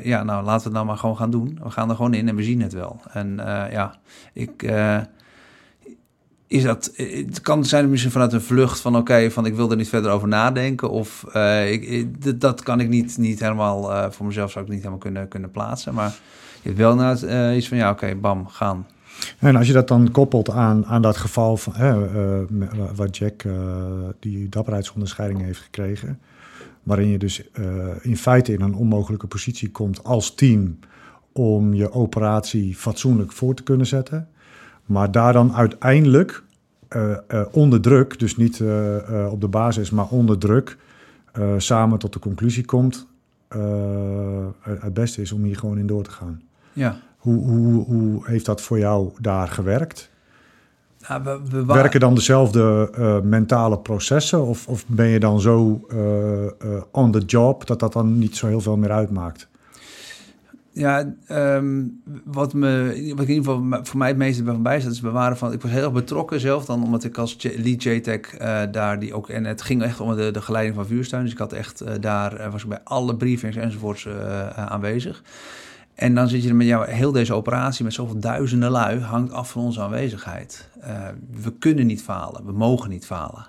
ja, 0.03 0.23
nou 0.23 0.43
laten 0.43 0.57
we 0.57 0.63
het 0.63 0.73
nou 0.73 0.85
maar 0.85 0.97
gewoon 0.97 1.17
gaan 1.17 1.31
doen. 1.31 1.59
We 1.63 1.69
gaan 1.69 1.89
er 1.89 1.95
gewoon 1.95 2.13
in 2.13 2.27
en 2.27 2.35
we 2.35 2.43
zien 2.43 2.61
het 2.61 2.73
wel. 2.73 3.01
En 3.13 3.35
ja, 3.71 3.95
ik. 4.33 4.71
Eh, 6.53 6.57
is 6.59 6.63
dat, 6.63 6.91
het 7.27 7.41
kan 7.41 7.65
zijn 7.65 7.89
misschien 7.89 8.11
vanuit 8.11 8.33
een 8.33 8.41
vlucht 8.41 8.79
van 8.79 8.97
oké, 8.97 9.31
van 9.31 9.45
ik 9.45 9.55
wil 9.55 9.71
er 9.71 9.77
niet 9.77 9.89
verder 9.89 10.11
over 10.11 10.27
nadenken. 10.27 10.89
Of 10.89 11.25
eh, 11.33 11.71
ik, 11.71 11.83
ik- 11.85 12.41
dat- 12.41 12.63
kan 12.63 12.79
ik 12.79 12.89
niet, 12.89 13.17
niet 13.17 13.39
helemaal, 13.39 13.93
eh, 13.93 14.11
voor 14.11 14.25
mezelf 14.25 14.51
zou 14.51 14.63
ik 14.65 14.69
niet 14.69 14.79
helemaal 14.79 14.99
kunnen, 14.99 15.27
kunnen 15.27 15.51
plaatsen. 15.51 15.93
Maar 15.93 16.13
je 16.61 16.67
hebt 16.69 16.77
wel 16.77 16.95
nou 16.95 17.17
iets 17.55 17.67
van 17.67 17.77
ja, 17.77 17.89
oké, 17.91 18.15
bam, 18.15 18.47
gaan. 18.47 18.85
En 19.39 19.55
als 19.55 19.67
je 19.67 19.73
dat 19.73 19.87
dan 19.87 20.11
koppelt 20.11 20.49
aan, 20.49 20.85
aan 20.85 21.01
dat 21.01 21.17
geval 21.17 21.57
van, 21.57 21.75
eh, 21.75 21.89
eh, 22.41 22.41
wat 22.95 23.17
Jack 23.17 23.43
eh, 23.43 23.53
die 24.19 24.49
dapperheidsonderscheiding 24.49 25.41
heeft 25.41 25.59
gekregen, 25.59 26.19
waarin 26.83 27.07
je 27.07 27.17
dus 27.17 27.51
eh, 27.51 27.63
in 28.01 28.17
feite 28.17 28.53
in 28.53 28.61
een 28.61 28.75
onmogelijke 28.75 29.27
positie 29.27 29.71
komt 29.71 30.03
als 30.03 30.35
team 30.35 30.79
om 31.31 31.73
je 31.73 31.91
operatie 31.91 32.75
fatsoenlijk 32.75 33.31
voor 33.31 33.53
te 33.55 33.63
kunnen 33.63 33.87
zetten, 33.87 34.27
maar 34.85 35.11
daar 35.11 35.33
dan 35.33 35.53
uiteindelijk 35.53 36.43
eh, 36.93 37.11
eh, 37.27 37.45
onder 37.51 37.81
druk, 37.81 38.19
dus 38.19 38.37
niet 38.37 38.59
eh, 38.59 39.27
op 39.31 39.41
de 39.41 39.47
basis, 39.47 39.89
maar 39.89 40.07
onder 40.07 40.37
druk, 40.37 40.77
samen 41.57 41.99
tot 41.99 42.13
de 42.13 42.19
conclusie 42.19 42.65
komt, 42.65 43.07
het 44.61 44.93
beste 44.93 45.21
is 45.21 45.31
om 45.31 45.43
hier 45.43 45.57
gewoon 45.57 45.77
in 45.77 45.87
door 45.87 46.03
te 46.03 46.11
gaan. 46.11 46.41
Ja. 46.73 46.97
Hoe, 47.17 47.45
hoe, 47.45 47.83
hoe 47.83 48.27
heeft 48.27 48.45
dat 48.45 48.61
voor 48.61 48.79
jou 48.79 49.11
daar 49.19 49.47
gewerkt? 49.47 50.09
Nou, 51.07 51.23
we, 51.23 51.39
we 51.49 51.65
Werken 51.65 51.99
dan 51.99 52.15
dezelfde 52.15 52.89
mentale 53.23 53.79
processen? 53.79 54.45
Of, 54.45 54.67
of 54.67 54.85
ben 54.87 55.07
je 55.07 55.19
dan 55.19 55.41
zo 55.41 55.87
on 56.91 57.11
the 57.11 57.23
job 57.25 57.67
dat 57.67 57.79
dat 57.79 57.93
dan 57.93 58.17
niet 58.17 58.35
zo 58.35 58.47
heel 58.47 58.61
veel 58.61 58.77
meer 58.77 58.91
uitmaakt? 58.91 59.47
Ja, 60.75 61.13
ehm, 61.27 61.85
wat, 62.23 62.53
me, 62.53 62.85
wat 63.15 63.27
in 63.27 63.33
ieder 63.33 63.53
geval 63.53 63.83
voor 63.83 63.97
mij 63.97 64.07
het 64.07 64.17
meeste 64.17 64.43
bij 64.43 64.53
van 64.53 64.63
bijstaat 64.63 64.91
is 64.91 65.01
bewaren 65.01 65.37
van... 65.37 65.53
Ik 65.53 65.61
was 65.61 65.71
heel 65.71 65.83
erg 65.83 65.91
betrokken 65.91 66.39
zelf 66.39 66.65
dan, 66.65 66.83
omdat 66.83 67.03
ik 67.03 67.17
als 67.17 67.37
lead 67.41 67.83
JTech 67.83 68.33
eh 68.33 68.61
daar 68.71 68.99
die 68.99 69.13
ook... 69.13 69.29
En 69.29 69.45
het 69.45 69.61
ging 69.61 69.83
echt 69.83 69.99
om 69.99 70.15
de, 70.15 70.31
de 70.31 70.41
geleiding 70.41 70.75
van 70.75 70.85
vuurstuin. 70.85 71.23
Dus 71.23 71.31
ik 71.31 71.37
had 71.37 71.53
echt 71.53 71.81
eh, 71.81 71.93
daar, 71.99 72.35
eh, 72.35 72.51
was 72.51 72.63
ik 72.63 72.69
bij 72.69 72.81
alle 72.83 73.15
briefings 73.15 73.55
enzovoorts 73.55 74.07
aanwezig. 74.55 75.23
En 75.95 76.15
dan 76.15 76.27
zit 76.27 76.43
je 76.43 76.49
er 76.49 76.55
met 76.55 76.67
jou, 76.67 76.89
heel 76.89 77.11
deze 77.11 77.33
operatie 77.33 77.83
met 77.83 77.93
zoveel 77.93 78.19
duizenden 78.19 78.71
lui 78.71 78.99
hangt 78.99 79.31
af 79.31 79.51
van 79.51 79.63
onze 79.63 79.81
aanwezigheid. 79.81 80.69
We 81.41 81.53
kunnen 81.59 81.85
niet 81.85 82.01
falen, 82.01 82.45
we 82.45 82.51
mogen 82.51 82.89
niet 82.89 83.05
falen. 83.05 83.47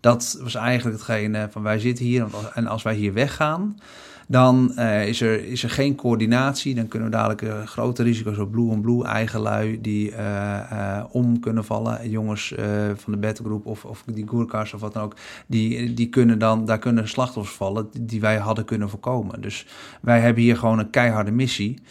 Dat 0.00 0.38
was 0.42 0.54
eigenlijk 0.54 0.96
hetgene 0.96 1.48
van 1.50 1.62
wij 1.62 1.78
zitten 1.78 2.04
hier 2.04 2.26
en 2.54 2.66
als 2.66 2.82
wij 2.82 2.94
hier 2.94 3.12
weggaan, 3.12 3.76
dan 4.32 4.76
eh, 4.76 5.08
is, 5.08 5.20
er, 5.20 5.44
is 5.44 5.62
er 5.62 5.70
geen 5.70 5.94
coördinatie. 5.94 6.74
Dan 6.74 6.88
kunnen 6.88 7.10
we 7.10 7.16
dadelijk 7.16 7.42
eh, 7.42 7.62
grote 7.66 8.02
risico's 8.02 8.38
op 8.38 8.50
blue 8.50 8.70
on 8.70 8.80
blue, 8.80 9.04
eigen 9.04 9.40
lui 9.40 9.80
die 9.80 10.12
eh, 10.12 11.04
om 11.10 11.40
kunnen 11.40 11.64
vallen. 11.64 12.10
Jongens 12.10 12.54
van 12.94 13.12
de 13.12 13.18
battlegroep 13.18 13.66
of, 13.66 13.84
of 13.84 14.02
die 14.06 14.26
Goerkars 14.26 14.74
of 14.74 14.80
wat 14.80 14.92
dan 14.92 15.02
ook, 15.02 15.16
die, 15.46 15.94
die 15.94 16.08
kunnen 16.08 16.38
dan, 16.38 16.64
daar 16.64 16.78
kunnen 16.78 17.08
slachtoffers 17.08 17.56
vallen 17.56 17.88
die 18.00 18.20
wij 18.20 18.36
hadden 18.36 18.64
kunnen 18.64 18.88
voorkomen. 18.88 19.40
Dus 19.40 19.66
wij 20.00 20.20
hebben 20.20 20.42
hier 20.42 20.56
gewoon 20.56 20.78
een 20.78 20.90
keiharde 20.90 21.30
missie. 21.30 21.82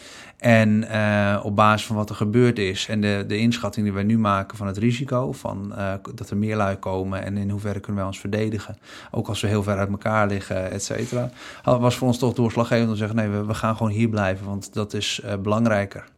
En 0.41 0.83
eh, 0.83 1.39
op 1.43 1.55
basis 1.55 1.87
van 1.87 1.95
wat 1.95 2.09
er 2.09 2.15
gebeurd 2.15 2.59
is 2.59 2.87
en 2.87 3.01
de, 3.01 3.23
de 3.27 3.37
inschatting 3.37 3.85
die 3.85 3.93
wij 3.93 4.03
nu 4.03 4.17
maken 4.17 4.57
van 4.57 4.67
het 4.67 4.77
risico, 4.77 5.31
van 5.31 5.75
eh, 5.75 5.93
dat 6.15 6.29
er 6.29 6.37
meer 6.37 6.55
lui 6.55 6.75
komen 6.75 7.23
en 7.23 7.37
in 7.37 7.49
hoeverre 7.49 7.79
kunnen 7.79 7.97
wij 7.97 8.05
ons 8.05 8.19
verdedigen, 8.19 8.77
ook 9.11 9.27
als 9.27 9.41
we 9.41 9.47
heel 9.47 9.63
ver 9.63 9.77
uit 9.77 9.89
elkaar 9.89 10.27
liggen, 10.27 10.71
et 10.71 10.83
cetera, 10.83 11.29
was 11.63 11.95
voor 11.95 12.07
ons 12.07 12.17
toch 12.17 12.33
doorslaggevend 12.33 12.87
om 12.87 12.93
te 12.93 12.99
zeggen, 12.99 13.15
nee, 13.15 13.29
we, 13.29 13.45
we 13.45 13.53
gaan 13.53 13.75
gewoon 13.75 13.91
hier 13.91 14.09
blijven, 14.09 14.45
want 14.45 14.73
dat 14.73 14.93
is 14.93 15.21
eh, 15.23 15.37
belangrijker. 15.37 16.09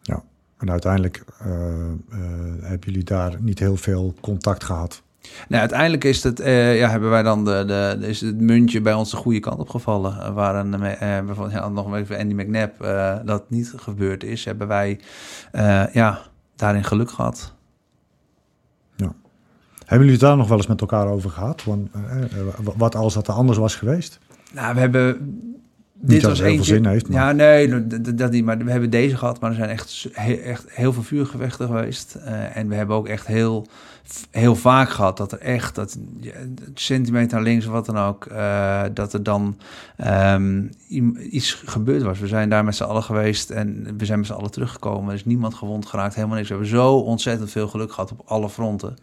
Ja. 0.00 0.22
En 0.58 0.70
uiteindelijk 0.70 1.24
hebben 2.60 2.80
jullie 2.80 3.04
daar 3.04 3.36
niet 3.40 3.58
heel 3.58 3.76
veel 3.76 4.14
contact 4.20 4.64
gehad. 4.64 5.02
Nou, 5.48 5.60
uiteindelijk 5.60 6.04
is 6.04 6.22
het, 6.22 6.40
eh, 6.40 6.78
ja, 6.78 6.88
hebben 6.90 7.10
wij 7.10 7.22
dan 7.22 7.44
de, 7.44 7.64
de, 8.00 8.06
is 8.08 8.20
het 8.20 8.40
muntje 8.40 8.80
bij 8.80 8.94
ons 8.94 9.10
de 9.10 9.16
goede 9.16 9.40
kant 9.40 9.58
opgevallen. 9.58 10.16
Uh, 10.20 10.34
waar 10.34 10.54
een, 10.54 10.74
eh, 10.82 10.98
bijvoorbeeld, 10.98 11.52
ja, 11.52 11.68
nog 11.68 11.94
even 11.94 12.18
Andy 12.18 12.34
McNabb 12.34 12.80
eh, 12.82 13.16
dat 13.24 13.50
niet 13.50 13.72
gebeurd 13.76 14.24
is, 14.24 14.44
hebben 14.44 14.68
wij 14.68 15.00
eh, 15.52 15.84
ja, 15.92 16.18
daarin 16.56 16.84
geluk 16.84 17.10
gehad. 17.10 17.54
Hebben 19.86 20.06
jullie 20.06 20.20
het 20.22 20.28
daar 20.30 20.36
nog 20.36 20.48
wel 20.48 20.56
eens 20.56 20.66
met 20.66 20.80
elkaar 20.80 21.06
over 21.06 21.30
gehad? 21.30 21.64
Want, 21.64 21.88
eh, 21.92 22.22
eh, 22.22 22.28
wat 22.76 22.94
als 22.94 23.14
dat 23.14 23.28
anders 23.28 23.58
was 23.58 23.76
geweest? 23.76 24.18
Nou, 24.52 24.74
we 24.74 24.80
hebben. 24.80 25.16
Niet 26.00 26.10
Dit 26.10 26.22
was 26.22 26.40
heel 26.40 26.54
veel 26.54 26.64
zin 26.64 26.86
heeft, 26.86 27.08
maar- 27.08 27.20
Ja, 27.26 27.32
nee, 27.32 27.86
dat 28.14 28.30
niet. 28.30 28.44
Maar 28.44 28.58
we 28.58 28.70
hebben 28.70 28.90
deze 28.90 29.16
gehad, 29.16 29.40
maar 29.40 29.50
er 29.50 29.56
zijn 29.56 29.68
echt, 29.70 30.06
he- 30.12 30.32
echt 30.32 30.64
heel 30.70 30.92
veel 30.92 31.02
vuurgevechten 31.02 31.66
geweest. 31.66 32.14
Eh, 32.14 32.56
en 32.56 32.68
we 32.68 32.74
hebben 32.74 32.96
ook 32.96 33.08
echt 33.08 33.26
heel, 33.26 33.66
heel 34.30 34.56
vaak 34.56 34.90
gehad 34.90 35.16
dat 35.16 35.32
er 35.32 35.38
echt, 35.38 35.74
dat 35.74 35.98
centimeter 36.74 37.42
links 37.42 37.66
of 37.66 37.72
wat 37.72 37.86
dan 37.86 37.98
ook, 37.98 38.26
eh, 38.26 38.82
dat 38.94 39.12
er 39.12 39.22
dan 39.22 39.58
ehm, 39.96 40.66
iets 41.30 41.54
gebeurd 41.54 42.02
was. 42.02 42.18
We 42.18 42.26
zijn 42.26 42.48
daar 42.48 42.64
met 42.64 42.76
z'n 42.76 42.82
allen 42.82 43.02
geweest 43.02 43.50
en 43.50 43.96
we 43.98 44.04
zijn 44.04 44.18
met 44.18 44.26
z'n 44.26 44.32
allen 44.32 44.50
teruggekomen. 44.50 45.08
Er 45.08 45.14
is 45.14 45.24
niemand 45.24 45.54
gewond 45.54 45.86
geraakt, 45.86 46.14
helemaal 46.14 46.36
niks. 46.36 46.48
We 46.48 46.54
hebben 46.54 46.72
zo 46.72 46.94
ontzettend 46.94 47.50
veel 47.50 47.68
geluk 47.68 47.92
gehad 47.92 48.12
op 48.12 48.22
alle 48.24 48.48
fronten. 48.48 48.96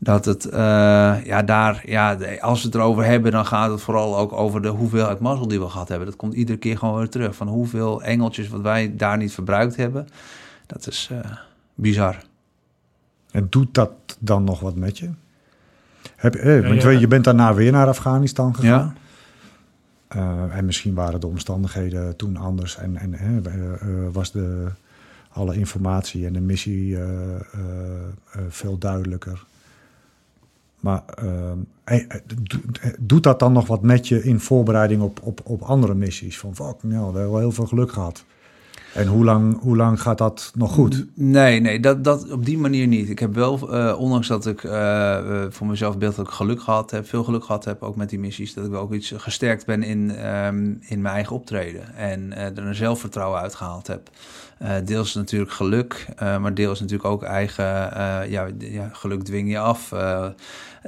Dat 0.00 0.24
het, 0.24 0.44
eh, 0.44 1.24
ja, 1.24 1.42
daar, 1.42 1.82
ja, 1.84 2.16
als 2.40 2.60
we 2.60 2.66
het 2.66 2.74
erover 2.74 3.04
hebben, 3.04 3.32
dan 3.32 3.46
gaat 3.46 3.70
het 3.70 3.80
vooral 3.80 4.16
ook 4.16 4.32
over 4.32 4.62
de 4.62 4.68
hoeveelheid 4.68 5.20
mazzel 5.20 5.48
die 5.48 5.60
we 5.60 5.68
gehad 5.68 5.88
hebben. 5.88 6.06
Dat 6.06 6.16
komt 6.16 6.34
iedere 6.34 6.58
keer 6.58 6.78
gewoon 6.78 6.98
weer 6.98 7.08
terug. 7.08 7.34
Van 7.34 7.48
hoeveel 7.48 8.02
engeltjes 8.02 8.48
wat 8.48 8.60
wij 8.60 8.96
daar 8.96 9.16
niet 9.16 9.32
verbruikt 9.32 9.76
hebben. 9.76 10.08
Dat 10.66 10.86
is 10.86 11.08
eh, 11.12 11.30
bizar. 11.74 12.16
En 13.30 13.46
doet 13.50 13.74
dat 13.74 13.90
dan 14.18 14.44
nog 14.44 14.60
wat 14.60 14.74
met 14.76 14.98
je? 14.98 15.10
Heb, 16.16 16.34
eh, 16.34 16.68
want 16.68 16.82
ja. 16.82 16.90
je- 16.90 16.98
je 16.98 17.08
bent 17.08 17.24
daarna 17.24 17.54
weer 17.54 17.72
naar 17.72 17.86
Afghanistan 17.86 18.54
gegaan. 18.54 18.70
Ja. 18.70 18.92
Eh, 20.08 20.56
en 20.56 20.64
misschien 20.64 20.94
waren 20.94 21.20
de 21.20 21.26
omstandigheden 21.26 22.16
toen 22.16 22.36
anders 22.36 22.76
en, 22.76 22.96
en 22.96 23.14
eh, 23.14 23.36
eh, 23.36 23.82
was 24.12 24.32
de, 24.32 24.66
alle 25.30 25.56
informatie 25.56 26.26
en 26.26 26.32
de 26.32 26.40
missie 26.40 26.98
veel 28.48 28.78
duidelijker. 28.78 29.44
Maar 30.80 31.02
eh, 31.16 31.50
eh, 31.84 32.02
eh, 32.08 32.20
do- 32.26 32.58
eh, 32.80 32.90
doet 32.98 33.22
dat 33.22 33.38
dan 33.38 33.52
nog 33.52 33.66
wat 33.66 33.82
met 33.82 34.08
je 34.08 34.22
in 34.22 34.40
voorbereiding 34.40 35.02
op, 35.02 35.20
op, 35.22 35.40
op 35.44 35.62
andere 35.62 35.94
missies? 35.94 36.38
Van 36.38 36.54
fuck, 36.54 36.82
nou, 36.82 36.98
we 37.12 37.18
hebben 37.18 37.30
wel 37.30 37.38
heel 37.38 37.52
veel 37.52 37.66
geluk 37.66 37.92
gehad. 37.92 38.24
En 38.98 39.06
hoe 39.06 39.24
lang, 39.24 39.60
hoe 39.60 39.76
lang 39.76 40.02
gaat 40.02 40.18
dat 40.18 40.52
nog 40.54 40.72
goed? 40.72 41.06
Nee, 41.14 41.60
nee, 41.60 41.80
dat, 41.80 42.04
dat 42.04 42.30
op 42.30 42.44
die 42.44 42.58
manier 42.58 42.86
niet. 42.86 43.10
Ik 43.10 43.18
heb 43.18 43.34
wel, 43.34 43.72
eh, 43.72 43.98
ondanks 43.98 44.26
dat 44.26 44.46
ik 44.46 44.64
eh, 44.64 45.18
eh, 45.18 45.50
voor 45.50 45.66
mezelf 45.66 45.98
beeld 45.98 46.16
dat 46.16 46.26
ik 46.26 46.32
geluk 46.32 46.62
gehad 46.62 46.90
heb, 46.90 47.08
veel 47.08 47.24
geluk 47.24 47.44
gehad 47.44 47.64
heb, 47.64 47.82
ook 47.82 47.96
met 47.96 48.10
die 48.10 48.18
missies, 48.18 48.54
dat 48.54 48.64
ik 48.64 48.70
wel 48.70 48.80
ook 48.80 48.92
iets 48.92 49.12
gesterkt 49.16 49.66
ben 49.66 49.82
in, 49.82 50.10
ehm, 50.10 50.74
in 50.80 51.02
mijn 51.02 51.14
eigen 51.14 51.36
optreden. 51.36 51.94
En 51.94 52.36
er 52.36 52.58
een 52.58 52.74
zelfvertrouwen 52.74 53.40
uitgehaald 53.40 53.86
heb. 53.86 54.10
Eh, 54.58 54.74
deels 54.84 55.14
natuurlijk 55.14 55.50
geluk, 55.52 56.06
eh, 56.16 56.38
maar 56.38 56.54
deels 56.54 56.80
natuurlijk 56.80 57.08
ook 57.08 57.22
eigen, 57.22 57.92
eh, 57.92 58.30
ja, 58.30 58.46
ja, 58.58 58.90
geluk 58.92 59.22
dwing 59.22 59.50
je 59.50 59.58
af. 59.58 59.92
Eh, 59.92 60.26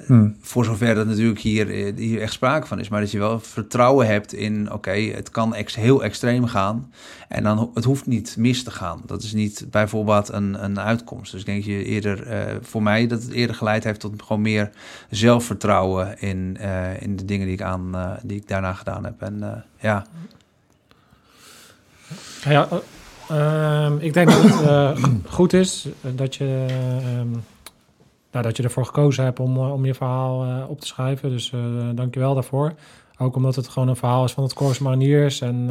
Hmm. 0.06 0.36
Voor 0.40 0.64
zover 0.64 0.94
dat 0.94 1.06
natuurlijk 1.06 1.38
hier, 1.40 1.66
hier 1.96 2.20
echt 2.20 2.32
sprake 2.32 2.66
van 2.66 2.78
is. 2.80 2.88
Maar 2.88 3.00
dat 3.00 3.10
je 3.10 3.18
wel 3.18 3.40
vertrouwen 3.40 4.06
hebt 4.06 4.32
in, 4.32 4.72
oké, 4.72 4.90
het 4.90 5.30
kan 5.30 5.54
ex 5.54 5.74
heel 5.74 6.04
extreem 6.04 6.46
gaan. 6.46 6.92
En 7.28 7.42
dan, 7.42 7.56
ho- 7.58 7.70
het 7.74 7.84
hoeft 7.84 8.06
niet 8.06 8.36
mis 8.38 8.62
te 8.62 8.70
gaan. 8.70 9.02
Dat 9.06 9.22
is 9.22 9.32
niet 9.32 9.66
bijvoorbeeld 9.70 10.28
een, 10.32 10.64
een 10.64 10.80
uitkomst. 10.80 11.32
Dus 11.32 11.40
ik 11.40 11.46
denk 11.46 11.64
je 11.64 11.84
eerder, 11.84 12.26
eh, 12.26 12.54
voor 12.62 12.82
mij, 12.82 13.06
dat 13.06 13.22
het 13.22 13.32
eerder 13.32 13.56
geleid 13.56 13.84
heeft 13.84 14.00
tot 14.00 14.22
gewoon 14.22 14.42
meer 14.42 14.70
zelfvertrouwen 15.10 16.20
in, 16.20 16.56
eh, 16.60 17.02
in 17.02 17.16
de 17.16 17.24
dingen 17.24 17.44
die 17.46 17.54
ik, 17.54 17.62
aan, 17.62 18.18
die 18.22 18.36
ik 18.36 18.48
daarna 18.48 18.72
gedaan 18.72 19.04
heb. 19.04 19.22
En 19.22 19.42
eh, 19.42 19.60
ja, 19.80 20.06
Ja, 22.44 22.68
eh, 23.31 23.85
ehm, 23.85 23.97
ik 23.99 24.12
denk 24.12 24.28
dat 24.31 24.43
het 24.43 24.61
eh, 24.61 25.05
goed 25.28 25.53
is 25.53 25.89
eh, 26.03 26.11
dat 26.14 26.35
je, 26.35 26.66
ehm, 26.68 27.31
nou, 28.33 28.45
dat 28.45 28.57
je 28.57 28.62
ervoor 28.62 28.85
gekozen 28.87 29.24
hebt 29.24 29.41
om, 29.41 29.57
eh, 29.57 29.72
om 29.72 29.85
je 29.85 29.95
verhaal 29.95 30.66
op 30.68 30.81
te 30.81 30.87
schrijven. 30.87 31.31
Dus 31.31 31.53
dank 31.95 32.14
je 32.14 32.20
wel 32.20 32.35
daarvoor. 32.35 32.72
Ook 33.18 33.37
omdat 33.37 33.57
het 33.57 33.68
gewoon 33.68 33.89
een 33.89 33.97
verhaal 33.97 34.24
is 34.24 34.33
van 34.33 34.43
het 34.43 34.55
Corps 34.55 34.78
Mariniers 34.78 35.41
en, 35.41 35.66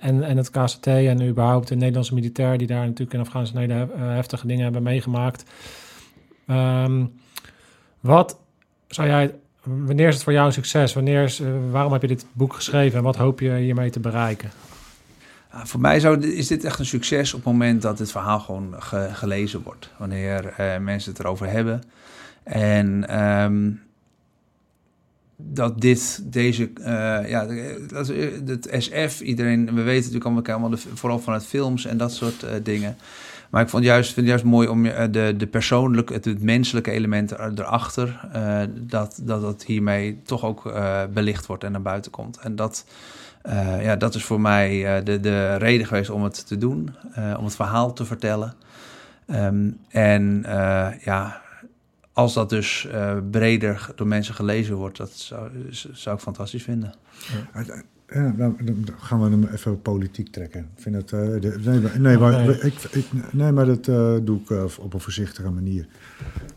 en, 0.00 0.22
en 0.22 0.36
het 0.36 0.50
KCT 0.50 0.86
en 0.86 1.22
überhaupt 1.28 1.68
de 1.68 1.74
Nederlandse 1.74 2.14
militair 2.14 2.58
die 2.58 2.66
daar 2.66 2.84
natuurlijk 2.84 3.12
in 3.12 3.20
Afghanistan 3.20 3.60
hele 3.60 3.72
hef- 3.72 3.88
heftige 3.96 4.46
dingen 4.46 4.62
hebben 4.62 4.82
meegemaakt. 4.82 5.44
Ehm, 6.46 7.04
Wat 8.00 8.38
zou 8.88 9.08
jij, 9.08 9.34
wanneer 9.62 10.08
is 10.08 10.14
het 10.14 10.22
voor 10.22 10.32
jou 10.32 10.46
een 10.46 10.52
succes? 10.52 10.92
Wanneer 10.92 11.22
is, 11.22 11.42
waarom 11.70 11.92
heb 11.92 12.02
je 12.02 12.08
dit 12.08 12.26
boek 12.32 12.54
geschreven 12.54 12.98
en 12.98 13.04
wat 13.04 13.16
hoop 13.16 13.40
je 13.40 13.54
hiermee 13.54 13.90
te 13.90 14.00
bereiken? 14.00 14.50
Ja, 15.52 15.66
voor 15.66 15.80
mij 15.80 16.00
zou, 16.00 16.26
is 16.26 16.46
dit 16.46 16.64
echt 16.64 16.78
een 16.78 16.86
succes 16.86 17.34
op 17.34 17.44
het 17.44 17.52
moment 17.52 17.82
dat 17.82 17.98
het 17.98 18.10
verhaal 18.10 18.40
gewoon 18.40 18.74
ge- 18.78 19.08
gelezen 19.12 19.62
wordt. 19.62 19.90
Wanneer 19.98 20.46
eh, 20.46 20.78
mensen 20.78 21.10
het 21.12 21.20
erover 21.20 21.50
hebben. 21.50 21.82
En 22.42 23.08
ehm, 23.08 23.70
dat 25.36 25.80
dit, 25.80 26.20
deze, 26.32 26.70
eh, 26.74 27.28
ja, 27.30 27.46
de- 27.46 27.84
dat, 27.88 28.06
het 28.46 28.68
SF, 28.78 29.20
iedereen, 29.20 29.64
we 29.74 29.82
weten 29.82 30.12
natuurlijk 30.12 30.48
allemaal, 30.48 30.78
vooral 30.94 31.18
vanuit 31.18 31.46
films 31.46 31.84
en 31.84 31.96
dat 31.96 32.12
soort 32.12 32.42
eh, 32.42 32.54
dingen. 32.62 32.96
Maar 33.50 33.62
ik 33.62 33.68
vond 33.68 33.84
juist, 33.84 34.06
vind 34.12 34.26
het 34.26 34.28
juist 34.28 34.44
mooi 34.44 34.68
om 34.68 34.86
eh, 34.86 35.06
de, 35.10 35.34
de 35.36 35.46
persoonlijke, 35.46 36.12
het, 36.12 36.42
menselijke 36.42 36.90
element 36.90 37.30
er- 37.30 37.52
erachter, 37.54 38.20
eh, 38.32 38.60
dat, 38.74 39.20
dat 39.22 39.40
dat 39.40 39.64
hiermee 39.64 40.20
toch 40.24 40.44
ook 40.44 40.66
eh, 40.66 41.02
belicht 41.12 41.46
wordt 41.46 41.64
en 41.64 41.72
naar 41.72 41.82
buiten 41.82 42.10
komt. 42.10 42.38
En 42.38 42.56
dat, 42.56 42.84
eh, 43.42 43.82
ja, 43.84 43.96
dat 43.96 44.14
is 44.14 44.24
voor 44.24 44.40
mij 44.40 44.96
eh, 44.96 45.04
de, 45.04 45.20
de 45.20 45.56
reden 45.56 45.86
geweest 45.86 46.10
om 46.10 46.22
het 46.24 46.46
te 46.46 46.56
doen, 46.58 46.90
eh, 47.14 47.34
om 47.38 47.44
het 47.44 47.54
verhaal 47.54 47.92
te 47.92 48.04
vertellen. 48.04 48.54
Ehm, 49.26 49.70
en 49.88 50.44
eh, 50.44 50.88
ja, 51.04 51.40
als 52.12 52.34
dat 52.34 52.48
dus 52.50 52.86
eh, 52.86 53.16
breder 53.30 53.90
door 53.96 54.06
mensen 54.06 54.34
gelezen 54.34 54.74
wordt, 54.76 54.96
dat 54.96 55.12
zou, 55.12 55.50
zou 55.92 56.16
ik 56.16 56.22
fantastisch 56.22 56.62
vinden. 56.62 56.94
Ja, 58.14 58.34
dan, 58.36 58.56
dan 58.64 58.94
gaan 58.98 59.20
we 59.22 59.30
hem 59.30 59.44
even 59.44 59.82
politiek 59.82 60.28
trekken. 60.32 60.60
Ik 60.76 60.82
vind 60.82 60.94
het, 60.94 61.12
eh, 61.12 61.20
de- 61.40 61.58
nee, 61.64 61.80
maar, 61.80 62.00
nee, 62.00 62.18
maar, 62.18 62.32
Nee. 62.46 62.60
Ik, 62.60 62.74
ik, 62.90 63.06
nee, 63.32 63.52
maar 63.52 63.66
dat 63.66 63.88
eh, 63.88 64.14
doe 64.22 64.40
ik 64.40 64.50
op 64.78 64.94
een 64.94 65.00
voorzichtige 65.00 65.50
manier. 65.50 65.86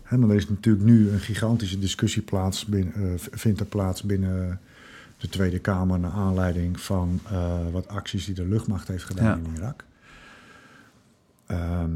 Hè, 0.04 0.18
maar 0.18 0.30
er 0.30 0.36
is 0.36 0.50
natuurlijk 0.50 0.86
nu 0.86 1.10
een 1.10 1.20
gigantische 1.20 1.80
discussie 1.80 2.22
plaats 2.22 2.66
binnen, 2.66 2.94
eh, 2.96 3.10
vindt 3.32 3.60
er 3.60 3.66
plaats 3.66 4.04
binnen 4.04 4.60
de 5.24 5.30
Tweede 5.30 5.60
Kamer... 5.60 6.00
naar 6.00 6.12
aanleiding 6.12 6.80
van 6.80 7.20
eh, 7.32 7.58
wat 7.72 7.88
acties 7.88 8.26
die 8.26 8.36
de 8.36 8.48
luchtmacht 8.48 8.88
heeft 8.88 9.04
gedaan 9.04 9.26
Ja. 9.26 9.50
in 9.50 9.56
Irak. 9.56 9.86
Ehm, 11.46 11.92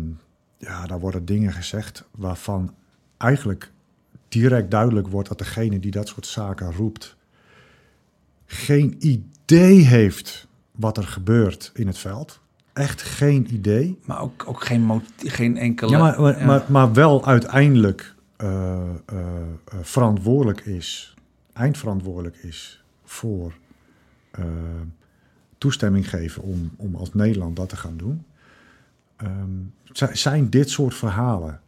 ja, 0.57 0.85
daar 0.85 0.99
worden 0.99 1.25
dingen 1.25 1.53
gezegd 1.53 2.03
waarvan 2.11 2.73
eigenlijk 3.17 3.71
direct 4.27 4.71
duidelijk 4.71 5.07
wordt... 5.07 5.29
dat 5.29 5.37
degene 5.37 5.79
die 5.79 5.91
dat 5.91 6.07
soort 6.07 6.25
zaken 6.25 6.73
roept 6.73 7.15
geen 8.45 8.95
idee 8.99 9.85
heeft 9.85 10.47
wat 10.71 10.97
er 10.97 11.07
gebeurt 11.07 11.71
in 11.73 11.87
het 11.87 11.97
veld. 11.97 12.39
Echt 12.73 13.01
geen 13.01 13.53
idee. 13.53 13.99
Maar 14.05 14.21
ook, 14.21 14.43
ook 14.47 14.63
geen, 14.63 15.03
geen 15.17 15.57
enkele... 15.57 15.91
Ja, 15.91 15.99
maar, 15.99 16.21
maar, 16.21 16.39
ja. 16.39 16.45
maar, 16.45 16.63
maar 16.67 16.93
wel 16.93 17.25
uiteindelijk 17.25 18.15
eh, 18.37 18.89
eh, 19.05 19.17
verantwoordelijk 19.81 20.61
is, 20.61 21.15
eindverantwoordelijk 21.53 22.37
is 22.37 22.85
voor 23.07 23.53
eh, 24.31 24.45
toestemming 25.57 26.09
geven 26.09 26.43
om, 26.43 26.71
om 26.75 26.95
als 26.95 27.13
Nederland 27.13 27.55
dat 27.55 27.69
te 27.69 27.75
gaan 27.77 27.97
doen. 27.97 28.25
Ehm, 29.15 29.49
zi- 29.83 30.15
zijn 30.15 30.49
dit 30.49 30.69
soort 30.69 30.95
verhalen 30.95 31.61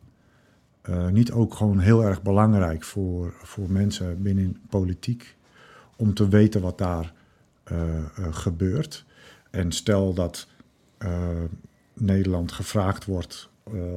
eh, 0.82 1.08
niet 1.08 1.32
ook 1.32 1.54
gewoon 1.54 1.80
heel 1.80 2.04
erg 2.04 2.22
belangrijk 2.22 2.84
voor, 2.84 3.34
voor 3.42 3.72
mensen 3.72 4.22
binnen 4.22 4.58
politiek 4.70 5.36
om 5.96 6.14
te 6.14 6.28
weten 6.28 6.62
wat 6.62 6.78
daar 6.78 7.14
eh, 7.64 8.04
gebeurt? 8.32 9.06
En 9.50 9.72
stel 9.72 10.14
dat 10.14 10.48
Nederland 11.94 12.52
gevraagd 12.52 13.06
wordt 13.06 13.50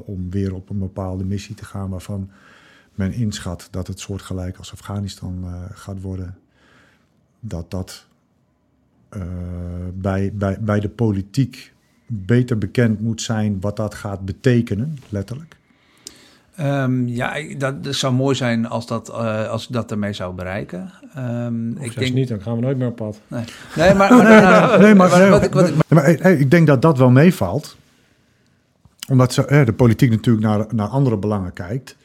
om 0.04 0.30
weer 0.30 0.54
op 0.54 0.70
een 0.70 0.78
bepaalde 0.78 1.24
missie 1.24 1.54
te 1.54 1.64
gaan 1.64 1.90
waarvan 1.90 2.30
men 2.94 3.12
inschat 3.12 3.68
dat 3.70 3.86
het 3.86 4.00
soortgelijk 4.00 4.56
als 4.56 4.72
Afghanistan 4.72 5.44
gaat 5.72 6.00
worden, 6.00 6.38
dat 7.44 7.70
dat 7.70 8.04
eh, 9.08 9.20
bij, 9.94 10.30
bij, 10.34 10.56
bij 10.60 10.80
de 10.80 10.88
politiek 10.88 11.72
beter 12.06 12.58
bekend 12.58 13.00
moet 13.00 13.22
zijn 13.22 13.56
wat 13.60 13.76
dat 13.76 13.94
gaat 13.94 14.24
betekenen, 14.24 14.98
letterlijk. 15.08 15.56
Ehm, 16.56 17.06
ja, 17.08 17.34
ik- 17.34 17.60
dat, 17.60 17.84
dat 17.84 17.94
zou 17.94 18.14
mooi 18.14 18.34
zijn 18.34 18.66
als 18.68 18.86
dat, 18.86 19.08
eh, 19.08 19.48
als 19.48 19.66
ik 19.66 19.72
dat 19.72 19.90
ermee 19.90 20.12
zou 20.12 20.34
bereiken. 20.34 20.90
Ehm, 21.14 21.70
Of 21.78 21.84
ik 21.84 21.92
juist 21.92 22.14
niet, 22.14 22.28
dan 22.28 22.42
gaan 22.42 22.54
we 22.54 22.60
nooit 22.60 22.76
meer 22.78 22.88
op 22.88 22.96
pad. 22.96 23.20
Nee, 23.28 23.44
nee 23.76 23.94
maar, 23.94 24.10
maar, 24.16 24.78
Nee, 24.80 24.94
maar, 25.88 26.08
ik 26.30 26.50
denk 26.50 26.66
dat 26.66 26.82
dat 26.82 26.98
wel 26.98 27.10
meevalt. 27.10 27.76
Omdat 29.08 29.32
ze, 29.32 29.44
eh, 29.46 29.66
de 29.66 29.72
politiek 29.72 30.10
natuurlijk 30.10 30.46
naar, 30.46 30.66
naar 30.74 30.86
andere 30.88 31.16
belangen 31.16 31.52
kijkt. 31.52 31.96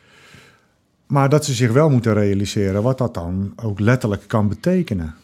Maar 1.08 1.30
dat 1.30 1.46
ze 1.46 1.54
zich 1.54 1.72
wel 1.72 1.90
moeten 1.90 2.14
realiseren 2.14 2.84
wat 2.84 2.98
dat 2.98 3.14
dan 3.14 3.54
ook 3.56 3.80
letterlijk 3.80 4.24
kan 4.28 4.48
betekenen. 4.48 5.16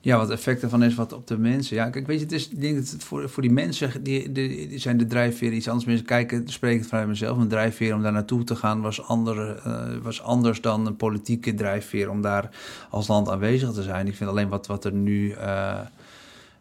Ja, 0.00 0.16
wat 0.16 0.30
effect 0.30 0.62
ervan 0.62 0.82
is 0.82 0.94
wat 0.94 1.12
op 1.12 1.26
de 1.26 1.38
mensen. 1.38 1.76
Ja, 1.76 1.90
kijk, 1.90 2.06
weet 2.06 2.18
je, 2.18 2.24
het 2.24 2.32
is, 2.32 2.48
denk 2.48 2.76
dat 2.76 2.90
het 2.90 3.04
voor, 3.04 3.28
voor 3.28 3.42
die 3.42 3.52
mensen, 3.52 4.02
die, 4.02 4.32
die, 4.32 4.78
zijn 4.78 4.96
de 4.96 5.06
drijfveren 5.06 5.56
iets 5.56 5.68
anders. 5.68 5.86
Mensen 5.86 6.06
kijken, 6.06 6.48
spreek 6.48 6.78
het 6.78 6.88
vanuit 6.88 7.08
mezelf, 7.08 7.38
een 7.38 7.48
drijfveer 7.48 7.94
om 7.94 8.02
daar 8.02 8.12
naartoe 8.12 8.44
te 8.44 8.56
gaan 8.56 8.80
was, 8.80 9.02
andere, 9.02 9.60
eh, 9.64 9.96
was 10.02 10.22
anders 10.22 10.60
dan 10.60 10.86
een 10.86 10.96
politieke 10.96 11.54
drijfveer 11.54 12.10
om 12.10 12.20
daar 12.20 12.50
als 12.90 13.08
land 13.08 13.28
aanwezig 13.28 13.72
te 13.72 13.82
zijn. 13.82 14.06
Ik 14.06 14.14
vind 14.14 14.30
alleen 14.30 14.48
wat, 14.48 14.66
wat 14.66 14.84
er 14.84 14.92
nu 14.92 15.30
eh, 15.30 15.80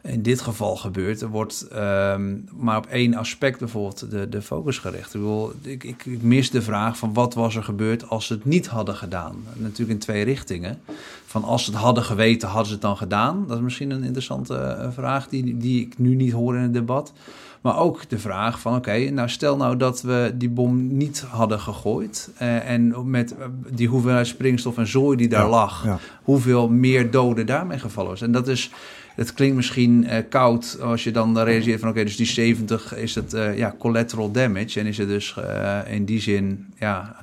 in 0.07 0.21
dit 0.21 0.41
geval 0.41 0.75
gebeurt, 0.75 1.21
er 1.21 1.29
wordt 1.29 1.67
ehm, 1.71 2.35
maar 2.55 2.77
op 2.77 2.85
één 2.85 3.13
aspect 3.13 3.59
bijvoorbeeld 3.59 4.11
de, 4.11 4.29
de 4.29 4.41
focus 4.41 4.77
gericht. 4.77 5.13
Ik, 5.13 5.21
bedoel, 5.21 5.51
ik, 5.61 5.83
ik, 5.83 6.05
ik 6.05 6.21
mis 6.21 6.51
de 6.51 6.61
vraag 6.61 6.97
van 6.97 7.13
wat 7.13 7.33
was 7.33 7.55
er 7.55 7.63
gebeurd 7.63 8.09
als 8.09 8.25
ze 8.25 8.33
het 8.33 8.45
niet 8.45 8.67
hadden 8.67 8.95
gedaan. 8.95 9.35
Natuurlijk 9.53 9.89
in 9.91 9.99
twee 9.99 10.23
richtingen. 10.23 10.79
Van 11.25 11.43
als 11.43 11.63
ze 11.63 11.71
het 11.71 11.79
hadden 11.79 12.03
geweten, 12.03 12.47
hadden 12.47 12.67
ze 12.67 12.73
het 12.73 12.81
dan 12.81 12.97
gedaan? 12.97 13.45
Dat 13.47 13.57
is 13.57 13.63
misschien 13.63 13.91
een 13.91 14.03
interessante 14.03 14.55
eh, 14.55 14.91
vraag 14.91 15.27
die, 15.27 15.57
die 15.57 15.81
ik 15.81 15.97
nu 15.97 16.15
niet 16.15 16.31
hoor 16.31 16.55
in 16.55 16.61
het 16.61 16.73
debat. 16.73 17.13
Maar 17.61 17.77
ook 17.77 18.09
de 18.09 18.19
vraag 18.19 18.59
van, 18.59 18.75
oké, 18.75 19.09
nou 19.09 19.29
stel 19.29 19.57
nou 19.57 19.77
dat 19.77 20.01
we 20.01 20.31
die 20.35 20.49
bom 20.49 20.97
niet 20.97 21.25
hadden 21.29 21.59
gegooid... 21.59 22.29
eh, 22.37 22.69
en 22.69 23.09
met 23.09 23.37
eh, 23.37 23.45
die 23.69 23.87
hoeveelheid 23.87 24.27
springstof 24.27 24.77
en 24.77 24.87
zooi 24.87 25.17
die 25.17 25.27
daar 25.27 25.43
Ja, 25.43 25.49
lag... 25.49 25.85
ja. 25.85 25.99
hoeveel 26.23 26.69
meer 26.69 27.11
doden 27.11 27.45
daarmee 27.45 27.79
gevallen 27.79 28.09
was. 28.09 28.21
En 28.21 28.31
dat 28.31 28.47
is... 28.47 28.71
Het 29.17 29.33
klinkt 29.33 29.55
misschien 29.55 30.07
eh, 30.07 30.23
koud 30.29 30.77
als 30.81 31.03
je 31.03 31.11
dan 31.11 31.39
realiseert 31.39 31.79
van... 31.79 31.89
oké, 31.89 32.03
dus 32.03 32.15
die 32.15 32.25
70 32.25 32.95
is 32.95 33.15
het 33.15 33.33
eh, 33.33 33.57
ja, 33.57 33.75
collateral 33.79 34.31
damage... 34.31 34.79
en 34.79 34.85
is 34.85 34.97
het 34.97 35.07
dus 35.07 35.37
eh, 35.37 35.79
in 35.87 36.05
die 36.05 36.21
zin... 36.21 36.73
ja. 36.75 37.15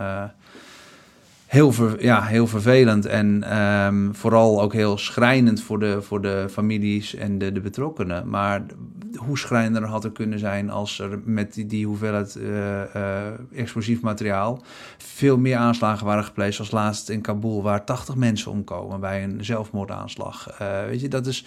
heel, 1.47 1.73
ver, 1.73 2.03
ja, 2.05 2.23
heel 2.23 2.47
vervelend 2.47 3.07
en 3.07 3.43
ehm, 3.43 4.13
vooral 4.13 4.63
ook 4.63 4.73
heel 4.73 4.99
schrijnend 4.99 5.63
voor 5.63 5.79
de, 5.79 6.03
voor 6.03 6.23
de 6.23 6.47
families 6.51 7.15
en 7.15 7.39
de, 7.39 7.53
de 7.53 7.61
betrokkenen. 7.61 8.29
Maar 8.29 8.63
hoe 9.17 9.39
schrijnender 9.39 9.89
had 9.89 10.05
er 10.05 10.13
kunnen 10.13 10.39
zijn 10.39 10.71
als 10.71 10.99
er 10.99 11.21
met 11.25 11.55
die, 11.55 11.67
die 11.67 11.87
hoeveelheid 11.87 12.39
explosief 13.53 14.01
materiaal 14.01 14.63
veel 14.97 15.39
meer 15.39 15.57
aanslagen 15.57 16.07
waren 16.07 16.25
gepleegd, 16.25 16.55
zoals 16.55 16.71
laatst 16.71 17.09
in 17.09 17.21
Kabul, 17.21 17.63
waar 17.63 17.85
80 17.85 18.15
mensen 18.15 18.51
omkomen 18.51 19.01
bij 19.01 19.25
een 19.25 19.45
zelfmoordaanslag. 19.45 20.59
Weet 20.89 21.01
je, 21.01 21.09
dat 21.09 21.27
is. 21.27 21.45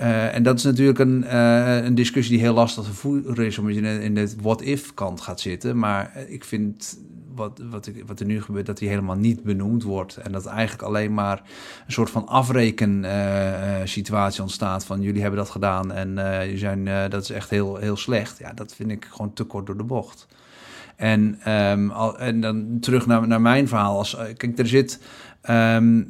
Eh, 0.00 0.34
en 0.34 0.42
dat 0.42 0.58
is 0.58 0.64
natuurlijk 0.64 0.98
een, 0.98 1.24
eh, 1.24 1.84
een 1.84 1.94
discussie 1.94 2.34
die 2.34 2.44
heel 2.44 2.54
lastig 2.54 2.84
te 2.84 2.92
voeren 2.92 3.46
is, 3.46 3.58
omdat 3.58 3.74
je 3.74 4.02
in, 4.02 4.14
de 4.14 4.34
what-if 4.40 4.94
kant 4.94 5.20
gaat 5.20 5.40
zitten. 5.40 5.78
Maar 5.78 6.12
eh, 6.14 6.32
ik 6.32 6.44
vind 6.44 6.98
wat, 7.34 7.60
wat, 7.70 7.90
wat 8.06 8.20
er 8.20 8.26
nu 8.26 8.42
gebeurt, 8.42 8.66
dat 8.66 8.78
die 8.78 8.88
helemaal 8.88 9.16
niet 9.16 9.42
benoemd 9.42 9.82
wordt. 9.82 10.16
En 10.16 10.32
dat 10.32 10.46
eigenlijk 10.46 10.82
alleen 10.82 11.14
maar 11.14 11.42
een 11.86 11.92
soort 11.92 12.10
van 12.10 12.26
afreken 12.26 13.04
eh, 13.04 13.80
eh, 13.80 13.86
situatie 13.86 14.42
ontstaat 14.42 14.84
van 14.84 15.00
jullie 15.00 15.20
hebben 15.20 15.40
dat 15.40 15.50
gedaan 15.50 15.92
en 15.92 16.14
jullie 16.44 16.58
zijn, 16.58 17.10
dat 17.10 17.22
is 17.22 17.30
echt 17.30 17.50
heel, 17.50 17.76
heel 17.76 17.96
slecht. 17.96 18.38
Ja, 18.38 18.52
dat 18.52 18.74
vind 18.74 18.90
ik 18.90 19.06
gewoon 19.10 19.32
te 19.32 19.44
kort 19.44 19.66
door 19.66 19.76
de 19.76 19.84
bocht. 19.84 20.26
En, 20.96 21.38
ehm, 21.44 21.90
al, 21.90 22.18
en 22.18 22.40
dan 22.40 22.78
terug 22.80 23.06
naar, 23.06 23.26
naar 23.26 23.40
mijn 23.40 23.68
verhaal. 23.68 23.98
Als, 23.98 24.16
kijk, 24.36 24.58
er 24.58 24.68
zit 24.68 25.00
ehm, 25.40 26.02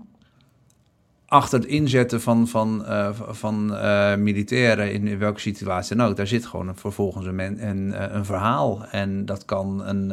achter 1.30 1.58
het 1.58 1.68
inzetten 1.68 2.20
van, 2.20 2.48
van, 2.48 2.84
eh, 2.84 3.08
van 3.28 3.76
eh, 3.76 4.14
militairen 4.14 4.92
in, 4.92 5.06
in 5.06 5.18
welke 5.18 5.40
situatie 5.40 5.96
dan 5.96 6.06
ook, 6.06 6.16
daar 6.16 6.26
zit 6.26 6.46
gewoon 6.46 6.68
een, 6.68 6.76
vervolgens 6.76 7.26
een, 7.26 7.92
eh, 7.92 8.14
een 8.14 8.24
verhaal. 8.24 8.84
En 8.90 9.24
dat 9.24 9.44
kan 9.44 9.82
een, 9.86 10.12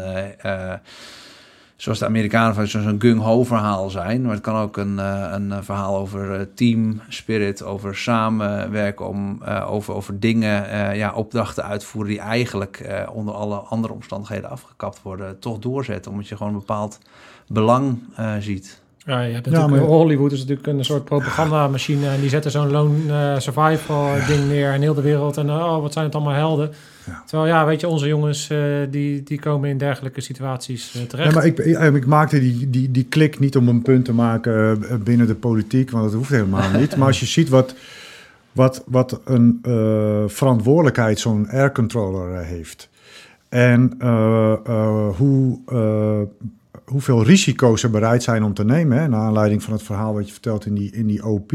zoals 1.76 2.00
de 2.00 2.06
Amerikanen 2.06 2.56
van 2.56 2.68
zo'n 2.68 3.02
gung-ho 3.02 3.44
verhaal 3.44 3.90
zijn, 3.90 4.22
maar 4.22 4.32
het 4.32 4.42
kan 4.42 4.56
ook 4.56 4.78
een, 4.78 4.98
een 4.98 5.64
verhaal 5.64 5.98
over 5.98 6.54
team 6.54 7.02
spirit, 7.08 7.64
over 7.64 7.96
samenwerken, 7.96 9.08
om, 9.08 9.44
over, 9.68 9.94
over 9.94 10.20
dingen, 10.20 10.96
ja, 10.96 11.14
opdrachten 11.14 11.64
uitvoeren 11.64 12.12
die 12.12 12.22
eigenlijk 12.22 13.06
onder 13.14 13.34
alle 13.34 13.56
andere 13.56 13.94
omstandigheden 13.94 14.50
afgekapt 14.50 15.02
worden, 15.02 15.40
toch 15.40 15.60
doorzetten, 15.60 16.12
omdat 16.12 16.28
je 16.28 16.38
gewoon 16.38 16.54
een 16.54 16.60
bepaald 16.60 17.00
belang 17.48 18.00
ziet. 18.40 18.86
Ja, 19.08 19.22
je 19.22 19.34
hebt 19.34 19.50
Ja, 19.50 19.68
maar- 19.68 19.80
Hollywood 19.80 20.32
is 20.32 20.40
natuurlijk 20.40 20.68
een 20.68 20.86
soort 20.86 21.04
propagandamachine. 21.04 22.08
En 22.10 22.20
die 22.20 22.30
zetten 22.30 22.52
zo'n 22.52 22.72
lone 22.72 23.14
eh, 23.34 23.40
survival 23.40 24.10
ding 24.28 24.48
neer 24.48 24.74
in 24.74 24.82
heel 24.82 24.94
de 24.94 25.02
wereld. 25.02 25.38
En 25.38 25.50
oh, 25.50 25.82
wat 25.82 25.94
zijn 25.94 26.06
het 26.06 26.16
allemaal 26.16 26.34
helden. 26.34 26.72
Ja. 27.06 27.24
Terwijl, 27.26 27.50
ja, 27.50 27.66
weet 27.66 27.82
je, 27.82 27.88
onze 27.88 28.08
jongens 28.08 28.50
eh, 28.50 28.60
die, 28.90 29.24
die 29.24 29.40
komen 29.40 29.70
in 29.70 29.78
dergelijke 29.78 30.22
situaties 30.22 30.96
eh, 30.96 31.02
terecht. 31.02 31.30
Ja, 31.30 31.36
maar 31.36 31.46
ik, 31.46 31.58
ik, 31.60 31.96
ik 31.96 32.06
maakte 32.06 32.40
die, 32.40 32.70
die, 32.70 32.92
die 32.92 33.04
klik 33.04 33.40
niet 33.40 33.58
om 33.58 33.68
een 33.68 33.82
punt 33.82 34.06
te 34.06 34.14
maken 34.14 34.84
eh, 34.90 34.96
binnen 34.98 35.28
de 35.28 35.36
politiek, 35.36 35.92
want 35.92 36.04
dat 36.04 36.14
hoeft 36.14 36.30
helemaal 36.30 36.80
niet. 36.80 36.96
Maar 36.96 37.08
als 37.08 37.20
je 37.20 37.26
ziet 37.26 37.50
wat, 37.50 37.76
wat, 38.52 38.84
wat 38.88 39.22
een 39.26 39.60
eh, 39.62 40.24
verantwoordelijkheid 40.28 41.20
zo'n 41.20 41.48
aircontroller 41.50 42.34
eh, 42.40 42.48
heeft. 42.48 42.90
En 43.50 43.94
eh, 44.00 44.54
eh, 44.66 45.08
hoe, 45.18 45.60
eh, 45.68 46.20
hoeveel 46.92 47.24
risico's 47.24 47.82
ze 47.82 47.90
bereid 47.90 48.24
zijn 48.24 48.44
om 48.44 48.54
te 48.54 48.66
nemen. 48.66 49.10
Naar 49.10 49.20
aanleiding 49.20 49.64
van 49.64 49.74
het 49.74 49.84
verhaal 49.84 50.14
wat 50.14 50.26
je 50.26 50.32
vertelt 50.32 50.66
in 50.66 50.74
die, 50.74 50.92
in 50.92 51.08
die 51.08 51.26
OP. 51.26 51.54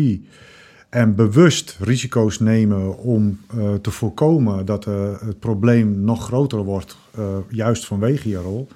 En 0.88 1.14
bewust 1.14 1.76
risico's 1.80 2.38
nemen 2.38 2.98
om 2.98 3.40
eh, 3.46 3.74
te 3.74 3.90
voorkomen 3.90 4.66
dat 4.66 4.86
eh, 4.86 5.20
het 5.20 5.38
probleem 5.38 6.00
nog 6.00 6.24
groter 6.24 6.58
wordt, 6.58 6.96
eh, 7.10 7.36
juist 7.48 7.86
vanwege 7.86 8.28
je 8.28 8.36
rol. 8.36 8.68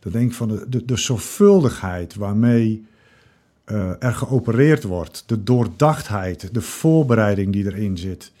Dan 0.00 0.12
denk 0.12 0.30
ik 0.30 0.36
van 0.36 0.48
de, 0.48 0.64
de, 0.68 0.84
de 0.84 0.96
zorgvuldigheid 0.96 2.14
waarmee 2.14 2.86
er 3.98 4.14
geopereerd 4.14 4.82
wordt, 4.82 5.24
de 5.26 5.42
doordachtheid, 5.42 6.54
de 6.54 6.60
voorbereiding 6.60 7.52
die 7.52 7.64
erin 7.64 7.98
zit. 7.98 8.32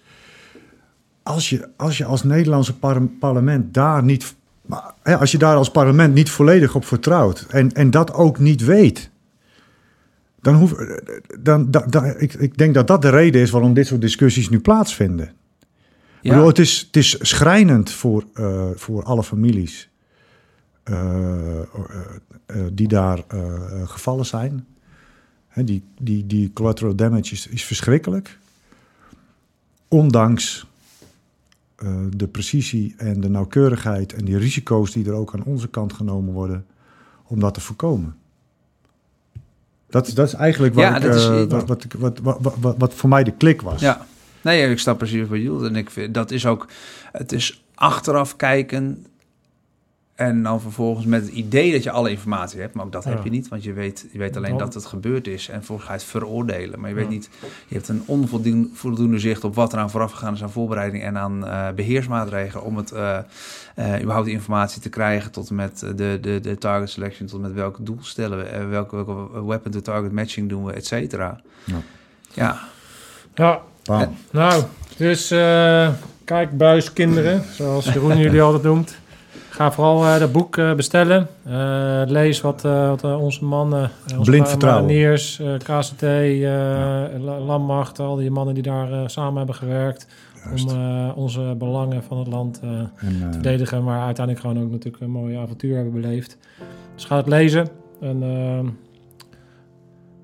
Als 1.22 1.50
je 1.50 1.68
als, 1.76 1.98
je 1.98 2.04
als 2.04 2.22
Nederlandse 2.22 2.78
par- 2.78 3.06
parlement 3.06 3.74
daar 3.74 4.04
niet, 4.04 4.34
maar, 4.68 4.94
hè, 5.02 5.18
als 5.18 5.30
je 5.30 5.38
daar 5.38 5.56
als 5.56 5.70
parlement 5.70 6.14
niet 6.14 6.30
volledig 6.30 6.74
op 6.74 6.84
vertrouwt 6.84 7.46
en, 7.48 7.72
en 7.72 7.90
dat 7.90 8.12
ook 8.12 8.38
niet 8.38 8.64
weet, 8.64 9.10
dan 10.40 10.54
hoef, 10.54 10.74
dan, 11.40 11.70
dan, 11.70 11.84
dan- 11.86 12.14
ik, 12.18 12.34
ik 12.34 12.58
denk 12.58 12.74
dat 12.74 12.86
dat 12.86 13.02
de 13.02 13.08
reden 13.08 13.40
is 13.42 13.50
waarom 13.50 13.74
dit 13.74 13.86
soort 13.86 14.00
discussies 14.00 14.48
nu 14.48 14.60
plaatsvinden. 14.60 15.32
Ja. 16.20 16.30
bedoel, 16.30 16.48
het, 16.48 16.58
is, 16.58 16.78
het 16.86 16.96
is 16.96 17.16
schrijnend 17.20 17.90
voor, 17.90 18.24
eh, 18.34 18.68
voor 18.74 19.02
alle 19.02 19.22
families 19.22 19.88
eh, 20.82 21.58
eh, 21.60 21.66
die 22.72 22.88
daar 22.88 23.24
gevallen 23.84 24.26
zijn. 24.26 24.66
Hè, 25.48 25.64
die, 25.64 25.84
die, 26.00 26.26
die 26.26 26.52
collateral 26.52 26.94
damage 26.94 27.32
is, 27.32 27.46
is 27.46 27.64
verschrikkelijk. 27.64 28.38
Ondanks 29.88 30.66
de 32.16 32.26
precisie 32.28 32.94
en 32.96 33.20
de 33.20 33.28
nauwkeurigheid 33.28 34.12
en 34.12 34.24
die 34.24 34.38
risico's 34.38 34.92
die 34.92 35.06
er 35.06 35.12
ook 35.12 35.34
aan 35.34 35.44
onze 35.44 35.68
kant 35.68 35.92
genomen 35.92 36.32
worden 36.34 36.66
om 37.24 37.40
dat 37.40 37.54
te 37.54 37.60
voorkomen. 37.60 38.16
Dat, 39.88 40.06
is- 40.06 40.14
dat 40.14 40.26
is 40.26 40.34
eigenlijk 40.34 40.74
wat, 40.74 40.84
Ja, 40.84 40.96
ik, 40.96 41.02
dat 41.02 41.14
is- 41.14 41.26
eh, 41.26 41.44
wat, 41.44 41.68
wat, 41.68 41.84
ik- 41.84 41.92
wat, 41.92 42.18
wat, 42.18 42.38
wat, 42.40 42.54
wat, 42.60 42.74
wat 42.78 42.94
voor 42.94 43.08
mij 43.08 43.24
de 43.24 43.32
klik 43.32 43.62
was. 43.62 43.80
Ja, 43.80 44.06
nee, 44.42 44.70
ik 44.70 44.78
snap 44.78 44.98
precies 44.98 45.20
wat 45.20 45.28
je 45.38 45.44
bedoelt. 45.44 45.62
En 45.62 45.76
ik 45.76 45.90
vind, 45.90 46.14
dat 46.14 46.30
is 46.30 46.46
ook, 46.46 46.66
het 47.12 47.32
is 47.32 47.64
achteraf 47.74 48.36
kijken 48.36 49.06
en 50.18 50.42
dan 50.42 50.60
vervolgens 50.60 51.06
met 51.06 51.22
het 51.22 51.30
idee 51.30 51.72
dat 51.72 51.82
je 51.82 51.90
alle 51.90 52.10
informatie 52.10 52.60
hebt, 52.60 52.74
maar 52.74 52.84
ook 52.84 52.92
dat 52.92 53.04
Ja. 53.04 53.10
heb 53.10 53.24
je 53.24 53.30
niet, 53.30 53.48
want 53.48 53.62
je 53.62 53.72
weet, 53.72 54.06
je 54.12 54.18
weet 54.18 54.36
alleen 54.36 54.56
dat 54.56 54.74
het 54.74 54.84
gebeurd 54.86 55.26
is 55.26 55.48
en 55.48 55.54
vervolgens 55.56 55.86
ga 55.88 55.94
je 55.94 55.98
het 56.00 56.08
veroordelen. 56.08 56.80
Maar 56.80 56.88
je 56.88 56.94
weet 56.94 57.04
Ja. 57.04 57.10
niet, 57.10 57.28
je 57.68 57.74
hebt 57.74 57.88
een 57.88 58.02
onvoldoende 58.06 58.68
voldoende 58.72 59.18
zicht 59.18 59.44
op 59.44 59.54
wat 59.54 59.72
er 59.72 59.78
aan 59.78 59.90
vooraf 59.90 60.12
gegaan 60.12 60.34
is 60.34 60.42
aan 60.42 60.50
voorbereiding 60.50 61.02
en 61.02 61.18
aan 61.18 61.46
eh, 61.46 61.68
beheersmaatregelen 61.74 62.64
om 62.64 62.76
het 62.76 62.92
eh, 62.92 63.18
eh, 63.74 64.00
überhaupt 64.00 64.28
informatie 64.28 64.80
te 64.82 64.88
krijgen 64.88 65.30
tot 65.30 65.48
en 65.48 65.54
met 65.54 65.78
de, 65.78 66.18
de, 66.20 66.38
de 66.42 66.58
target 66.58 66.90
selection, 66.90 67.26
tot 67.26 67.36
en 67.36 67.42
met 67.42 67.52
welk 67.54 67.76
doel 67.80 67.98
stellen 68.00 68.38
we, 68.38 68.64
welke, 68.64 68.96
welke 69.04 69.44
weapon 69.44 69.72
to 69.72 69.80
target 69.80 70.12
matching 70.12 70.48
doen 70.48 70.64
we, 70.64 70.72
et 70.72 70.86
cetera. 70.86 71.40
Ja. 71.64 72.60
Ja, 73.34 73.60
Ja, 73.84 74.10
nou, 74.30 74.62
dus 74.96 75.30
eh, 75.30 75.88
kijk, 76.24 76.56
buiskinderen, 76.56 77.42
zoals 77.52 77.84
Jeroen 77.92 78.18
jullie 78.18 78.42
altijd 78.42 78.62
noemt. 78.62 78.98
Ga 79.58 79.72
vooral 79.72 80.04
eh, 80.04 80.18
dat 80.18 80.32
boek 80.32 80.56
eh, 80.56 80.74
bestellen. 80.74 81.26
Eh, 81.44 82.02
lees 82.06 82.40
wat, 82.40 82.64
eh, 82.64 82.88
wat 82.88 83.04
onze 83.04 83.44
mannen, 83.44 83.90
eh, 84.08 84.18
onze 84.18 84.30
Blind 84.30 84.48
vertrouwen. 84.48 84.84
mariniers, 84.84 85.40
eh, 85.40 85.54
KCT, 85.58 86.02
eh, 86.02 86.40
La- 87.18 87.38
Landmacht, 87.38 87.98
al 87.98 88.16
die 88.16 88.30
mannen 88.30 88.54
die 88.54 88.62
daar 88.62 88.92
eh, 88.92 89.02
samen 89.06 89.36
hebben 89.36 89.54
gewerkt. 89.54 90.06
Juist. 90.44 90.72
Om 90.72 90.78
eh, 90.80 91.10
onze 91.16 91.54
belangen 91.58 92.02
van 92.02 92.18
het 92.18 92.26
land 92.26 92.60
eh, 92.62 92.68
En, 92.70 92.90
te 92.98 93.28
verdedigen. 93.32 93.84
Maar 93.84 94.04
uiteindelijk 94.04 94.46
gewoon 94.46 94.62
ook 94.64 94.70
natuurlijk 94.70 95.02
een 95.02 95.10
mooie 95.10 95.38
avontuur 95.38 95.74
hebben 95.74 95.92
beleefd. 96.00 96.38
Dus 96.94 97.04
ga 97.04 97.16
het 97.16 97.26
lezen. 97.28 97.68
En 98.00 98.18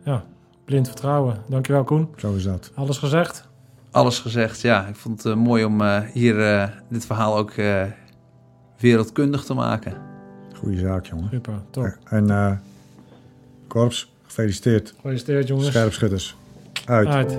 ja, 0.05 0.25
blind 0.65 0.87
vertrouwen. 0.87 1.37
Dankjewel 1.49 1.85
Koen. 1.85 2.09
zo 2.17 2.35
is 2.35 2.45
dat. 2.45 2.71
Alles 2.75 2.99
gezegd? 2.99 3.49
alles 3.91 4.19
gezegd. 4.19 4.61
Ja, 4.61 4.87
ik 4.87 4.95
vond 4.97 5.23
het 5.23 5.35
mooi 5.37 5.65
om 5.65 5.81
eh, 5.81 5.99
hier 6.13 6.41
eh, 6.53 6.69
dit 6.89 7.07
verhaal 7.07 7.37
ook 7.37 7.51
eh, 7.51 7.83
wereldkundig 8.85 9.45
te 9.45 9.55
maken. 9.55 9.93
Goeie 10.55 10.79
zaak, 10.79 11.07
jongen. 11.07 11.29
Super, 11.31 11.55
top. 11.71 11.97
En 12.05 12.31
eh 12.31 12.53
Korps, 13.67 14.13
gefeliciteerd. 14.27 14.93
Gefeliciteerd 14.97 15.49
jongens. 15.49 15.69
Scherpschutters. 15.69 16.37
Uit. 16.87 17.07
Uit. 17.07 17.39